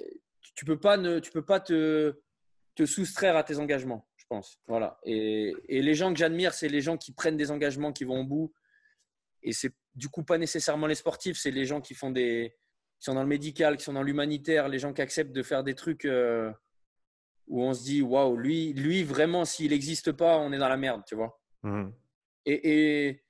tu 0.54 0.66
peux 0.66 0.78
pas 0.78 0.98
ne, 0.98 1.18
tu 1.18 1.30
peux 1.30 1.44
pas 1.44 1.58
te, 1.58 2.20
te 2.74 2.84
soustraire 2.84 3.34
à 3.34 3.44
tes 3.44 3.56
engagements, 3.56 4.06
je 4.18 4.26
pense. 4.28 4.60
Voilà. 4.66 5.00
Et, 5.04 5.54
et 5.70 5.80
les 5.80 5.94
gens 5.94 6.12
que 6.12 6.18
j'admire, 6.18 6.52
c'est 6.52 6.68
les 6.68 6.82
gens 6.82 6.98
qui 6.98 7.12
prennent 7.12 7.38
des 7.38 7.50
engagements, 7.50 7.94
qui 7.94 8.04
vont 8.04 8.20
au 8.20 8.24
bout. 8.24 8.52
Et 9.42 9.54
c'est 9.54 9.72
du 9.94 10.10
coup 10.10 10.22
pas 10.22 10.36
nécessairement 10.36 10.86
les 10.86 10.94
sportifs, 10.94 11.38
c'est 11.38 11.50
les 11.50 11.64
gens 11.64 11.80
qui 11.80 11.94
font 11.94 12.10
des, 12.10 12.54
qui 12.98 13.04
sont 13.04 13.14
dans 13.14 13.22
le 13.22 13.28
médical, 13.28 13.76
qui 13.76 13.84
sont 13.84 13.92
dans 13.92 14.02
l'humanitaire, 14.02 14.68
les 14.68 14.78
gens 14.78 14.92
qui 14.92 15.02
acceptent 15.02 15.34
de 15.34 15.42
faire 15.42 15.62
des 15.64 15.74
trucs 15.74 16.04
euh, 16.04 16.50
où 17.46 17.62
on 17.62 17.74
se 17.74 17.84
dit 17.84 18.02
waouh, 18.02 18.36
lui, 18.36 18.72
lui 18.72 19.02
vraiment, 19.02 19.44
s'il 19.44 19.70
n'existe 19.70 20.12
pas, 20.12 20.38
on 20.38 20.52
est 20.52 20.58
dans 20.58 20.68
la 20.68 20.76
merde, 20.76 21.02
tu 21.06 21.14
vois. 21.14 21.40
Mmh. 21.62 21.88
Et, 22.46 23.08
et, 23.08 23.22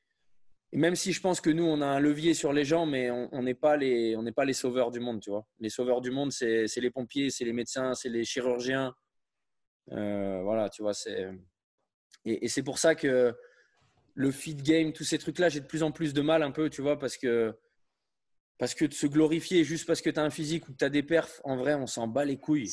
même 0.72 0.94
si 0.94 1.12
je 1.12 1.20
pense 1.20 1.40
que 1.40 1.50
nous, 1.50 1.64
on 1.64 1.80
a 1.80 1.86
un 1.86 2.00
levier 2.00 2.34
sur 2.34 2.52
les 2.52 2.64
gens, 2.64 2.86
mais 2.86 3.10
on 3.10 3.42
n'est 3.42 3.54
pas, 3.54 3.76
les, 3.76 4.14
on 4.16 4.24
pas 4.32 4.44
les 4.44 4.52
sauveurs 4.52 4.90
du 4.90 5.00
monde, 5.00 5.20
tu 5.20 5.30
vois. 5.30 5.46
Les 5.58 5.70
sauveurs 5.70 6.00
du 6.00 6.10
monde, 6.10 6.32
c'est 6.32 6.66
les 6.76 6.90
pompiers, 6.90 7.30
c'est 7.30 7.44
les 7.44 7.54
médecins, 7.54 7.94
c'est 7.94 8.08
les 8.08 8.24
chirurgiens. 8.24 8.94
Euh, 9.92 10.42
voilà, 10.42 10.68
tu 10.68 10.82
vois. 10.82 10.92
Et, 12.24 12.44
et 12.44 12.48
c'est 12.48 12.62
pour 12.62 12.78
ça 12.78 12.94
que 12.94 13.34
le 14.14 14.30
feed 14.30 14.62
game, 14.62 14.92
tous 14.92 15.04
ces 15.04 15.18
trucs-là, 15.18 15.48
j'ai 15.48 15.60
de 15.60 15.66
plus 15.66 15.82
en 15.82 15.92
plus 15.92 16.12
de 16.12 16.20
mal 16.20 16.42
un 16.42 16.50
peu, 16.50 16.68
tu 16.68 16.82
vois, 16.82 16.98
parce 16.98 17.16
que, 17.16 17.56
parce 18.58 18.74
que 18.74 18.84
de 18.84 18.94
se 18.94 19.06
glorifier 19.06 19.64
juste 19.64 19.86
parce 19.86 20.00
que 20.00 20.10
tu 20.10 20.18
as 20.18 20.22
un 20.22 20.30
physique 20.30 20.68
ou 20.68 20.72
que 20.72 20.78
tu 20.78 20.84
as 20.84 20.90
des 20.90 21.02
perfs, 21.02 21.40
en 21.44 21.56
vrai, 21.56 21.74
on 21.74 21.86
s'en 21.86 22.08
bat 22.08 22.24
les 22.24 22.38
couilles. 22.38 22.70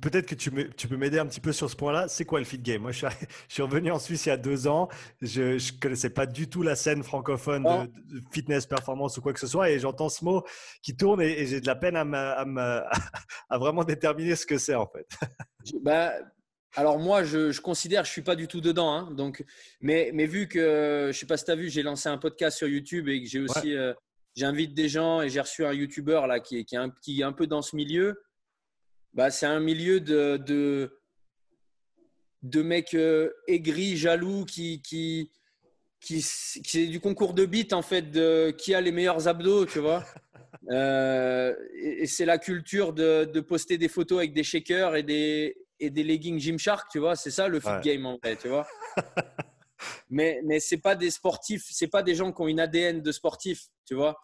Peut-être 0.00 0.26
que 0.26 0.36
tu, 0.36 0.52
tu 0.76 0.86
peux 0.86 0.96
m'aider 0.96 1.18
un 1.18 1.26
petit 1.26 1.40
peu 1.40 1.52
sur 1.52 1.68
ce 1.68 1.74
point-là. 1.74 2.06
C'est 2.06 2.24
quoi 2.24 2.38
le 2.38 2.44
fit 2.44 2.60
game? 2.60 2.82
Moi, 2.82 2.92
je 2.92 3.06
suis, 3.48 3.62
revenu 3.62 3.90
en 3.90 3.98
Suisse 3.98 4.26
il 4.26 4.28
y 4.28 4.32
a 4.32 4.36
deux 4.36 4.68
ans. 4.68 4.88
Je 5.20 5.54
ne 5.54 5.80
connaissais 5.80 6.10
pas 6.10 6.26
du 6.26 6.48
tout 6.48 6.62
la 6.62 6.76
scène 6.76 7.02
francophone 7.02 7.64
de, 7.64 8.22
fitness, 8.32 8.66
performance 8.66 9.16
ou 9.16 9.20
quoi 9.20 9.32
que 9.32 9.40
ce 9.40 9.48
soit. 9.48 9.70
Et 9.70 9.80
j'entends 9.80 10.08
ce 10.08 10.24
mot 10.24 10.44
qui 10.80 10.96
tourne 10.96 11.20
et, 11.20 11.44
j'ai 11.46 11.60
de 11.60 11.66
la 11.66 11.74
peine 11.74 11.96
à, 11.96 12.44
à, 13.50 13.58
vraiment 13.58 13.82
déterminer 13.82 14.36
ce 14.36 14.46
que 14.46 14.58
c'est 14.58 14.76
en 14.76 14.86
fait. 14.86 15.06
Bah, 15.82 16.12
alors 16.76 16.98
moi, 16.98 17.24
je, 17.24 17.60
considère, 17.60 18.04
je 18.04 18.10
suis 18.10 18.22
pas 18.22 18.36
du 18.36 18.46
tout 18.46 18.60
dedans. 18.60 18.92
Hein, 18.92 19.10
donc, 19.10 19.44
mais, 19.80 20.12
mais 20.14 20.24
vu 20.24 20.48
que, 20.48 21.10
je 21.12 21.18
sais 21.18 21.26
pas 21.26 21.36
si 21.36 21.44
tu 21.44 21.50
as 21.50 21.56
vu, 21.56 21.68
j'ai 21.68 21.82
lancé 21.82 22.08
un 22.08 22.16
podcast 22.16 22.56
sur 22.56 22.68
YouTube 22.68 23.08
et 23.08 23.22
que 23.22 23.28
j'ai 23.28 23.40
aussi, 23.40 23.76
euh, 23.76 23.92
j'invite 24.38 24.74
des 24.74 24.88
gens 24.88 25.22
et 25.22 25.28
j'ai 25.28 25.40
reçu 25.40 25.64
un 25.64 25.72
YouTuber 25.72 26.22
là 26.28 26.40
qui, 26.40 26.64
qui, 26.64 26.74
est 26.74 26.78
un, 26.78 26.90
qui 27.02 27.20
est 27.20 27.24
un 27.24 27.32
peu 27.32 27.46
dans 27.46 27.62
ce 27.62 27.76
milieu 27.76 28.16
bah, 29.14 29.30
c'est 29.30 29.46
un 29.46 29.60
milieu 29.60 30.00
de, 30.00 30.36
de, 30.36 31.00
de 32.42 32.62
mecs 32.62 32.94
euh, 32.94 33.30
aigris, 33.46 33.96
jaloux, 33.96 34.44
qui, 34.44 34.80
qui, 34.82 35.32
qui, 36.00 36.22
c'est 36.22 36.86
du 36.86 37.00
concours 37.00 37.34
de 37.34 37.44
beat 37.44 37.72
en 37.72 37.82
fait, 37.82 38.10
de 38.10 38.54
qui 38.56 38.74
a 38.74 38.80
les 38.80 38.92
meilleurs 38.92 39.28
abdos, 39.28 39.66
tu 39.66 39.80
vois. 39.80 40.04
Euh, 40.70 41.54
et, 41.80 42.06
c'est 42.06 42.26
la 42.26 42.36
culture 42.36 42.92
de, 42.92 43.24
de, 43.24 43.40
poster 43.40 43.78
des 43.78 43.88
photos 43.88 44.18
avec 44.18 44.34
des 44.34 44.42
shakers 44.42 44.96
et 44.96 45.02
des, 45.02 45.56
et 45.80 45.88
des 45.88 46.02
leggings 46.02 46.38
Gymshark, 46.38 46.90
tu 46.90 46.98
vois. 46.98 47.16
C'est 47.16 47.30
ça 47.30 47.48
le 47.48 47.58
fit 47.60 47.80
game 47.82 48.04
en 48.04 48.18
fait, 48.22 48.36
tu 48.36 48.48
vois. 48.48 48.66
mais 50.10 50.40
mais 50.44 50.60
c'est 50.60 50.78
pas 50.78 50.94
des 50.94 51.10
sportifs, 51.10 51.64
c'est 51.70 51.86
pas 51.88 52.02
des 52.02 52.14
gens 52.14 52.32
qui 52.32 52.42
ont 52.42 52.48
une 52.48 52.60
ADN 52.60 53.00
de 53.00 53.12
sportif, 53.12 53.68
tu 53.86 53.94
vois. 53.94 54.18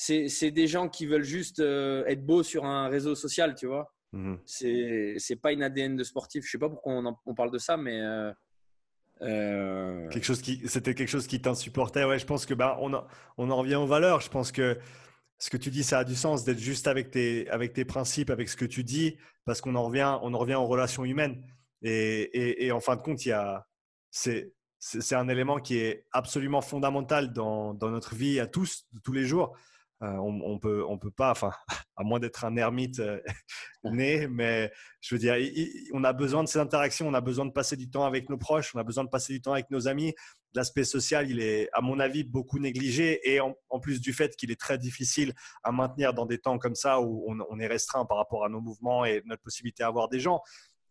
C'est 0.00 0.52
des 0.52 0.68
gens 0.68 0.88
qui 0.88 1.06
veulent 1.06 1.24
juste 1.24 1.58
euh, 1.58 2.04
être 2.06 2.24
beaux 2.24 2.44
sur 2.44 2.64
un 2.64 2.86
réseau 2.86 3.16
social, 3.16 3.56
tu 3.56 3.66
vois. 3.66 3.92
Mmh 4.12 4.36
c'est 4.46 5.36
pas 5.42 5.52
une 5.52 5.62
ADN 5.62 5.96
de 5.96 6.04
sportif. 6.04 6.44
Je 6.46 6.52
sais 6.52 6.58
pas 6.58 6.68
pourquoi 6.68 7.02
on, 7.26 7.34
parle 7.34 7.50
de 7.50 7.58
ça, 7.58 7.76
mais. 7.76 8.00
Euh, 8.00 8.32
euh, 9.22 10.08
quelque 10.10 10.24
chose 10.24 10.40
qui, 10.40 10.62
c'était 10.68 10.94
quelque 10.94 11.08
chose 11.08 11.26
qui 11.26 11.42
t'insupportait. 11.42 12.04
Ouais, 12.04 12.20
je 12.20 12.26
pense 12.26 12.46
que 12.46 12.54
bah, 12.54 12.78
on, 12.80 12.92
on 13.38 13.50
en 13.50 13.56
revient 13.56 13.74
aux 13.74 13.86
valeurs. 13.86 14.20
Je 14.20 14.30
pense 14.30 14.52
que 14.52 14.78
ce 15.38 15.50
que 15.50 15.56
tu 15.56 15.70
dis, 15.70 15.82
ça 15.82 15.98
a 15.98 16.04
du 16.04 16.14
sens 16.14 16.44
d'être 16.44 16.60
juste 16.60 16.86
avec 16.86 17.10
tes, 17.10 17.50
avec 17.50 17.72
tes 17.72 17.84
principes, 17.84 18.30
avec 18.30 18.48
ce 18.48 18.56
que 18.56 18.64
tu 18.64 18.84
dis, 18.84 19.18
parce 19.44 19.60
qu'on 19.60 19.74
en 19.74 19.82
revient, 19.82 20.16
on 20.22 20.32
en 20.32 20.38
revient 20.38 20.54
aux 20.54 20.68
relations 20.68 21.04
humaines. 21.04 21.44
Et, 21.82 22.66
et, 22.66 22.70
en 22.70 22.80
fin 22.80 22.94
de 22.94 23.02
compte, 23.02 23.26
il 23.26 23.30
y 23.30 23.32
a, 23.32 23.66
c'est, 24.12 24.52
c'est 24.78 25.16
un 25.16 25.28
élément 25.28 25.58
qui 25.58 25.78
est 25.78 26.06
absolument 26.12 26.60
fondamental 26.60 27.32
dans, 27.32 27.74
dans 27.74 27.90
notre 27.90 28.14
vie 28.14 28.38
à 28.38 28.46
tous, 28.46 28.86
de 28.92 29.00
tous 29.00 29.12
les 29.12 29.24
jours. 29.24 29.56
Euh, 30.02 30.06
on, 30.06 30.40
on, 30.44 30.58
peut, 30.60 30.84
on 30.86 30.96
peut 30.96 31.10
pas, 31.10 31.32
enfin, 31.32 31.50
à 31.96 32.04
moins 32.04 32.20
d'être 32.20 32.44
un 32.44 32.56
ermite 32.56 33.00
euh, 33.00 33.20
né, 33.84 34.28
mais 34.28 34.70
je 35.00 35.14
veux 35.14 35.18
dire, 35.18 35.34
on 35.92 36.04
a 36.04 36.12
besoin 36.12 36.44
de 36.44 36.48
ces 36.48 36.60
interactions, 36.60 37.08
on 37.08 37.14
a 37.14 37.20
besoin 37.20 37.46
de 37.46 37.50
passer 37.50 37.76
du 37.76 37.90
temps 37.90 38.04
avec 38.04 38.28
nos 38.28 38.38
proches, 38.38 38.74
on 38.74 38.78
a 38.78 38.84
besoin 38.84 39.04
de 39.04 39.08
passer 39.08 39.32
du 39.32 39.40
temps 39.40 39.52
avec 39.52 39.70
nos 39.70 39.88
amis. 39.88 40.14
L'aspect 40.54 40.84
social, 40.84 41.28
il 41.30 41.40
est, 41.40 41.68
à 41.72 41.80
mon 41.80 41.98
avis, 41.98 42.24
beaucoup 42.24 42.58
négligé 42.58 43.20
et 43.30 43.40
en, 43.40 43.54
plus 43.80 44.00
du 44.00 44.12
fait 44.12 44.34
qu'il 44.34 44.50
est 44.50 44.60
très 44.60 44.78
difficile 44.78 45.34
à 45.62 45.72
maintenir 45.72 46.14
dans 46.14 46.26
des 46.26 46.38
temps 46.38 46.58
comme 46.58 46.74
ça 46.74 47.00
où 47.00 47.24
on, 47.28 47.38
on 47.50 47.58
est 47.58 47.66
restreint 47.66 48.06
par 48.06 48.16
rapport 48.16 48.44
à 48.44 48.48
nos 48.48 48.60
mouvements 48.60 49.04
et 49.04 49.22
notre 49.26 49.42
possibilité 49.42 49.82
à 49.82 49.90
voir 49.90 50.08
des 50.08 50.20
gens. 50.20 50.40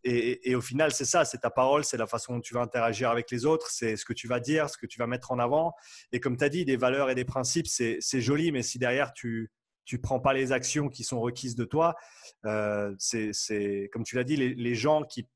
Et, 0.04 0.54
au 0.54 0.60
final, 0.60 0.92
c'est 0.92 1.04
ça, 1.04 1.24
c'est 1.24 1.38
ta 1.38 1.50
parole, 1.50 1.84
c'est 1.84 1.96
la 1.96 2.06
façon 2.06 2.34
dont 2.34 2.40
tu 2.40 2.54
vas 2.54 2.60
interagir 2.60 3.10
avec 3.10 3.30
les 3.30 3.44
autres, 3.44 3.68
c'est 3.70 3.96
ce 3.96 4.04
que 4.04 4.12
tu 4.12 4.28
vas 4.28 4.40
dire, 4.40 4.70
ce 4.70 4.78
que 4.78 4.86
tu 4.86 4.98
vas 4.98 5.06
mettre 5.06 5.32
en 5.32 5.38
avant. 5.38 5.74
Et 6.12 6.20
comme 6.20 6.36
tu 6.36 6.44
as 6.44 6.48
dit, 6.48 6.64
des 6.64 6.76
valeurs 6.76 7.10
et 7.10 7.14
des 7.14 7.24
principes, 7.24 7.66
c'est 7.66 8.20
joli, 8.20 8.52
mais 8.52 8.62
si 8.62 8.78
derrière 8.78 9.12
tu 9.12 9.50
ne 9.92 9.98
prends 9.98 10.20
pas 10.20 10.32
les 10.32 10.52
actions 10.52 10.88
qui 10.88 11.04
sont 11.04 11.20
requises 11.20 11.56
de 11.56 11.64
toi, 11.64 11.96
euh, 12.46 12.94
c'est 12.98 13.90
comme 13.92 14.04
tu 14.04 14.16
l'as 14.16 14.24
dit, 14.24 14.36
les, 14.36 14.74
gens 14.74 15.02
qui, 15.02 15.28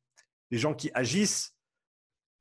les 0.50 0.58
gens 0.58 0.74
qui 0.74 0.90
agissent, 0.94 1.56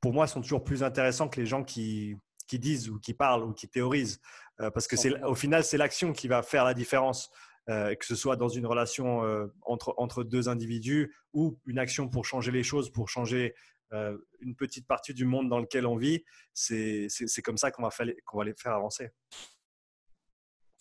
pour 0.00 0.12
moi, 0.12 0.26
sont 0.26 0.40
toujours 0.40 0.64
plus 0.64 0.82
intéressants 0.82 1.28
que 1.28 1.40
les 1.40 1.46
gens 1.46 1.64
qui, 1.64 2.16
qui 2.46 2.58
disent 2.58 2.88
ou 2.88 2.98
qui 2.98 3.14
parlent 3.14 3.44
ou 3.44 3.52
qui 3.52 3.68
théorisent. 3.68 4.20
Euh, 4.60 4.70
parce 4.70 4.86
que 4.86 5.24
au 5.24 5.34
final, 5.34 5.64
c'est 5.64 5.78
l'action 5.78 6.12
qui 6.12 6.28
va 6.28 6.42
faire 6.42 6.64
la 6.64 6.74
différence. 6.74 7.30
Euh, 7.68 7.94
que 7.94 8.04
ce 8.04 8.16
soit 8.16 8.34
dans 8.34 8.48
une 8.48 8.66
relation 8.66 9.24
euh, 9.24 9.46
entre, 9.62 9.94
entre 9.96 10.24
deux 10.24 10.48
individus 10.48 11.14
ou 11.32 11.60
une 11.64 11.78
action 11.78 12.08
pour 12.08 12.24
changer 12.24 12.50
les 12.50 12.64
choses, 12.64 12.90
pour 12.90 13.08
changer 13.08 13.54
euh, 13.92 14.18
une 14.40 14.56
petite 14.56 14.84
partie 14.88 15.14
du 15.14 15.24
monde 15.24 15.48
dans 15.48 15.60
lequel 15.60 15.86
on 15.86 15.94
vit, 15.94 16.24
c'est 16.52 17.08
comme 17.44 17.56
ça 17.56 17.70
qu'on 17.70 17.82
va, 17.82 17.90
qu'on 18.24 18.38
va 18.38 18.44
les 18.44 18.54
faire 18.54 18.72
avancer. 18.72 19.10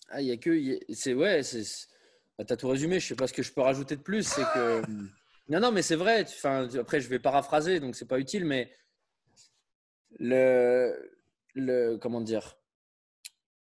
Ah, 0.10 0.22
il 0.22 0.28
y 0.28 0.32
a 0.32 0.38
que. 0.38 0.80
C'est 0.92 1.14
ouais, 1.14 1.42
bah, 2.38 2.46
tu 2.46 2.54
as 2.54 2.58
tout 2.58 2.68
résumé. 2.68 3.00
Je 3.00 3.10
sais 3.10 3.16
pas 3.16 3.28
ce 3.28 3.34
que 3.34 3.44
je 3.44 3.54
peux 3.54 3.62
rajouter 3.62 3.96
de 3.96 4.02
plus. 4.02 4.24
C'est 4.24 4.44
que. 4.44 4.82
Non, 5.50 5.60
non, 5.60 5.72
mais 5.72 5.84
c'est 5.84 5.96
vrai. 5.96 6.24
Enfin, 6.24 6.68
après, 6.80 7.00
je 7.00 7.10
vais 7.10 7.20
paraphraser, 7.20 7.80
donc 7.80 7.96
c'est 7.96 8.08
pas 8.08 8.20
utile, 8.20 8.46
mais 8.46 8.72
le, 10.20 10.96
le 11.54 11.98
comment 11.98 12.22
dire 12.22 12.58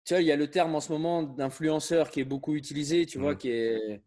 tu 0.07 0.13
vois, 0.13 0.21
il 0.21 0.27
y 0.27 0.31
a 0.31 0.37
le 0.37 0.49
terme 0.49 0.73
en 0.73 0.79
ce 0.79 0.89
moment 0.89 1.21
d'influenceur 1.21 2.09
qui 2.09 2.21
est 2.21 2.23
beaucoup 2.23 2.55
utilisé, 2.55 3.05
tu 3.05 3.19
vois, 3.19 3.33
mmh. 3.33 3.37
qui 3.37 3.49
est. 3.49 4.01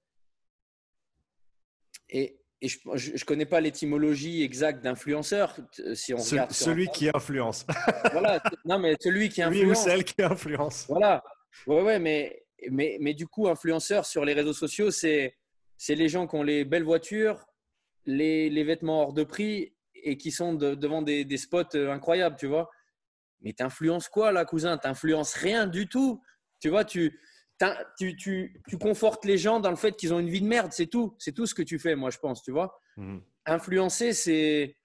Et, 2.09 2.40
et 2.62 2.68
je 2.68 3.12
ne 3.12 3.24
connais 3.26 3.44
pas 3.44 3.61
l'étymologie 3.61 4.42
exacte 4.42 4.82
d'influenceur. 4.82 5.55
Si 5.92 6.14
on 6.14 6.16
regarde 6.16 6.53
celui 6.53 6.88
qui 6.88 7.11
influence. 7.12 7.66
voilà, 8.12 8.42
non, 8.64 8.78
mais 8.78 8.96
celui 8.98 9.28
qui 9.28 9.42
influence. 9.42 9.62
Lui 9.62 9.70
ou 9.70 9.74
celle 9.74 10.05
qui 10.05 10.22
influence. 10.22 10.86
Voilà. 10.88 11.22
Ouais, 11.66 11.82
ouais, 11.82 11.98
mais, 11.98 12.46
mais, 12.70 12.96
mais 12.98 13.12
du 13.12 13.26
coup, 13.26 13.48
influenceur 13.48 14.07
sur 14.07 14.24
les 14.24 14.32
réseaux 14.32 14.55
sociaux, 14.55 14.90
c'est 14.90 15.36
les 15.86 16.09
gens 16.09 16.26
qui 16.26 16.34
ont 16.34 16.42
les 16.42 16.64
belles 16.64 16.82
voitures, 16.82 17.44
les, 18.07 18.48
les 18.48 18.64
vêtements 18.64 19.03
hors 19.03 19.12
de 19.12 19.24
prix 19.24 19.74
et 19.94 20.16
qui 20.16 20.30
sont 20.30 20.55
devant 20.55 21.03
des, 21.03 21.26
des 21.26 21.36
spots 21.36 21.74
euh, 21.74 21.92
incroyables, 21.92 22.36
tu 22.36 22.46
vois. 22.46 22.70
Mais 23.43 23.53
t'influences 23.53 24.09
quoi 24.09 24.32
là, 24.32 24.45
cousin? 24.45 24.76
T'influences 24.78 25.34
rien 25.34 25.66
du 25.66 25.88
tout. 25.88 26.22
Tu 26.61 26.68
vois, 26.68 26.84
tu, 26.84 27.18
tu, 27.99 28.16
tu, 28.16 28.62
tu, 28.68 28.78
confortes 28.78 29.24
les 29.24 29.38
gens 29.38 29.61
dans 29.61 29.70
le 29.70 29.76
fait 29.76 29.97
qu'ils 29.97 30.12
ont 30.12 30.18
une 30.18 30.28
vie 30.28 30.41
de 30.41 30.47
merde, 30.47 30.72
c'est 30.72 30.86
tout. 30.86 31.14
C'est 31.18 31.32
tout 31.32 31.47
ce 31.47 31.55
que 31.55 31.62
tu 31.62 31.78
fais, 31.78 31.95
moi, 31.95 32.11
je 32.11 32.18
pense, 32.18 32.43
tu 32.43 32.51
vois. 32.51 32.80
Mhm. 32.97 33.22
Influencer, 33.47 34.12
c'est. 34.12 34.76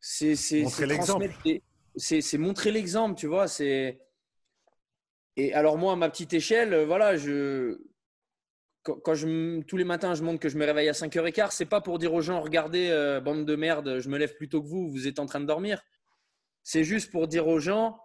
C'est 0.00 0.62
montrer 0.62 0.86
l'exemple. 0.86 1.28
C'est 1.96 2.38
montrer 2.38 2.70
l'exemple, 2.70 3.18
tu 3.18 3.26
vois. 3.26 3.48
C'est. 3.48 4.00
Et 5.36 5.52
alors, 5.54 5.78
moi, 5.78 5.92
à 5.92 5.96
ma 5.96 6.08
petite 6.08 6.32
échelle, 6.32 6.72
euh, 6.72 6.86
voilà, 6.86 7.16
je. 7.16 7.78
Quand, 8.82 9.14
je, 9.14 9.60
tous 9.62 9.76
les 9.76 9.84
matins, 9.84 10.14
je 10.14 10.22
montre 10.22 10.38
que 10.38 10.48
je 10.48 10.56
me 10.56 10.64
réveille 10.64 10.88
à 10.88 10.92
5h15, 10.92 11.48
c'est 11.50 11.66
pas 11.66 11.80
pour 11.80 11.98
dire 11.98 12.14
aux 12.14 12.20
gens, 12.20 12.40
regardez, 12.40 12.88
euh, 12.88 13.20
bande 13.20 13.44
de 13.44 13.56
merde, 13.56 13.98
je 13.98 14.08
me 14.08 14.16
lève 14.16 14.36
plus 14.36 14.48
tôt 14.48 14.62
que 14.62 14.68
vous, 14.68 14.88
vous 14.88 15.08
êtes 15.08 15.18
en 15.18 15.26
train 15.26 15.40
de 15.40 15.44
dormir 15.44 15.82
c'est 16.66 16.82
juste 16.82 17.12
pour 17.12 17.28
dire 17.28 17.46
aux 17.46 17.60
gens, 17.60 17.96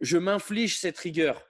je 0.00 0.18
m'inflige 0.18 0.80
cette 0.80 0.98
rigueur. 0.98 1.46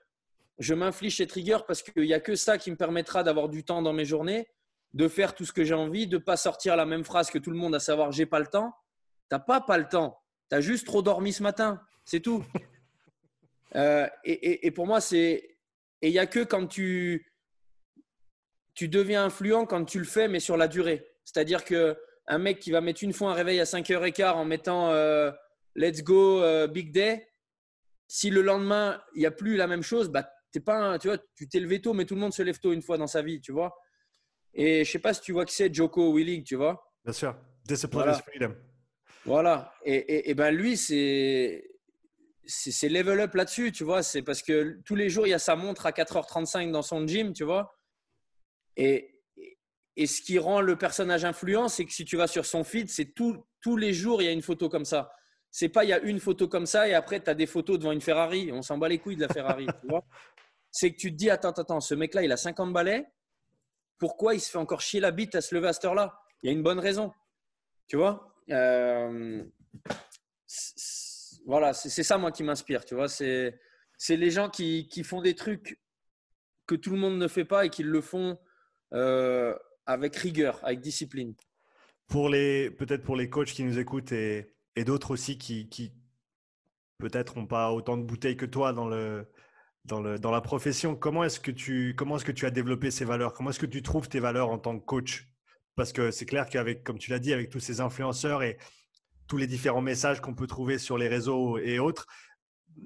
Je 0.58 0.74
m'inflige 0.74 1.16
cette 1.16 1.32
rigueur 1.32 1.64
parce 1.64 1.82
qu'il 1.82 2.02
n'y 2.02 2.12
a 2.12 2.20
que 2.20 2.36
ça 2.36 2.58
qui 2.58 2.70
me 2.70 2.76
permettra 2.76 3.22
d'avoir 3.22 3.48
du 3.48 3.64
temps 3.64 3.80
dans 3.80 3.94
mes 3.94 4.04
journées, 4.04 4.46
de 4.92 5.08
faire 5.08 5.34
tout 5.34 5.46
ce 5.46 5.54
que 5.54 5.64
j'ai 5.64 5.72
envie, 5.72 6.06
de 6.06 6.18
ne 6.18 6.22
pas 6.22 6.36
sortir 6.36 6.76
la 6.76 6.84
même 6.84 7.02
phrase 7.02 7.30
que 7.30 7.38
tout 7.38 7.50
le 7.50 7.56
monde, 7.56 7.74
à 7.74 7.80
savoir 7.80 8.12
j'ai 8.12 8.26
pas 8.26 8.40
le 8.40 8.46
temps. 8.46 8.74
Tu 9.30 9.36
n'as 9.36 9.38
pas 9.38 9.62
pas 9.62 9.78
le 9.78 9.88
temps. 9.88 10.20
Tu 10.50 10.56
as 10.56 10.60
juste 10.60 10.84
trop 10.84 11.00
dormi 11.00 11.32
ce 11.32 11.42
matin. 11.42 11.80
C'est 12.04 12.20
tout. 12.20 12.44
Euh, 13.76 14.08
et, 14.24 14.70
pour 14.70 14.86
moi, 14.86 14.98
c'est. 14.98 15.58
Et 16.00 16.08
il 16.08 16.12
n'y 16.12 16.18
a 16.18 16.26
que 16.26 16.42
quand 16.42 16.66
tu, 16.66 17.30
tu 18.72 18.88
deviens 18.88 19.26
influent, 19.26 19.66
quand 19.66 19.84
tu 19.84 19.98
le 19.98 20.06
fais, 20.06 20.26
mais 20.26 20.40
sur 20.40 20.56
la 20.56 20.68
durée. 20.68 21.06
C'est-à-dire 21.22 21.62
qu'un 21.66 22.38
mec 22.38 22.60
qui 22.60 22.70
va 22.70 22.80
mettre 22.80 23.04
une 23.04 23.12
fois 23.12 23.32
un 23.32 23.34
réveil 23.34 23.60
à 23.60 23.64
5h15 23.64 24.30
en 24.30 24.46
mettant 24.46 24.88
euh, 24.88 25.30
Let's 25.78 26.02
go, 26.02 26.42
euh, 26.42 26.66
big 26.66 26.90
day, 26.90 27.28
si 28.08 28.30
le 28.30 28.42
lendemain, 28.42 29.00
il 29.14 29.20
n'y 29.20 29.26
a 29.26 29.30
plus 29.30 29.56
la 29.56 29.68
même 29.68 29.82
chose, 29.82 30.08
bah, 30.08 30.28
t'es 30.50 30.58
pas 30.58 30.98
tu 30.98 31.06
vois, 31.06 31.18
tu 31.36 31.48
t'es 31.48 31.60
levé 31.60 31.80
tôt, 31.80 31.94
mais 31.94 32.04
tout 32.04 32.16
le 32.16 32.20
monde 32.20 32.32
se 32.32 32.42
lève 32.42 32.58
tôt 32.58 32.72
une 32.72 32.82
fois 32.82 32.98
dans 32.98 33.06
sa 33.06 33.22
vie, 33.22 33.40
tu 33.40 33.52
vois. 33.52 33.76
Et 34.54 34.84
je 34.84 34.90
sais 34.90 34.98
pas 34.98 35.14
si 35.14 35.20
tu 35.20 35.30
vois 35.32 35.44
qui 35.44 35.54
c'est, 35.54 35.72
Joko 35.72 36.12
Willing, 36.12 36.42
tu 36.42 36.56
vois. 36.56 36.92
Bien 37.04 37.12
sûr. 37.12 37.36
Discipline 37.64 38.02
voilà. 38.02 38.14
freedom. 38.14 38.56
Voilà. 39.24 39.72
Et, 39.84 40.30
et, 40.30 40.34
ben 40.34 40.50
lui, 40.50 40.76
c'est 40.76 41.64
c'est 42.44 42.88
level 42.88 43.20
up 43.20 43.34
là-dessus, 43.34 43.70
tu 43.70 43.84
vois. 43.84 44.02
C'est 44.02 44.22
parce 44.22 44.42
que 44.42 44.80
tous 44.84 44.96
les 44.96 45.10
jours, 45.10 45.28
il 45.28 45.30
y 45.30 45.34
a 45.34 45.38
sa 45.38 45.54
montre 45.54 45.86
à 45.86 45.92
4h35 45.92 46.72
dans 46.72 46.82
son 46.82 47.06
gym, 47.06 47.32
tu 47.34 47.44
vois. 47.44 47.78
Et, 48.76 49.22
et 49.96 50.06
ce 50.06 50.22
qui 50.22 50.38
rend 50.38 50.60
le 50.60 50.76
personnage 50.76 51.24
influent, 51.24 51.68
c'est 51.68 51.84
que 51.84 51.92
si 51.92 52.04
tu 52.04 52.16
vas 52.16 52.26
sur 52.26 52.46
son 52.46 52.64
feed, 52.64 52.88
c'est 52.88 53.12
tous 53.14 53.76
les 53.76 53.92
jours, 53.92 54.22
il 54.22 54.24
y 54.24 54.28
a 54.28 54.32
une 54.32 54.42
photo 54.42 54.68
comme 54.68 54.86
ça. 54.86 55.12
C'est 55.50 55.68
pas 55.68 55.84
il 55.84 55.90
y 55.90 55.92
a 55.92 56.00
une 56.00 56.20
photo 56.20 56.46
comme 56.48 56.66
ça 56.66 56.88
et 56.88 56.94
après 56.94 57.22
tu 57.22 57.30
as 57.30 57.34
des 57.34 57.46
photos 57.46 57.78
devant 57.78 57.92
une 57.92 58.00
Ferrari. 58.00 58.50
On 58.52 58.62
s'en 58.62 58.78
bat 58.78 58.88
les 58.88 58.98
couilles 58.98 59.16
de 59.16 59.22
la 59.22 59.32
Ferrari. 59.32 59.66
C'est 60.70 60.92
que 60.92 60.98
tu 60.98 61.10
te 61.10 61.16
dis 61.16 61.30
attends 61.30 61.52
attends, 61.52 61.80
ce 61.80 61.94
mec 61.94 62.14
là, 62.14 62.22
il 62.22 62.30
a 62.32 62.36
50 62.36 62.72
balais. 62.72 63.06
Pourquoi 63.98 64.34
il 64.34 64.40
se 64.40 64.50
fait 64.50 64.58
encore 64.58 64.80
chier 64.80 65.00
la 65.00 65.10
bite 65.10 65.34
à 65.34 65.40
se 65.40 65.54
lever 65.54 65.68
à 65.68 65.72
cette 65.72 65.86
heure-là? 65.86 66.20
Il 66.42 66.46
y 66.46 66.50
a 66.50 66.52
une 66.52 66.62
bonne 66.62 66.78
raison. 66.78 67.12
Tu 67.88 67.96
vois 67.96 68.34
euh, 68.50 69.42
Voilà, 71.46 71.72
c'est 71.72 72.02
ça 72.02 72.18
moi 72.18 72.30
qui 72.30 72.44
m'inspire, 72.44 72.84
tu 72.84 72.94
vois, 72.94 73.08
c'est 73.08 73.58
les 74.08 74.30
gens 74.30 74.50
qui, 74.50 74.88
qui, 74.88 75.02
font 75.02 75.22
des 75.22 75.34
trucs 75.34 75.80
que 76.66 76.74
tout 76.74 76.90
le 76.90 76.98
monde 76.98 77.18
ne 77.18 77.26
fait 77.26 77.46
pas 77.46 77.64
et 77.64 77.70
qui 77.70 77.82
le 77.82 78.00
font 78.00 78.38
euh, 78.92 79.56
avec 79.86 80.14
rigueur, 80.16 80.60
avec 80.62 80.80
discipline. 80.80 81.34
Pour 82.06 82.28
les 82.28 82.70
peut-être 82.70 83.02
pour 83.02 83.16
les 83.16 83.28
coachs 83.28 83.48
qui 83.48 83.64
nous 83.64 83.78
écoutent 83.78 84.12
et 84.12 84.54
et 84.76 84.84
d'autres 84.84 85.12
aussi 85.12 85.38
qui, 85.38 85.68
qui 85.68 85.92
peut-être 86.98 87.36
n'ont 87.36 87.46
pas 87.46 87.72
autant 87.72 87.96
de 87.96 88.02
bouteilles 88.02 88.36
que 88.36 88.46
toi 88.46 88.72
dans, 88.72 88.88
le, 88.88 89.26
dans, 89.84 90.00
le, 90.00 90.18
dans 90.18 90.30
la 90.30 90.40
profession. 90.40 90.96
Comment 90.96 91.24
est-ce 91.24 91.40
que, 91.40 91.50
tu, 91.50 91.90
est-ce 91.90 92.24
que 92.24 92.32
tu 92.32 92.46
as 92.46 92.50
développé 92.50 92.90
ces 92.90 93.04
valeurs? 93.04 93.32
Comment 93.32 93.50
est-ce 93.50 93.60
que 93.60 93.66
tu 93.66 93.82
trouves 93.82 94.08
tes 94.08 94.20
valeurs 94.20 94.50
en 94.50 94.58
tant 94.58 94.78
que 94.78 94.84
coach? 94.84 95.28
Parce 95.76 95.92
que 95.92 96.10
c'est 96.10 96.26
clair 96.26 96.48
qu'avec, 96.48 96.82
comme 96.82 96.98
tu 96.98 97.10
l'as 97.10 97.20
dit, 97.20 97.32
avec 97.32 97.50
tous 97.50 97.60
ces 97.60 97.80
influenceurs 97.80 98.42
et 98.42 98.58
tous 99.28 99.36
les 99.36 99.46
différents 99.46 99.82
messages 99.82 100.20
qu'on 100.20 100.34
peut 100.34 100.46
trouver 100.46 100.78
sur 100.78 100.98
les 100.98 101.08
réseaux 101.08 101.58
et 101.58 101.78
autres, 101.78 102.06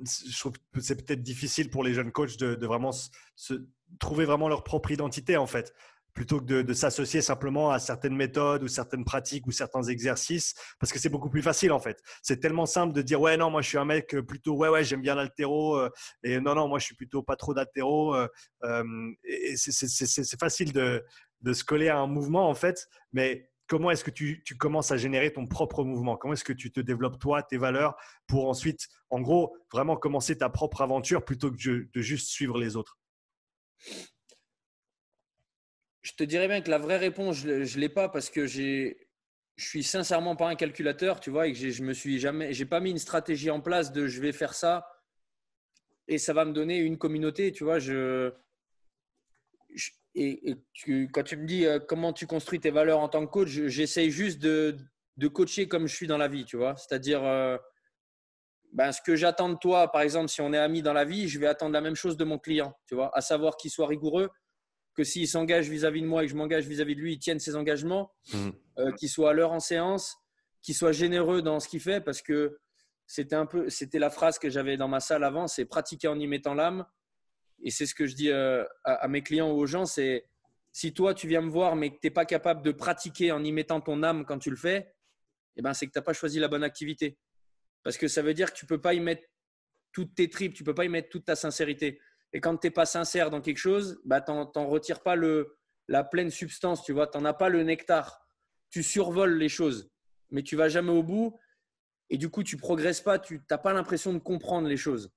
je 0.04 0.38
trouve 0.38 0.52
que 0.72 0.80
c'est 0.80 0.96
peut-être 0.96 1.22
difficile 1.22 1.70
pour 1.70 1.84
les 1.84 1.94
jeunes 1.94 2.12
coachs 2.12 2.36
de, 2.38 2.66
vraiment 2.66 2.92
trouver 3.98 4.24
vraiment 4.24 4.48
leur 4.48 4.64
propre 4.64 4.90
identité 4.90 5.36
en 5.36 5.46
fait 5.46 5.74
plutôt 6.14 6.40
que 6.40 6.62
de, 6.62 6.72
s'associer 6.72 7.22
simplement 7.22 7.70
à 7.70 7.78
certaines 7.78 8.14
méthodes 8.14 8.62
ou 8.62 8.68
certaines 8.68 9.04
pratiques 9.04 9.46
ou 9.46 9.50
certains 9.50 9.82
exercices, 9.82 10.54
parce 10.78 10.92
que 10.92 10.98
c'est 10.98 11.08
beaucoup 11.08 11.30
plus 11.30 11.42
facile 11.42 11.72
en 11.72 11.80
fait. 11.80 12.02
C'est 12.22 12.40
tellement 12.40 12.66
simple 12.66 12.92
de 12.92 13.02
dire 13.02 13.20
ouais 13.20 13.36
non 13.36 13.50
moi 13.50 13.62
je 13.62 13.68
suis 13.68 13.78
un 13.78 13.84
mec 13.84 14.16
plutôt 14.20 14.54
ouais 14.54 14.68
ouais 14.68 14.84
j'aime 14.84 15.02
bien 15.02 15.14
l'altéro 15.14 15.76
euh, 15.76 15.90
et 16.22 16.40
non 16.40 16.54
non 16.54 16.68
moi 16.68 16.78
je 16.78 16.86
suis 16.86 16.94
plutôt 16.94 17.22
pas 17.22 17.36
trop 17.36 17.54
d'altéro 17.54 18.14
euh, 18.14 18.28
euh, 18.64 19.12
c'est 19.54 20.38
facile 20.38 20.72
de, 20.72 21.04
se 21.52 21.64
coller 21.64 21.88
à 21.88 21.98
un 21.98 22.06
mouvement 22.06 22.48
en 22.48 22.54
fait, 22.54 22.88
mais 23.12 23.50
comment 23.66 23.90
est-ce 23.90 24.04
que 24.04 24.10
tu, 24.10 24.42
commences 24.58 24.92
à 24.92 24.96
générer 24.96 25.32
ton 25.32 25.46
propre 25.46 25.82
mouvement? 25.84 26.16
Comment 26.16 26.34
est-ce 26.34 26.44
que 26.44 26.52
tu 26.52 26.70
te 26.70 26.80
développes 26.80 27.18
toi, 27.18 27.42
tes 27.42 27.56
valeurs, 27.56 27.96
pour 28.26 28.48
ensuite, 28.48 28.88
en 29.10 29.20
gros, 29.20 29.56
vraiment 29.72 29.96
commencer 29.96 30.36
ta 30.36 30.50
propre 30.50 30.82
aventure 30.82 31.24
plutôt 31.24 31.50
que 31.50 31.56
de 31.56 32.00
juste 32.00 32.28
suivre 32.28 32.58
les 32.58 32.76
autres? 32.76 32.98
Je 36.03 36.12
te 36.12 36.24
dirais 36.24 36.48
bien 36.48 36.61
que 36.61 36.70
la 36.70 36.78
vraie 36.78 36.98
réponse, 36.98 37.36
je 37.36 37.48
ne 37.48 37.80
l'ai 37.80 37.88
pas 37.88 38.09
parce 38.09 38.28
que 38.28 38.46
je 38.46 38.94
suis 39.57 39.82
sincèrement 39.82 40.36
pas 40.36 40.48
un 40.48 40.57
calculateur, 40.57 41.20
tu 41.20 41.30
vois, 41.30 41.46
et 41.46 41.53
que 41.53 41.70
je 41.70 41.82
me 41.82 41.92
suis 41.92 42.18
jamais, 42.18 42.53
j'ai 42.53 42.66
pas 42.66 42.80
mis 42.80 42.90
une 42.90 42.98
stratégie 42.98 43.50
en 43.50 43.61
place 43.61 43.92
de 43.92 44.07
je 44.07 44.20
vais 44.20 44.32
faire 44.32 44.55
ça 44.55 44.86
et 46.09 46.18
ça 46.18 46.32
va 46.32 46.44
me 46.44 46.53
donner 46.53 46.78
une 46.78 46.98
communauté, 46.98 47.53
tu 47.53 47.64
vois. 47.64 47.78
Je, 47.78 48.32
et, 50.14 50.57
quand 51.12 51.22
tu 51.22 51.36
me 51.36 51.46
dis 51.46 51.64
euh, 51.64 51.78
comment 51.78 52.12
tu 52.12 52.26
construis 52.26 52.61
tes 52.61 52.70
valeurs 52.70 52.98
en 52.98 53.09
tant 53.09 53.24
que 53.24 53.30
coach, 53.30 53.48
j'essaye 53.48 54.11
juste 54.11 54.40
de, 54.40 54.76
de, 55.16 55.28
coacher 55.28 55.68
comme 55.68 55.86
je 55.86 55.94
suis 55.94 56.07
dans 56.07 56.18
la 56.18 56.28
vie, 56.28 56.44
tu 56.44 56.57
vois. 56.57 56.76
C'est-à-dire, 56.76 57.24
euh, 57.24 57.57
ben, 58.72 58.92
ce 58.92 59.00
que 59.00 59.16
j'attends 59.16 59.48
de 59.48 59.57
toi, 59.57 59.90
par 59.90 60.03
exemple, 60.03 60.28
si 60.28 60.40
on 60.40 60.53
est 60.53 60.59
amis 60.59 60.82
dans 60.82 60.92
la 60.92 61.05
vie, 61.05 61.28
je 61.28 61.38
vais 61.38 61.46
attendre 61.46 61.72
la 61.72 61.80
même 61.80 61.94
chose 61.94 62.16
de 62.16 62.24
mon 62.24 62.38
client, 62.38 62.74
tu 62.86 62.94
vois, 62.94 63.11
à 63.16 63.20
savoir 63.20 63.57
qu'il 63.57 63.70
soit 63.70 63.86
rigoureux, 63.86 64.28
que 64.95 65.05
s'il 65.05 65.26
s'engage 65.26 65.68
vis-à-vis 65.68 66.03
de 66.03 66.07
moi 66.07 66.22
et 66.22 66.26
que 66.26 66.32
je 66.32 66.36
m'engage 66.36 66.66
vis-à-vis 66.66 66.95
de 66.95 67.01
lui, 67.01 67.14
il 67.14 67.18
tienne 67.18 67.38
ses 67.38 67.57
engagements, 67.57 68.12
mmh. 68.32 68.51
euh, 68.78 68.93
qu'il 68.93 69.09
soit 69.09 69.30
à 69.30 69.32
l'heure 69.32 69.53
en 69.53 69.61
séance, 69.61 70.16
qu'il 70.61 70.74
soit 70.74 70.93
généreux 70.93 71.43
dans 71.43 71.61
ce 71.61 71.68
qu'il 71.68 71.80
fait, 71.80 72.01
parce 72.01 72.22
que 72.22 72.59
c'était 73.07 73.36
un 73.36 73.47
peu, 73.47 73.68
c'était 73.68 73.99
la 73.99 74.11
phrase 74.11 74.38
que 74.38 74.49
j'avais 74.49 74.76
dans 74.76 74.88
ma 74.88 75.01
salle 75.01 75.24
avant, 75.24 75.47
c'est 75.47 75.64
pratiquer 75.64 76.09
en 76.09 76.18
y 76.18 76.26
mettant 76.26 76.55
l'âme. 76.55 76.86
Et 77.62 77.70
c'est 77.70 77.86
ce 77.86 77.95
que 77.95 78.07
je 78.07 78.14
dis 78.14 78.30
euh, 78.30 78.64
à, 78.84 79.07
mes 79.09 79.22
clients 79.22 79.51
ou 79.51 79.59
aux 79.59 79.66
gens, 79.66 79.84
c'est 79.84 80.26
si 80.72 80.95
toi 80.95 81.14
tu 81.14 81.28
viens 81.28 81.43
me 81.43 81.51
voir 81.51 81.76
mais 81.76 81.90
que 81.90 82.01
tu 82.01 82.07
n'es 82.07 82.11
pas 82.11 82.24
capable 82.24 82.62
de 82.62 82.72
pratiquer 82.72 83.30
en 83.30 83.45
y 83.45 83.53
mettant 83.53 83.80
ton 83.80 84.03
âme 84.03 84.24
quand 84.24 84.38
tu 84.38 84.51
le 84.51 84.57
fais, 84.57 84.95
eh 85.57 85.62
ben 85.62 85.74
c'est 85.74 85.86
que 85.86 85.93
tu 85.93 85.99
n'as 85.99 86.03
pas 86.03 86.14
choisi 86.14 86.38
la 86.38 86.49
bonne 86.49 86.64
activité. 86.64 87.18
Parce 87.82 87.99
que 87.99 88.09
ça 88.09 88.22
veut 88.22 88.34
dire 88.34 88.53
que 88.53 88.59
tu 88.59 88.64
ne 88.64 88.68
peux 88.68 88.80
pas 88.80 88.95
y 88.95 89.01
mettre 89.01 89.26
toutes 89.93 90.14
tes 90.14 90.30
tripes, 90.30 90.55
tu 90.55 90.62
ne 90.62 90.66
peux 90.66 90.74
pas 90.74 90.84
y 90.84 90.88
mettre 90.88 91.11
toute 91.11 91.26
ta 91.26 91.36
sincérité. 91.36 92.01
Et 92.32 92.40
quand 92.40 92.56
tu 92.56 92.66
n'es 92.66 92.70
pas 92.70 92.86
sincère 92.86 93.30
dans 93.30 93.40
quelque 93.40 93.58
chose, 93.58 94.00
bah, 94.04 94.20
tu 94.20 94.32
n'en 94.32 94.66
retires 94.66 95.02
pas 95.02 95.16
le, 95.16 95.56
la 95.88 96.04
pleine 96.04 96.30
substance, 96.30 96.82
tu 96.82 96.92
vois. 96.92 97.06
Tu 97.06 97.18
n'en 97.18 97.24
as 97.24 97.34
pas 97.34 97.48
le 97.48 97.62
nectar. 97.62 98.26
Tu 98.70 98.82
survoles 98.82 99.36
les 99.36 99.48
choses, 99.48 99.90
mais 100.30 100.42
tu 100.42 100.56
vas 100.56 100.68
jamais 100.68 100.92
au 100.92 101.02
bout. 101.02 101.38
Et 102.08 102.18
du 102.18 102.28
coup, 102.30 102.42
tu 102.42 102.56
progresses 102.56 103.00
pas, 103.00 103.18
tu 103.18 103.40
n'as 103.50 103.58
pas 103.58 103.72
l'impression 103.72 104.12
de 104.12 104.18
comprendre 104.18 104.68
les 104.68 104.76
choses. 104.76 105.10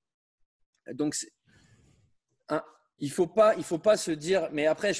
Donc, 0.93 1.15
il 2.99 3.09
ne 3.09 3.13
faut, 3.13 3.27
pas, 3.27 3.55
il 3.55 3.63
faut 3.63 3.79
pas 3.79 3.97
se 3.97 4.11
dire. 4.11 4.49
Mais 4.51 4.65
après, 4.67 4.91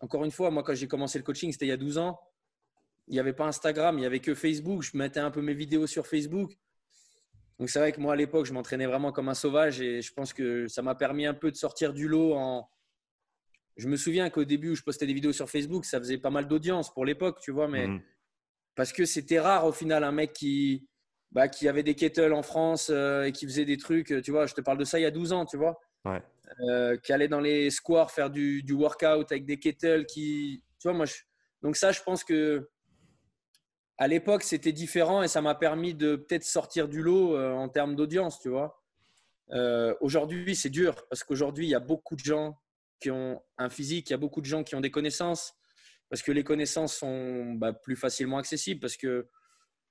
encore 0.00 0.24
une 0.24 0.30
fois, 0.30 0.50
moi, 0.50 0.62
quand 0.62 0.74
j'ai 0.74 0.88
commencé 0.88 1.18
le 1.18 1.24
coaching, 1.24 1.52
c'était 1.52 1.66
il 1.66 1.70
y 1.70 1.72
a 1.72 1.76
12 1.76 1.98
ans. 1.98 2.20
Il 3.08 3.14
n'y 3.14 3.20
avait 3.20 3.32
pas 3.32 3.46
Instagram, 3.46 3.96
il 3.96 4.00
n'y 4.00 4.06
avait 4.06 4.20
que 4.20 4.34
Facebook. 4.34 4.82
Je 4.82 4.96
mettais 4.96 5.20
un 5.20 5.30
peu 5.30 5.42
mes 5.42 5.54
vidéos 5.54 5.86
sur 5.86 6.06
Facebook. 6.06 6.52
Donc 7.62 7.70
c'est 7.70 7.78
vrai 7.78 7.92
que 7.92 8.00
moi 8.00 8.14
à 8.14 8.16
l'époque, 8.16 8.44
je 8.44 8.52
m'entraînais 8.52 8.86
vraiment 8.86 9.12
comme 9.12 9.28
un 9.28 9.34
sauvage 9.34 9.80
et 9.80 10.02
je 10.02 10.12
pense 10.12 10.32
que 10.32 10.66
ça 10.66 10.82
m'a 10.82 10.96
permis 10.96 11.26
un 11.26 11.32
peu 11.32 11.48
de 11.48 11.56
sortir 11.56 11.92
du 11.92 12.08
lot. 12.08 12.34
En... 12.34 12.68
Je 13.76 13.86
me 13.86 13.94
souviens 13.94 14.30
qu'au 14.30 14.42
début 14.42 14.70
où 14.70 14.74
je 14.74 14.82
postais 14.82 15.06
des 15.06 15.14
vidéos 15.14 15.32
sur 15.32 15.48
Facebook, 15.48 15.84
ça 15.84 16.00
faisait 16.00 16.18
pas 16.18 16.30
mal 16.30 16.48
d'audience 16.48 16.92
pour 16.92 17.04
l'époque, 17.04 17.38
tu 17.40 17.52
vois, 17.52 17.68
mais 17.68 17.86
mmh. 17.86 18.02
parce 18.74 18.92
que 18.92 19.04
c'était 19.04 19.38
rare 19.38 19.64
au 19.64 19.70
final 19.70 20.02
un 20.02 20.10
mec 20.10 20.32
qui, 20.32 20.88
bah, 21.30 21.46
qui 21.46 21.68
avait 21.68 21.84
des 21.84 21.94
kettles 21.94 22.32
en 22.32 22.42
France 22.42 22.90
euh, 22.92 23.26
et 23.26 23.30
qui 23.30 23.46
faisait 23.46 23.64
des 23.64 23.76
trucs, 23.76 24.12
tu 24.24 24.32
vois, 24.32 24.46
je 24.46 24.54
te 24.54 24.60
parle 24.60 24.78
de 24.78 24.84
ça 24.84 24.98
il 24.98 25.02
y 25.02 25.06
a 25.06 25.12
12 25.12 25.32
ans, 25.32 25.46
tu 25.46 25.56
vois, 25.56 25.78
euh, 26.68 26.96
qui 26.96 27.12
allait 27.12 27.28
dans 27.28 27.38
les 27.38 27.70
squares 27.70 28.10
faire 28.10 28.30
du, 28.30 28.64
du, 28.64 28.72
workout 28.72 29.30
avec 29.30 29.44
des 29.44 29.60
kettles, 29.60 30.06
qui, 30.06 30.64
tu 30.80 30.88
vois, 30.88 30.94
moi, 30.94 31.06
donc 31.62 31.76
ça, 31.76 31.92
je 31.92 32.02
pense 32.02 32.24
que 32.24 32.68
à 34.02 34.08
l'époque, 34.08 34.42
c'était 34.42 34.72
différent 34.72 35.22
et 35.22 35.28
ça 35.28 35.40
m'a 35.40 35.54
permis 35.54 35.94
de 35.94 36.16
peut-être 36.16 36.42
sortir 36.42 36.88
du 36.88 37.02
lot 37.02 37.36
euh, 37.36 37.52
en 37.52 37.68
termes 37.68 37.94
d'audience, 37.94 38.40
tu 38.40 38.48
vois. 38.48 38.82
Euh, 39.52 39.94
aujourd'hui, 40.00 40.56
c'est 40.56 40.70
dur 40.70 41.06
parce 41.08 41.22
qu'aujourd'hui, 41.22 41.66
il 41.66 41.68
y 41.68 41.76
a 41.76 41.80
beaucoup 41.80 42.16
de 42.16 42.24
gens 42.24 42.60
qui 42.98 43.12
ont 43.12 43.40
un 43.58 43.70
physique, 43.70 44.10
il 44.10 44.12
y 44.12 44.14
a 44.14 44.18
beaucoup 44.18 44.40
de 44.40 44.46
gens 44.46 44.64
qui 44.64 44.74
ont 44.74 44.80
des 44.80 44.90
connaissances 44.90 45.54
parce 46.10 46.20
que 46.20 46.32
les 46.32 46.42
connaissances 46.42 46.96
sont 46.96 47.52
bah, 47.52 47.72
plus 47.72 47.94
facilement 47.94 48.38
accessibles 48.38 48.80
parce 48.80 48.96
que, 48.96 49.28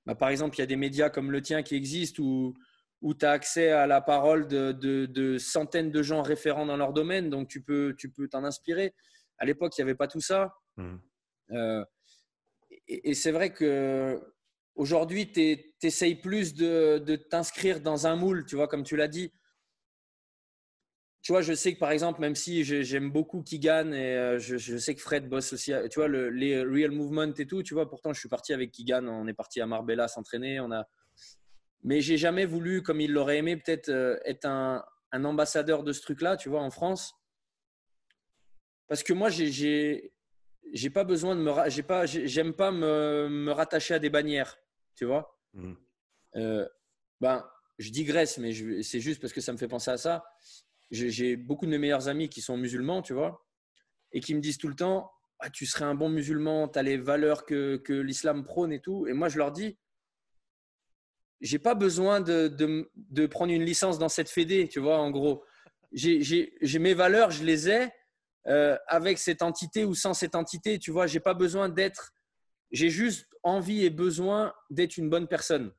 bah, 0.06 0.16
par 0.16 0.28
exemple, 0.28 0.58
il 0.58 0.60
y 0.60 0.64
a 0.64 0.68
des 0.68 0.76
médias 0.76 1.10
comme 1.10 1.32
le 1.32 1.42
tien 1.42 1.64
qui 1.64 1.76
existent 1.76 2.22
où, 2.22 2.54
où 3.02 3.14
tu 3.14 3.26
as 3.26 3.32
accès 3.32 3.70
à 3.70 3.88
la 3.88 4.02
parole 4.02 4.46
de, 4.46 5.38
centaines 5.40 5.90
de 5.90 6.04
gens 6.04 6.22
référents 6.22 6.66
dans 6.66 6.76
leur 6.76 6.92
domaine, 6.92 7.30
donc 7.30 7.48
tu 7.48 7.64
peux 7.64 7.96
tu 7.98 8.12
peux 8.12 8.28
t'en 8.28 8.44
inspirer. 8.44 8.94
À 9.38 9.46
l'époque, 9.46 9.72
il 9.78 9.82
n'y 9.82 9.90
avait 9.90 9.96
pas 9.96 10.10
tout 10.10 10.20
ça. 10.20 10.54
Mmh. 10.76 10.98
Euh, 11.52 11.86
et, 12.92 13.14
c'est 13.14 13.32
vrai 13.32 13.54
que 13.54 14.22
aujourd'hui, 14.76 15.32
tu 15.32 15.58
essayes 15.82 16.16
plus 16.16 16.54
de, 16.54 17.16
t'inscrire 17.30 17.80
dans 17.82 18.08
un 18.08 18.16
moule, 18.16 18.46
tu 18.46 18.56
vois, 18.56 18.68
comme 18.68 18.84
tu 18.84 18.96
l'as 18.96 19.08
dit. 19.08 19.32
Tu 21.22 21.32
vois, 21.32 21.42
je 21.42 21.54
sais 21.54 21.74
que 21.74 21.80
par 21.80 21.92
exemple, 21.92 22.20
même 22.20 22.36
si 22.36 22.64
j'aime 22.64 23.12
beaucoup 23.12 23.44
Kigan 23.44 23.92
et 23.92 24.16
euh, 24.18 24.40
je, 24.40 24.78
sais 24.78 24.96
que 24.96 25.02
Fred 25.02 25.30
bosse 25.30 25.54
aussi, 25.54 25.72
tu 25.92 26.00
vois, 26.00 26.08
les 26.08 26.64
Real 26.64 26.90
Movement 26.90 27.32
et 27.38 27.46
tout, 27.46 27.62
tu 27.62 27.76
vois, 27.76 27.88
pourtant 27.88 28.12
je 28.12 28.20
suis 28.20 28.30
parti 28.30 28.54
avec 28.54 28.72
Kigan, 28.72 29.08
on 29.08 29.28
est 29.28 29.34
parti 29.34 29.62
à 29.62 29.68
Marbella 29.68 30.08
s'entraîner, 30.08 30.60
on 30.60 30.72
a, 30.72 30.88
mais 31.84 32.02
j'ai 32.02 32.18
jamais 32.18 32.46
voulu, 32.46 32.82
comme 32.82 33.02
il 33.02 33.12
l'aurait 33.12 33.38
aimé, 33.38 33.56
peut-être 33.56 33.90
euh, 33.90 34.18
être 34.26 34.46
un, 34.46 34.84
un, 35.12 35.26
ambassadeur 35.26 35.84
de 35.84 35.94
ce 35.94 36.02
truc-là, 36.02 36.38
tu 36.38 36.50
vois, 36.50 36.62
en 36.62 36.72
France. 36.72 37.14
Parce 38.88 39.04
que 39.04 39.14
moi, 39.14 39.30
j'ai 39.30 40.12
j'ai 40.74 40.90
pas 40.90 41.04
besoin 41.04 41.36
de 41.36 41.42
me 41.42 41.70
j'ai 41.70 41.84
pas 41.84 42.06
j'aime 42.06 42.54
pas 42.54 42.72
me, 42.72 43.28
me, 43.30 43.52
rattacher 43.52 43.94
à 43.94 44.00
des 44.00 44.10
bannières 44.10 44.58
tu 44.96 45.06
vois. 45.06 45.38
Mmh. 45.54 45.74
euh, 46.38 46.68
ben 47.20 47.50
je 47.78 47.90
digresse 47.90 48.38
mais 48.38 48.54
c'est 48.84 49.00
juste 49.00 49.20
parce 49.20 49.34
que 49.34 49.42
ça 49.42 49.52
me 49.52 49.58
fait 49.58 49.68
penser 49.68 49.92
à 49.92 49.98
ça. 49.98 50.24
J'ai 50.92 51.38
beaucoup 51.38 51.66
de 51.66 51.72
mes 51.72 51.78
meilleurs 51.78 52.10
amis 52.10 52.30
qui 52.30 52.42
sont 52.42 52.58
musulmans 52.58 53.02
tu 53.02 53.14
vois 53.14 53.46
et 54.12 54.20
qui 54.20 54.36
me 54.36 54.42
disent 54.42 54.58
tout 54.58 54.68
le 54.68 54.76
temps 54.76 55.12
ah, 55.40 55.50
tu 55.50 55.66
serais 55.66 55.86
un 55.86 55.96
bon 55.96 56.10
musulman 56.10 56.68
tu 56.68 56.78
as 56.80 56.84
les 56.84 56.98
valeurs 56.98 57.46
que, 57.46 57.78
que 57.78 57.94
l'islam 57.94 58.44
prône 58.44 58.72
et 58.72 58.82
tout 58.82 59.08
et 59.08 59.14
moi 59.14 59.30
je 59.30 59.38
leur 59.38 59.52
dis 59.52 59.78
j'ai 61.40 61.60
pas 61.60 61.74
besoin 61.74 62.22
de, 62.22 62.48
de, 62.48 62.92
de, 62.96 63.26
prendre 63.26 63.52
une 63.52 63.64
licence 63.64 63.98
dans 63.98 64.10
cette 64.10 64.30
fédé 64.30 64.68
tu 64.68 64.80
vois 64.80 65.00
en 65.00 65.10
gros. 65.10 65.44
J'ai 65.92 66.80
mes 66.80 66.94
valeurs 66.94 67.32
je 67.32 67.44
les 67.44 67.70
ai 67.70 67.90
euh, 68.48 68.78
avec 68.88 69.18
cette 69.20 69.42
entité 69.42 69.86
ou 69.86 69.94
sans 69.94 70.14
cette 70.14 70.36
entité. 70.36 70.80
Tu 70.80 70.92
vois, 70.92 71.08
j'ai 71.08 71.20
pas 71.20 71.34
besoin 71.34 71.70
d'être. 71.70 72.14
J'ai 72.72 72.90
juste 72.90 73.28
envie 73.44 73.86
et 73.86 73.90
besoin 73.90 74.54
d'être 74.70 74.98
une 74.98 75.10
bonne 75.10 75.28
personne. 75.28 75.72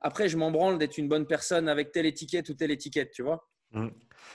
Après, 0.00 0.28
je 0.28 0.36
m'en 0.36 0.50
branle 0.50 0.78
d'être 0.78 0.98
une 0.98 1.08
bonne 1.08 1.26
personne 1.26 1.68
avec 1.68 1.92
telle 1.92 2.06
étiquette 2.06 2.48
ou 2.48 2.54
telle 2.54 2.70
étiquette, 2.70 3.10
tu 3.10 3.22
vois. 3.22 3.48
Mmh. 3.72 3.88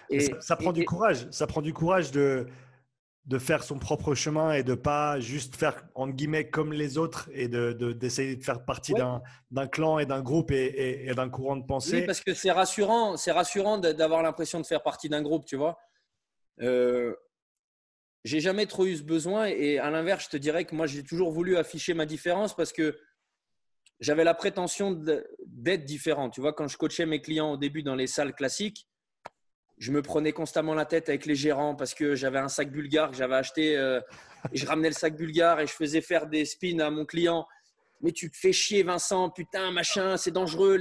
Et, 0.09 0.19
ça, 0.39 0.55
prend 0.55 0.73
du 0.73 0.86
courage. 0.86 1.27
Ça 1.32 1.47
prend 1.47 1.61
du 1.61 1.73
courage 1.73 2.11
de, 2.11 2.47
de 3.25 3.38
faire 3.38 3.63
son 3.63 3.79
propre 3.79 4.13
chemin 4.13 4.53
et 4.53 4.63
de 4.63 4.73
pas 4.73 5.19
juste 5.19 5.55
faire 5.55 5.84
entre 5.95 6.13
guillemets 6.13 6.49
comme 6.49 6.73
les 6.73 6.97
autres 6.97 7.29
et 7.34 7.47
de 7.47 7.71
d'essayer 7.93 8.36
de, 8.36 8.43
faire 8.43 8.65
partie 8.65 8.93
d'un 8.93 9.67
clan 9.67 9.99
et 9.99 10.05
d'un 10.05 10.21
groupe 10.21 10.51
et, 10.51 11.07
et 11.07 11.13
d'un 11.13 11.29
courant 11.29 11.55
de 11.55 11.65
pensée. 11.65 12.01
Oui, 12.01 12.05
parce 12.05 12.21
que 12.21 12.34
c'est 12.34 12.51
rassurant, 12.51 13.17
c'est 13.17 13.32
rassurant 13.32 13.77
d'avoir 13.77 14.23
l'impression 14.23 14.59
de 14.59 14.65
faire 14.65 14.84
partie 14.84 15.09
d'un 15.09 15.21
groupe, 15.21 15.45
tu 15.45 15.55
vois. 15.55 15.77
Euh, 16.61 17.15
j'ai 18.24 18.39
jamais 18.39 18.65
trop 18.65 18.86
eu 18.86 18.95
ce 18.95 19.03
besoin. 19.03 19.45
Et 19.45 19.80
à 19.80 19.89
l'inverse, 19.89 20.26
je 20.26 20.30
te 20.30 20.38
dirais 20.38 20.65
que 20.65 20.76
moi, 20.76 20.88
j'ai 20.88 21.03
toujours 21.03 21.32
voulu 21.32 21.57
afficher 21.57 21.93
ma 21.93 22.05
différence 22.05 22.55
parce 22.55 22.72
que 22.72 22.97
j'avais 23.99 24.24
la 24.24 24.34
prétention 24.34 24.91
d'être 25.45 25.86
différent. 25.86 26.30
Tu 26.30 26.41
vois, 26.41 26.53
quand 26.53 26.67
je 26.67 26.78
coachais 26.78 27.05
mes 27.05 27.22
clients 27.22 27.51
au 27.51 27.57
début 27.57 27.84
dans 27.84 27.95
les 27.95 28.07
salles 28.07 28.34
classiques, 28.34 28.88
je 29.78 29.91
me 29.91 30.01
prenais 30.01 30.32
constamment 30.32 30.76
la 30.76 30.86
tête 30.86 31.09
avec 31.09 31.26
les 31.26 31.36
gérants 31.36 31.76
parce 31.76 31.93
que 31.95 32.15
j'avais 32.15 32.38
un 32.38 32.49
sac 32.49 32.72
bulgare 32.72 33.09
que 33.09 33.17
j'avais 33.17 33.36
acheté 33.36 33.76
euh, 33.78 33.99
et 34.51 34.57
je 34.57 34.65
ramenais 34.67 34.89
le 34.89 34.93
sac 34.93 35.15
bulgare 35.15 35.59
et 35.59 35.65
je 35.65 35.74
faisais 35.74 36.01
faire 36.01 36.28
des 36.28 36.45
spins 36.45 36.80
à 36.80 36.91
mon 36.91 37.05
client. 37.05 37.47
Mais 38.01 38.11
tu 38.11 38.30
te 38.30 38.38
fais 38.38 38.53
chier, 38.53 38.84
Vincent, 38.84 39.30
putain, 39.30 39.72
machin, 39.72 40.17
c'est 40.17 40.32
dangereux. 40.32 40.80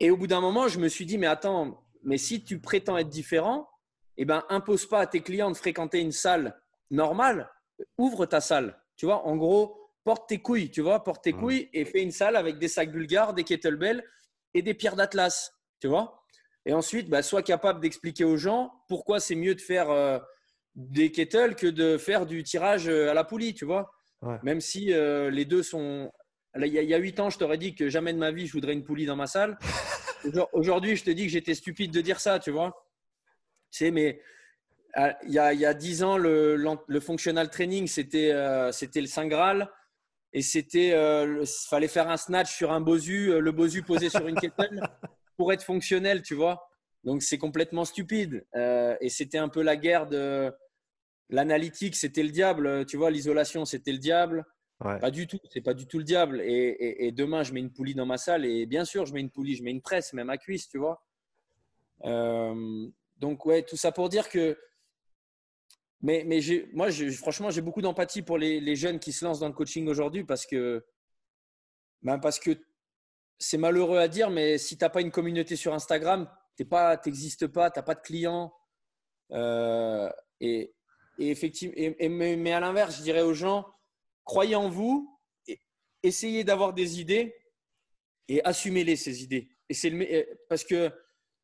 Et 0.00 0.10
au 0.10 0.16
bout 0.16 0.26
d'un 0.26 0.40
moment, 0.40 0.66
je 0.66 0.78
me 0.78 0.88
suis 0.88 1.06
dit, 1.06 1.18
mais 1.18 1.26
attends, 1.26 1.84
mais 2.02 2.18
si 2.18 2.44
tu 2.44 2.60
prétends 2.60 2.98
être 2.98 3.08
différent, 3.08 3.68
eh 4.16 4.24
ben, 4.24 4.44
impose 4.48 4.86
pas 4.86 5.00
à 5.00 5.06
tes 5.06 5.20
clients 5.20 5.50
de 5.50 5.56
fréquenter 5.56 6.00
une 6.00 6.12
salle 6.12 6.60
normale, 6.90 7.50
ouvre 7.98 8.26
ta 8.26 8.40
salle. 8.40 8.78
Tu 8.96 9.06
vois, 9.06 9.26
en 9.26 9.36
gros, 9.36 9.90
porte 10.04 10.28
tes 10.28 10.38
couilles, 10.38 10.70
tu 10.70 10.82
vois, 10.82 11.02
porte 11.02 11.24
tes 11.24 11.32
mmh. 11.32 11.40
couilles 11.40 11.68
et 11.72 11.84
fais 11.84 12.02
une 12.02 12.12
salle 12.12 12.36
avec 12.36 12.58
des 12.58 12.68
sacs 12.68 12.92
bulgares, 12.92 13.34
des 13.34 13.44
kettlebells 13.44 14.04
et 14.52 14.62
des 14.62 14.74
pierres 14.74 14.96
d'Atlas, 14.96 15.52
tu 15.80 15.88
vois. 15.88 16.22
Et 16.66 16.72
ensuite, 16.72 17.08
bah, 17.10 17.22
sois 17.22 17.42
capable 17.42 17.80
d'expliquer 17.80 18.24
aux 18.24 18.36
gens 18.36 18.72
pourquoi 18.88 19.20
c'est 19.20 19.34
mieux 19.34 19.54
de 19.54 19.60
faire 19.60 19.90
euh, 19.90 20.18
des 20.74 21.10
kettles 21.10 21.54
que 21.54 21.66
de 21.66 21.98
faire 21.98 22.24
du 22.26 22.42
tirage 22.42 22.88
euh, 22.88 23.10
à 23.10 23.14
la 23.14 23.24
poulie, 23.24 23.54
tu 23.54 23.64
vois. 23.64 23.90
Même 24.42 24.62
si 24.62 24.90
euh, 24.94 25.28
les 25.28 25.44
deux 25.44 25.62
sont. 25.62 26.10
Il 26.56 26.66
y 26.68 26.94
a 26.94 26.96
huit 26.96 27.20
ans, 27.20 27.28
je 27.28 27.36
t'aurais 27.36 27.58
dit 27.58 27.74
que 27.74 27.90
jamais 27.90 28.14
de 28.14 28.18
ma 28.18 28.30
vie 28.30 28.46
je 28.46 28.52
voudrais 28.54 28.72
une 28.72 28.84
poulie 28.84 29.04
dans 29.04 29.16
ma 29.16 29.26
salle. 29.26 29.58
Aujourd'hui, 30.54 30.96
je 30.96 31.04
te 31.04 31.10
dis 31.10 31.26
que 31.26 31.30
j'étais 31.30 31.54
stupide 31.54 31.92
de 31.92 32.00
dire 32.00 32.20
ça, 32.20 32.38
tu 32.38 32.50
vois 32.50 32.83
sais, 33.78 33.90
mais 33.90 34.20
euh, 34.98 35.12
il 35.24 35.32
y, 35.32 35.38
a, 35.38 35.74
10 35.74 36.02
ans, 36.04 36.16
le, 36.16 36.56
le 36.86 37.00
functional 37.00 37.50
training, 37.50 37.86
c'était 37.86 38.32
euh, 38.32 38.70
c'était 38.72 39.00
le 39.00 39.06
Saint 39.06 39.26
Graal. 39.26 39.70
Et 40.32 40.42
c'était, 40.42 40.92
euh, 40.94 41.44
fallait 41.68 41.88
faire 41.88 42.10
un 42.10 42.16
snatch 42.16 42.52
sur 42.52 42.72
un 42.72 42.80
bosu, 42.80 43.40
le 43.40 43.52
bosu 43.52 43.82
posé 43.82 44.10
sur 44.10 44.26
une 44.26 44.34
kettle 44.34 44.80
pour 45.36 45.52
être 45.52 45.62
fonctionnel, 45.62 46.22
tu 46.22 46.34
vois. 46.34 46.68
Donc 47.04 47.22
c'est 47.22 47.38
complètement 47.38 47.84
stupide. 47.84 48.44
et 48.54 49.08
c'était 49.10 49.38
un 49.38 49.48
peu 49.48 49.62
la 49.62 49.76
guerre 49.76 50.08
de 50.08 50.52
l'analytique, 51.30 51.94
c'était 51.94 52.24
le 52.24 52.30
diable, 52.30 52.84
tu 52.86 52.96
vois. 52.96 53.12
L'isolation, 53.12 53.64
c'était 53.64 53.92
le 53.92 53.98
diable. 53.98 54.44
Pas 54.80 55.10
du 55.10 55.28
tout, 55.28 55.38
c'est 55.52 55.60
pas 55.60 55.74
du 55.74 55.86
tout 55.86 55.98
le 55.98 56.04
diable. 56.04 56.40
Et, 56.40 57.06
et, 57.06 57.12
demain, 57.12 57.44
je 57.44 57.52
mets 57.52 57.60
une 57.60 57.72
poulie 57.72 57.94
dans 57.94 58.06
ma 58.06 58.18
salle 58.18 58.44
et 58.44 58.66
bien 58.66 58.84
sûr, 58.84 59.06
je 59.06 59.14
mets 59.14 59.20
une 59.20 59.30
poulie, 59.30 59.54
je 59.54 59.62
mets 59.62 59.70
une 59.70 59.82
presse, 59.82 60.12
même 60.12 60.30
à 60.30 60.36
cuisse, 60.36 60.68
tu 60.68 60.78
vois. 60.78 61.00
Euh, 62.04 62.88
donc, 63.24 63.46
ouais, 63.46 63.62
tout 63.62 63.78
ça 63.78 63.90
pour 63.90 64.10
dire 64.10 64.28
que. 64.28 64.58
Mais, 66.02 66.24
mais 66.26 66.40
moi, 66.74 66.90
franchement, 67.16 67.48
j'ai 67.48 67.62
beaucoup 67.62 67.80
d'empathie 67.80 68.20
pour 68.20 68.36
les, 68.36 68.76
jeunes 68.76 68.98
qui 68.98 69.14
se 69.14 69.24
lancent 69.24 69.40
dans 69.40 69.48
le 69.48 69.54
coaching 69.54 69.88
aujourd'hui 69.88 70.24
parce 70.24 70.44
que. 70.44 70.84
Ben 72.02 72.18
parce 72.18 72.38
que 72.38 72.50
c'est 73.38 73.56
malheureux 73.56 73.96
à 73.96 74.08
dire, 74.08 74.28
mais 74.28 74.58
si 74.58 74.76
tu 74.76 74.84
n'as 74.84 74.90
pas 74.90 75.00
une 75.00 75.10
communauté 75.10 75.56
sur 75.56 75.72
Instagram, 75.72 76.30
tu 76.54 76.66
n'existes 77.06 77.46
pas, 77.46 77.70
tu 77.70 77.78
n'as 77.78 77.82
pas 77.82 77.94
de 77.94 78.02
clients. 78.02 78.52
Euh, 79.32 80.10
et, 80.38 80.74
effectivement, 81.18 81.74
mais, 81.98 82.52
à 82.52 82.60
l'inverse, 82.60 82.98
je 82.98 83.02
dirais 83.02 83.22
aux 83.22 83.32
gens, 83.32 83.64
croyez 84.24 84.54
en 84.54 84.68
vous, 84.68 85.18
essayez 86.02 86.44
d'avoir 86.44 86.74
des 86.74 87.00
idées 87.00 87.34
et 88.28 88.44
assumez-les, 88.44 88.96
ces 88.96 89.22
idées. 89.22 89.48
Et 89.70 89.72
c'est 89.72 90.28
parce 90.50 90.64
que 90.64 90.92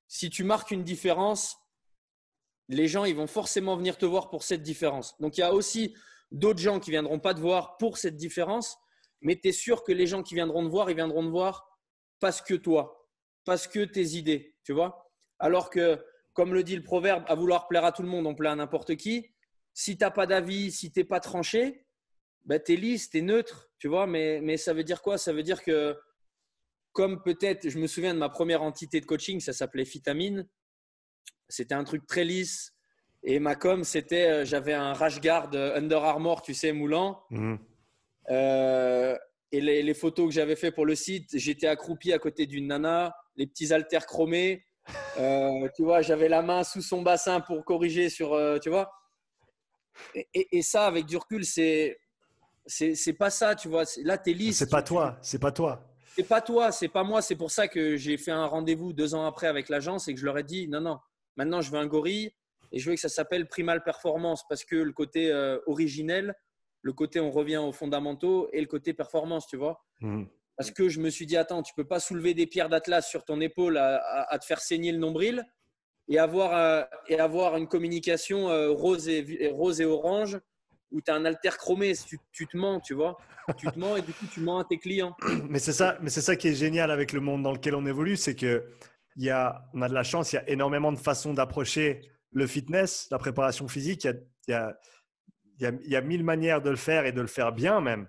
si 0.09 0.29
tu 0.29 0.45
marques 0.45 0.73
une 0.73 0.85
différence, 0.85 1.57
les 2.71 2.87
gens 2.87 3.05
ils 3.05 3.17
vont 3.17 3.27
forcément 3.27 3.77
venir 3.77 3.99
te 3.99 4.07
voir 4.07 4.31
pour 4.31 4.45
cette 4.45 4.63
différence. 4.63 5.19
Donc 5.21 5.37
il 5.37 5.41
y 5.41 5.45
a 5.45 5.53
aussi 5.53 5.95
d'autres 6.31 6.61
gens 6.61 6.79
qui 6.79 6.91
viendront 6.91 7.19
pas 7.19 7.35
te 7.35 7.41
voir 7.41 7.77
pour 7.79 7.99
cette 7.99 8.17
différence, 8.17 8.79
mais 9.21 9.37
tu 9.37 9.49
es 9.49 9.53
sûr 9.53 9.83
que 9.83 9.93
les 9.93 10.07
gens 10.07 10.23
qui 10.23 10.35
viendront 10.35 10.65
te 10.65 10.71
voir, 10.71 10.89
ils 10.89 10.97
viendront 10.97 11.25
te 11.25 11.31
voir 11.31 11.69
parce 12.21 12.41
que 12.41 12.55
toi, 12.55 13.09
parce 13.45 13.67
que 13.67 13.85
tes 13.85 14.17
idées, 14.17 14.55
tu 14.65 14.73
vois? 14.73 15.13
Alors 15.41 15.69
que, 15.71 15.99
comme 16.33 16.55
le 16.55 16.63
dit 16.63 16.77
le 16.77 16.85
proverbe, 16.85 17.25
à 17.27 17.35
vouloir 17.35 17.67
plaire 17.67 17.85
à 17.85 17.93
tout 17.93 18.03
le 18.03 18.09
monde, 18.09 18.27
on 18.27 18.35
plaît 18.35 18.51
à 18.51 18.55
n'importe 18.55 18.97
qui. 18.97 19.27
Si 19.75 19.97
tu 19.97 20.05
n'as 20.05 20.11
pas 20.11 20.27
d'avis, 20.27 20.71
si 20.71 20.93
tu 20.93 21.01
n'es 21.01 21.05
pas 21.05 21.19
tranché, 21.19 21.87
ben, 22.45 22.61
tu 22.65 22.75
es 22.75 22.77
lisse, 22.77 23.11
tu 23.11 23.19
es 23.19 23.23
neutre, 23.23 23.71
tu 23.79 23.89
vois? 23.89 24.07
Mais, 24.07 24.41
mais 24.41 24.57
ça 24.57 24.73
veut 24.73 24.85
dire 24.85 25.03
quoi? 25.03 25.19
Ça 25.19 25.33
veut 25.33 25.43
dire 25.43 25.63
que, 25.63 25.99
comme 26.93 27.23
peut-être, 27.23 27.69
je 27.69 27.79
me 27.79 27.87
souviens 27.87 28.15
de 28.15 28.19
ma 28.19 28.29
première 28.29 28.63
entité 28.63 29.01
de 29.01 29.07
coaching, 29.07 29.41
ça 29.41 29.53
s'appelait 29.53 29.85
Vitamine. 29.85 30.49
C'était 31.51 31.75
un 31.75 31.85
truc 31.85 32.07
très 32.07 32.25
lisse. 32.25 32.73
Et 33.23 33.39
ma 33.39 33.55
com, 33.55 33.85
c'était, 33.85 34.27
euh, 34.27 34.45
j'avais 34.45 34.73
un 34.73 34.95
rash 34.95 35.21
guard 35.21 35.51
euh, 35.55 35.77
Under 35.77 36.03
Armour, 36.03 36.43
tu 36.43 36.55
sais, 36.55 36.73
moulant. 36.73 37.23
Mhm. 37.31 37.59
Euh, 38.31 39.17
et 39.53 39.61
les, 39.61 39.95
photos 39.95 40.29
que 40.29 40.33
j'avais 40.33 40.57
fait 40.57 40.71
pour 40.71 40.87
le 40.87 40.95
site, 40.95 41.29
j'étais 41.35 41.67
accroupi 41.67 42.13
à 42.13 42.19
côté 42.19 42.47
d'une 42.47 42.69
nana, 42.69 43.15
les 43.37 43.47
petits 43.47 43.73
haltères 43.73 44.07
chromés. 44.07 44.65
tu 45.17 45.83
vois, 45.83 46.03
j'avais 46.03 46.29
la 46.29 46.41
main 46.41 46.63
sous 46.63 46.83
son 46.83 47.03
bassin 47.03 47.41
pour 47.41 47.65
corriger 47.65 48.11
sur, 48.11 48.39
tu 48.63 48.71
vois. 48.71 48.93
Et, 50.35 50.63
ça, 50.63 50.87
avec 50.87 51.07
du 51.07 51.17
recul, 51.17 51.45
c'est 51.45 51.99
c'est 52.65 53.13
pas 53.15 53.31
ça, 53.31 53.57
tu 53.57 53.67
vois. 53.67 53.83
Là, 54.05 54.19
t'es 54.19 54.33
lisse. 54.35 54.59
C'est 54.59 54.71
pas 54.71 54.85
toi, 54.85 55.19
c'est 55.21 55.41
pas 55.41 55.51
toi. 55.51 55.85
C'est 56.15 56.29
pas 56.29 56.41
toi, 56.41 56.71
c'est 56.71 56.89
pas 56.89 57.03
moi. 57.03 57.21
C'est 57.21 57.35
pour 57.35 57.51
ça 57.51 57.67
que 57.67 57.97
j'ai 57.97 58.19
fait 58.19 58.31
un 58.31 58.47
rendez-vous 58.47 58.93
deux 58.93 59.17
ans 59.17 59.27
après 59.27 59.49
avec 59.49 59.69
l'agence 59.69 60.07
et 60.07 60.15
que 60.15 60.21
je 60.21 60.25
leur 60.25 60.39
ai 60.39 60.45
dit 60.45 60.69
non, 60.69 60.81
non, 60.81 61.01
Maintenant, 61.41 61.63
je 61.63 61.71
veux 61.71 61.79
un 61.79 61.87
gorille 61.87 62.35
et 62.71 62.79
je 62.79 62.91
veux 62.91 62.95
que 62.95 63.01
ça 63.01 63.09
s'appelle 63.09 63.49
Primal 63.49 63.83
Performance 63.83 64.47
parce 64.47 64.63
que 64.63 64.77
le 64.77 64.93
côté 64.93 65.33
euh, 65.33 65.59
originel, 65.65 66.35
le 66.83 66.93
côté 66.93 67.19
on 67.19 67.31
revient 67.31 67.57
aux 67.57 67.73
fondamentaux 67.73 68.51
et 68.53 68.61
le 68.61 68.67
côté 68.67 68.93
performance, 68.93 69.47
tu 69.47 69.57
vois. 69.57 69.83
Mmh. 70.01 70.25
Parce 70.59 70.71
que 70.71 70.91
je 70.91 71.01
me 71.01 71.09
suis 71.09 71.25
dit, 71.25 71.39
attends, 71.39 71.63
tu 71.63 71.73
peux 71.73 71.87
pas 71.87 71.99
soulever 71.99 72.35
des 72.35 72.47
pierres 72.47 72.69
d'Atlas 72.69 73.09
sur 73.09 73.25
ton 73.25 73.41
épaule 73.41 73.79
à, 73.79 74.39
te 74.39 74.45
faire 74.45 74.61
saigner 74.61 74.93
le 74.93 74.99
nombril 74.99 75.43
et 76.09 76.19
avoir, 76.19 76.55
euh, 76.55 76.83
et 77.09 77.19
avoir 77.19 77.57
une 77.57 77.69
communication 77.69 78.51
euh, 78.51 78.69
rose, 78.69 79.09
et, 79.09 79.49
rose 79.51 79.81
et 79.81 79.87
orange 79.87 80.39
où 80.91 81.01
tu 81.01 81.11
as 81.11 81.15
un 81.15 81.25
alter 81.25 81.57
chromé. 81.57 81.95
Tu, 82.07 82.19
tu, 82.33 82.47
te 82.47 82.55
mens, 82.55 82.81
tu 82.81 82.93
vois. 82.93 83.17
Tu 83.57 83.67
te 83.67 83.79
mens 83.79 83.97
et 83.97 84.03
du 84.03 84.13
coup, 84.13 84.27
tu 84.31 84.41
mens 84.41 84.59
à 84.59 84.65
tes 84.65 84.79
clients. 84.79 85.17
Mais 85.49 85.59
c'est 85.59 85.73
ça, 85.73 85.97
mais 86.03 86.11
c'est 86.11 86.21
ça 86.21 86.37
qui 86.37 86.49
est 86.49 86.55
génial 86.55 86.91
avec 86.91 87.15
le 87.15 87.21
monde 87.21 87.43
dans 87.43 87.53
lequel 87.53 87.75
on 87.75 87.87
évolue, 87.87 88.19
c'est 88.19 88.37
que 88.37 88.63
il 89.17 89.25
y 89.25 89.31
a, 89.31 89.65
on 89.75 89.83
a 89.83 89.89
de 89.89 89.95
la 89.95 90.03
chance, 90.03 90.33
il 90.33 90.37
y 90.37 90.39
a 90.39 90.49
énormément 90.49 90.93
de 90.93 90.99
façons 90.99 91.35
d'approcher 91.35 92.01
le 92.33 92.47
fitness, 92.47 93.09
la 93.11 93.19
préparation 93.19 93.69
physique. 93.69 94.05
Il 94.05 94.25
y, 94.49 94.53
a, 94.53 94.77
il, 95.59 95.91
y 95.91 95.97
a, 95.97 96.01
mille 96.01 96.25
manières 96.25 96.63
de 96.63 96.71
le 96.71 96.77
faire 96.77 97.07
et 97.07 97.13
de 97.13 97.21
le 97.21 97.27
faire 97.27 97.53
bien 97.53 97.81
même. 97.81 98.09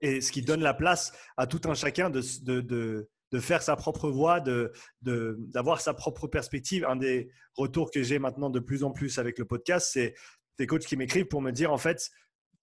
Et 0.00 0.20
ce 0.20 0.30
qui 0.32 0.42
donne 0.42 0.60
la 0.60 0.74
place 0.74 1.12
à 1.36 1.46
tout 1.46 1.60
un 1.64 1.74
chacun 1.74 2.10
de, 2.10 2.22
de, 2.42 2.60
de, 3.30 3.40
faire 3.40 3.62
sa 3.62 3.74
propre 3.74 4.10
voie, 4.10 4.40
d'avoir 5.02 5.80
sa 5.80 5.94
propre 5.94 6.28
perspective. 6.28 6.84
Un 6.84 6.96
des 6.96 7.30
retours 7.54 7.90
que 7.90 8.02
j'ai 8.02 8.18
maintenant 8.20 8.50
de 8.50 8.60
plus 8.60 8.84
en 8.84 8.92
plus 8.92 9.18
avec 9.18 9.38
le 9.38 9.44
podcast, 9.44 9.90
c'est 9.92 10.14
des 10.58 10.66
coachs 10.66 10.84
qui 10.84 10.96
m'écrivent 10.96 11.26
pour 11.26 11.42
me 11.42 11.50
dire 11.50 11.72
en 11.72 11.78
fait, 11.78 12.10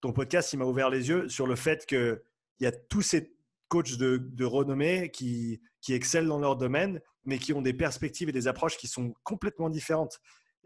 ton 0.00 0.12
podcast, 0.12 0.52
il 0.52 0.58
m'a 0.58 0.64
ouvert 0.64 0.88
les 0.88 1.08
yeux 1.08 1.28
sur 1.28 1.46
le 1.46 1.56
fait 1.56 1.84
qu'il 1.84 2.20
y 2.60 2.66
a 2.66 2.72
tous 2.72 3.02
ces 3.02 3.34
coachs 3.72 3.96
de, 3.96 4.44
renommée 4.44 5.10
qui, 5.10 5.62
qui 5.80 5.94
excellent 5.94 6.28
dans 6.28 6.38
leur 6.38 6.56
domaine, 6.56 7.00
mais 7.24 7.38
qui 7.38 7.54
ont 7.54 7.62
des 7.62 7.72
perspectives 7.72 8.28
et 8.28 8.32
des 8.32 8.46
approches 8.46 8.76
qui 8.76 8.86
sont 8.86 9.14
complètement 9.22 9.70
différentes. 9.70 10.20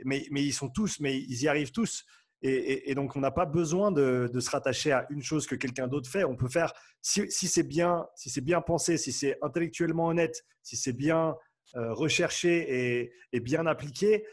Mais, 0.04 0.26
mais 0.32 0.42
ils 0.42 0.52
sont 0.52 0.68
tous, 0.68 0.98
mais 0.98 1.16
ils 1.16 1.42
y 1.42 1.48
arrivent 1.48 1.70
tous. 1.70 2.04
Et, 2.42 2.94
donc, 2.96 3.14
on 3.14 3.20
n'a 3.20 3.30
pas 3.30 3.46
besoin 3.46 3.92
de, 3.92 4.28
se 4.40 4.50
rattacher 4.50 4.90
à 4.90 5.06
une 5.10 5.22
chose 5.22 5.46
que 5.46 5.54
quelqu'un 5.54 5.86
d'autre 5.86 6.10
fait. 6.10 6.24
On 6.24 6.34
peut 6.34 6.48
faire, 6.48 6.72
si, 7.00 7.30
c'est 7.30 7.62
bien, 7.62 8.06
si 8.16 8.28
c'est 8.28 8.40
bien 8.40 8.60
pensé, 8.60 8.98
si 8.98 9.12
c'est 9.12 9.38
intellectuellement 9.40 10.08
honnête, 10.08 10.44
si 10.62 10.76
c'est 10.76 10.92
bien 10.92 11.36
euh, 11.76 11.92
recherché 11.92 13.12
et, 13.32 13.40
bien 13.40 13.66
appliqué, 13.66 14.26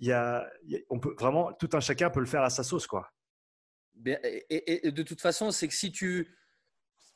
il 0.00 0.08
y 0.08 0.12
a, 0.12 0.50
on 0.88 0.98
peut 0.98 1.14
vraiment 1.18 1.52
tout 1.52 1.68
un 1.74 1.80
chacun 1.80 2.08
peut 2.08 2.20
le 2.20 2.26
faire 2.26 2.42
à 2.42 2.50
sa 2.50 2.64
sauce, 2.64 2.86
quoi. 2.86 3.10
Et, 4.06 4.90
de 4.90 5.02
toute 5.02 5.20
façon, 5.20 5.50
c'est 5.50 5.68
que 5.68 5.74
si 5.74 5.92
tu 5.92 6.34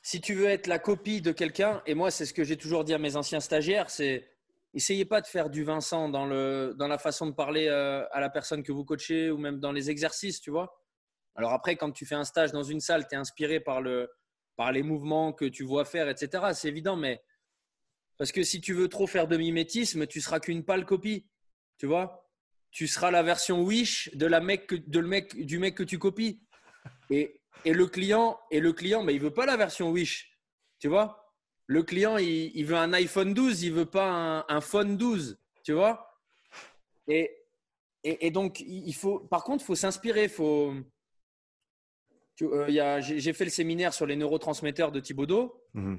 si 0.02 0.20
tu 0.20 0.34
veux 0.34 0.46
être 0.46 0.66
la 0.66 0.78
copie 0.78 1.20
de 1.20 1.32
quelqu'un, 1.32 1.82
et 1.86 1.94
moi 1.94 2.10
c'est 2.10 2.26
ce 2.26 2.34
que 2.34 2.44
j'ai 2.44 2.56
toujours 2.56 2.84
dit 2.84 2.94
à 2.94 2.98
mes 2.98 3.16
anciens 3.16 3.40
stagiaires, 3.40 3.90
c'est 3.90 4.28
essayez 4.74 5.04
pas 5.04 5.20
de 5.20 5.26
faire 5.26 5.50
du 5.50 5.64
Vincent 5.64 6.08
dans, 6.08 6.26
le, 6.26 6.74
dans 6.76 6.88
la 6.88 6.98
façon 6.98 7.26
de 7.26 7.32
parler 7.32 7.66
euh, 7.68 8.04
à 8.12 8.20
la 8.20 8.30
personne 8.30 8.62
que 8.62 8.72
vous 8.72 8.84
coachez 8.84 9.30
ou 9.30 9.38
même 9.38 9.60
dans 9.60 9.72
les 9.72 9.90
exercices, 9.90 10.40
tu 10.40 10.50
vois. 10.50 10.82
Alors 11.34 11.52
après, 11.52 11.76
quand 11.76 11.92
tu 11.92 12.04
fais 12.04 12.14
un 12.14 12.24
stage 12.24 12.52
dans 12.52 12.62
une 12.62 12.80
salle, 12.80 13.06
tu 13.06 13.14
es 13.14 13.18
inspiré 13.18 13.60
par, 13.60 13.80
le, 13.80 14.10
par 14.56 14.72
les 14.72 14.82
mouvements 14.82 15.32
que 15.32 15.44
tu 15.44 15.64
vois 15.64 15.84
faire, 15.84 16.08
etc. 16.08 16.48
C'est 16.52 16.68
évident, 16.68 16.96
mais 16.96 17.22
parce 18.18 18.32
que 18.32 18.42
si 18.42 18.60
tu 18.60 18.74
veux 18.74 18.88
trop 18.88 19.06
faire 19.06 19.28
de 19.28 19.36
mimétisme, 19.36 20.06
tu 20.06 20.20
seras 20.20 20.40
qu'une 20.40 20.64
pâle 20.64 20.84
copie, 20.84 21.26
tu 21.78 21.86
vois. 21.86 22.28
Tu 22.70 22.86
seras 22.86 23.10
la 23.10 23.22
version 23.22 23.62
Wish 23.62 24.10
de 24.14 24.26
la 24.26 24.40
mec, 24.40 24.68
de 24.90 24.98
le 24.98 25.06
mec, 25.06 25.34
du 25.46 25.58
mec 25.58 25.76
que 25.76 25.84
tu 25.84 25.98
copies. 25.98 26.42
Et, 27.10 27.38
et 27.64 27.72
le 27.72 27.86
client, 27.86 28.39
et 28.51 28.60
le 28.60 28.72
client, 28.72 29.02
mais 29.02 29.14
il 29.14 29.20
veut 29.20 29.32
pas 29.32 29.47
la 29.47 29.56
version 29.56 29.90
Wish, 29.90 30.39
tu 30.78 30.89
vois? 30.89 31.35
Le 31.66 31.82
client, 31.82 32.16
il, 32.16 32.64
veut 32.64 32.76
un 32.76 32.93
iPhone 32.94 33.35
12, 33.35 33.62
il 33.62 33.72
veut 33.72 33.85
pas 33.85 34.47
un, 34.48 34.60
phone 34.60 34.97
12, 34.97 35.39
tu 35.62 35.72
vois? 35.72 36.18
Et, 37.09 37.30
et, 38.05 38.30
donc, 38.30 38.60
il 38.60 38.94
faut, 38.94 39.20
par 39.20 39.44
contre, 39.44 39.62
il 39.64 39.66
faut 39.66 39.74
s'inspirer. 39.74 40.28
Faut, 40.28 40.72
euh, 42.40 43.01
j'ai 43.02 43.32
fait 43.35 43.44
le 43.44 43.51
séminaire 43.51 43.93
sur 43.93 44.06
les 44.06 44.16
neurotransmetteurs 44.16 44.93
de 44.93 45.01
Thibaudot. 45.01 45.62
Mhm. 45.74 45.98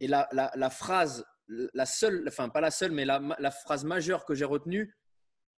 Et 0.00 0.06
la, 0.06 0.28
la, 0.32 0.70
phrase, 0.70 1.26
la 1.48 1.86
seule, 1.86 2.24
enfin 2.28 2.48
pas 2.50 2.60
la 2.60 2.70
seule, 2.70 2.92
mais 2.92 3.04
la, 3.04 3.20
la 3.40 3.50
phrase 3.50 3.84
majeure 3.84 4.24
que 4.24 4.36
j'ai 4.36 4.44
retenue 4.44 4.96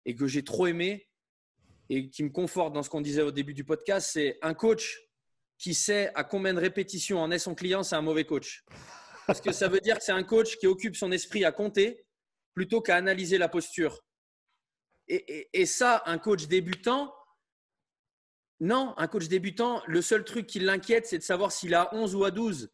et 0.05 0.15
que 0.15 0.29
j'ai 0.29 0.45
trop 0.45 0.69
aimé 0.69 1.08
et 1.89 2.11
qui 2.11 2.23
me 2.23 2.31
conforte 2.31 2.75
dans 2.75 2.83
ce 2.83 2.91
qu'on 2.91 3.01
disait 3.01 3.23
au 3.23 3.31
début 3.31 3.55
du 3.55 3.65
podcast, 3.65 4.11
c'est 4.13 4.39
un 4.43 4.55
coach 4.55 5.01
qui 5.59 5.75
sait 5.75 6.13
à 6.15 6.25
combien 6.25 6.55
de 6.55 6.61
répétitions 6.61 7.21
en 7.21 7.31
est 7.31 7.39
son 7.39 7.55
client, 7.55 7.83
c'est 7.83 7.97
un 7.97 8.03
mauvais 8.03 8.25
coach. 8.25 8.65
Parce 9.27 9.41
que 9.41 9.53
ça 9.53 9.69
veut 9.69 9.81
dire 9.81 9.99
que 9.99 10.05
c'est 10.05 10.13
un 10.13 10.23
coach 10.23 10.57
qui 10.59 10.67
occupe 10.67 10.97
son 10.97 11.13
esprit 11.13 11.45
à 11.45 11.53
compter 11.53 12.07
plutôt 12.55 12.81
qu'à 12.81 12.97
analyser 12.97 13.39
la 13.39 13.49
posture. 13.49 14.01
Et, 15.09 15.65
ça, 15.65 16.03
un 16.05 16.19
coach 16.19 16.47
débutant, 16.49 17.15
non, 18.61 18.95
un 18.99 19.07
coach 19.07 19.29
débutant, 19.29 19.83
le 19.87 20.03
seul 20.03 20.25
truc 20.25 20.47
qui 20.47 20.61
l'inquiète, 20.61 21.07
c'est 21.07 21.19
de 21.19 21.23
savoir 21.23 21.51
s'il 21.51 21.75
a 21.75 21.95
11 21.95 22.15
ou 22.15 22.25
à 22.25 22.31
12. 22.31 22.71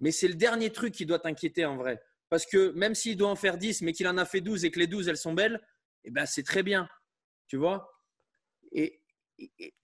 Mais 0.00 0.10
c'est 0.10 0.28
le 0.28 0.34
dernier 0.34 0.70
truc 0.70 0.92
qui 0.92 1.06
doit 1.06 1.20
t'inquiéter 1.20 1.64
en 1.64 1.76
vrai. 1.76 2.02
Parce 2.30 2.46
que 2.46 2.70
même 2.72 2.94
s'il 2.94 3.16
doit 3.16 3.28
en 3.28 3.36
faire 3.36 3.58
10, 3.58 3.82
mais 3.82 3.92
qu'il 3.92 4.08
en 4.08 4.18
a 4.18 4.24
fait 4.24 4.40
12 4.40 4.64
et 4.64 4.70
que 4.70 4.78
les 4.78 4.86
12, 4.86 5.08
elles 5.08 5.16
sont 5.16 5.34
belles, 5.34 5.60
eh 6.04 6.10
ben, 6.10 6.26
c'est 6.26 6.42
très 6.42 6.62
bien. 6.62 6.88
Tu 7.46 7.56
vois? 7.56 7.97
Et, 8.72 9.00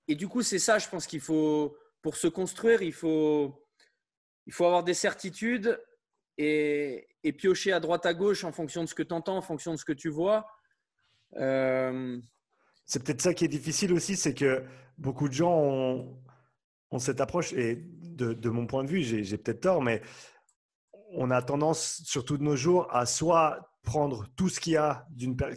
du 0.08 0.28
coup, 0.28 0.42
c'est 0.42 0.58
ça, 0.58 0.78
je 0.78 0.88
pense 0.88 1.06
qu'il 1.06 1.20
faut, 1.20 1.76
pour 2.02 2.16
se 2.16 2.26
construire, 2.26 2.82
il 2.82 2.92
faut, 2.92 3.66
il 4.46 4.52
faut 4.52 4.64
avoir 4.64 4.84
des 4.84 4.94
certitudes 4.94 5.80
et, 6.36 7.06
piocher 7.38 7.72
à 7.72 7.80
droite 7.80 8.06
à 8.06 8.14
gauche 8.14 8.44
en 8.44 8.52
fonction 8.52 8.84
de 8.84 8.88
ce 8.88 8.94
que 8.94 9.02
tu 9.02 9.14
entends, 9.14 9.36
en 9.36 9.42
fonction 9.42 9.72
de 9.72 9.78
ce 9.78 9.84
que 9.84 9.92
tu 9.92 10.08
vois. 10.08 10.46
Euh, 11.36 12.20
c'est 12.84 13.02
peut-être 13.02 13.22
ça 13.22 13.34
qui 13.34 13.44
est 13.44 13.48
difficile 13.48 13.92
aussi, 13.92 14.16
c'est 14.16 14.34
que 14.34 14.62
beaucoup 14.98 15.28
de 15.28 15.34
gens 15.34 15.52
ont, 15.52 16.20
cette 16.98 17.20
approche, 17.20 17.52
et 17.54 17.82
de, 17.82 18.48
mon 18.48 18.66
point 18.68 18.84
de 18.84 18.88
vue, 18.88 19.02
j'ai 19.02 19.36
peut-être 19.36 19.62
tort, 19.62 19.82
mais 19.82 20.00
on 21.10 21.30
a 21.30 21.42
tendance, 21.42 22.02
surtout 22.04 22.38
de 22.38 22.44
nos 22.44 22.54
jours, 22.54 22.86
à 22.94 23.04
soit 23.04 23.73
prendre 23.84 24.26
tout 24.36 24.48
ce 24.48 24.58
qui, 24.58 24.76
a 24.76 25.06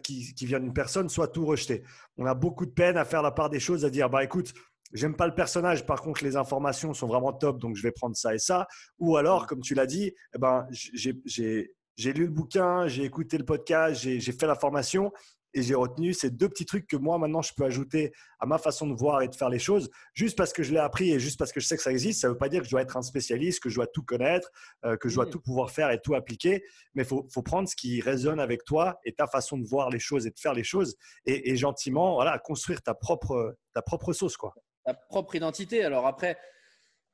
qui, 0.04 0.34
qui 0.36 0.46
vient 0.46 0.60
d'une 0.60 0.74
personne, 0.74 1.10
soit 1.10 1.30
tout 1.30 1.46
rejeter. 1.46 1.84
On 2.18 2.26
a 2.26 2.36
beaucoup 2.36 2.66
de 2.66 2.72
peine 2.72 2.98
à 2.98 3.06
faire 3.06 3.22
la 3.22 3.32
part 3.32 3.50
des 3.50 3.60
choses, 3.60 3.86
à 3.86 3.90
dire, 3.90 4.10
bah 4.10 4.24
écoute, 4.24 4.54
J'aime 4.94 5.16
pas 5.16 5.28
le 5.28 5.36
personnage, 5.36 5.86
par 5.86 6.02
contre 6.02 6.24
les 6.24 6.38
informations 6.38 6.94
sont 6.94 7.08
vraiment 7.08 7.34
top, 7.34 7.60
donc 7.60 7.76
je 7.76 7.84
vais 7.84 7.92
prendre 7.92 8.16
ça 8.16 8.34
et 8.34 8.40
ça. 8.40 8.68
Ou 9.00 9.18
alors, 9.18 9.46
comme 9.46 9.60
tu 9.60 9.74
l'as 9.74 9.86
dit, 9.86 10.14
eh 10.34 10.38
ben, 10.38 10.66
j'ai 10.72 12.14
lu 12.14 12.26
le 12.26 12.32
bouquin, 12.32 12.88
j'ai 12.88 13.04
écouté 13.04 13.38
le 13.38 13.44
podcast, 13.44 14.00
j'ai 14.02 14.32
fait 14.32 14.48
la 14.48 14.56
formation 14.56 15.12
et 15.58 15.64
j'ai 15.64 15.76
retenu 15.76 16.14
ces 16.14 16.30
deux 16.30 16.50
petits 16.50 16.66
trucs 16.66 16.88
que 16.88 16.96
moi 16.96 17.18
maintenant 17.18 17.42
je 17.42 17.54
peux 17.54 17.64
ajouter 17.64 18.14
à 18.40 18.46
ma 18.46 18.58
façon 18.58 18.88
de 18.88 18.94
voir 18.94 19.22
et 19.22 19.28
de 19.28 19.36
faire 19.36 19.50
les 19.50 19.60
choses. 19.60 19.90
Juste 20.14 20.38
parce 20.38 20.54
que 20.54 20.64
je 20.64 20.72
l'ai 20.72 20.80
appris 20.80 21.12
et 21.12 21.20
juste 21.20 21.38
parce 21.38 21.52
que 21.52 21.60
je 21.60 21.68
sais 21.68 21.76
que 21.76 21.84
ça 21.84 21.92
existe, 21.92 22.22
ça 22.22 22.28
ne 22.28 22.34
veut 22.34 22.38
pas 22.38 22.50
dire 22.50 22.62
que 22.62 22.66
je 22.66 22.72
dois 22.72 22.82
être 22.82 22.98
un 22.98 23.02
spécialiste, 23.02 23.62
que 23.62 23.70
je 23.70 23.76
dois 23.76 23.88
tout 23.88 24.04
connaître, 24.04 24.52
euh, 24.86 24.98
que 24.98 25.10
je 25.10 25.16
dois 25.16 25.26
tout 25.26 25.42
pouvoir 25.42 25.72
faire 25.72 25.92
et 25.92 26.00
tout 26.00 26.16
appliquer. 26.16 26.64
Mais 26.94 27.04
il 27.04 27.08
faut, 27.08 27.28
faut, 27.32 27.42
prendre 27.42 27.68
ce 27.68 27.76
qui 27.76 28.02
résonne 28.02 28.40
avec 28.40 28.64
toi 28.64 29.00
et 29.04 29.14
ta 29.14 29.28
façon 29.28 29.58
de 29.58 29.66
voir 29.66 29.90
les 29.90 30.00
choses 30.00 30.28
et 30.28 30.32
de 30.32 30.40
faire 30.40 30.54
les 30.54 30.64
choses 30.64 30.96
et, 31.26 31.52
et 31.52 31.56
gentiment 31.56 32.16
voilà, 32.16 32.38
construire 32.40 32.82
ta 32.82 32.94
propre, 32.94 33.56
ta 33.74 33.82
propre 33.82 34.14
sauce. 34.14 34.38
quoi 34.38 34.54
ta 34.88 34.94
propre 34.94 35.36
identité. 35.36 35.84
Alors 35.84 36.08
après, 36.08 36.38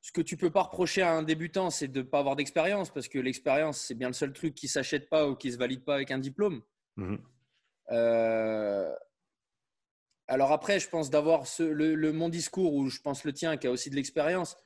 ce 0.00 0.12
que 0.12 0.20
tu 0.20 0.36
peux 0.36 0.50
pas 0.50 0.62
reprocher 0.62 1.02
à 1.02 1.12
un 1.12 1.24
débutant, 1.24 1.70
c'est 1.70 1.88
de 1.88 2.02
ne 2.02 2.06
pas 2.06 2.20
avoir 2.20 2.36
d'expérience, 2.36 2.90
parce 2.90 3.08
que 3.08 3.18
l'expérience, 3.18 3.80
c'est 3.80 3.96
bien 3.96 4.08
le 4.08 4.14
seul 4.14 4.32
truc 4.32 4.54
qui 4.54 4.68
s'achète 4.68 5.10
pas 5.10 5.28
ou 5.28 5.34
qui 5.34 5.50
se 5.50 5.58
valide 5.58 5.84
pas 5.84 5.96
avec 5.96 6.12
un 6.12 6.18
diplôme. 6.18 6.62
Mhm. 6.96 7.18
Euh, 7.90 8.94
alors 10.26 10.52
après, 10.52 10.80
je 10.80 10.88
pense 10.88 11.10
d'avoir 11.10 11.44
le, 11.58 12.12
mon 12.12 12.28
discours 12.28 12.74
ou 12.74 12.88
je 12.88 13.00
pense 13.00 13.24
le 13.24 13.32
tien 13.32 13.56
qui 13.56 13.66
a 13.66 13.70
aussi 13.70 13.90
de 13.90 13.96
l'expérience. 13.96 14.56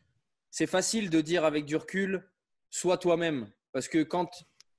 C'est 0.50 0.66
facile 0.66 1.10
de 1.10 1.20
dire 1.20 1.44
avec 1.44 1.64
du 1.64 1.76
recul, 1.76 2.30
sois 2.70 2.98
toi-même, 2.98 3.50
parce 3.72 3.88
que 3.88 4.02
quand 4.02 4.30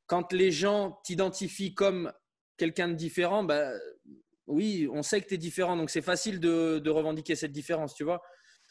quand 0.10 0.34
les 0.34 0.52
gens 0.52 1.00
t'identifient 1.04 1.76
comme 1.76 2.12
quelqu'un 2.58 2.88
de 2.88 2.96
différent, 2.96 3.44
bah, 3.44 3.72
oui, 4.48 4.90
on 4.92 5.04
sait 5.04 5.22
que 5.22 5.28
tu 5.28 5.36
es 5.36 5.38
différent, 5.38 5.78
donc 5.78 5.92
c'est 5.92 6.02
facile 6.02 6.40
de, 6.40 6.90
revendiquer 6.90 7.36
cette 7.36 7.52
différence, 7.52 7.94
tu 7.94 8.04
vois. 8.04 8.20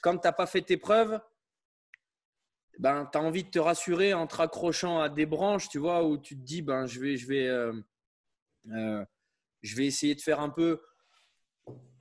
Quand 0.03 0.19
tu 0.19 0.27
n'as 0.27 0.33
pas 0.33 0.47
fait 0.47 0.63
tes 0.63 0.77
preuves, 0.77 1.21
ben, 2.81 3.09
tu 3.11 3.19
as 3.19 3.23
envie 3.23 3.45
de 3.45 3.51
te 3.51 3.61
rassurer 3.61 4.15
en 4.15 4.27
te 4.27 4.35
raccrochant 4.35 4.99
à 4.99 5.09
des 5.09 5.27
branches, 5.27 5.69
tu 5.69 5.79
vois, 5.79 6.05
où 6.05 6.19
tu 6.19 6.37
te 6.37 6.43
dis, 6.43 6.61
ben, 6.61 6.87
je 6.87 6.99
vais, 6.99 7.17
je 7.17 7.29
vais, 7.29 7.47
euh, 7.47 7.73
euh, 8.73 9.05
je 9.63 9.77
vais 9.77 9.87
essayer 9.87 10.15
de 10.15 10.21
faire 10.21 10.41
un 10.41 10.51
peu. 10.51 10.81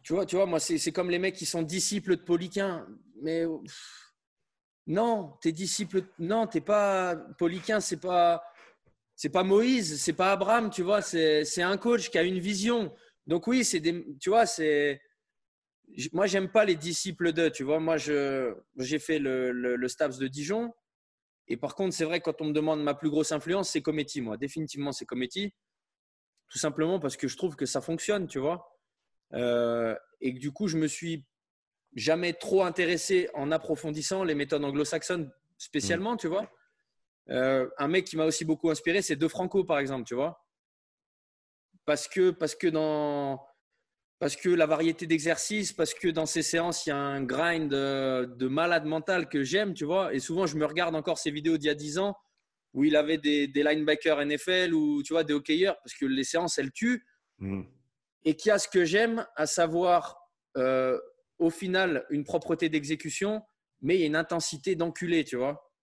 Tu 0.03 0.13
vois, 0.13 0.25
tu 0.25 0.35
vois 0.35 0.45
moi, 0.45 0.59
c'est 0.59 0.91
comme 0.91 1.09
les 1.09 1.19
mecs 1.19 1.35
qui 1.35 1.45
sont 1.45 1.61
disciples 1.61 2.15
de 2.15 2.21
Poliquin. 2.21 2.87
Mais 3.21 3.45
non, 4.85 5.33
t'es 5.41 5.51
disciple. 5.51 6.03
Non, 6.19 6.47
t'es 6.47 6.61
pas 6.61 7.15
Poliquin, 7.37 7.79
c'est 7.79 7.99
pas. 7.99 8.43
C'est 9.19 9.29
pas 9.29 9.43
Moïse, 9.43 9.99
c'est 9.99 10.13
pas 10.13 10.31
Abraham, 10.31 10.69
tu 10.69 10.83
vois, 10.83 11.01
c'est 11.01 11.61
un 11.63 11.77
coach 11.77 12.11
qui 12.11 12.19
a 12.19 12.23
une 12.23 12.37
vision. 12.37 12.93
Donc 13.25 13.47
oui, 13.47 13.65
c'est 13.65 13.79
des, 13.79 14.05
tu 14.19 14.29
vois, 14.29 14.45
c'est, 14.45 15.01
moi 16.13 16.27
j'aime 16.27 16.49
pas 16.49 16.65
les 16.65 16.75
disciples 16.75 17.33
de, 17.33 17.49
tu 17.49 17.63
vois, 17.63 17.79
moi 17.79 17.97
j'ai 17.97 18.99
fait 18.99 19.19
le, 19.19 19.51
le, 19.51 19.87
Stabs 19.87 20.17
de 20.17 20.27
Dijon, 20.27 20.73
et 21.47 21.57
par 21.57 21.75
contre 21.75 21.95
c'est 21.95 22.05
vrai 22.05 22.21
quand 22.21 22.41
on 22.41 22.45
me 22.45 22.53
demande 22.53 22.83
ma 22.83 22.93
plus 22.93 23.09
grosse 23.09 23.31
influence, 23.31 23.69
c'est 23.69 23.81
Cometti, 23.81 24.21
moi, 24.21 24.37
définitivement 24.37 24.91
c'est 24.91 25.05
Cometti, 25.05 25.53
tout 26.49 26.57
simplement 26.57 26.99
parce 26.99 27.17
que 27.17 27.27
je 27.27 27.37
trouve 27.37 27.55
que 27.55 27.65
ça 27.65 27.81
fonctionne, 27.81 28.27
tu 28.27 28.39
vois, 28.39 28.69
euh, 29.33 29.95
et 30.21 30.33
que 30.33 30.39
du 30.39 30.51
coup 30.51 30.67
je 30.67 30.77
me 30.77 30.87
suis 30.87 31.25
jamais 31.95 32.33
trop 32.33 32.63
intéressé 32.63 33.29
en 33.33 33.51
approfondissant 33.51 34.23
les 34.23 34.35
méthodes 34.35 34.63
anglo-saxonnes 34.63 35.31
spécialement, 35.57 36.13
mmh. 36.13 36.17
tu 36.17 36.27
vois. 36.27 36.51
Euh, 37.29 37.67
un 37.77 37.87
mec 37.87 38.05
qui 38.05 38.15
m'a 38.15 38.25
aussi 38.25 38.45
beaucoup 38.45 38.69
inspiré, 38.69 39.01
c'est 39.01 39.15
De 39.15 39.27
Franco 39.27 39.63
par 39.63 39.79
exemple, 39.79 40.05
tu 40.05 40.15
vois 40.15 40.47
parce 41.87 42.09
que, 42.09 42.31
parce 42.31 42.53
que 42.53 42.67
dans 42.67 43.41
parce 44.19 44.35
que 44.35 44.49
la 44.49 44.65
variété 44.65 45.05
d'exercices, 45.07 45.73
parce 45.73 45.93
que 45.93 46.07
dans 46.07 46.25
ces 46.25 46.41
séances, 46.41 46.85
il 46.85 46.89
y 46.89 46.91
a 46.91 46.97
un 46.97 47.23
grind 47.23 47.69
de, 47.69 48.47
malade 48.47 48.85
mental 48.85 49.29
que 49.29 49.43
j'aime, 49.43 49.75
tu 49.75 49.85
vois. 49.85 50.11
Et 50.11 50.19
souvent, 50.19 50.47
je 50.47 50.57
me 50.57 50.65
regarde 50.65 50.95
encore 50.95 51.19
ces 51.19 51.29
vidéos 51.29 51.57
d'il 51.57 51.67
y 51.67 51.69
a 51.69 51.75
10 51.75 51.99
ans 51.99 52.17
où 52.77 52.83
il 52.83 52.95
avait 52.95 53.17
des, 53.17 53.47
des, 53.47 53.63
linebackers 53.63 54.23
NFL 54.23 54.71
ou 54.71 55.01
tu 55.01 55.13
vois, 55.13 55.23
des 55.23 55.33
hockeyeurs, 55.33 55.77
parce 55.83 55.95
que 55.95 56.05
les 56.05 56.23
séances, 56.23 56.59
elles 56.59 56.71
tuent. 56.71 57.03
Mm. 57.39 57.63
Et 58.23 58.35
qui 58.35 58.51
a 58.51 58.59
ce 58.59 58.67
que 58.67 58.85
j'aime, 58.85 59.25
à 59.35 59.47
savoir, 59.47 60.21
euh, 60.57 60.99
au 61.39 61.49
final, 61.49 62.05
une 62.11 62.23
propreté 62.23 62.69
d'exécution, 62.69 63.41
mais 63.81 63.95
il 63.95 64.01
y 64.01 64.03
a 64.03 64.05
une 64.05 64.15
intensité 64.15 64.75
d'enculé, 64.75 65.23
tu 65.23 65.37
vois. 65.37 65.73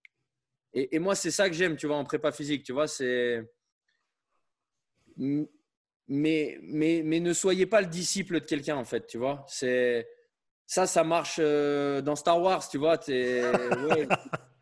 Et, 0.73 0.95
et 0.95 1.01
moi, 1.01 1.16
c'est 1.16 1.33
ça 1.33 1.49
que 1.49 1.57
j'aime, 1.57 1.77
tu 1.77 1.89
vois, 1.89 1.97
en 1.97 2.05
prépa 2.05 2.31
physique, 2.31 2.62
tu 2.62 2.73
vois. 2.73 2.87
C'est 2.87 3.43
mais, 5.16 6.59
mais, 6.62 7.03
mais 7.05 7.19
ne 7.19 7.33
soyez 7.33 7.66
pas 7.66 7.81
le 7.81 7.89
disciple 7.89 8.35
de 8.35 8.47
quelqu'un, 8.47 8.77
en 8.77 8.85
fait, 8.85 9.09
tu 9.09 9.19
vois. 9.19 9.45
C'est 9.49 10.09
ça, 10.65 10.87
ça 10.87 11.03
marche 11.03 11.39
euh, 11.41 12.03
dans 12.03 12.15
Star 12.15 12.41
Wars, 12.41 12.69
tu 12.69 12.79
vois. 12.79 13.01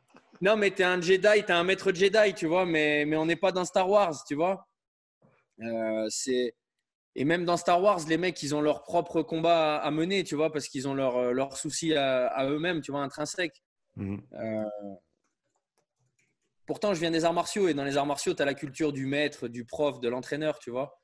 non, 0.42 0.56
mais 0.56 0.72
t'es 0.72 0.82
un 0.82 1.00
Jedi, 1.00 1.44
t'es 1.46 1.52
un 1.52 1.62
maître 1.62 1.92
Jedi, 1.92 2.34
tu 2.34 2.46
vois, 2.46 2.66
mais, 2.66 3.04
mais 3.06 3.16
on 3.16 3.26
n'est 3.26 3.36
pas 3.36 3.52
dans 3.52 3.64
Star 3.64 3.88
Wars, 3.88 4.24
tu 4.26 4.34
vois. 4.34 4.68
Euh, 5.60 6.06
c'est 6.10 6.54
et 7.14 7.24
même 7.24 7.44
dans 7.44 7.56
Star 7.56 7.80
Wars, 7.80 8.00
les 8.08 8.16
mecs, 8.16 8.42
ils 8.42 8.54
ont 8.54 8.60
leur 8.60 8.82
propre 8.82 9.22
combat 9.22 9.76
à, 9.76 9.90
mener, 9.90 10.24
tu 10.24 10.34
vois, 10.34 10.50
parce 10.50 10.66
qu'ils 10.66 10.88
ont 10.88 10.94
leurs 10.94 11.32
leur 11.32 11.56
soucis 11.56 11.94
à, 11.94 12.46
eux-mêmes, 12.46 12.80
tu 12.80 12.90
vois, 12.90 13.02
intrinsèques. 13.02 13.62
Mhm. 13.96 14.22
Euh, 14.32 14.64
pourtant, 16.66 16.94
je 16.94 17.00
viens 17.00 17.10
des 17.10 17.24
arts 17.24 17.34
martiaux 17.34 17.68
et 17.68 17.74
dans 17.74 17.84
les 17.84 17.96
arts 17.96 18.06
martiaux, 18.06 18.34
tu 18.34 18.42
as 18.42 18.46
la 18.46 18.54
culture 18.54 18.92
du 18.92 19.06
maître, 19.06 19.46
du 19.46 19.64
prof, 19.64 20.00
de 20.00 20.08
l'entraîneur, 20.08 20.58
tu 20.58 20.70
vois. 20.70 21.02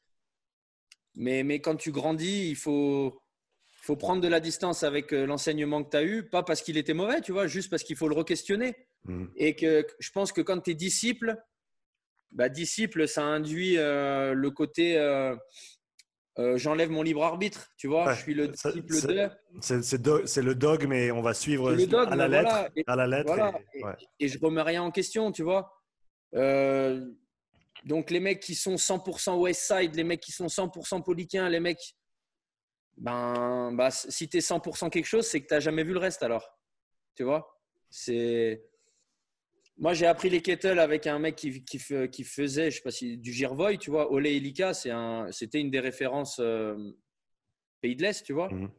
Mais, 1.14 1.44
mais 1.44 1.60
quand 1.60 1.76
tu 1.76 1.92
grandis, 1.92 2.48
il 2.48 2.56
faut, 2.56 3.22
faut 3.82 3.96
prendre 3.96 4.22
de 4.22 4.28
la 4.28 4.40
distance 4.40 4.82
avec 4.82 5.12
euh, 5.12 5.26
l'enseignement 5.26 5.84
que 5.84 5.90
tu 5.90 5.96
as 5.96 6.04
eu, 6.04 6.28
pas 6.28 6.42
parce 6.42 6.62
qu'il 6.62 6.76
était 6.78 6.94
mauvais, 6.94 7.20
tu 7.20 7.32
vois, 7.32 7.46
juste 7.46 7.70
parce 7.70 7.84
qu'il 7.84 7.96
faut 7.96 8.08
le 8.08 8.14
re-questionner. 8.14 8.87
Mhm. 9.08 9.30
Et 9.36 9.56
que 9.56 9.86
je 9.98 10.10
pense 10.10 10.32
que 10.32 10.40
quand 10.40 10.60
tu 10.60 10.70
es 10.70 10.74
disciple, 10.74 11.36
bah, 12.30 12.48
disciple, 12.48 13.08
ça 13.08 13.24
induit 13.24 13.78
euh, 13.78 14.34
le 14.34 14.50
côté 14.50 14.96
euh, 14.96 15.36
j'enlève 16.56 16.90
mon 16.90 17.02
libre 17.02 17.24
arbitre, 17.24 17.72
tu 17.76 17.88
vois, 17.88 18.14
je 18.14 18.22
suis 18.22 18.34
le 18.34 18.48
disciple 18.48 18.94
de. 19.08 19.30
C'est 19.60 20.42
le 20.42 20.54
dogme 20.54 20.88
mais 20.90 21.10
on 21.10 21.20
va 21.20 21.34
suivre 21.34 21.70
à, 21.70 22.14
la 22.14 22.28
lettre, 22.28 22.70
et, 22.76 22.84
à 22.86 22.94
la 22.94 23.06
lettre. 23.08 23.34
Et, 24.20 24.28
je 24.28 24.38
remets 24.38 24.62
rien 24.62 24.82
en 24.84 24.92
question, 24.92 25.32
tu 25.32 25.42
vois. 25.42 25.72
donc 26.32 28.10
les 28.10 28.20
mecs 28.20 28.40
qui 28.40 28.54
sont 28.54 28.76
100% 28.76 29.42
Westside, 29.42 29.96
les 29.96 30.04
mecs 30.04 30.20
qui 30.20 30.30
sont 30.30 30.46
100% 30.46 31.02
Poliquin, 31.02 31.48
les 31.48 31.60
mecs 31.60 31.96
ben, 32.98 33.72
bah, 33.72 33.90
si 33.90 34.28
tu 34.28 34.38
es 34.38 34.40
100% 34.40 34.90
quelque 34.90 35.06
chose, 35.06 35.26
c'est 35.26 35.40
que 35.40 35.46
tu 35.46 35.54
n'as 35.54 35.60
jamais 35.60 35.84
vu 35.84 35.92
le 35.92 35.98
reste 35.98 36.22
alors. 36.22 36.56
Tu 37.14 37.22
vois? 37.22 37.48
C'est... 37.90 38.67
Moi, 39.78 39.94
j'ai 39.94 40.06
appris 40.06 40.28
les 40.28 40.42
kettles 40.42 40.80
avec 40.80 41.06
un 41.06 41.20
mec 41.20 41.36
qui, 41.36 41.64
qui, 41.64 41.80
qui 42.10 42.24
faisait, 42.24 42.70
je 42.70 42.76
sais 42.76 42.82
pas 42.82 42.90
si, 42.90 43.16
du 43.16 43.32
Girvoy, 43.32 43.78
tu 43.78 43.90
vois. 43.90 44.10
Ole 44.10 44.26
Elika, 44.26 44.72
un, 44.86 45.30
c'était 45.30 45.60
une 45.60 45.70
des 45.70 45.78
références 45.78 46.40
euh, 46.40 46.76
pays 47.80 47.94
de 47.94 48.02
l'Est, 48.02 48.24
tu 48.24 48.32
vois. 48.32 48.52
Mhm. 48.52 48.70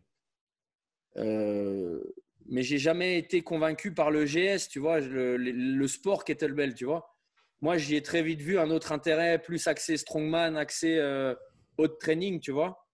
Euh, 1.17 2.03
mais 2.47 2.63
j'ai 2.63 2.79
jamais 2.79 3.17
été 3.17 3.41
convaincu 3.43 3.93
par 3.93 4.11
le 4.11 4.25
GS, 4.25 4.67
tu 4.69 4.79
vois, 4.79 4.99
le, 4.99 5.37
le, 5.37 5.87
sport 5.87 6.25
kettlebell, 6.25 6.75
tu 6.75 6.83
vois. 6.83 7.15
Moi, 7.61 7.77
j'y 7.77 7.95
ai 7.95 8.01
très 8.01 8.21
vite 8.21 8.41
vu 8.41 8.59
un 8.59 8.69
autre 8.69 8.91
intérêt, 8.91 9.41
plus 9.41 9.67
axé 9.67 9.95
strongman, 9.95 10.57
axé 10.57 10.97
euh, 10.97 11.33
haut 11.77 11.87
training, 11.87 12.41
tu 12.41 12.51
vois. 12.51 12.85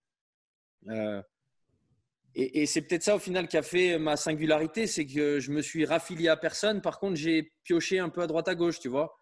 Et, 2.38 2.66
c'est 2.66 2.82
peut-être 2.82 3.04
ça 3.04 3.16
au 3.16 3.20
final 3.20 3.48
qui 3.48 3.56
a 3.56 3.62
fait 3.62 3.98
ma 3.98 4.18
singularité, 4.18 4.88
c'est 4.88 5.06
que 5.06 5.40
je 5.40 5.52
me 5.52 5.62
suis 5.62 5.86
raffilié 5.86 6.28
à 6.28 6.36
personne. 6.36 6.82
Par 6.82 7.00
contre, 7.00 7.16
j'ai 7.16 7.54
pioché 7.64 8.00
un 8.00 8.10
peu 8.10 8.22
à 8.22 8.28
droite 8.28 8.50
à 8.50 8.56
gauche, 8.56 8.80
tu 8.80 8.90
vois. 8.90 9.18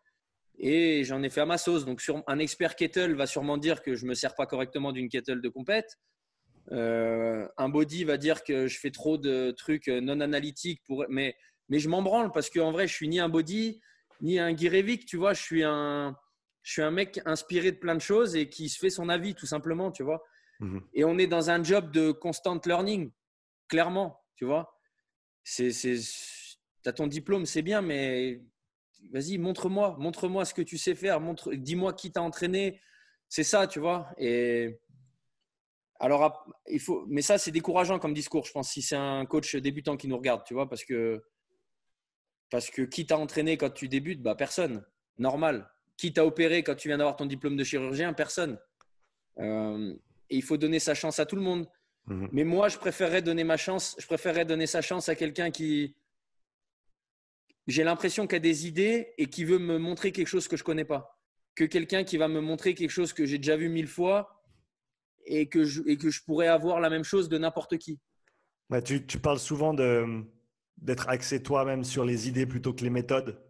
Et 0.57 1.03
j'en 1.03 1.21
ai 1.21 1.29
fait 1.29 1.41
à 1.41 1.45
ma 1.45 1.59
sauce. 1.59 1.85
Donc, 1.85 2.01
un 2.25 2.39
expert 2.39 2.75
kettle 2.75 3.13
va 3.13 3.27
sûrement 3.27 3.57
dire 3.57 3.83
que 3.83 3.93
je 3.93 4.07
me 4.07 4.15
sers 4.15 4.33
pas 4.33 4.47
correctement 4.47 4.91
d'une 4.91 5.09
kettle 5.09 5.41
de 5.41 5.49
compète. 5.49 5.99
Euh, 6.71 7.47
un 7.57 7.69
body 7.69 8.03
va 8.03 8.17
dire 8.17 8.43
que 8.43 8.65
je 8.65 8.79
fais 8.79 8.89
trop 8.89 9.19
de 9.19 9.51
trucs 9.51 9.89
non 9.89 10.19
analytiques 10.19 10.81
pour, 10.85 11.05
mais, 11.07 11.35
mais 11.69 11.77
je 11.77 11.89
m'en 11.89 12.01
branle 12.01 12.31
parce 12.31 12.49
qu'en 12.49 12.71
vrai, 12.71 12.87
je 12.87 12.93
suis 12.93 13.07
ni 13.07 13.19
un 13.19 13.29
body 13.29 13.79
ni 14.21 14.39
un 14.39 14.53
Guirevic, 14.53 15.05
tu 15.05 15.17
vois. 15.17 15.33
Je 15.33 15.41
suis 15.41 15.63
un, 15.63 16.17
je 16.63 16.71
suis 16.71 16.81
un 16.81 16.91
mec 16.91 17.21
inspiré 17.25 17.71
de 17.71 17.77
plein 17.77 17.93
de 17.93 18.01
choses 18.01 18.35
et 18.35 18.49
qui 18.49 18.69
se 18.69 18.79
fait 18.79 18.89
son 18.89 19.09
avis 19.09 19.35
tout 19.35 19.45
simplement, 19.45 19.91
tu 19.91 20.01
vois. 20.01 20.23
Mhm. 20.59 20.81
Et 20.93 21.03
on 21.03 21.17
est 21.17 21.27
dans 21.27 21.49
un 21.49 21.63
job 21.63 21.91
de 21.91 22.11
constant 22.11 22.59
learning, 22.65 23.11
clairement, 23.67 24.21
tu 24.35 24.45
vois. 24.45 24.79
C'est, 25.43 25.71
as 26.85 26.93
ton 26.93 27.07
diplôme, 27.07 27.45
c'est 27.45 27.61
bien, 27.61 27.81
mais 27.81 28.41
vas-y, 29.11 29.37
montre-moi, 29.37 29.95
montre-moi 29.99 30.45
ce 30.45 30.53
que 30.53 30.61
tu 30.61 30.77
sais 30.77 30.95
faire, 30.95 31.19
montre, 31.19 31.53
dis-moi 31.53 31.93
qui 31.93 32.11
t'a 32.11 32.21
entraîné. 32.21 32.79
C'est 33.29 33.43
ça, 33.43 33.67
tu 33.67 33.79
vois. 33.79 34.09
Et 34.17 34.79
alors, 35.99 36.45
il 36.67 36.79
faut, 36.79 37.05
mais 37.07 37.21
ça, 37.21 37.37
c'est 37.37 37.51
décourageant 37.51 37.99
comme 37.99 38.13
discours, 38.13 38.45
je 38.45 38.51
pense, 38.51 38.69
si 38.71 38.81
c'est 38.81 38.95
un 38.95 39.25
coach 39.25 39.55
débutant 39.55 39.97
qui 39.97 40.07
nous 40.07 40.17
regarde, 40.17 40.43
tu 40.45 40.53
vois, 40.53 40.69
parce 40.69 40.83
que, 40.83 41.23
parce 42.49 42.69
que 42.69 42.81
qui 42.83 43.05
t'a 43.05 43.17
entraîné 43.17 43.57
quand 43.57 43.71
tu 43.71 43.87
débutes? 43.87 44.21
Bah, 44.21 44.35
Personne. 44.35 44.85
Normal. 45.17 45.69
Qui 45.97 46.11
t'a 46.11 46.25
opéré 46.25 46.63
quand 46.63 46.75
tu 46.75 46.87
viens 46.87 46.97
d'avoir 46.97 47.15
ton 47.15 47.25
diplôme 47.25 47.55
de 47.55 47.63
chirurgien? 47.63 48.13
Personne. 48.13 48.59
Euh, 49.39 49.95
et 50.29 50.37
il 50.37 50.43
faut 50.43 50.57
donner 50.57 50.79
sa 50.79 50.93
chance 50.93 51.19
à 51.19 51.25
tout 51.25 51.35
le 51.35 51.41
monde. 51.41 51.67
Mhm. 52.07 52.29
Mais 52.31 52.43
moi, 52.43 52.69
je 52.69 52.77
préférerais 52.77 53.21
donner 53.21 53.43
ma 53.43 53.57
chance, 53.57 53.95
je 53.99 54.05
préférerais 54.05 54.45
donner 54.45 54.67
sa 54.67 54.81
chance 54.81 55.09
à 55.09 55.15
quelqu'un 55.15 55.51
qui, 55.51 55.95
j'ai 57.67 57.83
l'impression 57.83 58.27
qu'il 58.27 58.35
a 58.37 58.39
des 58.39 58.67
idées 58.67 59.13
et 59.17 59.27
qui 59.27 59.45
veut 59.45 59.59
me 59.59 59.77
montrer 59.77 60.11
quelque 60.11 60.27
chose 60.27 60.47
que 60.47 60.57
je 60.57 60.63
connais 60.63 60.85
pas, 60.85 61.19
que 61.55 61.63
quelqu'un 61.63 62.03
qui 62.03 62.17
va 62.17 62.27
me 62.27 62.41
montrer 62.41 62.73
quelque 62.73 62.89
chose 62.89 63.13
que 63.13 63.25
j'ai 63.25 63.37
déjà 63.37 63.55
vu 63.55 63.69
mille 63.69 63.87
fois 63.87 64.43
et 65.25 65.47
que 65.47 65.63
je, 65.63 65.81
et 65.85 65.97
que 65.97 66.09
je 66.09 66.21
pourrais 66.23 66.47
avoir 66.47 66.79
la 66.81 66.89
même 66.89 67.03
chose 67.03 67.29
de 67.29 67.37
n'importe 67.37 67.77
qui. 67.77 67.99
Bah, 68.69 68.81
tu, 68.81 69.05
tu, 69.05 69.19
parles 69.19 69.39
souvent 69.39 69.73
d'être 69.73 71.07
axé 71.07 71.41
toi-même 71.41 71.83
sur 71.83 72.03
les 72.03 72.27
idées 72.27 72.45
plutôt 72.45 72.73
que 72.73 72.83
les 72.83 72.89
méthodes. 72.89 73.41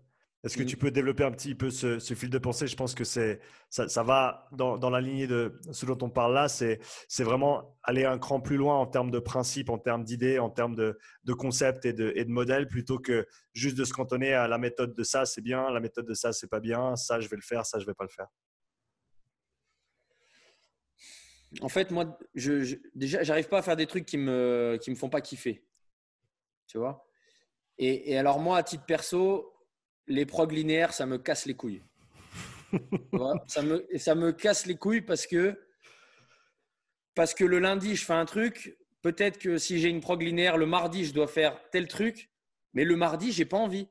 Est-ce 0.43 0.57
que 0.57 0.63
tu 0.63 0.75
peux 0.75 0.91
développer 0.91 1.23
un 1.23 1.31
petit 1.31 1.55
peu 1.55 1.69
ce, 1.69 1.99
fil 1.99 2.29
de 2.29 2.37
pensée? 2.37 2.67
Je 2.67 2.75
pense 2.75 2.95
que 2.95 3.05
c'est, 3.05 3.39
ça, 3.69 4.03
va 4.03 4.49
dans, 4.51 4.89
la 4.89 4.99
lignée 4.99 5.25
de 5.25 5.57
ce 5.71 5.85
dont 5.85 5.97
on 6.01 6.09
parle 6.09 6.33
là. 6.33 6.49
C'est, 6.49 6.79
vraiment 7.19 7.77
aller 7.81 8.03
un 8.03 8.19
cran 8.19 8.41
plus 8.41 8.57
loin 8.57 8.75
en 8.75 8.85
termes 8.85 9.09
de 9.09 9.19
principes, 9.19 9.69
en 9.69 9.77
termes 9.77 10.03
d'idées, 10.03 10.39
en 10.39 10.49
termes 10.49 10.75
de, 10.75 11.33
concepts 11.33 11.85
et 11.85 11.93
de, 11.93 12.11
et 12.15 12.25
de 12.25 12.29
modèles, 12.29 12.67
plutôt 12.67 12.99
que 12.99 13.25
juste 13.53 13.77
de 13.77 13.85
se 13.85 13.93
cantonner 13.93 14.33
à 14.33 14.49
la 14.49 14.57
méthode 14.57 14.93
de 14.93 15.03
ça, 15.03 15.25
c'est 15.25 15.39
bien, 15.39 15.71
la 15.71 15.79
méthode 15.79 16.05
de 16.05 16.13
ça, 16.13 16.33
c'est 16.33 16.49
pas 16.49 16.59
bien, 16.59 16.97
ça, 16.97 17.21
je 17.21 17.29
vais 17.29 17.37
le 17.37 17.41
faire, 17.41 17.65
ça, 17.65 17.79
je 17.79 17.85
vais 17.85 17.93
pas 17.93 18.03
le 18.03 18.09
faire. 18.09 18.27
En 21.61 21.69
fait, 21.69 21.89
moi, 21.89 22.17
je, 22.35 22.63
je 22.63 22.75
déjà, 22.95 23.23
j'arrive 23.23 23.47
pas 23.47 23.59
à 23.59 23.61
faire 23.61 23.77
des 23.77 23.87
trucs 23.87 24.05
qui 24.05 24.17
me, 24.17 24.77
qui 24.81 24.89
me 24.89 24.95
font 24.95 25.09
pas 25.09 25.21
kiffer. 25.21 25.63
Tu 26.67 26.79
vois? 26.79 27.07
Et, 27.77 28.11
et 28.11 28.17
alors, 28.17 28.39
moi, 28.39 28.57
à 28.57 28.63
titre 28.63 28.85
perso, 28.85 29.52
les 30.07 30.25
prog 30.25 30.51
linéaires, 30.51 30.93
ça 30.93 31.05
me 31.05 31.17
casse 31.17 31.45
les 31.45 31.53
couilles. 31.53 31.81
ça, 33.47 33.61
me, 33.61 34.31
casse 34.31 34.65
les 34.65 34.75
couilles 34.75 35.01
parce 35.01 35.27
que, 35.27 35.59
parce 37.15 37.33
que 37.33 37.45
le 37.45 37.59
lundi, 37.59 37.95
je 37.95 38.05
fais 38.05 38.13
un 38.13 38.25
truc. 38.25 38.77
Peut-être 39.01 39.37
que 39.37 39.57
si 39.57 39.79
j'ai 39.79 39.89
une 39.89 40.01
prog 40.01 40.21
linéaire, 40.21 40.57
le 40.57 40.65
mardi, 40.65 41.05
je 41.05 41.13
dois 41.13 41.27
faire 41.27 41.59
tel 41.71 41.87
truc. 41.87 42.29
Mais 42.73 42.85
le 42.85 42.95
mardi, 42.95 43.31
j'ai 43.31 43.45
pas 43.45 43.57
envie. 43.57 43.89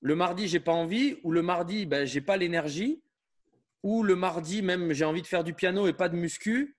Le 0.00 0.14
mardi, 0.14 0.46
j'ai 0.46 0.60
pas 0.60 0.72
envie. 0.72 1.18
Ou 1.24 1.32
le 1.32 1.42
mardi, 1.42 1.86
ben, 1.86 2.06
j'ai 2.06 2.20
pas 2.20 2.36
l'énergie. 2.36 3.02
Ou 3.82 4.02
le 4.02 4.14
mardi, 4.14 4.62
même, 4.62 4.92
j'ai 4.92 5.04
envie 5.04 5.22
de 5.22 5.26
faire 5.26 5.44
du 5.44 5.54
piano 5.54 5.86
et 5.88 5.92
pas 5.92 6.08
de 6.08 6.16
muscu. 6.16 6.76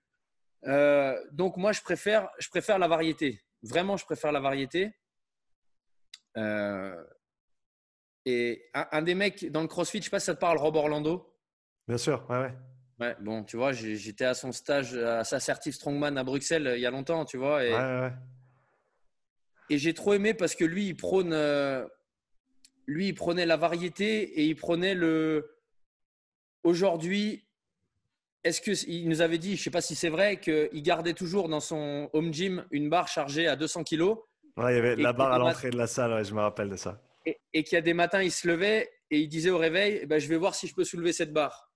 Euh, 0.65 1.17
donc, 1.31 1.57
moi, 1.57 1.71
je 1.71 1.81
préfère, 1.81 2.29
je 2.39 2.49
préfère 2.49 2.79
la 2.79 2.87
variété. 2.87 3.41
Vraiment, 3.63 3.97
je 3.97 4.05
préfère 4.05 4.31
la 4.31 4.39
variété. 4.39 4.93
Euh, 6.37 6.95
et 8.25 8.65
un, 8.73 9.01
des 9.01 9.15
mecs 9.15 9.49
dans 9.51 9.61
le 9.61 9.67
CrossFit, 9.67 9.99
je 9.99 10.05
sais 10.05 10.09
pas 10.09 10.19
si 10.19 10.27
ça 10.27 10.35
te 10.35 10.39
parle, 10.39 10.57
Rob 10.57 10.75
Orlando. 10.75 11.33
Bien 11.87 11.97
sûr, 11.97 12.25
ouais, 12.29 12.37
ouais. 12.37 12.53
Ouais, 12.99 13.15
bon, 13.21 13.43
tu 13.43 13.55
vois, 13.55 13.71
j'étais 13.71 14.25
à 14.25 14.33
son 14.33 14.51
stage, 14.51 14.93
à 14.95 15.23
sa 15.23 15.39
certif 15.39 15.75
Strongman 15.75 16.17
à 16.17 16.23
Bruxelles 16.23 16.73
il 16.75 16.81
y 16.81 16.85
a 16.85 16.91
longtemps, 16.91 17.23
tu 17.23 17.37
vois. 17.37 17.63
Et, 17.63 17.71
ouais, 17.71 17.77
ouais. 17.77 18.13
et 19.69 19.77
j'ai 19.77 19.93
trop 19.93 20.13
aimé 20.13 20.33
parce 20.33 20.53
que 20.53 20.65
lui, 20.65 20.87
il 20.87 20.97
prône, 20.97 21.31
euh, 21.31 21.87
lui, 22.87 23.07
il 23.07 23.13
prenait 23.13 23.45
la 23.45 23.55
variété 23.55 24.23
et 24.41 24.45
il 24.45 24.55
prenait 24.55 24.95
le. 24.95 25.55
Aujourd'hui, 26.63 27.47
est-ce 28.43 28.59
que 28.59 28.71
il 28.89 29.07
nous 29.07 29.21
avait 29.21 29.37
dit, 29.37 29.55
je 29.55 29.63
sais 29.63 29.71
pas 29.71 29.81
si 29.81 29.95
c'est 29.95 30.09
vrai, 30.09 30.41
qu'il 30.41 30.83
gardait 30.83 31.13
toujours 31.13 31.47
dans 31.47 31.61
son 31.61 32.09
home 32.11 32.33
gym 32.33 32.65
une 32.71 32.89
barre 32.89 33.07
chargée 33.07 33.47
à 33.47 33.55
200 33.55 33.85
kg. 33.85 34.15
Ouais, 34.57 34.73
il 34.73 34.75
y 34.75 34.79
avait 34.79 34.95
la 34.97 35.13
barre 35.13 35.31
à 35.31 35.37
l'entrée 35.37 35.69
de 35.69 35.77
la 35.77 35.87
salle, 35.87 36.25
je 36.25 36.33
me 36.33 36.41
rappelle 36.41 36.69
de 36.69 36.75
ça 36.75 37.01
et, 37.25 37.63
qu'il 37.63 37.75
y 37.75 37.77
a 37.77 37.81
des 37.81 37.93
matins, 37.93 38.21
il 38.21 38.31
se 38.31 38.47
levait 38.47 38.89
et 39.11 39.19
il 39.19 39.27
disait 39.27 39.49
au 39.49 39.57
réveil, 39.57 39.99
eh 40.01 40.05
ben, 40.05 40.19
je 40.19 40.27
vais 40.27 40.37
voir 40.37 40.55
si 40.55 40.67
je 40.67 40.73
peux 40.73 40.83
soulever 40.83 41.13
cette 41.13 41.33
barre. 41.33 41.71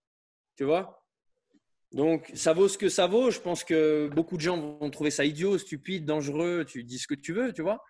Tu 0.56 0.64
vois? 0.64 1.03
Donc, 1.91 2.32
ça 2.34 2.53
vaut 2.53 2.68
ce 2.68 2.78
que 2.78 2.90
ça 2.90 3.07
vaut. 3.07 3.30
Je 3.30 3.40
pense 3.40 3.64
que 3.64 4.10
beaucoup 4.14 4.38
de 4.38 4.41
gens 4.41 4.57
vont 4.57 4.90
trouver 4.90 5.11
ça 5.11 5.26
idiot, 5.26 5.57
stupide, 5.57 6.06
dangereux. 6.06 6.65
Tu 6.65 6.84
dis 6.84 6.99
ce 6.99 7.07
que 7.07 7.15
tu 7.15 7.34
veux, 7.34 7.53
tu 7.53 7.61
vois 7.61 7.84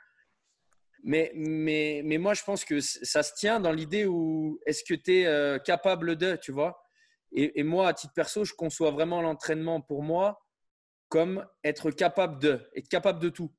mais, 1.04 1.32
mais, 1.36 2.02
mais 2.04 2.18
moi, 2.18 2.34
je 2.34 2.44
pense 2.44 2.64
que 2.64 2.80
ça 2.80 3.24
se 3.24 3.34
tient 3.36 3.60
dans 3.60 3.72
l'idée 3.72 4.06
où 4.06 4.60
est-ce 4.66 4.84
que 4.84 4.94
tu 4.94 5.20
es 5.20 5.26
euh, 5.26 5.60
capable 5.60 6.16
de, 6.16 6.38
tu 6.38 6.52
vois? 6.52 6.82
Et, 7.36 7.64
moi, 7.64 7.88
à 7.88 7.94
titre 7.94 8.14
perso, 8.14 8.46
je 8.46 8.54
conçois 8.54 8.92
vraiment 8.92 9.22
l'entraînement 9.22 9.82
pour 9.82 10.04
moi 10.04 10.40
comme 11.10 11.48
être 11.64 11.90
capable 11.90 12.40
de, 12.40 12.62
être 12.76 12.88
capable 12.88 13.20
de 13.20 13.30
tout. 13.30 13.52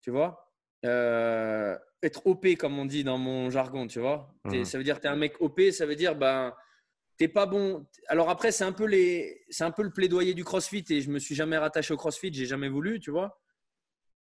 Tu 0.00 0.10
vois? 0.10 0.50
Euh, 0.86 1.78
être 2.04 2.26
OP, 2.26 2.46
comme 2.56 2.78
on 2.78 2.84
dit 2.84 3.04
dans 3.04 3.18
mon 3.18 3.50
jargon, 3.50 3.86
tu 3.86 4.00
vois. 4.00 4.34
Mhm. 4.44 4.64
Ça 4.64 4.78
veut 4.78 4.84
dire 4.84 4.96
que 4.96 5.02
tu 5.02 5.06
es 5.06 5.10
un 5.10 5.16
mec 5.16 5.40
OP, 5.40 5.60
ça 5.72 5.86
veut 5.86 5.96
dire 5.96 6.14
ben 6.16 6.54
t'es 7.16 7.28
pas 7.28 7.46
bon. 7.46 7.86
Alors 8.08 8.30
après, 8.30 8.52
c'est 8.52 8.64
un 8.64 8.72
peu 8.72 8.84
les, 8.84 9.44
c'est 9.48 9.64
un 9.64 9.70
peu 9.70 9.82
le 9.82 9.90
plaidoyer 9.90 10.34
du 10.34 10.44
CrossFit 10.44 10.84
et 10.90 11.00
je 11.00 11.10
me 11.10 11.18
suis 11.18 11.34
jamais 11.34 11.56
rattaché 11.56 11.94
au 11.94 11.96
CrossFit, 11.96 12.32
j'ai 12.32 12.46
jamais 12.46 12.68
voulu, 12.68 13.00
tu 13.00 13.10
vois. 13.10 13.40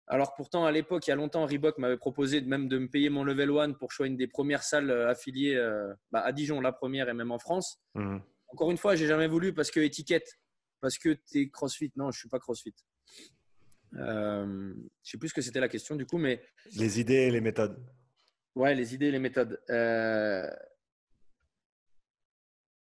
Alors 0.08 0.34
pourtant, 0.34 0.64
à 0.64 0.70
l'époque, 0.70 1.06
il 1.06 1.10
y 1.10 1.12
a 1.12 1.16
longtemps, 1.16 1.46
Reebok 1.46 1.78
m'avait 1.78 1.96
proposé 1.96 2.40
même 2.40 2.68
de 2.68 2.78
me 2.78 2.88
payer 2.88 3.10
mon 3.10 3.24
level 3.24 3.50
1 3.50 3.72
pour 3.72 3.90
choisir 3.90 4.12
une 4.12 4.16
des 4.16 4.28
premières 4.28 4.62
salles 4.62 4.90
euh, 4.90 5.10
affiliées 5.10 5.56
euh, 5.56 5.92
bah, 6.12 6.20
à 6.20 6.32
Dijon, 6.32 6.60
la 6.60 6.70
première 6.70 7.08
et 7.08 7.14
même 7.14 7.32
en 7.32 7.40
France. 7.40 7.80
Mhm. 7.94 8.22
Encore 8.48 8.70
une 8.70 8.76
fois, 8.76 8.94
j'ai 8.94 9.08
jamais 9.08 9.26
voulu 9.26 9.52
parce 9.52 9.72
que 9.72 9.80
étiquette, 9.80 10.38
parce 10.80 10.96
que 10.98 11.18
tu 11.28 11.40
es 11.40 11.50
CrossFit. 11.50 11.90
Non, 11.96 12.12
je 12.12 12.20
suis 12.20 12.28
pas 12.28 12.38
CrossFit. 12.38 12.74
Euh, 13.96 14.74
je 15.04 15.10
sais 15.10 15.18
plus 15.18 15.28
ce 15.30 15.34
que 15.34 15.40
c'était 15.40 15.60
la 15.60 15.68
question 15.68 15.96
du 15.96 16.06
coup, 16.06 16.18
mais 16.18 16.42
Les 16.76 17.00
idées 17.00 17.14
et 17.14 17.30
les 17.30 17.40
méthodes. 17.40 17.78
ouais, 18.54 18.74
les 18.74 18.94
idées, 18.94 19.10
les 19.10 19.18
méthodes. 19.18 19.60
Euh, 19.70 20.48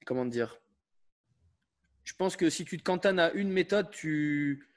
Comment 0.06 0.26
dire? 0.26 0.60
Je 2.04 2.14
pense 2.14 2.36
que 2.36 2.50
si 2.50 2.66
tu 2.66 2.78
te 2.78 2.84
cantonnes 2.84 3.20
à 3.20 3.32
une 3.32 3.52
méthode, 3.52 3.90
tu 3.92 4.68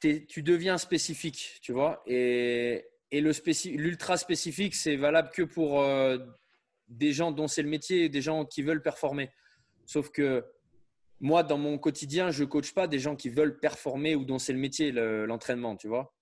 tu 0.00 0.42
deviens 0.42 0.78
spécifique, 0.78 1.58
tu 1.60 1.72
vois? 1.72 2.02
Et, 2.06 2.84
et 3.10 3.20
l'ultra 3.20 4.16
spécifique, 4.16 4.76
c'est 4.76 4.94
valable 4.96 5.30
que 5.30 5.42
pour 5.42 5.80
euh, 5.82 6.18
des 6.88 7.12
gens 7.12 7.32
dont 7.32 7.48
c'est 7.48 7.62
le 7.62 7.68
métier, 7.68 8.08
des 8.08 8.20
gens 8.22 8.44
qui 8.44 8.62
veulent 8.62 8.82
performer. 8.82 9.30
Sauf 9.86 10.10
que 10.10 10.44
moi, 11.20 11.42
dans 11.42 11.58
mon 11.58 11.78
quotidien, 11.78 12.30
je 12.30 12.44
coach 12.44 12.72
pas 12.72 12.86
des 12.86 12.98
gens 12.98 13.16
qui 13.16 13.28
veulent 13.28 13.58
performer 13.58 14.14
ou 14.14 14.24
dont 14.24 14.38
c'est 14.38 14.52
le 14.52 14.58
métier, 14.58 14.92
le- 14.92 15.26
l'entraînement, 15.26 15.76
tu 15.76 15.88
vois. 15.88 16.14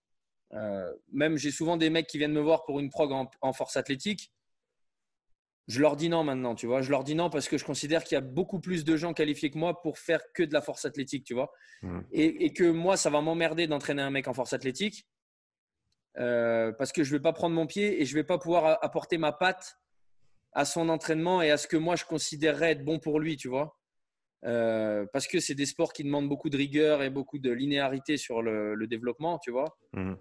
Euh, 0.52 0.92
même 1.12 1.36
j'ai 1.36 1.50
souvent 1.50 1.76
des 1.76 1.90
mecs 1.90 2.06
qui 2.06 2.18
viennent 2.18 2.32
me 2.32 2.40
voir 2.40 2.64
pour 2.64 2.78
une 2.80 2.88
prog 2.88 3.12
en, 3.12 3.30
en 3.40 3.52
force 3.52 3.76
athlétique. 3.76 4.32
Je 5.66 5.80
leur 5.80 5.96
dis 5.96 6.08
non 6.08 6.22
maintenant, 6.22 6.54
tu 6.54 6.66
vois. 6.66 6.80
Je 6.80 6.90
leur 6.90 7.02
dis 7.02 7.16
non 7.16 7.28
parce 7.28 7.48
que 7.48 7.58
je 7.58 7.64
considère 7.64 8.04
qu'il 8.04 8.14
y 8.14 8.18
a 8.18 8.20
beaucoup 8.20 8.60
plus 8.60 8.84
de 8.84 8.96
gens 8.96 9.12
qualifiés 9.12 9.50
que 9.50 9.58
moi 9.58 9.82
pour 9.82 9.98
faire 9.98 10.20
que 10.32 10.44
de 10.44 10.52
la 10.54 10.60
force 10.60 10.84
athlétique, 10.84 11.24
tu 11.24 11.34
vois. 11.34 11.50
Mhm. 11.82 12.06
Et, 12.12 12.44
et 12.46 12.52
que 12.52 12.70
moi, 12.70 12.96
ça 12.96 13.10
va 13.10 13.20
m'emmerder 13.20 13.66
d'entraîner 13.66 14.02
un 14.02 14.10
mec 14.10 14.28
en 14.28 14.34
force 14.34 14.52
athlétique 14.52 15.08
euh, 16.18 16.72
parce 16.72 16.92
que 16.92 17.02
je 17.02 17.10
vais 17.10 17.20
pas 17.20 17.32
prendre 17.32 17.54
mon 17.54 17.66
pied 17.66 18.00
et 18.00 18.04
je 18.04 18.14
vais 18.14 18.24
pas 18.24 18.38
pouvoir 18.38 18.78
apporter 18.82 19.18
ma 19.18 19.32
patte 19.32 19.76
à 20.52 20.64
son 20.64 20.88
entraînement 20.88 21.42
et 21.42 21.50
à 21.50 21.58
ce 21.58 21.66
que 21.66 21.76
moi 21.76 21.96
je 21.96 22.04
considérerais 22.04 22.70
être 22.70 22.84
bon 22.84 22.98
pour 22.98 23.20
lui, 23.20 23.36
tu 23.36 23.48
vois. 23.48 23.75
Euh, 24.44 25.06
parce 25.12 25.26
que 25.26 25.40
c'est 25.40 25.54
des 25.54 25.66
sports 25.66 25.92
qui 25.92 26.04
demandent 26.04 26.28
beaucoup 26.28 26.50
de 26.50 26.56
rigueur 26.56 27.02
et 27.02 27.10
beaucoup 27.10 27.38
de 27.38 27.50
linéarité 27.50 28.16
sur 28.16 28.42
le, 28.42 28.74
le 28.74 28.86
développement, 28.86 29.38
tu 29.38 29.50
vois 29.50 29.76
Mhm. 29.92 30.16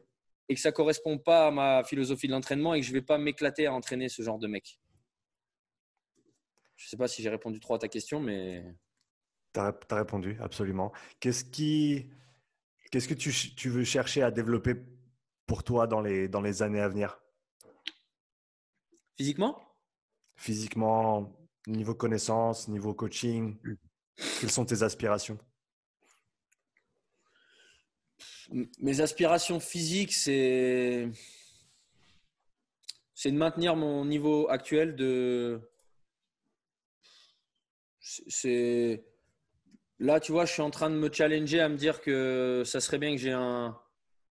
et 0.48 0.56
que 0.56 0.62
ça 0.62 0.72
correspond 0.72 1.18
pas 1.18 1.48
à 1.48 1.52
ma 1.52 1.84
philosophie 1.84 2.28
de 2.28 2.32
l'entraînement 2.32 2.74
et 2.74 2.80
que 2.80 2.86
je 2.86 2.94
vais 2.94 3.02
pas 3.02 3.18
m'éclater 3.18 3.68
à 3.68 3.74
entraîner 3.74 4.10
ce 4.10 4.22
genre 4.22 4.40
de 4.40 4.48
mec. 4.48 4.80
Je 6.76 6.88
sais 6.88 6.98
pas 6.98 7.08
si 7.08 7.22
j'ai 7.22 7.30
répondu 7.30 7.60
trop 7.60 7.76
à 7.76 7.80
ta 7.80 7.88
question, 7.88 8.20
mais 8.20 8.64
Tu 9.54 9.60
as, 9.60 9.74
répondu, 9.92 10.38
absolument. 10.42 10.92
Qu'est-ce 11.20 11.46
qui, 11.46 12.10
qu'est-ce 12.92 13.08
que 13.08 13.14
tu, 13.14 13.70
veux 13.70 13.84
chercher 13.84 14.24
à 14.24 14.32
développer 14.32 14.76
pour 15.46 15.64
toi 15.64 15.88
dans 15.88 16.02
les, 16.02 16.28
dans 16.28 16.42
les 16.42 16.62
années 16.62 16.82
à 16.82 16.90
venir? 16.90 17.20
Physiquement, 19.18 19.62
Physiquement, 20.38 21.34
niveau 21.68 21.96
connaissance, 21.96 22.68
niveau 22.68 22.94
coaching 22.94 23.58
Quelles 24.40 24.52
sont 24.52 24.66
tes 24.66 24.84
aspirations? 24.84 25.38
Mes 28.80 29.02
aspirations 29.02 29.60
physiques, 29.60 30.14
c'est 30.14 31.10
c'est 33.14 33.32
de 33.32 33.38
maintenir 33.38 33.76
mon 33.76 34.06
niveau 34.06 34.48
actuel 34.50 34.96
de 34.96 35.60
c'est- 38.00 39.04
là 40.00 40.20
tu 40.20 40.32
vois 40.32 40.46
je 40.46 40.52
suis 40.54 40.62
en 40.62 40.70
train 40.70 40.90
de 40.90 40.96
me 40.96 41.12
challenger 41.12 41.60
à 41.60 41.70
me 41.70 41.76
dire 41.78 42.02
que 42.02 42.64
ça 42.66 42.80
serait 42.80 43.00
bien 43.00 43.12
que 43.12 43.18
j'ai 43.22 43.32
un 43.32 43.80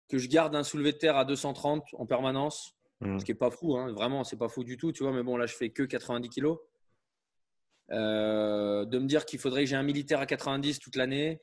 que 0.09 0.19
je 0.19 0.29
garde 0.29 0.55
un 0.55 0.63
soulevé 0.65 0.93
de 0.93 0.99
terre 0.99 1.17
à 1.17 1.25
230 1.25 1.85
en 1.95 2.05
permanence 2.07 2.77
Mhm. 3.01 3.19
ce 3.19 3.25
qui 3.25 3.33
est 3.33 3.37
pas 3.37 3.51
fou 3.51 3.77
hein. 3.77 3.93
vraiment 3.93 4.25
c'est 4.25 4.37
pas 4.37 4.49
fou 4.49 4.63
du 4.63 4.77
tout 4.77 4.93
tu 4.93 5.03
vois 5.05 5.13
mais 5.13 5.23
bon 5.23 5.37
là 5.37 5.47
je 5.47 5.55
fais 5.55 5.71
que 5.71 5.85
90 5.85 6.29
kilos 6.29 6.59
Euh, 7.93 8.85
de 8.87 8.99
me 8.99 9.07
dire 9.07 9.27
qu'il 9.27 9.39
faudrait 9.39 9.65
que 9.65 9.67
j'ai 9.69 9.77
un 9.77 9.83
militaire 9.83 10.19
à 10.21 10.25
90 10.27 10.79
toute 10.79 10.97
l'année 10.97 11.43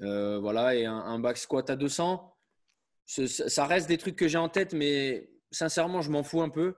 euh, 0.00 0.38
voilà, 0.40 0.74
et 0.74 0.86
un, 0.86 0.96
un 0.96 1.18
back 1.20 1.36
squat 1.36 1.70
à 1.70 1.76
200. 1.76 2.34
Ce- 3.06 3.26
Ça 3.26 3.66
reste 3.66 3.88
des 3.88 3.98
trucs 3.98 4.16
que 4.16 4.26
j'ai 4.26 4.38
en 4.38 4.48
tête, 4.48 4.72
mais 4.74 5.30
sincèrement, 5.52 6.00
je 6.02 6.10
m'en 6.10 6.22
fous 6.24 6.42
un 6.42 6.48
peu. 6.48 6.74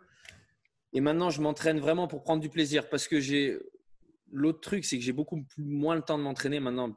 Et 0.93 1.01
maintenant, 1.01 1.31
je 1.31 1.41
m'entraîne 1.41 1.79
vraiment 1.81 2.09
pour 2.09 2.23
prendre 2.23 2.43
du 2.43 2.51
plaisir 2.51 2.89
parce 2.89 3.09
que 3.09 3.21
j'ai. 3.21 3.59
L'autre 4.33 4.61
truc, 4.61 4.85
c'est 4.85 4.99
que 4.99 5.05
j'ai 5.05 5.13
beaucoup 5.13 5.45
moins 5.57 5.95
le 5.95 6.03
temps 6.03 6.19
de 6.19 6.23
m'entraîner 6.25 6.59
maintenant 6.61 6.95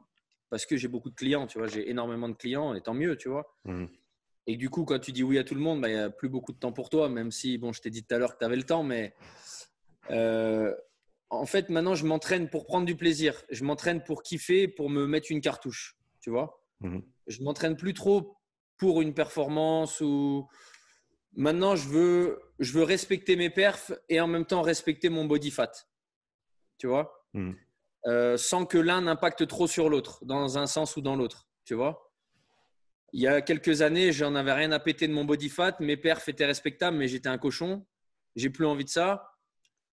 parce 0.50 0.66
que 0.66 0.76
j'ai 0.76 0.88
beaucoup 0.88 1.10
de 1.10 1.14
clients, 1.14 1.46
tu 1.46 1.58
vois. 1.58 1.68
J'ai 1.68 1.88
énormément 1.88 2.28
de 2.28 2.34
clients 2.34 2.74
et 2.74 2.82
tant 2.82 2.92
mieux, 2.94 3.16
tu 3.16 3.28
vois. 3.28 3.56
Mhm. 3.64 3.88
Et 4.46 4.56
du 4.56 4.68
coup, 4.68 4.84
quand 4.84 4.98
tu 4.98 5.12
dis 5.12 5.22
oui 5.22 5.38
à 5.38 5.44
tout 5.44 5.54
le 5.54 5.60
monde, 5.60 5.80
bah, 5.80 5.88
il 5.88 5.94
n'y 5.94 6.00
a 6.00 6.10
plus 6.10 6.28
beaucoup 6.28 6.52
de 6.52 6.58
temps 6.58 6.72
pour 6.72 6.90
toi, 6.90 7.08
même 7.08 7.30
si, 7.30 7.56
bon, 7.56 7.72
je 7.72 7.80
t'ai 7.80 7.88
dit 7.90 8.02
tout 8.04 8.14
à 8.14 8.18
l'heure 8.18 8.34
que 8.34 8.38
tu 8.38 8.44
avais 8.44 8.56
le 8.56 8.64
temps, 8.64 8.82
mais 8.82 9.14
euh, 10.10 10.74
en 11.30 11.46
fait, 11.46 11.68
maintenant, 11.68 11.94
je 11.94 12.04
m'entraîne 12.04 12.48
pour 12.48 12.66
prendre 12.66 12.86
du 12.86 12.96
plaisir. 12.96 13.42
Je 13.50 13.64
m'entraîne 13.64 14.02
pour 14.02 14.22
kiffer, 14.22 14.66
pour 14.66 14.90
me 14.90 15.06
mettre 15.06 15.30
une 15.30 15.40
cartouche, 15.40 15.96
tu 16.20 16.30
vois. 16.30 16.62
Mhm. 16.80 17.02
Je 17.28 17.42
m'entraîne 17.42 17.76
plus 17.76 17.94
trop 17.94 18.36
pour 18.76 19.00
une 19.00 19.14
performance 19.14 20.00
ou 20.00 20.48
maintenant, 21.34 21.76
je 21.76 21.88
veux, 21.88 22.42
je 22.58 22.72
veux 22.72 22.82
respecter 22.82 23.36
mes 23.36 23.50
perfs 23.50 23.92
et 24.08 24.20
en 24.20 24.26
même 24.26 24.44
temps 24.44 24.62
respecter 24.62 25.08
mon 25.08 25.24
body 25.24 25.50
fat, 25.50 25.70
tu 26.78 26.88
vois. 26.88 27.24
Mhm. 27.32 27.56
Euh, 28.06 28.36
sans 28.36 28.66
que 28.66 28.78
l'un 28.78 29.02
n'impacte 29.02 29.46
trop 29.46 29.66
sur 29.66 29.88
l'autre, 29.88 30.24
dans 30.24 30.58
un 30.58 30.66
sens 30.66 30.96
ou 30.96 31.00
dans 31.00 31.14
l'autre, 31.14 31.46
tu 31.64 31.74
vois. 31.74 32.10
Il 33.12 33.20
y 33.20 33.28
a 33.28 33.40
quelques 33.42 33.82
années, 33.82 34.10
j'en 34.12 34.34
avais 34.34 34.52
rien 34.52 34.72
à 34.72 34.80
péter 34.80 35.06
de 35.06 35.12
mon 35.12 35.24
body 35.24 35.48
fat, 35.48 35.76
mes 35.80 35.96
perfs 35.96 36.28
étaient 36.28 36.46
respectables, 36.46 36.96
mais 36.96 37.08
j'étais 37.08 37.28
un 37.28 37.38
cochon. 37.38 37.86
J'ai 38.36 38.50
plus 38.50 38.66
envie 38.66 38.84
de 38.84 38.90
ça. 38.90 39.29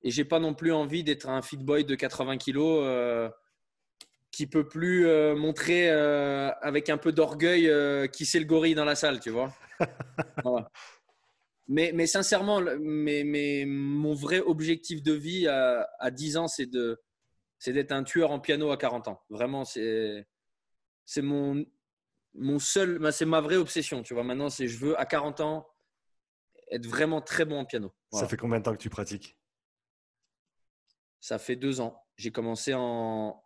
Et 0.08 0.10
j'ai 0.10 0.24
pas 0.24 0.40
non 0.40 0.54
plus 0.54 0.72
envie 0.72 1.04
d'être 1.04 1.28
un 1.28 1.42
fit 1.42 1.58
boy 1.58 1.84
de 1.84 1.94
80 1.94 2.38
kilos 2.38 2.80
euh, 2.82 3.30
qui 4.32 4.48
peut 4.48 4.66
plus 4.66 5.06
euh, 5.06 5.36
montrer 5.36 5.90
euh, 5.92 6.50
avec 6.62 6.90
un 6.90 6.96
peu 6.98 7.12
d'orgueil 7.12 7.68
euh, 7.70 8.08
qui 8.08 8.26
c'est 8.26 8.40
le 8.40 8.46
gorille 8.46 8.74
dans 8.74 8.86
la 8.86 8.96
salle, 8.96 9.20
tu 9.20 9.32
vois. 9.32 9.54
Voilà. 10.46 10.72
Mais, 11.68 11.92
mais 11.94 12.08
sincèrement, 12.08 12.62
le- 12.62 12.80
mais, 12.80 13.26
mais 13.26 13.66
mon 13.68 14.14
vrai 14.14 14.40
objectif 14.40 15.04
de 15.04 15.12
vie 15.12 15.46
à, 15.50 15.86
à 16.00 16.10
10 16.10 16.38
ans, 16.38 16.48
c'est 16.48 16.68
de, 16.68 17.02
c'est 17.60 17.74
d'être 17.74 17.92
un 17.92 18.06
tueur 18.06 18.32
en 18.32 18.40
piano 18.40 18.72
à 18.72 18.78
40 18.78 19.10
ans. 19.10 19.22
Vraiment, 19.30 19.66
c'est, 19.66 20.26
c'est 21.06 21.22
mon, 21.22 21.66
mon 22.34 22.60
seul, 22.60 23.00
bah, 23.00 23.12
c'est 23.12 23.26
ma 23.26 23.42
vraie 23.42 23.58
obsession. 23.58 24.04
Tu 24.04 24.14
vois, 24.14 24.24
maintenant, 24.24 24.48
c'est 24.50 24.70
je 24.70 24.78
veux 24.78 24.98
à 24.98 25.06
40 25.06 25.42
ans 25.42 25.68
être 26.72 26.88
vraiment 26.88 27.20
très 27.22 27.44
bon 27.44 27.60
en 27.60 27.66
piano. 27.66 27.94
Voilà. 28.12 28.26
Ça 28.26 28.30
fait 28.30 28.38
combien 28.38 28.60
de 28.60 28.64
temps 28.64 28.74
que 28.74 28.82
tu 28.82 28.90
pratiques? 28.90 29.37
Ça 31.20 31.38
fait 31.38 31.56
deux 31.56 31.80
ans. 31.82 32.04
J'ai 32.16 32.32
commencé 32.32 32.74
en, 32.74 33.42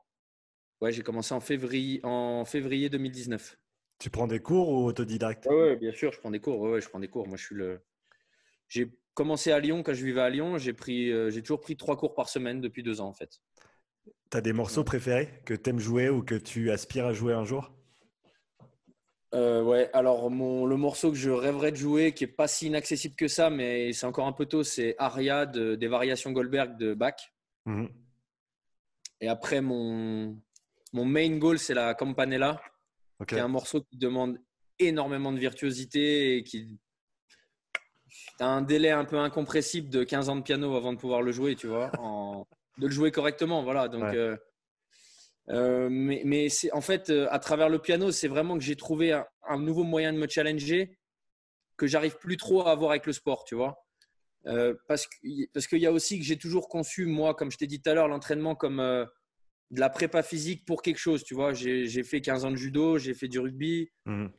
ouais, 0.82 0.92
j'ai 0.94 1.04
commencé 1.04 1.34
en 1.34 1.42
février, 1.42 2.02
en 2.04 2.46
février 2.46 2.90
2019. 2.90 3.58
Tu 4.00 4.10
prends 4.10 4.28
des 4.28 4.42
cours 4.42 4.68
ou 4.68 4.84
autodidacte? 4.86 5.50
Ouais, 5.50 5.76
bien 5.76 5.92
sûr, 5.92 6.12
je 6.12 6.20
prends 6.20 6.32
des 6.32 6.40
cours. 6.40 6.60
Ouais, 6.60 6.72
ouais, 6.72 6.82
je 6.82 6.90
prends 6.90 7.00
des 7.00 7.08
cours. 7.08 7.28
Moi, 7.28 7.38
je 7.38 7.46
suis 7.46 7.56
le. 7.56 7.82
J'ai 8.70 8.92
commencé 9.16 9.52
à 9.52 9.60
Lyon 9.60 9.84
quand 9.84 9.94
je 9.94 10.06
vivais 10.06 10.22
à 10.22 10.30
Lyon. 10.32 10.58
J'ai 10.60 10.74
pris, 10.74 11.12
euh, 11.12 11.32
j'ai 11.32 11.42
toujours 11.44 11.62
pris 11.62 11.78
trois 11.78 11.98
cours 11.98 12.16
par 12.16 12.30
semaine 12.30 12.62
depuis 12.62 12.84
deux 12.84 13.02
ans 13.02 13.08
en 13.10 13.14
fait. 13.14 13.42
Tu 14.32 14.38
as 14.38 14.42
des 14.42 14.52
morceaux 14.52 14.84
préférés 14.84 15.44
que 15.46 15.54
tu 15.54 15.70
aimes 15.70 15.78
jouer 15.80 16.10
ou 16.10 16.24
que 16.24 16.34
tu 16.34 16.72
aspires 16.72 17.06
à 17.06 17.14
jouer 17.14 17.34
un 17.34 17.46
jour? 17.46 17.72
Euh, 19.34 19.64
ouais, 19.64 19.90
alors 19.94 20.30
mon, 20.30 20.66
le 20.66 20.76
morceau 20.76 21.10
que 21.12 21.18
je 21.18 21.30
rêverais 21.30 21.72
de 21.72 21.78
jouer, 21.78 22.14
qui 22.14 22.26
est 22.26 22.28
pas 22.28 22.48
si 22.50 22.68
inaccessible 22.68 23.16
que 23.16 23.30
ça, 23.30 23.50
mais 23.50 23.94
c'est 23.94 24.06
encore 24.06 24.28
un 24.28 24.34
peu 24.34 24.46
tôt, 24.46 24.64
c'est 24.64 24.96
Aria 24.98 25.46
de- 25.46 25.76
des 25.76 25.88
variations 25.88 26.32
Goldberg 26.32 26.78
de 26.78 26.94
Bach. 26.94 27.16
Mhm. 27.66 27.90
Et 29.22 29.28
après, 29.28 29.62
mon, 29.62 30.42
mon 30.94 31.06
main 31.06 31.38
goal, 31.38 31.60
c'est 31.60 31.74
la 31.76 31.94
Campanella, 31.94 32.62
Ok. 33.20 33.30
qui 33.30 33.36
est 33.36 33.40
un 33.40 33.48
morceau 33.48 33.82
qui 33.84 33.98
demande 33.98 34.40
énormément 34.80 35.32
de 35.32 35.38
virtuosité 35.40 36.38
et 36.38 36.44
qui 36.44 36.80
a 38.40 38.48
un 38.48 38.62
délai 38.64 38.90
un 38.90 39.06
peu 39.06 39.18
incompressible 39.20 39.90
de 39.90 40.04
15 40.04 40.30
ans 40.30 40.36
de 40.36 40.42
piano 40.42 40.76
avant 40.76 40.92
de 40.94 40.98
pouvoir 40.98 41.22
le 41.22 41.32
jouer, 41.32 41.56
tu 41.56 41.68
vois, 41.68 41.92
en- 42.00 42.48
de 42.80 42.88
le 42.88 42.92
jouer 42.94 43.12
correctement. 43.12 43.64
Voilà. 43.64 43.88
Donc, 43.88 44.04
Ouais. 44.04 44.16
euh, 44.16 44.36
euh, 45.50 45.88
mais 45.92 46.22
mais 46.26 46.50
c'est 46.50 46.72
en 46.72 46.82
fait, 46.82 47.10
euh, 47.10 47.28
à 47.30 47.38
travers 47.40 47.70
le 47.70 47.80
piano, 47.80 48.12
c'est 48.12 48.28
vraiment 48.28 48.58
que 48.58 48.64
j'ai 48.64 48.76
trouvé 48.76 49.12
un, 49.12 49.26
un 49.48 49.60
nouveau 49.60 49.84
moyen 49.84 50.14
de 50.14 50.18
me 50.18 50.28
challenger 50.28 50.98
que 51.78 51.86
j'arrive 51.88 52.18
plus 52.18 52.38
trop 52.38 52.66
à 52.66 52.72
avoir 52.72 52.92
avec 52.92 53.06
le 53.06 53.14
sport, 53.14 53.44
tu 53.44 53.56
vois. 53.56 53.86
Euh, 54.48 54.74
parce 54.88 55.06
qu'il 55.08 55.80
y 55.80 55.86
a 55.86 55.92
aussi 55.92 56.18
que 56.18 56.26
j'ai 56.26 56.38
toujours 56.38 56.68
conçu, 56.68 57.06
moi, 57.06 57.36
comme 57.36 57.52
je 57.52 57.58
t'ai 57.58 57.68
dit 57.68 57.82
tout 57.82 57.90
à 57.90 57.94
l'heure, 57.94 58.08
l'entraînement 58.08 58.56
comme 58.56 58.80
euh, 58.80 59.06
de 59.70 59.80
la 59.80 59.90
prépa 59.90 60.24
physique 60.24 60.66
pour 60.66 60.82
quelque 60.82 60.98
chose, 60.98 61.24
tu 61.24 61.34
vois. 61.36 61.54
J'ai 61.54 62.04
fait 62.04 62.22
15 62.22 62.46
ans 62.46 62.52
de 62.52 62.56
judo, 62.56 62.98
j'ai 62.98 63.14
fait 63.14 63.28
du 63.28 63.40
rugby, 63.40 63.92
Mhm. 64.06 64.32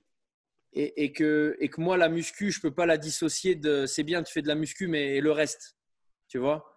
et, 0.72 1.04
et 1.04 1.12
que, 1.12 1.56
et 1.60 1.68
que 1.68 1.80
moi, 1.80 1.96
la 1.96 2.08
muscu, 2.08 2.50
je 2.50 2.60
peux 2.60 2.74
pas 2.74 2.86
la 2.86 2.98
dissocier 2.98 3.54
de. 3.54 3.86
C'est 3.86 4.02
bien, 4.02 4.22
tu 4.22 4.32
fais 4.32 4.42
de 4.42 4.48
la 4.48 4.54
muscu, 4.56 4.88
mais 4.88 5.20
le 5.20 5.30
reste, 5.30 5.76
tu 6.28 6.38
vois. 6.38 6.68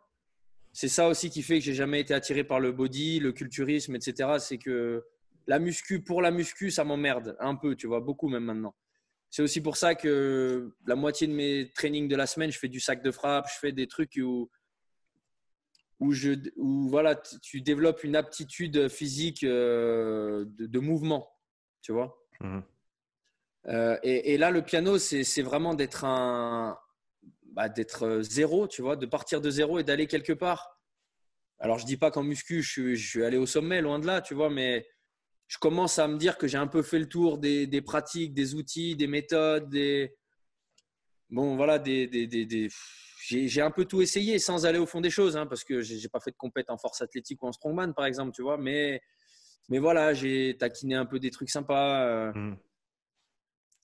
C'est 0.71 0.89
ça 0.89 1.07
aussi 1.07 1.29
qui 1.29 1.41
fait 1.41 1.59
que 1.59 1.65
j'ai 1.65 1.73
jamais 1.73 2.01
été 2.01 2.13
attiré 2.13 2.43
par 2.43 2.59
le 2.59 2.71
body, 2.73 3.19
le 3.19 3.31
culturisme, 3.31 3.95
etc. 3.95 4.37
C'est 4.39 4.57
que 4.57 5.03
la 5.47 5.57
muscu, 5.57 6.01
pour 6.03 6.21
la 6.21 6.31
muscu, 6.31 6.69
ça 6.69 6.83
m'emmerde 6.83 7.35
un 7.39 7.55
peu, 7.55 7.75
tu 7.75 7.87
vois, 7.87 8.01
beaucoup 8.01 8.27
même 8.27 8.43
maintenant. 8.43 8.75
C'est 9.29 9.41
aussi 9.41 9.61
pour 9.61 9.77
ça 9.77 9.95
que 9.95 10.73
la 10.87 10.95
moitié 10.95 11.27
de 11.27 11.33
mes 11.33 11.71
trainings 11.75 12.07
de 12.07 12.15
la 12.15 12.27
semaine, 12.27 12.51
je 12.51 12.59
fais 12.59 12.69
du 12.69 12.79
sac 12.79 13.03
de 13.03 13.11
frappe, 13.11 13.47
je 13.53 13.59
fais 13.59 13.71
des 13.71 13.87
trucs 13.87 14.17
où, 14.17 14.49
où, 15.99 16.11
je, 16.11 16.31
où 16.55 16.87
voilà, 16.89 17.15
tu 17.15 17.61
développes 17.61 18.03
une 18.03 18.15
aptitude 18.15 18.87
physique 18.89 19.43
euh, 19.43 20.45
de, 20.47 20.79
mouvement, 20.79 21.29
tu 21.81 21.91
vois. 21.91 22.17
Mhm. 22.39 22.63
Euh, 23.67 23.97
et, 24.03 24.37
là, 24.37 24.51
le 24.51 24.61
piano, 24.61 24.97
c'est 24.97 25.41
vraiment 25.41 25.73
d'être 25.73 26.05
un, 26.05 26.77
bah, 27.51 27.67
d'être 27.67 28.21
zéro, 28.21 28.67
tu 28.67 28.81
vois, 28.81 28.95
de 28.95 29.05
partir 29.05 29.41
de 29.41 29.49
zéro 29.49 29.79
et 29.79 29.83
d'aller 29.83 30.07
quelque 30.07 30.33
part. 30.33 30.79
Alors, 31.57 31.79
je 31.79 31.85
dis 31.85 31.97
pas 31.97 32.11
qu'en 32.11 32.23
muscu, 32.23 32.61
je, 32.61 32.93
je 32.93 33.09
suis 33.09 33.23
allé 33.23 33.37
au 33.37 33.45
sommet, 33.45 33.81
loin 33.81 33.97
de 33.97 34.05
là, 34.05 34.21
tu 34.21 34.33
vois, 34.33 34.49
mais 34.49 34.85
je 35.47 35.57
commence 35.57 35.99
à 35.99 36.07
me 36.07 36.17
dire 36.17 36.37
que 36.37 36.47
j'ai 36.47 36.57
un 36.57 36.67
peu 36.67 36.81
fait 36.81 36.99
le 36.99 37.07
tour 37.07 37.37
des, 37.37 37.67
des, 37.67 37.81
pratiques, 37.81 38.33
des 38.33 38.55
outils, 38.55 38.95
des 38.95 39.07
méthodes, 39.07 39.69
des 39.69 40.15
bon 41.29 41.55
voilà, 41.55 41.79
des, 41.79 42.07
des, 42.07 42.27
des 42.27 42.69
j'ai 43.27 43.61
un 43.61 43.71
peu 43.71 43.85
tout 43.85 44.01
essayé 44.01 44.37
sans 44.37 44.65
aller 44.65 44.77
au 44.77 44.85
fond 44.85 45.01
des 45.01 45.09
choses, 45.09 45.35
hein, 45.35 45.47
parce 45.47 45.63
que 45.63 45.81
j'ai 45.81 46.09
pas 46.09 46.19
fait 46.19 46.31
de 46.31 46.35
compète 46.35 46.69
en 46.69 46.77
force 46.77 47.01
athlétique 47.01 47.41
ou 47.41 47.47
en 47.47 47.51
strongman 47.51 47.93
par 47.93 48.05
exemple, 48.05 48.31
tu 48.33 48.43
vois, 48.43 48.57
mais 48.57 49.01
mais 49.69 49.79
voilà, 49.79 50.13
j'ai 50.13 50.55
taquiné 50.57 50.95
un 50.95 51.05
peu 51.05 51.19
des 51.19 51.31
trucs 51.31 51.49
sympas. 51.49 52.05
Euh. 52.05 52.31
Mmh. 52.33 52.57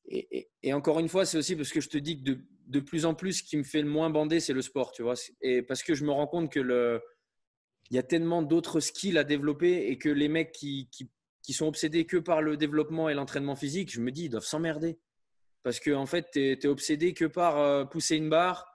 Et, 0.05 0.49
et, 0.61 0.73
encore 0.73 0.99
une 0.99 1.07
fois, 1.07 1.25
c'est 1.25 1.37
aussi 1.37 1.55
parce 1.55 1.71
que 1.71 1.79
je 1.79 1.87
te 1.87 1.97
dis 1.97 2.21
que 2.21 2.31
de, 2.31 2.39
de, 2.67 2.79
plus 2.81 3.05
en 3.05 3.15
plus, 3.15 3.33
ce 3.33 3.43
qui 3.43 3.55
me 3.55 3.63
fait 3.63 3.81
le 3.81 3.87
moins 3.87 4.09
bander, 4.09 4.39
c'est 4.39 4.53
le 4.53 4.61
sport, 4.61 4.91
tu 4.91 5.03
vois. 5.03 5.13
Et 5.41 5.61
parce 5.61 5.83
que 5.83 5.93
je 5.93 6.03
me 6.03 6.11
rends 6.11 6.27
compte 6.27 6.51
que 6.51 6.59
le, 6.59 7.01
il 7.89 7.95
y 7.95 7.99
a 7.99 8.03
tellement 8.03 8.41
d'autres 8.41 8.79
skills 8.79 9.17
à 9.17 9.23
développer 9.23 9.87
et 9.87 9.97
que 9.97 10.09
les 10.09 10.27
mecs 10.27 10.51
qui, 10.51 10.89
qui 10.91 11.09
qui 11.41 11.53
sont 11.53 11.67
obsédés 11.67 12.05
que 12.05 12.17
par 12.17 12.41
le 12.41 12.57
développement 12.57 13.09
et 13.09 13.13
l'entraînement 13.13 13.55
physique, 13.55 13.91
je 13.91 14.01
me 14.01 14.11
dis, 14.11 14.25
ils 14.25 14.29
doivent 14.29 14.43
s'emmerder. 14.43 14.99
Parce 15.63 15.79
qu'en 15.79 16.01
en 16.01 16.05
fait, 16.05 16.29
tu 16.31 16.39
es, 16.39 16.65
obsédé 16.65 17.13
que 17.13 17.25
par 17.25 17.57
euh, 17.57 17.85
pousser 17.85 18.15
une 18.15 18.29
barre, 18.29 18.67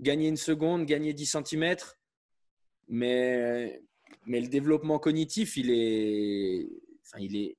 gagner 0.00 0.28
une 0.28 0.36
seconde, 0.36 0.86
gagner 0.86 1.12
10 1.12 1.36
cm. 1.44 1.76
Mais, 2.88 3.82
mais 4.26 4.40
le 4.40 4.48
développement 4.48 4.98
cognitif, 4.98 5.56
il 5.56 5.70
est, 5.70 6.68
enfin, 7.06 7.22
il 7.22 7.36
est 7.36 7.56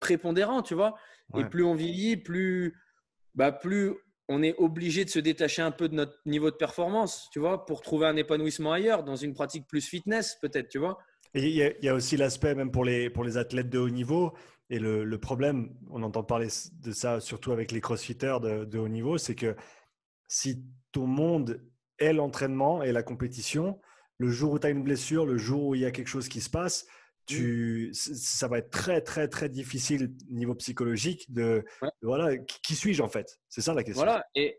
prépondérant, 0.00 0.62
tu 0.62 0.74
vois. 0.74 0.94
Et 1.36 1.44
plus 1.44 1.64
on 1.64 1.74
vieillit, 1.74 2.16
plus, 2.16 2.78
bah, 3.34 3.50
plus 3.50 3.94
on 4.28 4.42
est 4.42 4.54
obligé 4.58 5.04
de 5.04 5.10
se 5.10 5.18
détacher 5.18 5.62
un 5.62 5.70
peu 5.70 5.88
de 5.88 5.94
notre 5.94 6.18
niveau 6.26 6.50
de 6.50 6.56
performance, 6.56 7.28
tu 7.32 7.38
vois, 7.38 7.66
pour 7.66 7.82
trouver 7.82 8.06
un 8.06 8.16
épanouissement 8.16 8.72
ailleurs, 8.72 9.02
dans 9.04 9.16
une 9.16 9.34
pratique 9.34 9.66
plus 9.66 9.86
fitness, 9.86 10.36
peut-être, 10.40 10.68
tu 10.68 10.78
vois. 10.78 10.98
Et 11.34 11.48
il 11.48 11.84
y, 11.84 11.88
a 11.88 11.94
aussi 11.94 12.16
l'aspect, 12.16 12.54
même 12.54 12.70
pour 12.70 12.84
les, 12.84 13.10
pour 13.10 13.24
les 13.24 13.36
athlètes 13.36 13.68
de 13.68 13.78
haut 13.78 13.90
niveau, 13.90 14.34
et 14.70 14.78
le, 14.78 15.04
le, 15.04 15.18
problème, 15.18 15.74
on 15.90 16.02
entend 16.02 16.22
parler 16.22 16.48
de 16.80 16.92
ça 16.92 17.20
surtout 17.20 17.50
avec 17.50 17.72
les 17.72 17.80
crossfitters 17.80 18.38
de, 18.40 18.64
de 18.64 18.78
haut 18.78 18.88
niveau, 18.88 19.18
c'est 19.18 19.34
que 19.34 19.56
si 20.28 20.64
ton 20.92 21.06
monde 21.06 21.60
est 21.98 22.12
l'entraînement 22.12 22.82
et 22.82 22.92
la 22.92 23.02
compétition, 23.02 23.80
le 24.18 24.30
jour 24.30 24.52
où 24.52 24.58
tu 24.58 24.66
as 24.66 24.70
une 24.70 24.84
blessure, 24.84 25.26
le 25.26 25.36
jour 25.36 25.64
où 25.64 25.74
il 25.74 25.80
y 25.80 25.84
a 25.84 25.90
quelque 25.90 26.08
chose 26.08 26.28
qui 26.28 26.40
se 26.40 26.50
passe, 26.50 26.86
tu, 27.26 27.90
ça 27.94 28.48
va 28.48 28.58
être 28.58 28.70
très, 28.70 29.00
très, 29.00 29.28
très 29.28 29.48
difficile 29.48 30.14
niveau 30.30 30.54
psychologique 30.54 31.32
de, 31.32 31.64
voilà, 32.02 32.36
qui, 32.36 32.74
suis-je 32.74 33.02
en 33.02 33.08
fait? 33.08 33.40
C'est 33.48 33.60
ça 33.60 33.74
la 33.74 33.82
question. 33.82 34.04
Voilà, 34.04 34.24
et, 34.34 34.58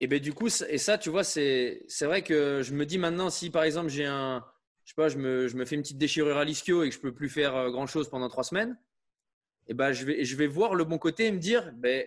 et 0.00 0.06
ben, 0.06 0.20
du 0.20 0.34
coup, 0.34 0.48
et 0.68 0.78
ça, 0.78 0.98
tu 0.98 1.08
vois, 1.08 1.24
c'est 1.24 1.86
vrai 2.02 2.22
que 2.22 2.62
je 2.62 2.74
me 2.74 2.84
dis 2.84 2.98
maintenant, 2.98 3.30
si 3.30 3.50
par 3.50 3.64
exemple 3.64 3.88
j'ai 3.88 4.04
un, 4.04 4.44
je 4.86 4.92
sais 4.92 4.94
pas, 4.94 5.08
je 5.08 5.18
me, 5.18 5.48
je 5.48 5.56
me, 5.56 5.64
fais 5.64 5.74
une 5.74 5.82
petite 5.82 5.98
déchirure 5.98 6.38
à 6.38 6.44
l'ischio 6.44 6.84
et 6.84 6.88
que 6.88 6.94
je 6.94 7.00
peux 7.00 7.12
plus 7.12 7.28
faire 7.28 7.56
euh, 7.56 7.70
grand 7.70 7.86
chose 7.86 8.08
pendant 8.08 8.28
trois 8.28 8.44
semaines, 8.44 8.78
et 9.68 9.72
eh 9.72 9.74
ben 9.74 9.92
je 9.92 10.04
vais, 10.04 10.24
je 10.24 10.36
vais 10.36 10.46
voir 10.46 10.76
le 10.76 10.84
bon 10.84 10.96
côté 10.96 11.26
et 11.26 11.32
me 11.32 11.38
dire, 11.38 11.72
ben, 11.74 12.06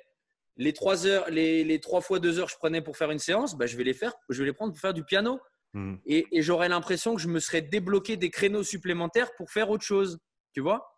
les 0.55 0.71
trois 0.71 1.05
heures, 1.05 1.29
les, 1.29 1.65
les 1.65 1.79
trois 1.81 1.99
fois 1.99 2.19
deux 2.19 2.39
heures 2.39 2.47
que 2.47 2.53
je 2.53 2.57
prenais 2.57 2.81
pour 2.81 2.95
faire 2.95 3.11
une 3.11 3.19
séance, 3.19 3.57
ben, 3.57 3.65
je 3.65 3.75
vais 3.75 3.83
les 3.83 3.93
faire, 3.93 4.13
je 4.29 4.39
vais 4.39 4.45
les 4.45 4.53
prendre 4.53 4.71
pour 4.71 4.79
faire 4.79 4.93
du 4.93 5.03
piano. 5.03 5.41
Hmm. 5.73 5.95
Et, 6.05 6.25
et 6.31 6.41
j'aurais 6.41 6.69
l'impression 6.69 7.15
que 7.15 7.21
je 7.21 7.27
me 7.27 7.39
serais 7.39 7.61
débloqué 7.61 8.15
des 8.15 8.29
créneaux 8.29 8.63
supplémentaires 8.63 9.35
pour 9.35 9.51
faire 9.51 9.69
autre 9.69 9.83
chose, 9.83 10.19
tu 10.53 10.61
vois. 10.61 10.97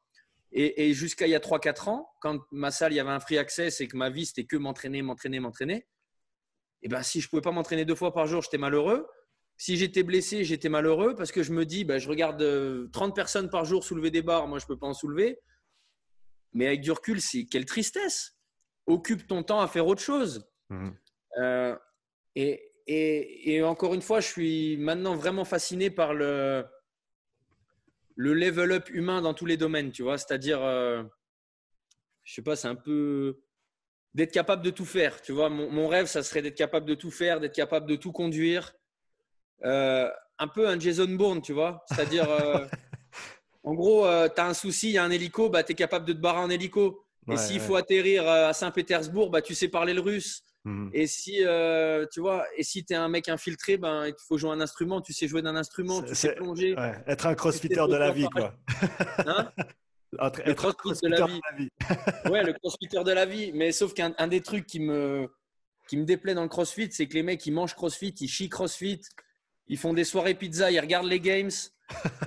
Et, 0.51 0.87
et 0.87 0.93
jusqu'à 0.93 1.25
il 1.25 1.31
y 1.31 1.35
a 1.35 1.39
3-4 1.39 1.89
ans, 1.89 2.09
quand 2.21 2.39
ma 2.51 2.69
salle, 2.69 2.93
il 2.93 2.97
y 2.97 2.99
avait 2.99 3.09
un 3.09 3.19
free 3.19 3.39
access 3.39 3.81
et 3.81 3.87
que 3.87 3.97
ma 3.97 4.11
vie, 4.11 4.27
c'était 4.27 4.45
que 4.45 4.55
m'entraîner, 4.55 5.01
m'entraîner, 5.01 5.39
m'entraîner, 5.39 5.87
et 6.83 6.87
eh 6.87 6.89
ben 6.89 7.03
si 7.03 7.21
je 7.21 7.29
pouvais 7.29 7.43
pas 7.43 7.51
m'entraîner 7.51 7.85
deux 7.85 7.93
fois 7.93 8.11
par 8.11 8.25
jour, 8.25 8.41
j'étais 8.41 8.57
malheureux. 8.57 9.07
Si 9.61 9.77
j'étais 9.77 10.01
blessé, 10.01 10.43
j'étais 10.43 10.69
malheureux 10.69 11.13
parce 11.13 11.31
que 11.31 11.43
je 11.43 11.53
me 11.53 11.67
dis, 11.67 11.83
bah, 11.83 11.99
je 11.99 12.09
regarde 12.09 12.39
30 12.91 13.11
euh, 13.11 13.13
personnes 13.13 13.47
par 13.47 13.63
jour 13.63 13.83
soulever 13.83 14.09
des 14.09 14.23
barres, 14.23 14.47
moi 14.47 14.57
je 14.57 14.63
ne 14.63 14.69
peux 14.69 14.79
pas 14.79 14.87
en 14.87 14.95
soulever. 14.95 15.39
Mais 16.53 16.65
avec 16.65 16.81
du 16.81 16.89
recul, 16.89 17.21
c'est 17.21 17.45
quelle 17.45 17.65
tristesse. 17.65 18.35
Occupe 18.87 19.27
ton 19.27 19.43
temps 19.43 19.61
à 19.61 19.67
faire 19.67 19.85
autre 19.85 20.01
chose. 20.01 20.49
Mmh. 20.69 20.89
Euh, 21.37 21.75
et, 22.33 22.71
et, 22.87 23.53
et, 23.53 23.61
encore 23.61 23.93
une 23.93 24.01
fois, 24.01 24.19
je 24.19 24.29
suis 24.29 24.77
maintenant 24.77 25.15
vraiment 25.15 25.45
fasciné 25.45 25.91
par 25.91 26.15
le, 26.15 26.65
le 28.15 28.33
level 28.33 28.71
up 28.71 28.89
humain 28.89 29.21
dans 29.21 29.35
tous 29.35 29.45
les 29.45 29.57
domaines, 29.57 29.91
tu 29.91 30.01
vois. 30.01 30.17
C'est-à-dire, 30.17 30.63
euh, 30.63 31.03
je 32.23 32.33
sais 32.33 32.41
pas, 32.41 32.55
c'est 32.55 32.67
un 32.67 32.73
peu 32.73 33.43
d'être 34.15 34.31
capable 34.31 34.63
de 34.63 34.71
tout 34.71 34.85
faire, 34.85 35.21
tu 35.21 35.33
vois. 35.33 35.49
Mon, 35.49 35.69
mon 35.69 35.87
rêve, 35.87 36.07
ça 36.07 36.23
serait 36.23 36.41
d'être 36.41 36.57
capable 36.57 36.87
de 36.87 36.95
tout 36.95 37.11
faire, 37.11 37.39
d'être 37.39 37.53
capable 37.53 37.87
de 37.87 37.95
tout 37.95 38.11
conduire, 38.11 38.73
un 39.63 40.47
peu 40.47 40.67
un 40.67 40.79
Jason 40.79 41.07
Bourne, 41.07 41.41
tu 41.41 41.53
vois. 41.53 41.83
C'est-à-dire, 41.87 42.29
euh, 42.29 42.65
en 43.63 43.73
gros, 43.73 44.05
euh, 44.05 44.27
tu 44.33 44.41
as 44.41 44.47
un 44.47 44.53
souci, 44.53 44.89
il 44.89 44.93
y 44.93 44.97
a 44.97 45.03
un 45.03 45.11
hélico, 45.11 45.49
bah, 45.49 45.63
tu 45.63 45.73
es 45.73 45.75
capable 45.75 46.05
de 46.05 46.13
te 46.13 46.19
barrer 46.19 46.39
en 46.39 46.49
hélico. 46.49 47.05
et 47.29 47.37
s'il 47.37 47.59
faut 47.59 47.75
atterrir 47.75 48.27
à 48.27 48.53
Saint-Pétersbourg, 48.53 49.29
bah, 49.29 49.41
tu 49.41 49.53
sais 49.55 49.67
parler 49.67 49.93
le 49.93 50.01
russe. 50.01 50.43
Mhm. 50.63 50.91
Et 50.93 51.07
si 51.07 51.43
tu 52.11 52.19
vois, 52.19 52.45
et 52.55 52.63
si 52.63 52.85
es 52.89 52.95
un 52.95 53.09
mec 53.09 53.29
infiltré, 53.29 53.77
ben 53.77 54.07
il 54.07 54.13
faut 54.27 54.37
jouer 54.37 54.51
un 54.51 54.61
instrument, 54.61 55.01
tu 55.01 55.11
sais 55.13 55.27
jouer 55.27 55.41
d'un 55.41 55.55
instrument, 55.55 56.01
tu 56.03 56.13
sais 56.13 56.35
plonger. 56.35 56.75
être 57.07 57.25
un 57.25 57.35
crossfitter 57.35 57.87
de 57.87 57.95
la 57.95 58.11
vie, 58.11 58.27
quoi. 58.29 58.53
Hein 59.25 59.51
le 60.11 60.53
crossfitter 60.53 61.09
de 61.09 61.15
la 61.15 61.57
vie. 61.57 61.69
ouais, 62.31 62.43
le 62.43 62.53
crossfitter 62.53 63.03
de 63.03 63.11
la 63.11 63.25
vie. 63.25 63.51
Mais 63.53 63.71
sauf 63.71 63.93
qu'un 63.93 64.27
des 64.27 64.41
trucs 64.41 64.65
qui 64.65 64.79
me, 64.79 65.29
qui 65.87 65.97
me 65.97 66.05
déplaît 66.05 66.33
dans 66.33 66.43
le 66.43 66.49
crossfit, 66.49 66.89
c'est 66.91 67.07
que 67.07 67.13
les 67.13 67.23
mecs, 67.23 67.45
ils 67.45 67.53
mangent 67.53 67.75
crossfit, 67.75 68.13
ils 68.19 68.27
chient 68.27 68.49
crossfit, 68.49 69.01
ils 69.67 69.77
font 69.77 69.93
des 69.93 70.03
soirées 70.03 70.35
pizza, 70.35 70.71
ils 70.71 70.79
regardent 70.79 71.07
les 71.07 71.19
games. 71.19 71.49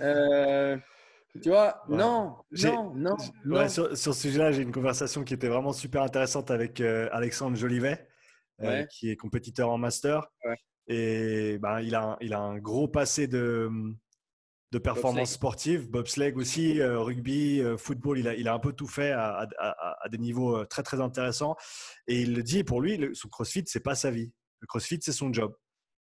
Euh, 0.01 0.77
tu 1.43 1.49
vois, 1.49 1.83
non, 1.89 2.37
non, 2.63 2.95
non. 2.95 3.69
sur, 3.69 3.97
ce 3.97 4.13
sujet-là, 4.13 4.53
j'ai 4.53 4.63
une 4.63 4.73
conversation 4.73 5.25
qui 5.25 5.35
était 5.35 5.49
vraiment 5.49 5.73
super 5.73 6.03
intéressante 6.03 6.51
avec 6.51 6.81
euh, 6.81 7.09
Alexandre 7.13 7.57
Jolivet, 7.57 8.09
euh, 8.63 8.85
qui 8.87 9.11
est 9.11 9.17
compétiteur 9.17 9.71
en 9.71 9.79
master. 9.79 10.29
Et 10.87 11.59
ben, 11.59 11.81
il, 11.81 11.95
a, 11.95 12.17
il 12.21 12.35
a 12.35 12.41
un 12.41 12.59
gros 12.59 12.89
passé 12.89 13.27
de, 13.27 13.71
de 14.71 14.79
performance 14.79 15.33
sportive, 15.33 15.91
bobsleigh 15.91 16.35
aussi, 16.35 16.83
rugby, 16.83 17.63
football, 17.79 18.19
il 18.19 18.29
a, 18.29 18.35
il 18.35 18.49
a 18.49 18.55
un 18.55 18.59
peu 18.59 18.73
tout 18.73 18.87
fait 18.87 19.13
à, 19.13 19.49
à, 19.59 20.09
des 20.11 20.19
niveaux 20.19 20.65
très 20.67 20.83
très 20.83 21.01
intéressants. 21.01 21.57
Et 22.07 22.21
il 22.21 22.35
le 22.35 22.43
dit, 22.43 22.65
pour 22.65 22.83
lui, 22.83 22.99
le, 22.99 23.15
son 23.15 23.29
CrossFit, 23.29 23.65
c'est 23.67 23.83
pas 23.83 23.95
sa 23.95 24.11
vie. 24.11 24.31
Le 24.61 24.67
CrossFit, 24.67 24.99
c'est 25.01 25.13
son 25.13 25.33
job. 25.33 25.55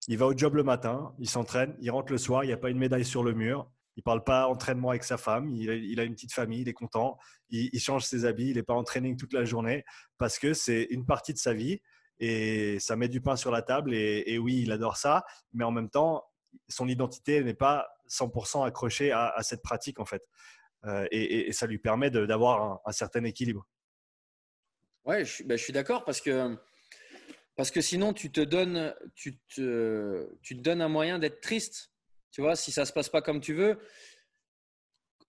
Il 0.07 0.17
va 0.17 0.25
au 0.25 0.35
job 0.35 0.55
le 0.55 0.63
matin, 0.63 1.13
il 1.19 1.29
s'entraîne, 1.29 1.75
il 1.79 1.91
rentre 1.91 2.11
le 2.11 2.17
soir, 2.17 2.43
il 2.43 2.47
n'y 2.47 2.53
a 2.53 2.57
pas 2.57 2.69
une 2.69 2.79
médaille 2.79 3.05
sur 3.05 3.23
le 3.23 3.33
mur. 3.33 3.69
Il 3.97 4.03
parle 4.03 4.23
pas 4.23 4.47
entraînement 4.47 4.89
avec 4.89 5.03
sa 5.03 5.17
femme, 5.17 5.49
il, 5.49 5.99
a 5.99 6.03
une 6.03 6.13
petite 6.13 6.33
famille, 6.33 6.61
il 6.61 6.69
est 6.69 6.73
content, 6.73 7.17
il, 7.49 7.77
change 7.79 8.05
ses 8.05 8.25
habits, 8.25 8.49
il 8.49 8.55
n'est 8.55 8.63
pas 8.63 8.73
en 8.73 8.83
training 8.83 9.17
toute 9.17 9.33
la 9.33 9.43
journée 9.43 9.83
parce 10.17 10.39
que 10.39 10.53
c'est 10.53 10.87
une 10.91 11.05
partie 11.05 11.33
de 11.33 11.37
sa 11.37 11.53
vie 11.53 11.81
et 12.19 12.79
ça 12.79 12.95
met 12.95 13.09
du 13.09 13.19
pain 13.19 13.35
sur 13.35 13.51
la 13.51 13.61
table. 13.61 13.93
Et, 13.93 14.37
oui, 14.37 14.61
il 14.61 14.71
adore 14.71 14.95
ça, 14.95 15.25
mais 15.53 15.65
en 15.65 15.71
même 15.71 15.89
temps, 15.89 16.23
son 16.69 16.87
identité 16.87 17.43
n'est 17.43 17.53
pas 17.53 17.89
100% 18.09 18.65
accrochée 18.65 19.11
à, 19.11 19.35
cette 19.41 19.61
pratique 19.61 19.99
en 19.99 20.05
fait. 20.05 20.23
Euh, 20.85 21.05
et, 21.11 21.51
ça 21.51 21.67
lui 21.67 21.77
permet 21.77 22.09
d'avoir 22.09 22.81
un, 22.85 22.91
certain 22.93 23.25
équilibre. 23.25 23.67
Ouais, 25.03 25.25
je, 25.25 25.43
je 25.47 25.55
suis 25.57 25.73
d'accord 25.73 26.05
parce 26.05 26.21
que 26.21 26.57
parce 27.61 27.69
que 27.69 27.81
sinon, 27.81 28.11
tu 28.11 28.31
te 28.31 28.41
donnes, 28.41 28.91
tu 29.13 29.37
te, 29.37 30.35
tu 30.41 30.57
te 30.57 30.63
donnes 30.63 30.81
un 30.81 30.89
moyen 30.89 31.19
d'être 31.19 31.41
triste. 31.41 31.91
Tu 32.31 32.41
vois, 32.41 32.55
si 32.55 32.71
ça 32.71 32.81
ne 32.81 32.85
se 32.87 32.91
passe 32.91 33.09
pas 33.09 33.21
comme 33.21 33.39
tu 33.39 33.53
veux. 33.53 33.77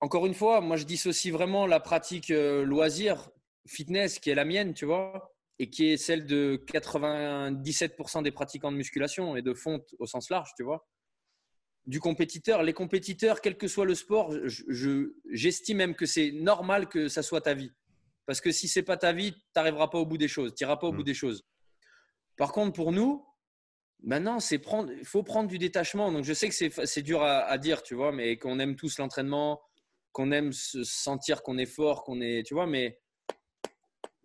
Encore 0.00 0.24
une 0.24 0.32
fois, 0.32 0.62
moi, 0.62 0.78
je 0.78 0.84
dissocie 0.84 1.30
vraiment 1.30 1.66
la 1.66 1.78
pratique 1.78 2.30
euh, 2.30 2.64
loisir, 2.64 3.28
fitness, 3.66 4.18
qui 4.18 4.30
est 4.30 4.34
la 4.34 4.46
mienne, 4.46 4.72
tu 4.72 4.86
vois, 4.86 5.34
et 5.58 5.68
qui 5.68 5.90
est 5.90 5.98
celle 5.98 6.24
de 6.24 6.64
97% 6.72 8.22
des 8.22 8.30
pratiquants 8.30 8.72
de 8.72 8.78
musculation 8.78 9.36
et 9.36 9.42
de 9.42 9.52
fonte 9.52 9.94
au 9.98 10.06
sens 10.06 10.30
large, 10.30 10.54
tu 10.56 10.62
vois, 10.62 10.88
du 11.84 12.00
compétiteur. 12.00 12.62
Les 12.62 12.72
compétiteurs, 12.72 13.42
quel 13.42 13.58
que 13.58 13.68
soit 13.68 13.84
le 13.84 13.94
sport, 13.94 14.32
j'estime 15.28 15.76
même 15.76 15.94
que 15.94 16.06
c'est 16.06 16.32
normal 16.32 16.88
que 16.88 17.08
ça 17.08 17.22
soit 17.22 17.42
ta 17.42 17.52
vie. 17.52 17.72
Parce 18.24 18.40
que 18.40 18.52
si 18.52 18.68
c'est 18.68 18.84
pas 18.84 18.96
ta 18.96 19.12
vie, 19.12 19.34
tu 19.34 19.38
n'arriveras 19.54 19.88
pas 19.88 19.98
au 19.98 20.06
bout 20.06 20.16
des 20.16 20.28
choses, 20.28 20.54
tu 20.54 20.64
n'iras 20.64 20.78
pas 20.78 20.86
au 20.86 20.92
bout 20.92 21.02
mmh. 21.02 21.04
des 21.04 21.14
choses. 21.14 21.44
Par 22.36 22.52
contre, 22.52 22.72
pour 22.72 22.92
nous, 22.92 23.24
maintenant, 24.02 24.38
prendre, 24.62 24.92
il 24.92 25.04
faut 25.04 25.22
prendre 25.22 25.48
du 25.48 25.58
détachement. 25.58 26.10
Donc, 26.12 26.24
je 26.24 26.32
sais 26.32 26.48
que 26.48 26.54
c'est 26.86 27.02
dur 27.02 27.22
à, 27.22 27.58
dire, 27.58 27.82
tu 27.82 27.94
vois, 27.94 28.12
mais 28.12 28.36
qu'on 28.36 28.58
aime 28.58 28.76
tous 28.76 28.98
l'entraînement, 28.98 29.60
qu'on 30.12 30.32
aime 30.32 30.52
se 30.52 30.84
sentir 30.84 31.42
qu'on 31.42 31.58
est 31.58 31.66
fort, 31.66 32.04
qu'on 32.04 32.20
est, 32.20 32.44
tu 32.46 32.54
vois, 32.54 32.66
mais 32.66 32.98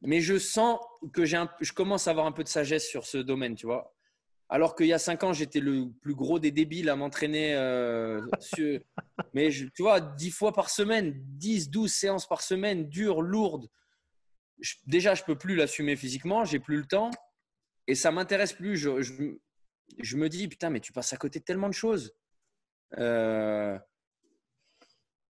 je 0.04 0.38
sens 0.38 0.80
que 1.14 1.26
j'ai 1.26 1.44
je 1.62 1.74
commence 1.74 2.08
à 2.08 2.12
avoir 2.12 2.26
un 2.26 2.32
peu 2.32 2.44
de 2.44 2.50
sagesse 2.50 2.88
sur 2.88 3.06
ce 3.06 3.18
domaine, 3.18 3.56
tu 3.56 3.66
vois. 3.66 3.94
Alors 4.50 4.76
qu'il 4.76 4.88
y 4.88 4.94
a 4.94 5.00
cinq 5.00 5.24
ans, 5.24 5.34
j'étais 5.34 5.60
le 5.60 5.92
plus 6.02 6.16
gros 6.16 6.40
des 6.40 6.52
débiles 6.52 6.90
à 6.90 6.96
m'entraîner. 6.96 7.54
Euh, 7.56 8.22
mais 9.34 9.50
tu 9.50 9.72
vois, 9.80 10.00
dix 10.00 10.32
fois 10.32 10.54
par 10.54 10.70
semaine, 10.70 11.14
10, 11.18 11.70
12 11.70 11.92
séances 11.92 12.28
par 12.28 12.42
semaine, 12.42 12.88
dures, 12.88 13.22
lourdes. 13.22 13.68
déjà, 14.86 15.16
je 15.16 15.24
peux 15.24 15.38
plus 15.38 15.56
l'assumer 15.56 15.98
physiquement, 15.98 16.46
j'ai 16.46 16.60
plus 16.60 16.78
le 16.78 16.86
temps. 16.86 17.12
Et 17.88 17.96
ça 17.96 18.12
m'intéresse 18.12 18.54
plus. 18.54 18.78
Je, 18.78 19.02
je, 20.00 20.18
me 20.18 20.30
dis, 20.30 20.48
putain, 20.48 20.70
mais 20.70 20.80
tu 20.80 20.92
passes 20.92 21.14
à 21.14 21.18
côté 21.18 21.40
de 21.40 21.46
tellement 21.46 21.70
de 21.70 21.74
choses. 21.74 22.14
Euh, 22.98 23.78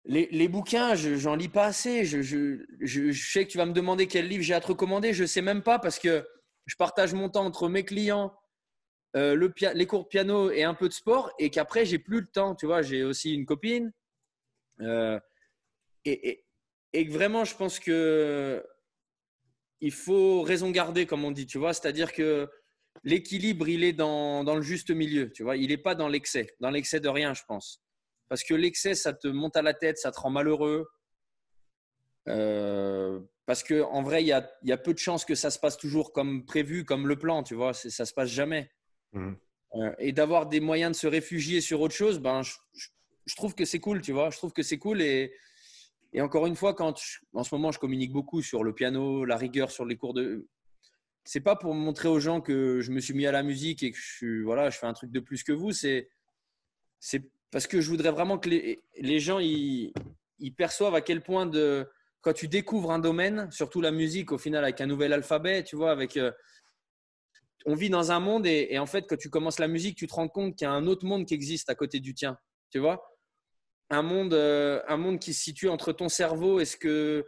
les, 0.06 0.48
bouquins, 0.48 0.96
j'en 0.96 1.36
lis 1.36 1.50
pas 1.50 1.66
assez. 1.66 2.06
Je, 2.06 2.22
je, 2.22 3.12
sais 3.12 3.46
que 3.46 3.52
tu 3.52 3.58
vas 3.58 3.66
me 3.66 3.74
demander 3.74 4.08
quel 4.08 4.28
livre 4.28 4.44
j'ai 4.44 4.54
à 4.54 4.62
te 4.62 4.68
recommander. 4.68 5.14
Je 5.14 5.26
sais 5.26 5.42
même 5.42 5.64
pas 5.64 5.80
parce 5.80 6.00
que 6.00 6.28
je 6.66 6.76
partage 6.76 7.14
mon 7.14 7.30
temps 7.30 7.46
entre 7.46 7.70
mes 7.70 7.84
clients, 7.84 8.34
euh, 9.16 9.36
le 9.36 9.54
les 9.74 9.86
cours 9.86 10.04
de 10.04 10.08
piano 10.08 10.50
et 10.52 10.64
un 10.64 10.74
peu 10.74 10.88
de 10.88 10.94
sport 10.94 11.32
et 11.40 11.50
qu'après, 11.50 11.86
j'ai 11.86 12.00
plus 12.00 12.22
le 12.22 12.28
temps. 12.28 12.56
Tu 12.56 12.66
vois, 12.66 12.82
j'ai 12.82 13.04
aussi 13.04 13.34
une 13.34 13.46
copine. 13.46 13.94
Euh, 14.82 15.20
et, 16.06 16.44
vraiment, 17.10 17.46
je 17.46 17.56
pense 17.56 17.80
que 17.80 18.64
il 19.84 19.92
faut 19.92 20.44
raison 20.44 20.72
garder, 20.72 21.06
comme 21.06 21.26
on 21.26 21.32
dit. 21.32 21.46
Tu 21.46 21.58
vois, 21.58 21.74
c'est-à-dire 21.74 22.14
que 22.14 22.50
l'équilibre, 23.04 23.68
il 23.68 23.84
est 23.84 23.92
dans, 23.92 24.46
dans, 24.46 24.56
le 24.56 24.62
juste 24.62 24.92
milieu. 24.92 25.30
Tu 25.30 25.44
vois, 25.44 25.58
il 25.58 25.68
n'est 25.68 25.78
pas 25.78 25.94
dans 25.94 26.08
l'excès. 26.08 26.56
Dans 26.62 26.70
l'excès 26.70 27.02
de 27.02 27.10
rien, 27.10 27.34
je 27.34 27.42
pense. 27.46 27.84
Parce 28.30 28.46
que 28.46 28.54
l'excès, 28.54 28.96
ça 28.96 29.12
te 29.12 29.28
monte 29.28 29.58
à 29.58 29.62
la 29.62 29.74
tête, 29.74 29.98
ça 29.98 30.14
te 30.14 30.20
rend 30.22 30.30
malheureux. 30.30 30.88
Euh, 32.30 33.20
parce 33.46 33.62
que 33.62 33.84
en 33.84 34.04
vrai, 34.04 34.24
il 34.24 34.28
y 34.28 34.32
a, 34.32 34.50
y 34.64 34.72
a, 34.72 34.78
peu 34.78 34.94
de 34.94 35.00
chances 35.00 35.26
que 35.26 35.36
ça 35.36 35.52
se 35.52 35.60
passe 35.60 35.76
toujours 35.76 36.14
comme 36.14 36.46
prévu, 36.46 36.86
comme 36.86 37.06
le 37.06 37.20
plan, 37.20 37.44
tu 37.44 37.54
vois. 37.54 37.74
Ça 37.74 38.06
se 38.06 38.14
passe 38.14 38.30
jamais. 38.30 38.72
Mmh. 39.12 39.34
Euh, 39.76 39.94
et 40.00 40.14
d'avoir 40.14 40.46
des 40.46 40.62
moyens 40.62 40.94
de 40.94 40.98
se 40.98 41.08
réfugier 41.08 41.60
sur 41.60 41.82
autre 41.82 41.94
chose, 41.94 42.20
ben, 42.20 42.42
je, 42.42 43.36
trouve 43.36 43.54
que 43.54 43.66
c'est 43.66 43.82
cool, 43.82 44.02
tu 44.02 44.14
vois. 44.14 44.30
Je 44.30 44.38
trouve 44.38 44.54
que 44.54 44.64
c'est 44.64 44.78
cool. 44.78 45.02
Et, 45.02 45.34
et 46.14 46.22
encore 46.22 46.46
une 46.46 46.56
fois, 46.56 46.74
quand 46.76 47.00
en 47.34 47.44
ce 47.44 47.56
moment, 47.56 47.72
je 47.72 47.80
communique 47.80 48.12
beaucoup 48.12 48.42
sur 48.42 48.64
le 48.64 48.74
piano, 48.74 49.26
la 49.26 49.36
rigueur 49.36 49.72
sur 49.72 49.86
les 49.86 49.98
cours 49.98 50.14
de. 50.14 50.48
C'est 51.26 51.42
pas 51.42 51.56
pour 51.56 51.74
montrer 51.74 52.08
aux 52.08 52.20
gens 52.20 52.40
que 52.40 52.82
je 52.82 52.92
me 52.92 53.00
suis 53.00 53.14
mis 53.14 53.26
à 53.26 53.32
la 53.32 53.44
musique 53.44 53.82
et 53.82 53.92
que 53.92 53.98
je, 53.98 54.44
voilà, 54.44 54.70
je 54.70 54.78
fais 54.78 54.86
un 54.86 54.94
truc 54.94 55.12
de 55.12 55.20
plus 55.20 55.44
que 55.44 55.54
vous. 55.54 55.72
C'est, 55.72 56.10
parce 57.50 57.66
que 57.66 57.82
je 57.82 57.90
voudrais 57.90 58.12
vraiment 58.12 58.38
que 58.38 58.50
les, 58.50 59.20
gens 59.20 59.40
ils, 59.40 59.94
perçoivent 60.56 60.96
à 60.96 61.02
quel 61.02 61.22
point 61.22 61.46
de, 61.46 61.90
quand 62.22 62.34
tu 62.34 62.48
découvres 62.48 62.92
un 62.92 63.00
domaine, 63.00 63.50
surtout 63.52 63.82
la 63.82 63.92
musique, 63.92 64.32
au 64.32 64.38
final, 64.38 64.64
avec 64.64 64.82
un 64.82 64.86
nouvel 64.86 65.14
alphabet, 65.14 65.64
tu 65.64 65.76
vois, 65.76 65.92
avec. 65.92 66.18
Euh, 66.18 66.32
on 67.66 67.76
vit 67.76 67.90
dans 67.90 68.12
un 68.12 68.20
monde 68.20 68.46
et, 68.46 68.78
en 68.78 68.86
fait, 68.86 69.06
quand 69.08 69.18
tu 69.18 69.30
commences 69.30 69.58
la 69.58 69.70
musique, 69.70 69.98
tu 69.98 70.06
te 70.06 70.14
rends 70.14 70.28
compte 70.28 70.58
qu'il 70.58 70.66
y 70.66 70.68
a 70.68 70.74
un 70.74 70.86
autre 70.86 71.06
monde 71.06 71.26
qui 71.26 71.34
existe 71.34 71.70
à 71.70 71.76
côté 71.76 72.02
du 72.02 72.14
tien. 72.14 72.38
Tu 72.70 72.80
vois 72.80 73.13
un 73.90 74.02
monde, 74.02 74.34
euh, 74.34 74.82
un 74.88 74.98
monde 74.98 75.20
qui 75.20 75.34
se 75.34 75.44
situe 75.44 75.70
entre 75.70 75.94
ton 75.94 76.10
cerveau 76.10 76.60
et, 76.60 76.66
ce 76.66 76.78
que, 76.78 77.26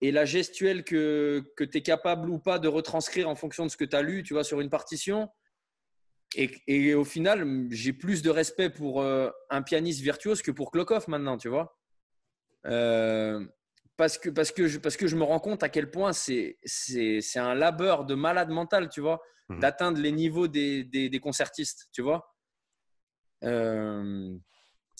et 0.00 0.10
la 0.10 0.24
gestuelle 0.24 0.84
que, 0.84 1.44
que 1.56 1.64
tu 1.64 1.78
es 1.78 1.82
capable 1.82 2.30
ou 2.30 2.38
pas 2.38 2.58
de 2.58 2.68
retranscrire 2.68 3.28
en 3.28 3.34
fonction 3.34 3.64
de 3.66 3.70
ce 3.70 3.76
que 3.76 3.84
tu 3.84 3.96
as 3.96 4.02
lu, 4.02 4.22
tu 4.22 4.34
vois, 4.34 4.44
sur 4.44 4.60
une 4.60 4.70
partition. 4.70 5.28
Et, 6.34 6.50
et 6.66 6.94
au 6.94 7.04
final, 7.04 7.68
j'ai 7.70 7.92
plus 7.92 8.22
de 8.22 8.30
respect 8.30 8.70
pour 8.70 9.00
euh, 9.00 9.30
un 9.50 9.62
pianiste 9.62 10.00
virtuose 10.00 10.42
que 10.42 10.50
pour 10.50 10.70
Klokov 10.70 11.08
maintenant, 11.08 11.38
tu 11.38 11.48
vois. 11.48 11.78
Euh, 12.66 13.46
parce 13.96 14.18
que, 14.18 14.28
parce, 14.28 14.52
que 14.52 14.68
je, 14.68 14.78
parce 14.78 14.96
que 14.96 15.06
je 15.06 15.16
me 15.16 15.24
rends 15.24 15.40
compte 15.40 15.62
à 15.62 15.68
quel 15.68 15.90
point 15.90 16.12
c'est 16.12 16.58
un 17.36 17.54
labeur 17.54 18.04
de 18.04 18.14
malade 18.14 18.50
mental, 18.50 18.88
tu 18.88 19.00
vois. 19.00 19.20
Mhm. 19.48 19.60
d'atteindre 19.60 20.00
les 20.00 20.12
niveaux 20.12 20.46
des, 20.46 20.84
des, 20.84 21.20
concertistes, 21.20 21.88
tu 21.92 22.02
vois. 22.02 22.34
Euh, 23.44 24.36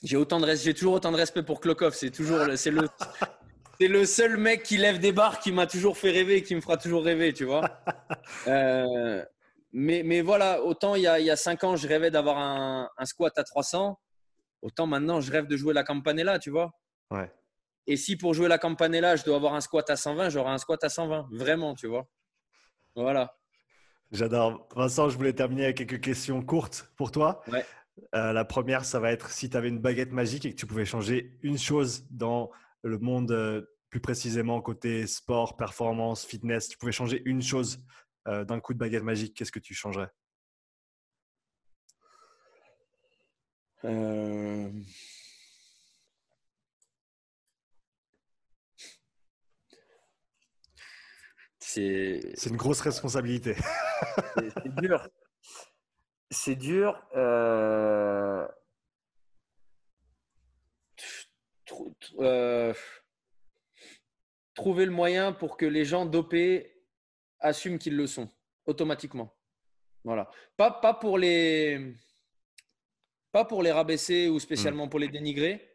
j'ai 0.03 0.16
autant 0.16 0.41
de 0.41 0.55
j'ai 0.55 0.75
toujours 0.75 0.95
autant 0.95 1.12
de 1.12 1.16
respect 1.16 1.43
pour 1.43 1.61
Klokov. 1.61 1.95
C'est 1.95 2.11
toujours, 2.11 2.41
c'est 2.57 2.70
le, 2.70 2.89
c'est 3.81 3.89
le 3.89 4.05
seul 4.05 4.37
mec 4.37 4.62
qui 4.62 4.77
lève 4.77 4.99
des 4.99 5.12
barres 5.12 5.41
qui 5.41 5.53
m'a 5.53 5.66
toujours 5.66 5.97
fait 5.97 6.11
rêver, 6.11 6.43
qui 6.43 6.55
me 6.55 6.61
fera 6.61 6.77
toujours 6.77 7.05
rêver, 7.05 7.33
tu 7.33 7.45
vois. 7.45 7.62
Euh, 8.47 9.25
mais, 9.73 10.03
mais 10.03 10.20
voilà, 10.20 10.62
autant 10.62 10.95
il 10.95 11.03
y 11.03 11.07
a, 11.07 11.19
il 11.19 11.27
y 11.27 11.31
a 11.31 11.37
cinq 11.37 11.65
ans, 11.65 11.77
je 11.77 11.89
rêvais 11.89 12.11
d'avoir 12.11 12.39
un, 12.39 12.89
un, 12.97 13.05
squat 13.05 13.37
à 13.39 13.45
300, 13.45 13.99
autant 14.62 14.87
maintenant, 14.87 15.20
je 15.20 15.33
rêve 15.33 15.47
de 15.47 15.57
jouer 15.57 15.75
la 15.75 15.83
campanella, 15.83 16.39
tu 16.39 16.51
vois. 16.51 16.73
Ouais. 17.11 17.31
Et 17.87 17.97
si 17.97 18.16
pour 18.16 18.35
jouer 18.35 18.49
la 18.49 18.59
campanella, 18.59 19.16
je 19.16 19.25
dois 19.25 19.37
avoir 19.37 19.55
un 19.55 19.61
squat 19.61 19.89
à 19.89 19.97
120, 19.97 20.29
j'aurai 20.29 20.51
un 20.51 20.59
squat 20.59 20.83
à 20.85 20.89
120, 20.89 21.29
vraiment, 21.33 21.75
tu 21.75 21.87
vois. 21.87 22.07
Voilà. 22.95 23.35
J'adore. 24.12 24.66
Vincent, 24.75 25.09
je 25.09 25.16
voulais 25.16 25.33
terminer 25.33 25.65
avec 25.65 25.79
quelques 25.79 26.01
questions 26.01 26.43
courtes 26.43 26.91
pour 26.97 27.11
toi. 27.11 27.43
Euh, 28.15 28.33
la 28.33 28.45
première, 28.45 28.85
ça 28.85 29.01
va 29.01 29.12
être 29.12 29.31
si 29.31 29.51
tu 29.51 29.57
avais 29.57 29.69
une 29.69 29.81
baguette 29.81 30.12
magique 30.12 30.45
et 30.47 30.53
que 30.53 30.57
tu 30.57 30.66
pouvais 30.66 30.85
changer 30.85 31.37
une 31.43 31.59
chose 31.59 32.07
dans 32.11 32.51
le 32.83 32.99
monde, 32.99 33.31
euh, 33.33 33.62
plus 33.91 34.01
précisément 34.01 34.61
côté 34.61 35.07
sport, 35.07 35.57
performance, 35.57 36.25
fitness, 36.25 36.69
tu 36.69 36.79
pouvais 36.79 36.93
changer 36.93 37.23
une 37.25 37.43
chose 37.43 37.83
euh, 38.29 38.45
d'un 38.45 38.61
coup 38.61 38.75
de 38.75 38.79
baguette 38.79 39.03
magique, 39.03 39.35
qu'est-ce 39.35 39.53
que 39.53 39.59
tu 39.59 39.75
changerais? 39.75 40.11
C'est 51.61 52.47
une 52.47 52.57
grosse 52.57 52.81
responsabilité. 52.81 53.55
c'est 54.37 54.75
dur. 54.77 55.07
C'est 56.31 56.57
dur. 56.57 57.01
Euh, 57.17 58.47
euh, 62.21 62.75
trouver 64.55 64.85
le 64.85 64.91
moyen 64.91 65.33
pour 65.33 65.57
que 65.57 65.67
les 65.67 65.85
gens 65.85 66.07
dopés 66.07 66.85
assument 67.41 67.79
qu'ils 67.79 67.97
le 67.97 68.07
sont 68.07 68.29
automatiquement. 68.67 69.35
Voilà. 70.05 70.31
Pas, 70.57 70.71
pas, 70.71 70.95
pour 70.95 71.19
les 71.19 71.95
pas 73.33 73.45
pour 73.45 73.63
les 73.63 73.73
rabaisser 73.73 74.29
ou 74.29 74.39
spécialement 74.39 74.87
hmm. 74.87 74.91
pour 74.91 74.99
les 74.99 75.09
dénigrer, 75.09 75.69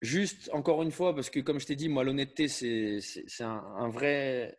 Juste, 0.00 0.48
encore 0.52 0.82
une 0.82 0.92
fois, 0.92 1.12
parce 1.12 1.28
que 1.28 1.40
comme 1.40 1.58
je 1.58 1.66
t'ai 1.66 1.74
dit, 1.74 1.88
moi, 1.88 2.04
l'honnêteté, 2.04 2.46
c'est 2.46 3.00
un, 3.40 3.88
vrai, 3.88 4.56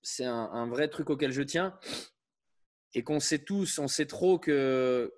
c'est 0.00 0.24
un, 0.24 0.66
vrai 0.66 0.88
truc 0.88 1.10
auquel 1.10 1.30
je 1.30 1.42
tiens. 1.42 1.78
Et 2.94 3.02
qu'on 3.02 3.20
sait 3.20 3.38
tous, 3.38 3.78
on 3.78 3.88
sait 3.88 4.06
trop 4.06 4.38
que 4.38 5.12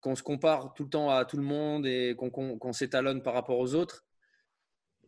qu'on 0.00 0.16
se 0.16 0.22
compare 0.22 0.74
tout 0.74 0.82
le 0.82 0.90
temps 0.90 1.10
à 1.10 1.24
tout 1.24 1.36
le 1.36 1.44
monde 1.44 1.86
et 1.86 2.16
qu'on 2.16 2.72
s'étalonne 2.72 3.22
par 3.22 3.34
rapport 3.34 3.58
aux 3.58 3.74
autres. 3.74 4.04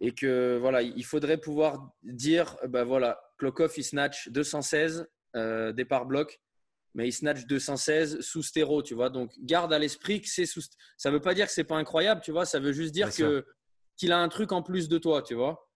Et 0.00 0.12
que 0.12 0.56
voilà, 0.60 0.82
il 0.82 1.04
faudrait 1.04 1.38
pouvoir 1.38 1.92
dire, 2.02 2.56
ben 2.68 2.84
voilà, 2.84 3.20
Klokov, 3.38 3.72
il 3.76 3.84
snatch 3.84 4.28
216 4.28 5.08
euh, 5.36 5.72
départ 5.72 6.06
bloc, 6.06 6.40
mais 6.94 7.08
il 7.08 7.12
snatch 7.12 7.46
216 7.46 8.20
sous 8.20 8.42
stéro, 8.42 8.82
tu 8.82 8.94
vois. 8.94 9.10
Donc 9.10 9.32
garde 9.40 9.72
à 9.72 9.78
l'esprit 9.78 10.20
que 10.20 10.28
c'est 10.28 10.46
sous. 10.46 10.62
Ça 10.96 11.10
veut 11.10 11.20
pas 11.20 11.34
dire 11.34 11.46
que 11.46 11.52
c'est 11.52 11.64
pas 11.64 11.76
incroyable, 11.76 12.20
tu 12.20 12.30
vois. 12.30 12.46
Ça 12.46 12.60
veut 12.60 12.72
juste 12.72 12.92
dire 12.92 13.12
que 13.12 13.44
qu'il 13.96 14.12
a 14.12 14.18
un 14.18 14.28
truc 14.28 14.52
en 14.52 14.62
plus 14.62 14.88
de 14.88 14.98
toi, 14.98 15.22
tu 15.22 15.34
vois. 15.34 15.68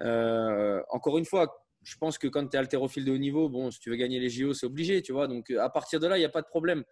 Euh, 0.00 0.82
encore 0.90 1.18
une 1.18 1.24
fois, 1.24 1.63
je 1.84 1.96
pense 1.96 2.18
que 2.18 2.26
quand 2.26 2.46
tu 2.48 2.56
es 2.56 2.58
haltérophile 2.58 3.04
de 3.04 3.12
haut 3.12 3.18
niveau, 3.18 3.48
bon, 3.48 3.70
si 3.70 3.78
tu 3.78 3.90
veux 3.90 3.96
gagner 3.96 4.18
les 4.18 4.30
JO, 4.30 4.54
c'est 4.54 4.66
obligé, 4.66 5.02
tu 5.02 5.12
vois. 5.12 5.28
Donc 5.28 5.50
à 5.50 5.68
partir 5.68 6.00
de 6.00 6.06
là, 6.06 6.16
il 6.16 6.20
n'y 6.20 6.26
a 6.26 6.30
pas 6.30 6.42
de 6.42 6.46
problème. 6.46 6.84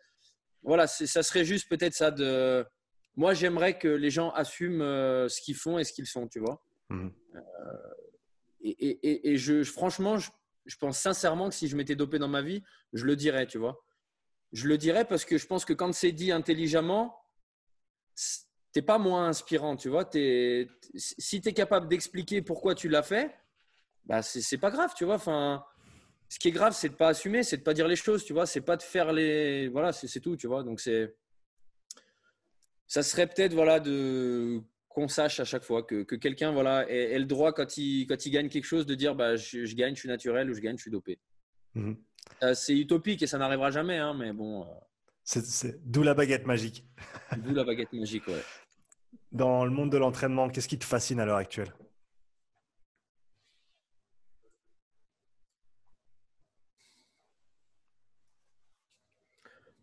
Voilà, 0.62 0.86
ça 0.86 1.22
serait 1.22 1.44
juste 1.44 1.68
peut-être 1.68 1.94
ça 1.94 2.10
de. 2.10 2.64
Moi, 3.16 3.34
j'aimerais 3.34 3.78
que 3.78 3.88
les 3.88 4.10
gens 4.10 4.30
assument 4.30 4.82
euh, 4.82 5.28
ce 5.28 5.40
qu'ils 5.40 5.56
font 5.56 5.78
et 5.78 5.84
ce 5.84 5.92
qu'ils 5.92 6.06
sont, 6.06 6.28
tu 6.28 6.38
vois. 6.38 6.64
Mmh. 6.88 7.08
Euh, 7.34 7.40
et, 8.62 8.70
et, 8.70 9.32
et, 9.32 9.36
je, 9.36 9.64
franchement, 9.64 10.18
je, 10.18 10.30
je 10.66 10.76
pense 10.76 10.98
sincèrement 10.98 11.48
que 11.48 11.54
si 11.54 11.68
je 11.68 11.76
m'étais 11.76 11.96
dopé 11.96 12.18
dans 12.18 12.28
ma 12.28 12.42
vie, 12.42 12.62
je 12.92 13.04
le 13.04 13.16
dirais, 13.16 13.46
tu 13.46 13.58
vois. 13.58 13.84
Je 14.52 14.68
le 14.68 14.78
dirais 14.78 15.04
parce 15.04 15.24
que 15.24 15.36
je 15.36 15.46
pense 15.46 15.64
que 15.64 15.72
quand 15.72 15.92
c'est 15.92 16.12
dit 16.12 16.30
intelligemment, 16.30 17.18
t'es 18.72 18.82
pas 18.82 18.98
moins 18.98 19.28
inspirant, 19.28 19.76
tu 19.76 19.88
vois. 19.88 20.08
Es, 20.14 20.68
si 20.94 21.40
tu 21.40 21.48
es 21.48 21.52
capable 21.52 21.88
d'expliquer 21.88 22.40
pourquoi 22.42 22.74
tu 22.74 22.88
l'as 22.88 23.02
fait, 23.02 23.34
bah 24.06 24.22
c'est 24.22 24.58
pas 24.58 24.70
grave, 24.70 24.92
tu 24.96 25.04
vois. 25.04 25.14
Enfin, 25.16 25.64
ce 26.28 26.38
qui 26.38 26.48
est 26.48 26.52
grave, 26.52 26.72
c'est 26.74 26.88
de 26.88 26.94
pas 26.94 27.08
assumer, 27.08 27.42
c'est 27.42 27.58
de 27.58 27.62
pas 27.62 27.74
dire 27.74 27.88
les 27.88 27.96
choses, 27.96 28.24
tu 28.24 28.32
vois. 28.32 28.46
C'est 28.46 28.60
pas 28.60 28.76
de 28.76 28.82
faire 28.82 29.12
les. 29.12 29.68
Voilà, 29.68 29.92
c'est 29.92 30.20
tout, 30.20 30.36
tu 30.36 30.46
vois. 30.46 30.62
Donc, 30.62 30.80
c'est. 30.80 31.14
Ça 32.86 33.02
serait 33.02 33.26
peut-être, 33.26 33.54
voilà, 33.54 33.80
de 33.80 34.62
qu'on 34.92 35.08
sache 35.08 35.40
à 35.40 35.44
chaque 35.44 35.64
fois 35.64 35.82
que, 35.82 36.02
que 36.02 36.14
quelqu'un 36.14 36.52
voilà, 36.52 36.88
ait, 36.90 37.18
le 37.18 37.24
droit, 37.24 37.52
quand 37.52 37.76
il, 37.78 38.06
quand 38.06 38.26
il 38.26 38.30
gagne 38.30 38.48
quelque 38.48 38.64
chose, 38.64 38.86
de 38.86 38.94
dire 38.94 39.14
bah, 39.14 39.36
je, 39.36 39.74
gagne, 39.74 39.94
je 39.94 40.00
suis 40.00 40.08
naturel 40.08 40.50
ou 40.50 40.54
je 40.54 40.60
gagne, 40.60 40.76
je 40.76 40.82
suis 40.82 40.90
dopé. 40.90 41.18
Mhm. 41.74 41.96
Euh, 42.42 42.54
c'est 42.54 42.76
utopique 42.76 43.22
et 43.22 43.26
ça 43.26 43.38
n'arrivera 43.38 43.70
jamais, 43.70 43.98
hein, 43.98 44.14
mais 44.14 44.32
bon. 44.32 44.62
Euh. 44.62 44.66
C'est 45.24 45.80
D'où 45.90 46.02
la 46.02 46.14
baguette 46.14 46.46
magique. 46.46 46.84
D'où 47.38 47.54
la 47.54 47.64
baguette 47.64 47.92
magique, 47.92 48.26
ouais. 48.26 48.42
Dans 49.30 49.64
le 49.64 49.70
monde 49.70 49.90
de 49.90 49.96
l'entraînement, 49.96 50.48
qu'est-ce 50.48 50.68
qui 50.68 50.78
te 50.78 50.84
fascine 50.84 51.20
à 51.20 51.24
l'heure 51.24 51.36
actuelle? 51.36 51.72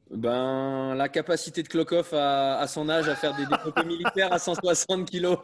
Ben, 0.09 0.95
La 0.95 1.09
capacité 1.09 1.63
de 1.63 1.67
Klokov 1.67 2.13
à, 2.13 2.65
son 2.67 2.89
âge 2.89 3.07
à 3.07 3.15
faire 3.15 3.35
des 3.35 3.45
développés 3.45 3.83
militaires 3.85 4.33
à 4.33 4.39
160 4.39 5.09
kilos. 5.09 5.37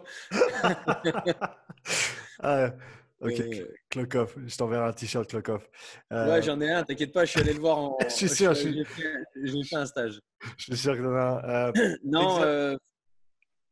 ah, 2.40 2.72
ok, 3.22 3.44
Klokov, 3.90 4.36
je 4.46 4.58
t'enverrai 4.58 4.88
un 4.88 4.94
t-shirt 4.94 5.30
Klokov. 5.30 5.68
Euh, 6.12 6.32
ouais, 6.32 6.42
j'en 6.42 6.60
ai 6.62 6.72
un, 6.72 6.84
t'inquiète 6.84 7.14
pas, 7.14 7.26
je 7.26 7.32
suis 7.32 7.40
allé 7.40 7.54
le 7.54 7.60
voir 7.60 7.78
en. 7.78 7.98
je 8.04 8.10
suis 8.10 8.30
sûr, 8.30 8.54
j'ai 8.54 8.84
fait, 8.84 9.76
un 9.76 9.86
stage. 9.86 10.20
Je 10.58 10.64
suis 10.66 10.78
sûr 10.78 10.96
que 10.96 11.02
t'en 11.02 11.16
as 11.16 11.42
un. 11.44 11.72
Euh, 11.72 11.98
non, 12.04 12.42
euh, 12.44 12.76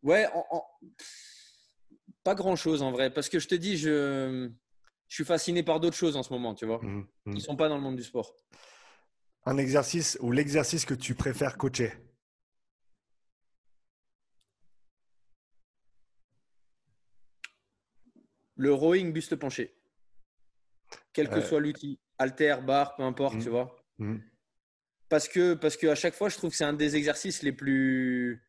ouais, 0.02 0.28
pas 2.24 2.36
grand 2.36 2.56
chose 2.56 2.82
en 2.82 2.92
vrai, 2.92 3.12
parce 3.12 3.30
que 3.30 3.38
je 3.38 3.48
te 3.48 3.56
dis, 3.56 3.78
je, 3.78 4.50
je 5.08 5.16
suis 5.16 5.26
fasciné 5.26 5.62
par 5.62 5.80
d'autres 5.80 5.96
choses 5.96 6.16
en 6.18 6.24
ce 6.24 6.34
moment, 6.34 6.56
tu 6.56 6.66
vois, 6.66 6.80
Ils 6.82 6.90
mmh, 6.90 7.08
ne 7.26 7.34
mmh. 7.34 7.40
sont 7.40 7.56
pas 7.56 7.70
dans 7.70 7.76
le 7.76 7.82
monde 7.82 7.96
du 7.96 8.04
sport 8.04 8.34
un 9.46 9.58
exercice 9.58 10.18
ou 10.22 10.32
l'exercice 10.32 10.86
que 10.86 10.94
tu 10.94 11.16
préfères 11.16 11.58
coacher 11.58 11.94
Le 18.56 18.72
rowing 18.72 19.12
buste 19.12 19.36
penché. 19.36 19.76
Quel 21.12 21.28
que 21.28 21.42
soit 21.42 21.60
l'outil, 21.60 22.00
alter, 22.20 22.58
barre, 22.64 22.96
peu 22.96 23.04
importe, 23.04 23.40
tu 23.40 23.50
mmh. 23.50 23.52
vois. 23.52 23.76
Mmh. 23.98 24.18
Parce 25.10 25.28
que 25.28 25.54
parce 25.56 25.76
que 25.76 25.88
à 25.88 25.96
chaque 25.96 26.14
fois, 26.14 26.30
je 26.30 26.38
trouve 26.38 26.52
que 26.52 26.56
c'est 26.56 26.64
un 26.64 26.74
des 26.74 26.96
exercices 26.96 27.42
les 27.42 27.52
plus 27.52 28.44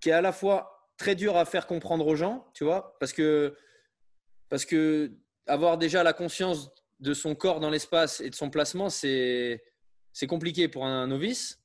qui 0.00 0.10
est 0.10 0.12
à 0.12 0.20
la 0.20 0.32
fois 0.32 0.92
très 0.96 1.14
dur 1.14 1.36
à 1.36 1.44
faire 1.44 1.66
comprendre 1.66 2.06
aux 2.06 2.16
gens, 2.16 2.50
tu 2.52 2.64
vois, 2.64 2.96
parce 2.98 3.12
que 3.12 3.56
parce 4.48 4.64
que 4.64 5.12
avoir 5.46 5.78
déjà 5.78 6.02
la 6.02 6.12
conscience 6.12 6.70
de 7.00 7.14
son 7.14 7.34
corps 7.34 7.60
dans 7.60 7.70
l'espace 7.70 8.20
et 8.20 8.30
de 8.30 8.34
son 8.34 8.50
placement, 8.50 8.88
c'est 8.88 9.60
compliqué 10.28 10.68
pour 10.68 10.86
un 10.86 11.06
novice. 11.06 11.60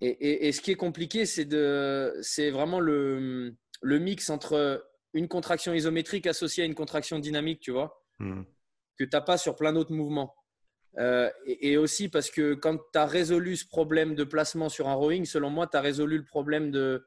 Et, 0.00 0.52
ce 0.52 0.60
qui 0.60 0.70
est 0.70 0.76
compliqué, 0.76 1.26
c'est 1.26 2.50
vraiment 2.50 2.80
le, 2.80 3.56
le, 3.82 3.98
mix 3.98 4.30
entre 4.30 4.84
une 5.12 5.28
contraction 5.28 5.74
isométrique 5.74 6.26
associée 6.26 6.62
à 6.62 6.66
une 6.66 6.74
contraction 6.74 7.18
dynamique, 7.18 7.60
tu 7.60 7.72
vois, 7.72 8.04
hmm. 8.20 8.42
que 8.98 9.04
tu 9.04 9.10
n'as 9.12 9.20
pas 9.20 9.38
sur 9.38 9.56
plein 9.56 9.72
d'autres 9.72 9.92
mouvements. 9.92 10.34
Euh, 10.98 11.30
et, 11.44 11.76
aussi 11.76 12.08
parce 12.08 12.30
que 12.30 12.54
quand 12.54 12.78
tu 12.92 12.98
as 12.98 13.06
résolu 13.06 13.56
ce 13.56 13.66
problème 13.66 14.14
de 14.14 14.24
placement 14.24 14.68
sur 14.68 14.88
un 14.88 14.94
rowing, 14.94 15.24
selon 15.24 15.50
moi, 15.50 15.66
tu 15.66 15.76
as 15.76 15.80
résolu 15.80 16.18
le 16.18 16.24
problème 16.24 16.70
de, 16.70 17.04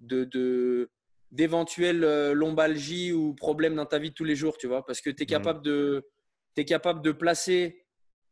de, 0.00 0.90
d'éventuelles 1.30 2.04
euh, 2.04 2.34
lombalgies 2.34 3.12
ou 3.12 3.34
problèmes 3.34 3.74
dans 3.74 3.86
ta 3.86 3.98
vie 3.98 4.10
de 4.10 4.14
tous 4.14 4.24
les 4.24 4.36
jours, 4.36 4.58
tu 4.58 4.66
vois, 4.66 4.84
parce 4.84 5.00
que 5.00 5.10
tu 5.10 5.22
es 5.22 5.26
hmm. 5.26 5.28
capable 5.28 5.62
de, 5.62 6.06
tu 6.54 6.62
es 6.62 6.64
capable 6.64 7.02
de 7.02 7.12
placer 7.12 7.84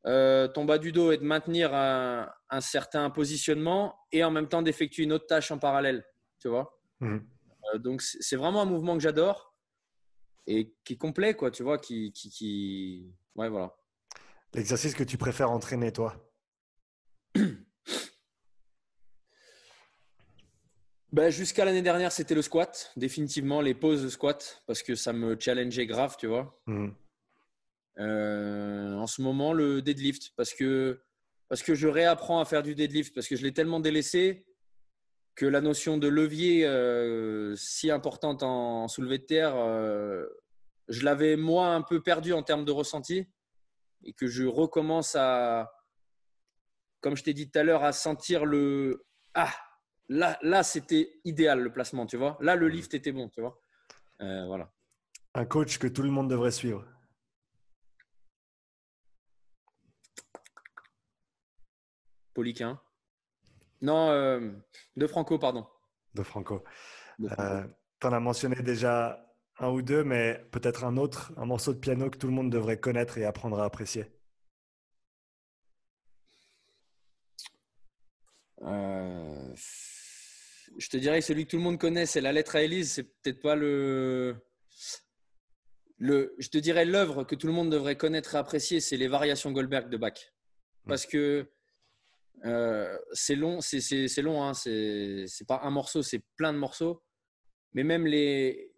euh, 0.06 0.48
ton 0.48 0.64
bas 0.64 0.78
du 0.78 0.90
dos 0.90 1.12
et 1.12 1.16
de 1.16 1.24
maintenir 1.24 1.72
un, 1.74 2.28
certain 2.60 3.08
positionnement 3.10 3.96
et 4.10 4.24
en 4.24 4.30
même 4.30 4.48
temps 4.48 4.62
d'effectuer 4.62 5.04
une 5.04 5.12
autre 5.12 5.26
tâche 5.26 5.50
en 5.50 5.58
parallèle. 5.58 6.04
Tu 6.40 6.48
vois 6.48 6.78
mmh. 7.00 7.18
euh, 7.74 7.78
Donc, 7.78 8.02
c'est 8.02 8.36
vraiment 8.36 8.62
un 8.62 8.66
mouvement 8.66 8.94
que 8.94 9.02
j'adore 9.02 9.54
et 10.46 10.74
qui 10.84 10.94
est 10.94 10.96
complet, 10.96 11.34
quoi, 11.34 11.50
tu 11.50 11.62
vois, 11.62 11.78
qui, 11.78 12.12
qui, 12.12 13.14
Ouais, 13.36 13.48
voilà. 13.48 13.74
L'exercice 14.54 14.94
que 14.94 15.04
tu 15.04 15.16
préfères 15.16 15.50
entraîner, 15.50 15.92
toi? 15.92 16.16
Ben, 21.12 21.28
Jusqu'à 21.28 21.66
l'année 21.66 21.82
dernière, 21.82 22.10
c'était 22.10 22.34
le 22.34 22.40
squat. 22.40 22.90
Définitivement, 22.96 23.60
les 23.60 23.74
pauses 23.74 24.02
de 24.02 24.08
squat, 24.08 24.62
parce 24.66 24.82
que 24.82 24.94
ça 24.94 25.12
me 25.12 25.38
challengeait 25.38 25.84
grave, 25.84 26.16
tu 26.18 26.26
vois. 26.26 26.58
Mmh. 26.66 26.88
Euh, 27.98 28.94
en 28.94 29.06
ce 29.06 29.23
moment, 29.23 29.52
le 29.52 29.82
deadlift, 29.82 30.32
parce 30.36 30.55
que, 30.55 31.02
parce 31.48 31.62
que 31.62 31.74
je 31.74 31.89
réapprends 31.89 32.40
à 32.40 32.44
faire 32.44 32.62
du 32.62 32.74
deadlift, 32.74 33.14
parce 33.14 33.28
que 33.28 33.36
je 33.36 33.43
l'ai 33.43 33.52
tellement 33.52 33.81
délaissé 33.81 34.47
que 35.35 35.47
la 35.47 35.60
notion 35.60 35.97
de 35.97 36.09
levier 36.09 36.66
euh, 36.66 37.55
si 37.56 37.90
importante 37.90 38.43
en, 38.43 38.89
soulevé 38.89 39.19
de 39.19 39.24
terre, 39.24 39.55
euh, 39.56 40.27
je 40.89 41.05
l'avais 41.05 41.36
moi 41.36 41.69
un 41.69 41.82
peu 41.82 42.02
perdu 42.02 42.32
en 42.32 42.43
termes 42.43 42.64
de 42.64 42.73
ressenti 42.73 43.27
et 44.05 44.12
que 44.12 44.27
je 44.27 44.44
recommence 44.44 45.14
à, 45.16 45.73
comme 47.01 47.16
je 47.16 47.23
t'ai 47.23 47.32
dit 47.32 47.51
tout 47.51 47.59
à 47.59 47.62
l'heure, 47.62 47.85
à 47.85 47.93
sentir 47.93 48.44
le 48.44 49.06
ah 49.35 49.52
là 50.09 50.39
là 50.43 50.62
c'était 50.62 51.20
idéal 51.24 51.60
le 51.60 51.73
placement, 51.73 52.05
tu 52.05 52.19
vois. 52.19 52.36
Là 52.40 52.56
le 52.56 52.66
mmh. 52.66 52.70
lift 52.70 52.94
était 52.94 53.12
bon, 53.12 53.28
tu 53.31 53.40
vois. 53.40 53.59
voilà. 54.19 54.70
Un 55.35 55.47
coach 55.47 55.78
que 55.78 55.86
tout 55.86 56.02
le 56.02 56.10
monde 56.10 56.28
devrait 56.28 56.51
suivre. 56.51 56.85
Poliquin. 62.34 62.80
Non, 63.80 64.10
euh, 64.10 64.50
De 64.96 65.06
Franco, 65.06 65.38
pardon. 65.38 65.66
De 66.14 66.22
Franco. 66.22 66.64
Euh, 67.38 67.64
tu 68.00 68.06
en 68.06 68.12
as 68.12 68.20
mentionné 68.20 68.56
déjà 68.62 69.26
un 69.59 69.68
ou 69.68 69.82
deux, 69.82 70.04
mais 70.04 70.44
peut-être 70.50 70.84
un 70.84 70.96
autre, 70.96 71.32
un 71.36 71.44
morceau 71.44 71.72
de 71.72 71.78
piano 71.78 72.10
que 72.10 72.18
tout 72.18 72.26
le 72.26 72.32
monde 72.32 72.50
devrait 72.50 72.78
connaître 72.78 73.18
et 73.18 73.24
apprendre 73.24 73.60
à 73.60 73.64
apprécier. 73.64 74.06
Euh, 78.62 79.54
je 80.78 80.88
te 80.88 80.96
dirais 80.96 81.20
celui 81.20 81.44
que 81.44 81.50
tout 81.50 81.56
le 81.56 81.62
monde 81.62 81.78
connaît, 81.78 82.06
c'est 82.06 82.20
la 82.20 82.32
lettre 82.32 82.56
à 82.56 82.62
Élise. 82.62 82.92
C'est 82.92 83.04
peut-être 83.04 83.40
pas 83.40 83.56
le. 83.56 84.36
le 85.98 86.34
je 86.38 86.48
te 86.48 86.59
dirais 86.59 86.84
l'œuvre 86.84 87.24
que 87.24 87.34
tout 87.34 87.46
le 87.46 87.52
monde 87.52 87.70
devrait 87.70 87.96
connaître 87.96 88.34
et 88.34 88.38
apprécier, 88.38 88.80
c'est 88.80 88.96
les 88.96 89.09
variations 89.09 89.52
Goldberg 89.52 89.88
de 89.90 89.96
Bach. 89.96 90.32
Parce 90.86 91.06
que 91.06 91.48
euh, 92.44 92.98
c'est 93.12 93.36
long, 93.36 93.60
c'est 93.60 94.23
long, 94.23 94.43
hein, 94.43 94.55
c'est 94.55 95.47
pas 95.47 95.60
un 95.62 95.70
morceau, 95.70 96.02
c'est 96.02 96.23
plein 96.36 96.52
de 96.52 96.59
morceaux. 96.59 97.02
Mais 97.74 97.85
même 97.85 98.06
les, 98.06 98.73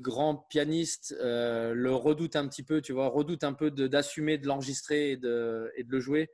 grands 0.00 0.36
pianistes 0.36 1.14
euh, 1.20 1.74
le 1.74 1.92
redoutent 1.92 2.36
un 2.36 2.46
petit 2.48 2.62
peu, 2.62 2.80
tu 2.80 2.92
vois, 2.92 3.08
redoutent 3.08 3.44
un 3.44 3.52
peu 3.52 3.70
d'assumer, 3.70 4.38
de, 4.38 4.46
l'enregistrer 4.46 5.12
et 5.12 5.16
de, 5.16 5.72
le 5.76 6.00
jouer. 6.00 6.30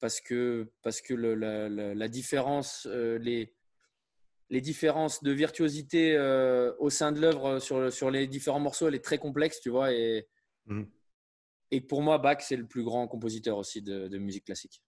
Parce 0.00 0.20
que, 0.20 0.72
parce 0.82 1.02
que 1.02 1.12
la, 1.12 2.08
différence, 2.08 2.86
euh, 2.90 3.18
les, 3.18 3.54
différences 4.60 5.22
de 5.22 5.30
virtuosité 5.30 6.18
au 6.78 6.88
sein 6.88 7.12
de 7.12 7.20
l'œuvre 7.20 7.58
sur, 7.58 8.10
les 8.10 8.26
différents 8.26 8.60
morceaux, 8.60 8.88
elle 8.88 8.94
est 8.94 9.04
très 9.04 9.18
complexe, 9.18 9.60
tu 9.60 9.68
vois. 9.68 9.90
Mmh. 10.66 10.84
Et 11.70 11.80
pour 11.80 12.02
moi, 12.02 12.18
Bach, 12.18 12.38
c'est 12.40 12.56
le 12.56 12.66
plus 12.66 12.82
grand 12.82 13.06
compositeur 13.06 13.56
aussi 13.56 13.82
de, 13.82 14.18
musique 14.18 14.44
classique. 14.44 14.82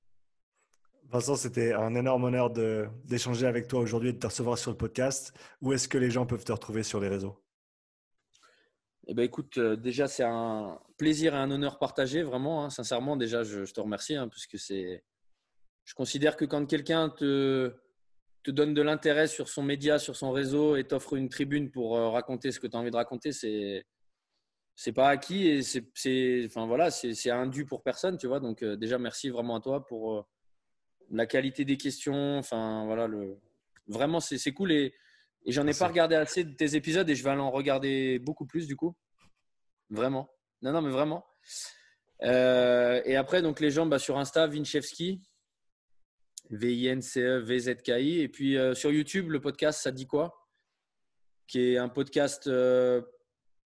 Vincent, 1.09 1.37
c'était 1.37 1.73
un 1.73 1.95
énorme 1.95 2.25
honneur 2.25 2.51
d'échanger 2.51 3.47
avec 3.47 3.69
toi 3.69 3.81
aujourd'hui 3.81 4.11
et 4.11 4.13
de 4.13 4.19
te 4.19 4.27
recevoir 4.27 4.59
sur 4.59 4.71
le 4.71 4.77
podcast. 4.77 5.33
Où 5.61 5.73
est-ce 5.73 5.89
que 5.89 5.99
les 5.99 6.11
gens 6.11 6.27
peuvent 6.27 6.45
te 6.45 6.53
retrouver 6.53 6.83
sur 6.83 7.01
les 7.01 7.09
réseaux? 7.09 7.39
Eh 9.09 9.15
ben, 9.15 9.25
écoute, 9.25 9.59
euh, 9.59 9.77
déjà, 9.77 10.07
c'est 10.07 10.23
un 10.23 10.81
plaisir 10.97 11.35
et 11.35 11.39
un 11.39 11.51
honneur 11.51 11.79
partagé, 11.79 12.23
vraiment. 12.23 12.65
Hein. 12.65 12.71
sincèrement, 12.71 13.17
déjà, 13.17 13.43
je, 13.43 13.65
te 13.65 13.81
remercie, 13.81 14.15
hein, 14.15 14.29
puisque 14.29 14.59
c'est. 14.59 15.05
Je 15.85 15.95
considère 15.95 16.37
que 16.37 16.45
quand 16.45 16.65
quelqu'un 16.67 17.11
te, 17.11 17.75
te 18.45 18.51
donne 18.53 18.75
de 18.75 18.83
l'intérêt 18.83 19.27
sur 19.27 19.49
son 19.49 19.65
média, 19.65 19.99
sur 19.99 20.15
son 20.15 20.31
réseau 20.31 20.77
et 20.77 20.85
t'offre 20.85 21.15
une 21.15 21.29
tribune 21.29 21.73
pour 21.73 21.97
euh, 21.97 22.11
raconter 22.11 22.53
ce 22.53 22.61
que 22.61 22.69
tu 22.69 22.77
as 22.77 22.81
envie 22.81 22.93
de 22.93 22.97
raconter, 22.97 23.33
c'est 23.33 23.85
c'est 24.83 24.93
pas 24.93 25.11
acquis 25.11 25.47
et 25.47 25.63
c'est 25.63 26.45
enfin 26.47 26.67
voilà 26.67 26.91
c'est 26.91 27.31
un 27.31 27.47
dû 27.47 27.65
pour 27.65 27.85
personne 27.85 28.19
tu 28.19 28.27
vois. 28.27 28.41
Donc 28.41 28.65
euh, 28.65 28.75
déjà 28.75 28.99
merci 28.99 29.31
vraiment 29.31 29.55
à 29.55 29.61
toi 29.61 29.87
pour 29.87 30.19
euh, 30.19 30.23
la 31.09 31.25
qualité 31.27 31.65
des 31.65 31.77
questions. 31.77 32.39
Enfin 32.39 32.85
voilà 32.85 33.07
le 33.07 33.39
vraiment 33.87 34.19
c'est 34.19 34.53
cool 34.53 34.73
et, 34.73 34.93
et 35.45 35.53
j'en 35.53 35.69
ai 35.69 35.73
pas 35.73 35.87
regardé 35.87 36.17
assez 36.17 36.43
de 36.43 36.53
tes 36.53 36.75
épisodes 36.75 37.09
et 37.09 37.15
je 37.15 37.23
vais 37.23 37.31
en 37.31 37.53
regarder 37.53 38.19
beaucoup 38.19 38.45
plus 38.45 38.67
du 38.67 38.75
coup. 38.75 38.97
Vraiment. 39.89 40.29
Non 40.63 40.73
non 40.73 40.83
mais 40.83 40.91
vraiment. 40.91 41.25
Euh, 42.25 43.01
et 43.05 43.15
après 43.15 43.41
donc 43.41 43.61
les 43.61 43.71
gens 43.71 43.87
bah, 43.87 44.01
sur 44.01 44.19
Insta 44.19 44.49
Vinchevski. 44.49 45.23
V 46.51 46.75
I 46.75 46.89
N 46.89 47.03
C 47.03 47.21
E 47.23 47.39
V 47.39 47.59
Z 47.61 47.77
K 47.85 47.89
I. 48.01 48.21
Et 48.21 48.29
puis 48.29 48.57
sur 48.75 48.91
YouTube 48.91 49.31
le 49.31 49.41
podcast 49.41 49.81
ça 49.81 49.93
dit 49.93 50.09
quoi? 50.09 50.49
Qui 51.47 51.61
est 51.61 51.79
un 51.79 51.89
podcast 51.89 52.51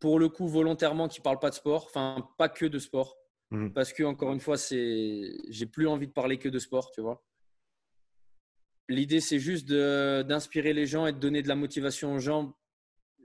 pour 0.07 0.21
le 0.21 0.29
coup 0.29 0.47
volontairement 0.47 1.09
qui 1.09 1.21
parle 1.21 1.41
pas 1.41 1.51
de 1.51 1.57
sport, 1.57 1.87
enfin 1.87 2.29
pas 2.39 2.49
que 2.49 2.65
de 2.65 2.79
sport, 2.79 3.19
mmh. 3.51 3.71
parce 3.71 3.93
que 3.93 4.05
encore 4.05 4.33
une 4.33 4.39
fois 4.39 4.57
c'est, 4.57 5.37
j'ai 5.49 5.67
plus 5.67 5.89
envie 5.89 6.07
de 6.07 6.13
parler 6.13 6.39
que 6.39 6.49
de 6.49 6.61
sport, 6.61 6.93
tu 6.93 7.01
vois. 7.01 7.25
L'idée 8.89 9.19
c'est 9.19 9.41
juste 9.41 9.69
d'inspirer 9.69 10.75
les 10.75 10.87
gens 10.87 11.09
et 11.09 11.13
de 11.13 11.19
donner 11.19 11.43
de 11.43 11.49
la 11.49 11.57
motivation 11.57 12.15
aux 12.15 12.21
gens, 12.21 12.57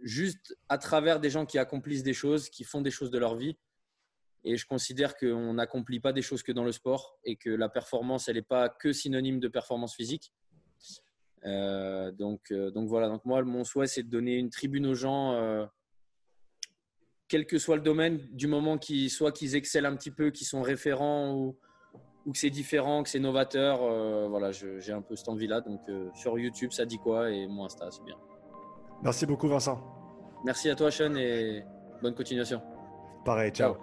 juste 0.02 0.58
à 0.70 0.80
travers 0.80 1.20
des 1.20 1.30
gens 1.30 1.46
qui 1.46 1.60
accomplissent 1.60 2.02
des 2.02 2.16
choses, 2.16 2.50
qui 2.50 2.64
font 2.64 2.82
des 2.82 2.90
choses 2.90 3.12
de 3.12 3.20
leur 3.20 3.36
vie. 3.36 3.60
Et 4.44 4.58
je 4.58 4.66
considère 4.66 5.16
qu'on 5.18 5.54
n'accomplit 5.54 6.00
pas 6.00 6.14
des 6.14 6.24
choses 6.24 6.42
que 6.42 6.52
dans 6.52 6.64
le 6.64 6.72
sport 6.72 7.20
et 7.24 7.36
que 7.36 7.52
la 7.52 7.70
performance, 7.70 8.28
elle 8.28 8.38
n'est 8.38 8.42
pas 8.42 8.70
que 8.70 8.92
synonyme 8.92 9.40
de 9.40 9.50
performance 9.50 9.94
physique. 9.94 10.34
Euh, 11.46 12.12
donc, 12.12 12.50
euh, 12.50 12.72
donc 12.72 12.90
voilà. 12.90 13.08
Donc 13.08 13.24
moi, 13.24 13.44
mon 13.44 13.64
souhait, 13.64 13.86
c'est 13.86 14.02
de 14.02 14.10
donner 14.10 14.38
une 14.38 14.50
tribune 14.50 14.88
aux 14.88 14.96
gens. 14.96 15.70
Euh, 17.32 17.38
quel 17.38 17.46
que 17.46 17.58
soit 17.58 17.78
le 17.78 17.82
domaine, 17.82 18.20
du 18.34 18.48
moment 18.48 18.78
qu'ils 18.78 19.10
soit 19.10 19.32
qu'ils 19.32 19.56
excellent 19.56 19.90
un 19.90 19.96
petit 19.96 20.12
peu, 20.12 20.32
qu'ils 20.32 20.48
sont 20.48 20.62
référents 20.62 21.34
ou, 21.34 21.56
ou 22.26 22.32
que 22.32 22.38
c'est 22.38 22.50
différent, 22.50 23.04
que 23.04 23.10
c'est 23.10 23.20
novateur. 23.20 23.80
voilà, 24.30 24.52
j'ai 24.52 24.92
un 24.92 25.02
peu 25.02 25.16
cette 25.16 25.30
envie-là. 25.30 25.62
Donc 25.62 25.82
sur 26.14 26.38
YouTube, 26.38 26.72
ça 26.72 26.86
dit 26.86 26.98
quoi 26.98 27.32
et 27.32 27.48
mon 27.48 27.66
Insta, 27.66 27.90
c'est 27.90 28.04
bien. 28.04 28.18
Merci 29.04 29.26
beaucoup, 29.26 29.48
Vincent. 29.48 29.82
Merci 30.44 30.70
à 30.70 30.76
toi, 30.76 30.92
Sean, 30.92 31.16
et 31.16 31.64
bonne 32.02 32.16
continuation. 32.16 32.62
Pareil, 33.26 33.52
ciao. 33.52 33.76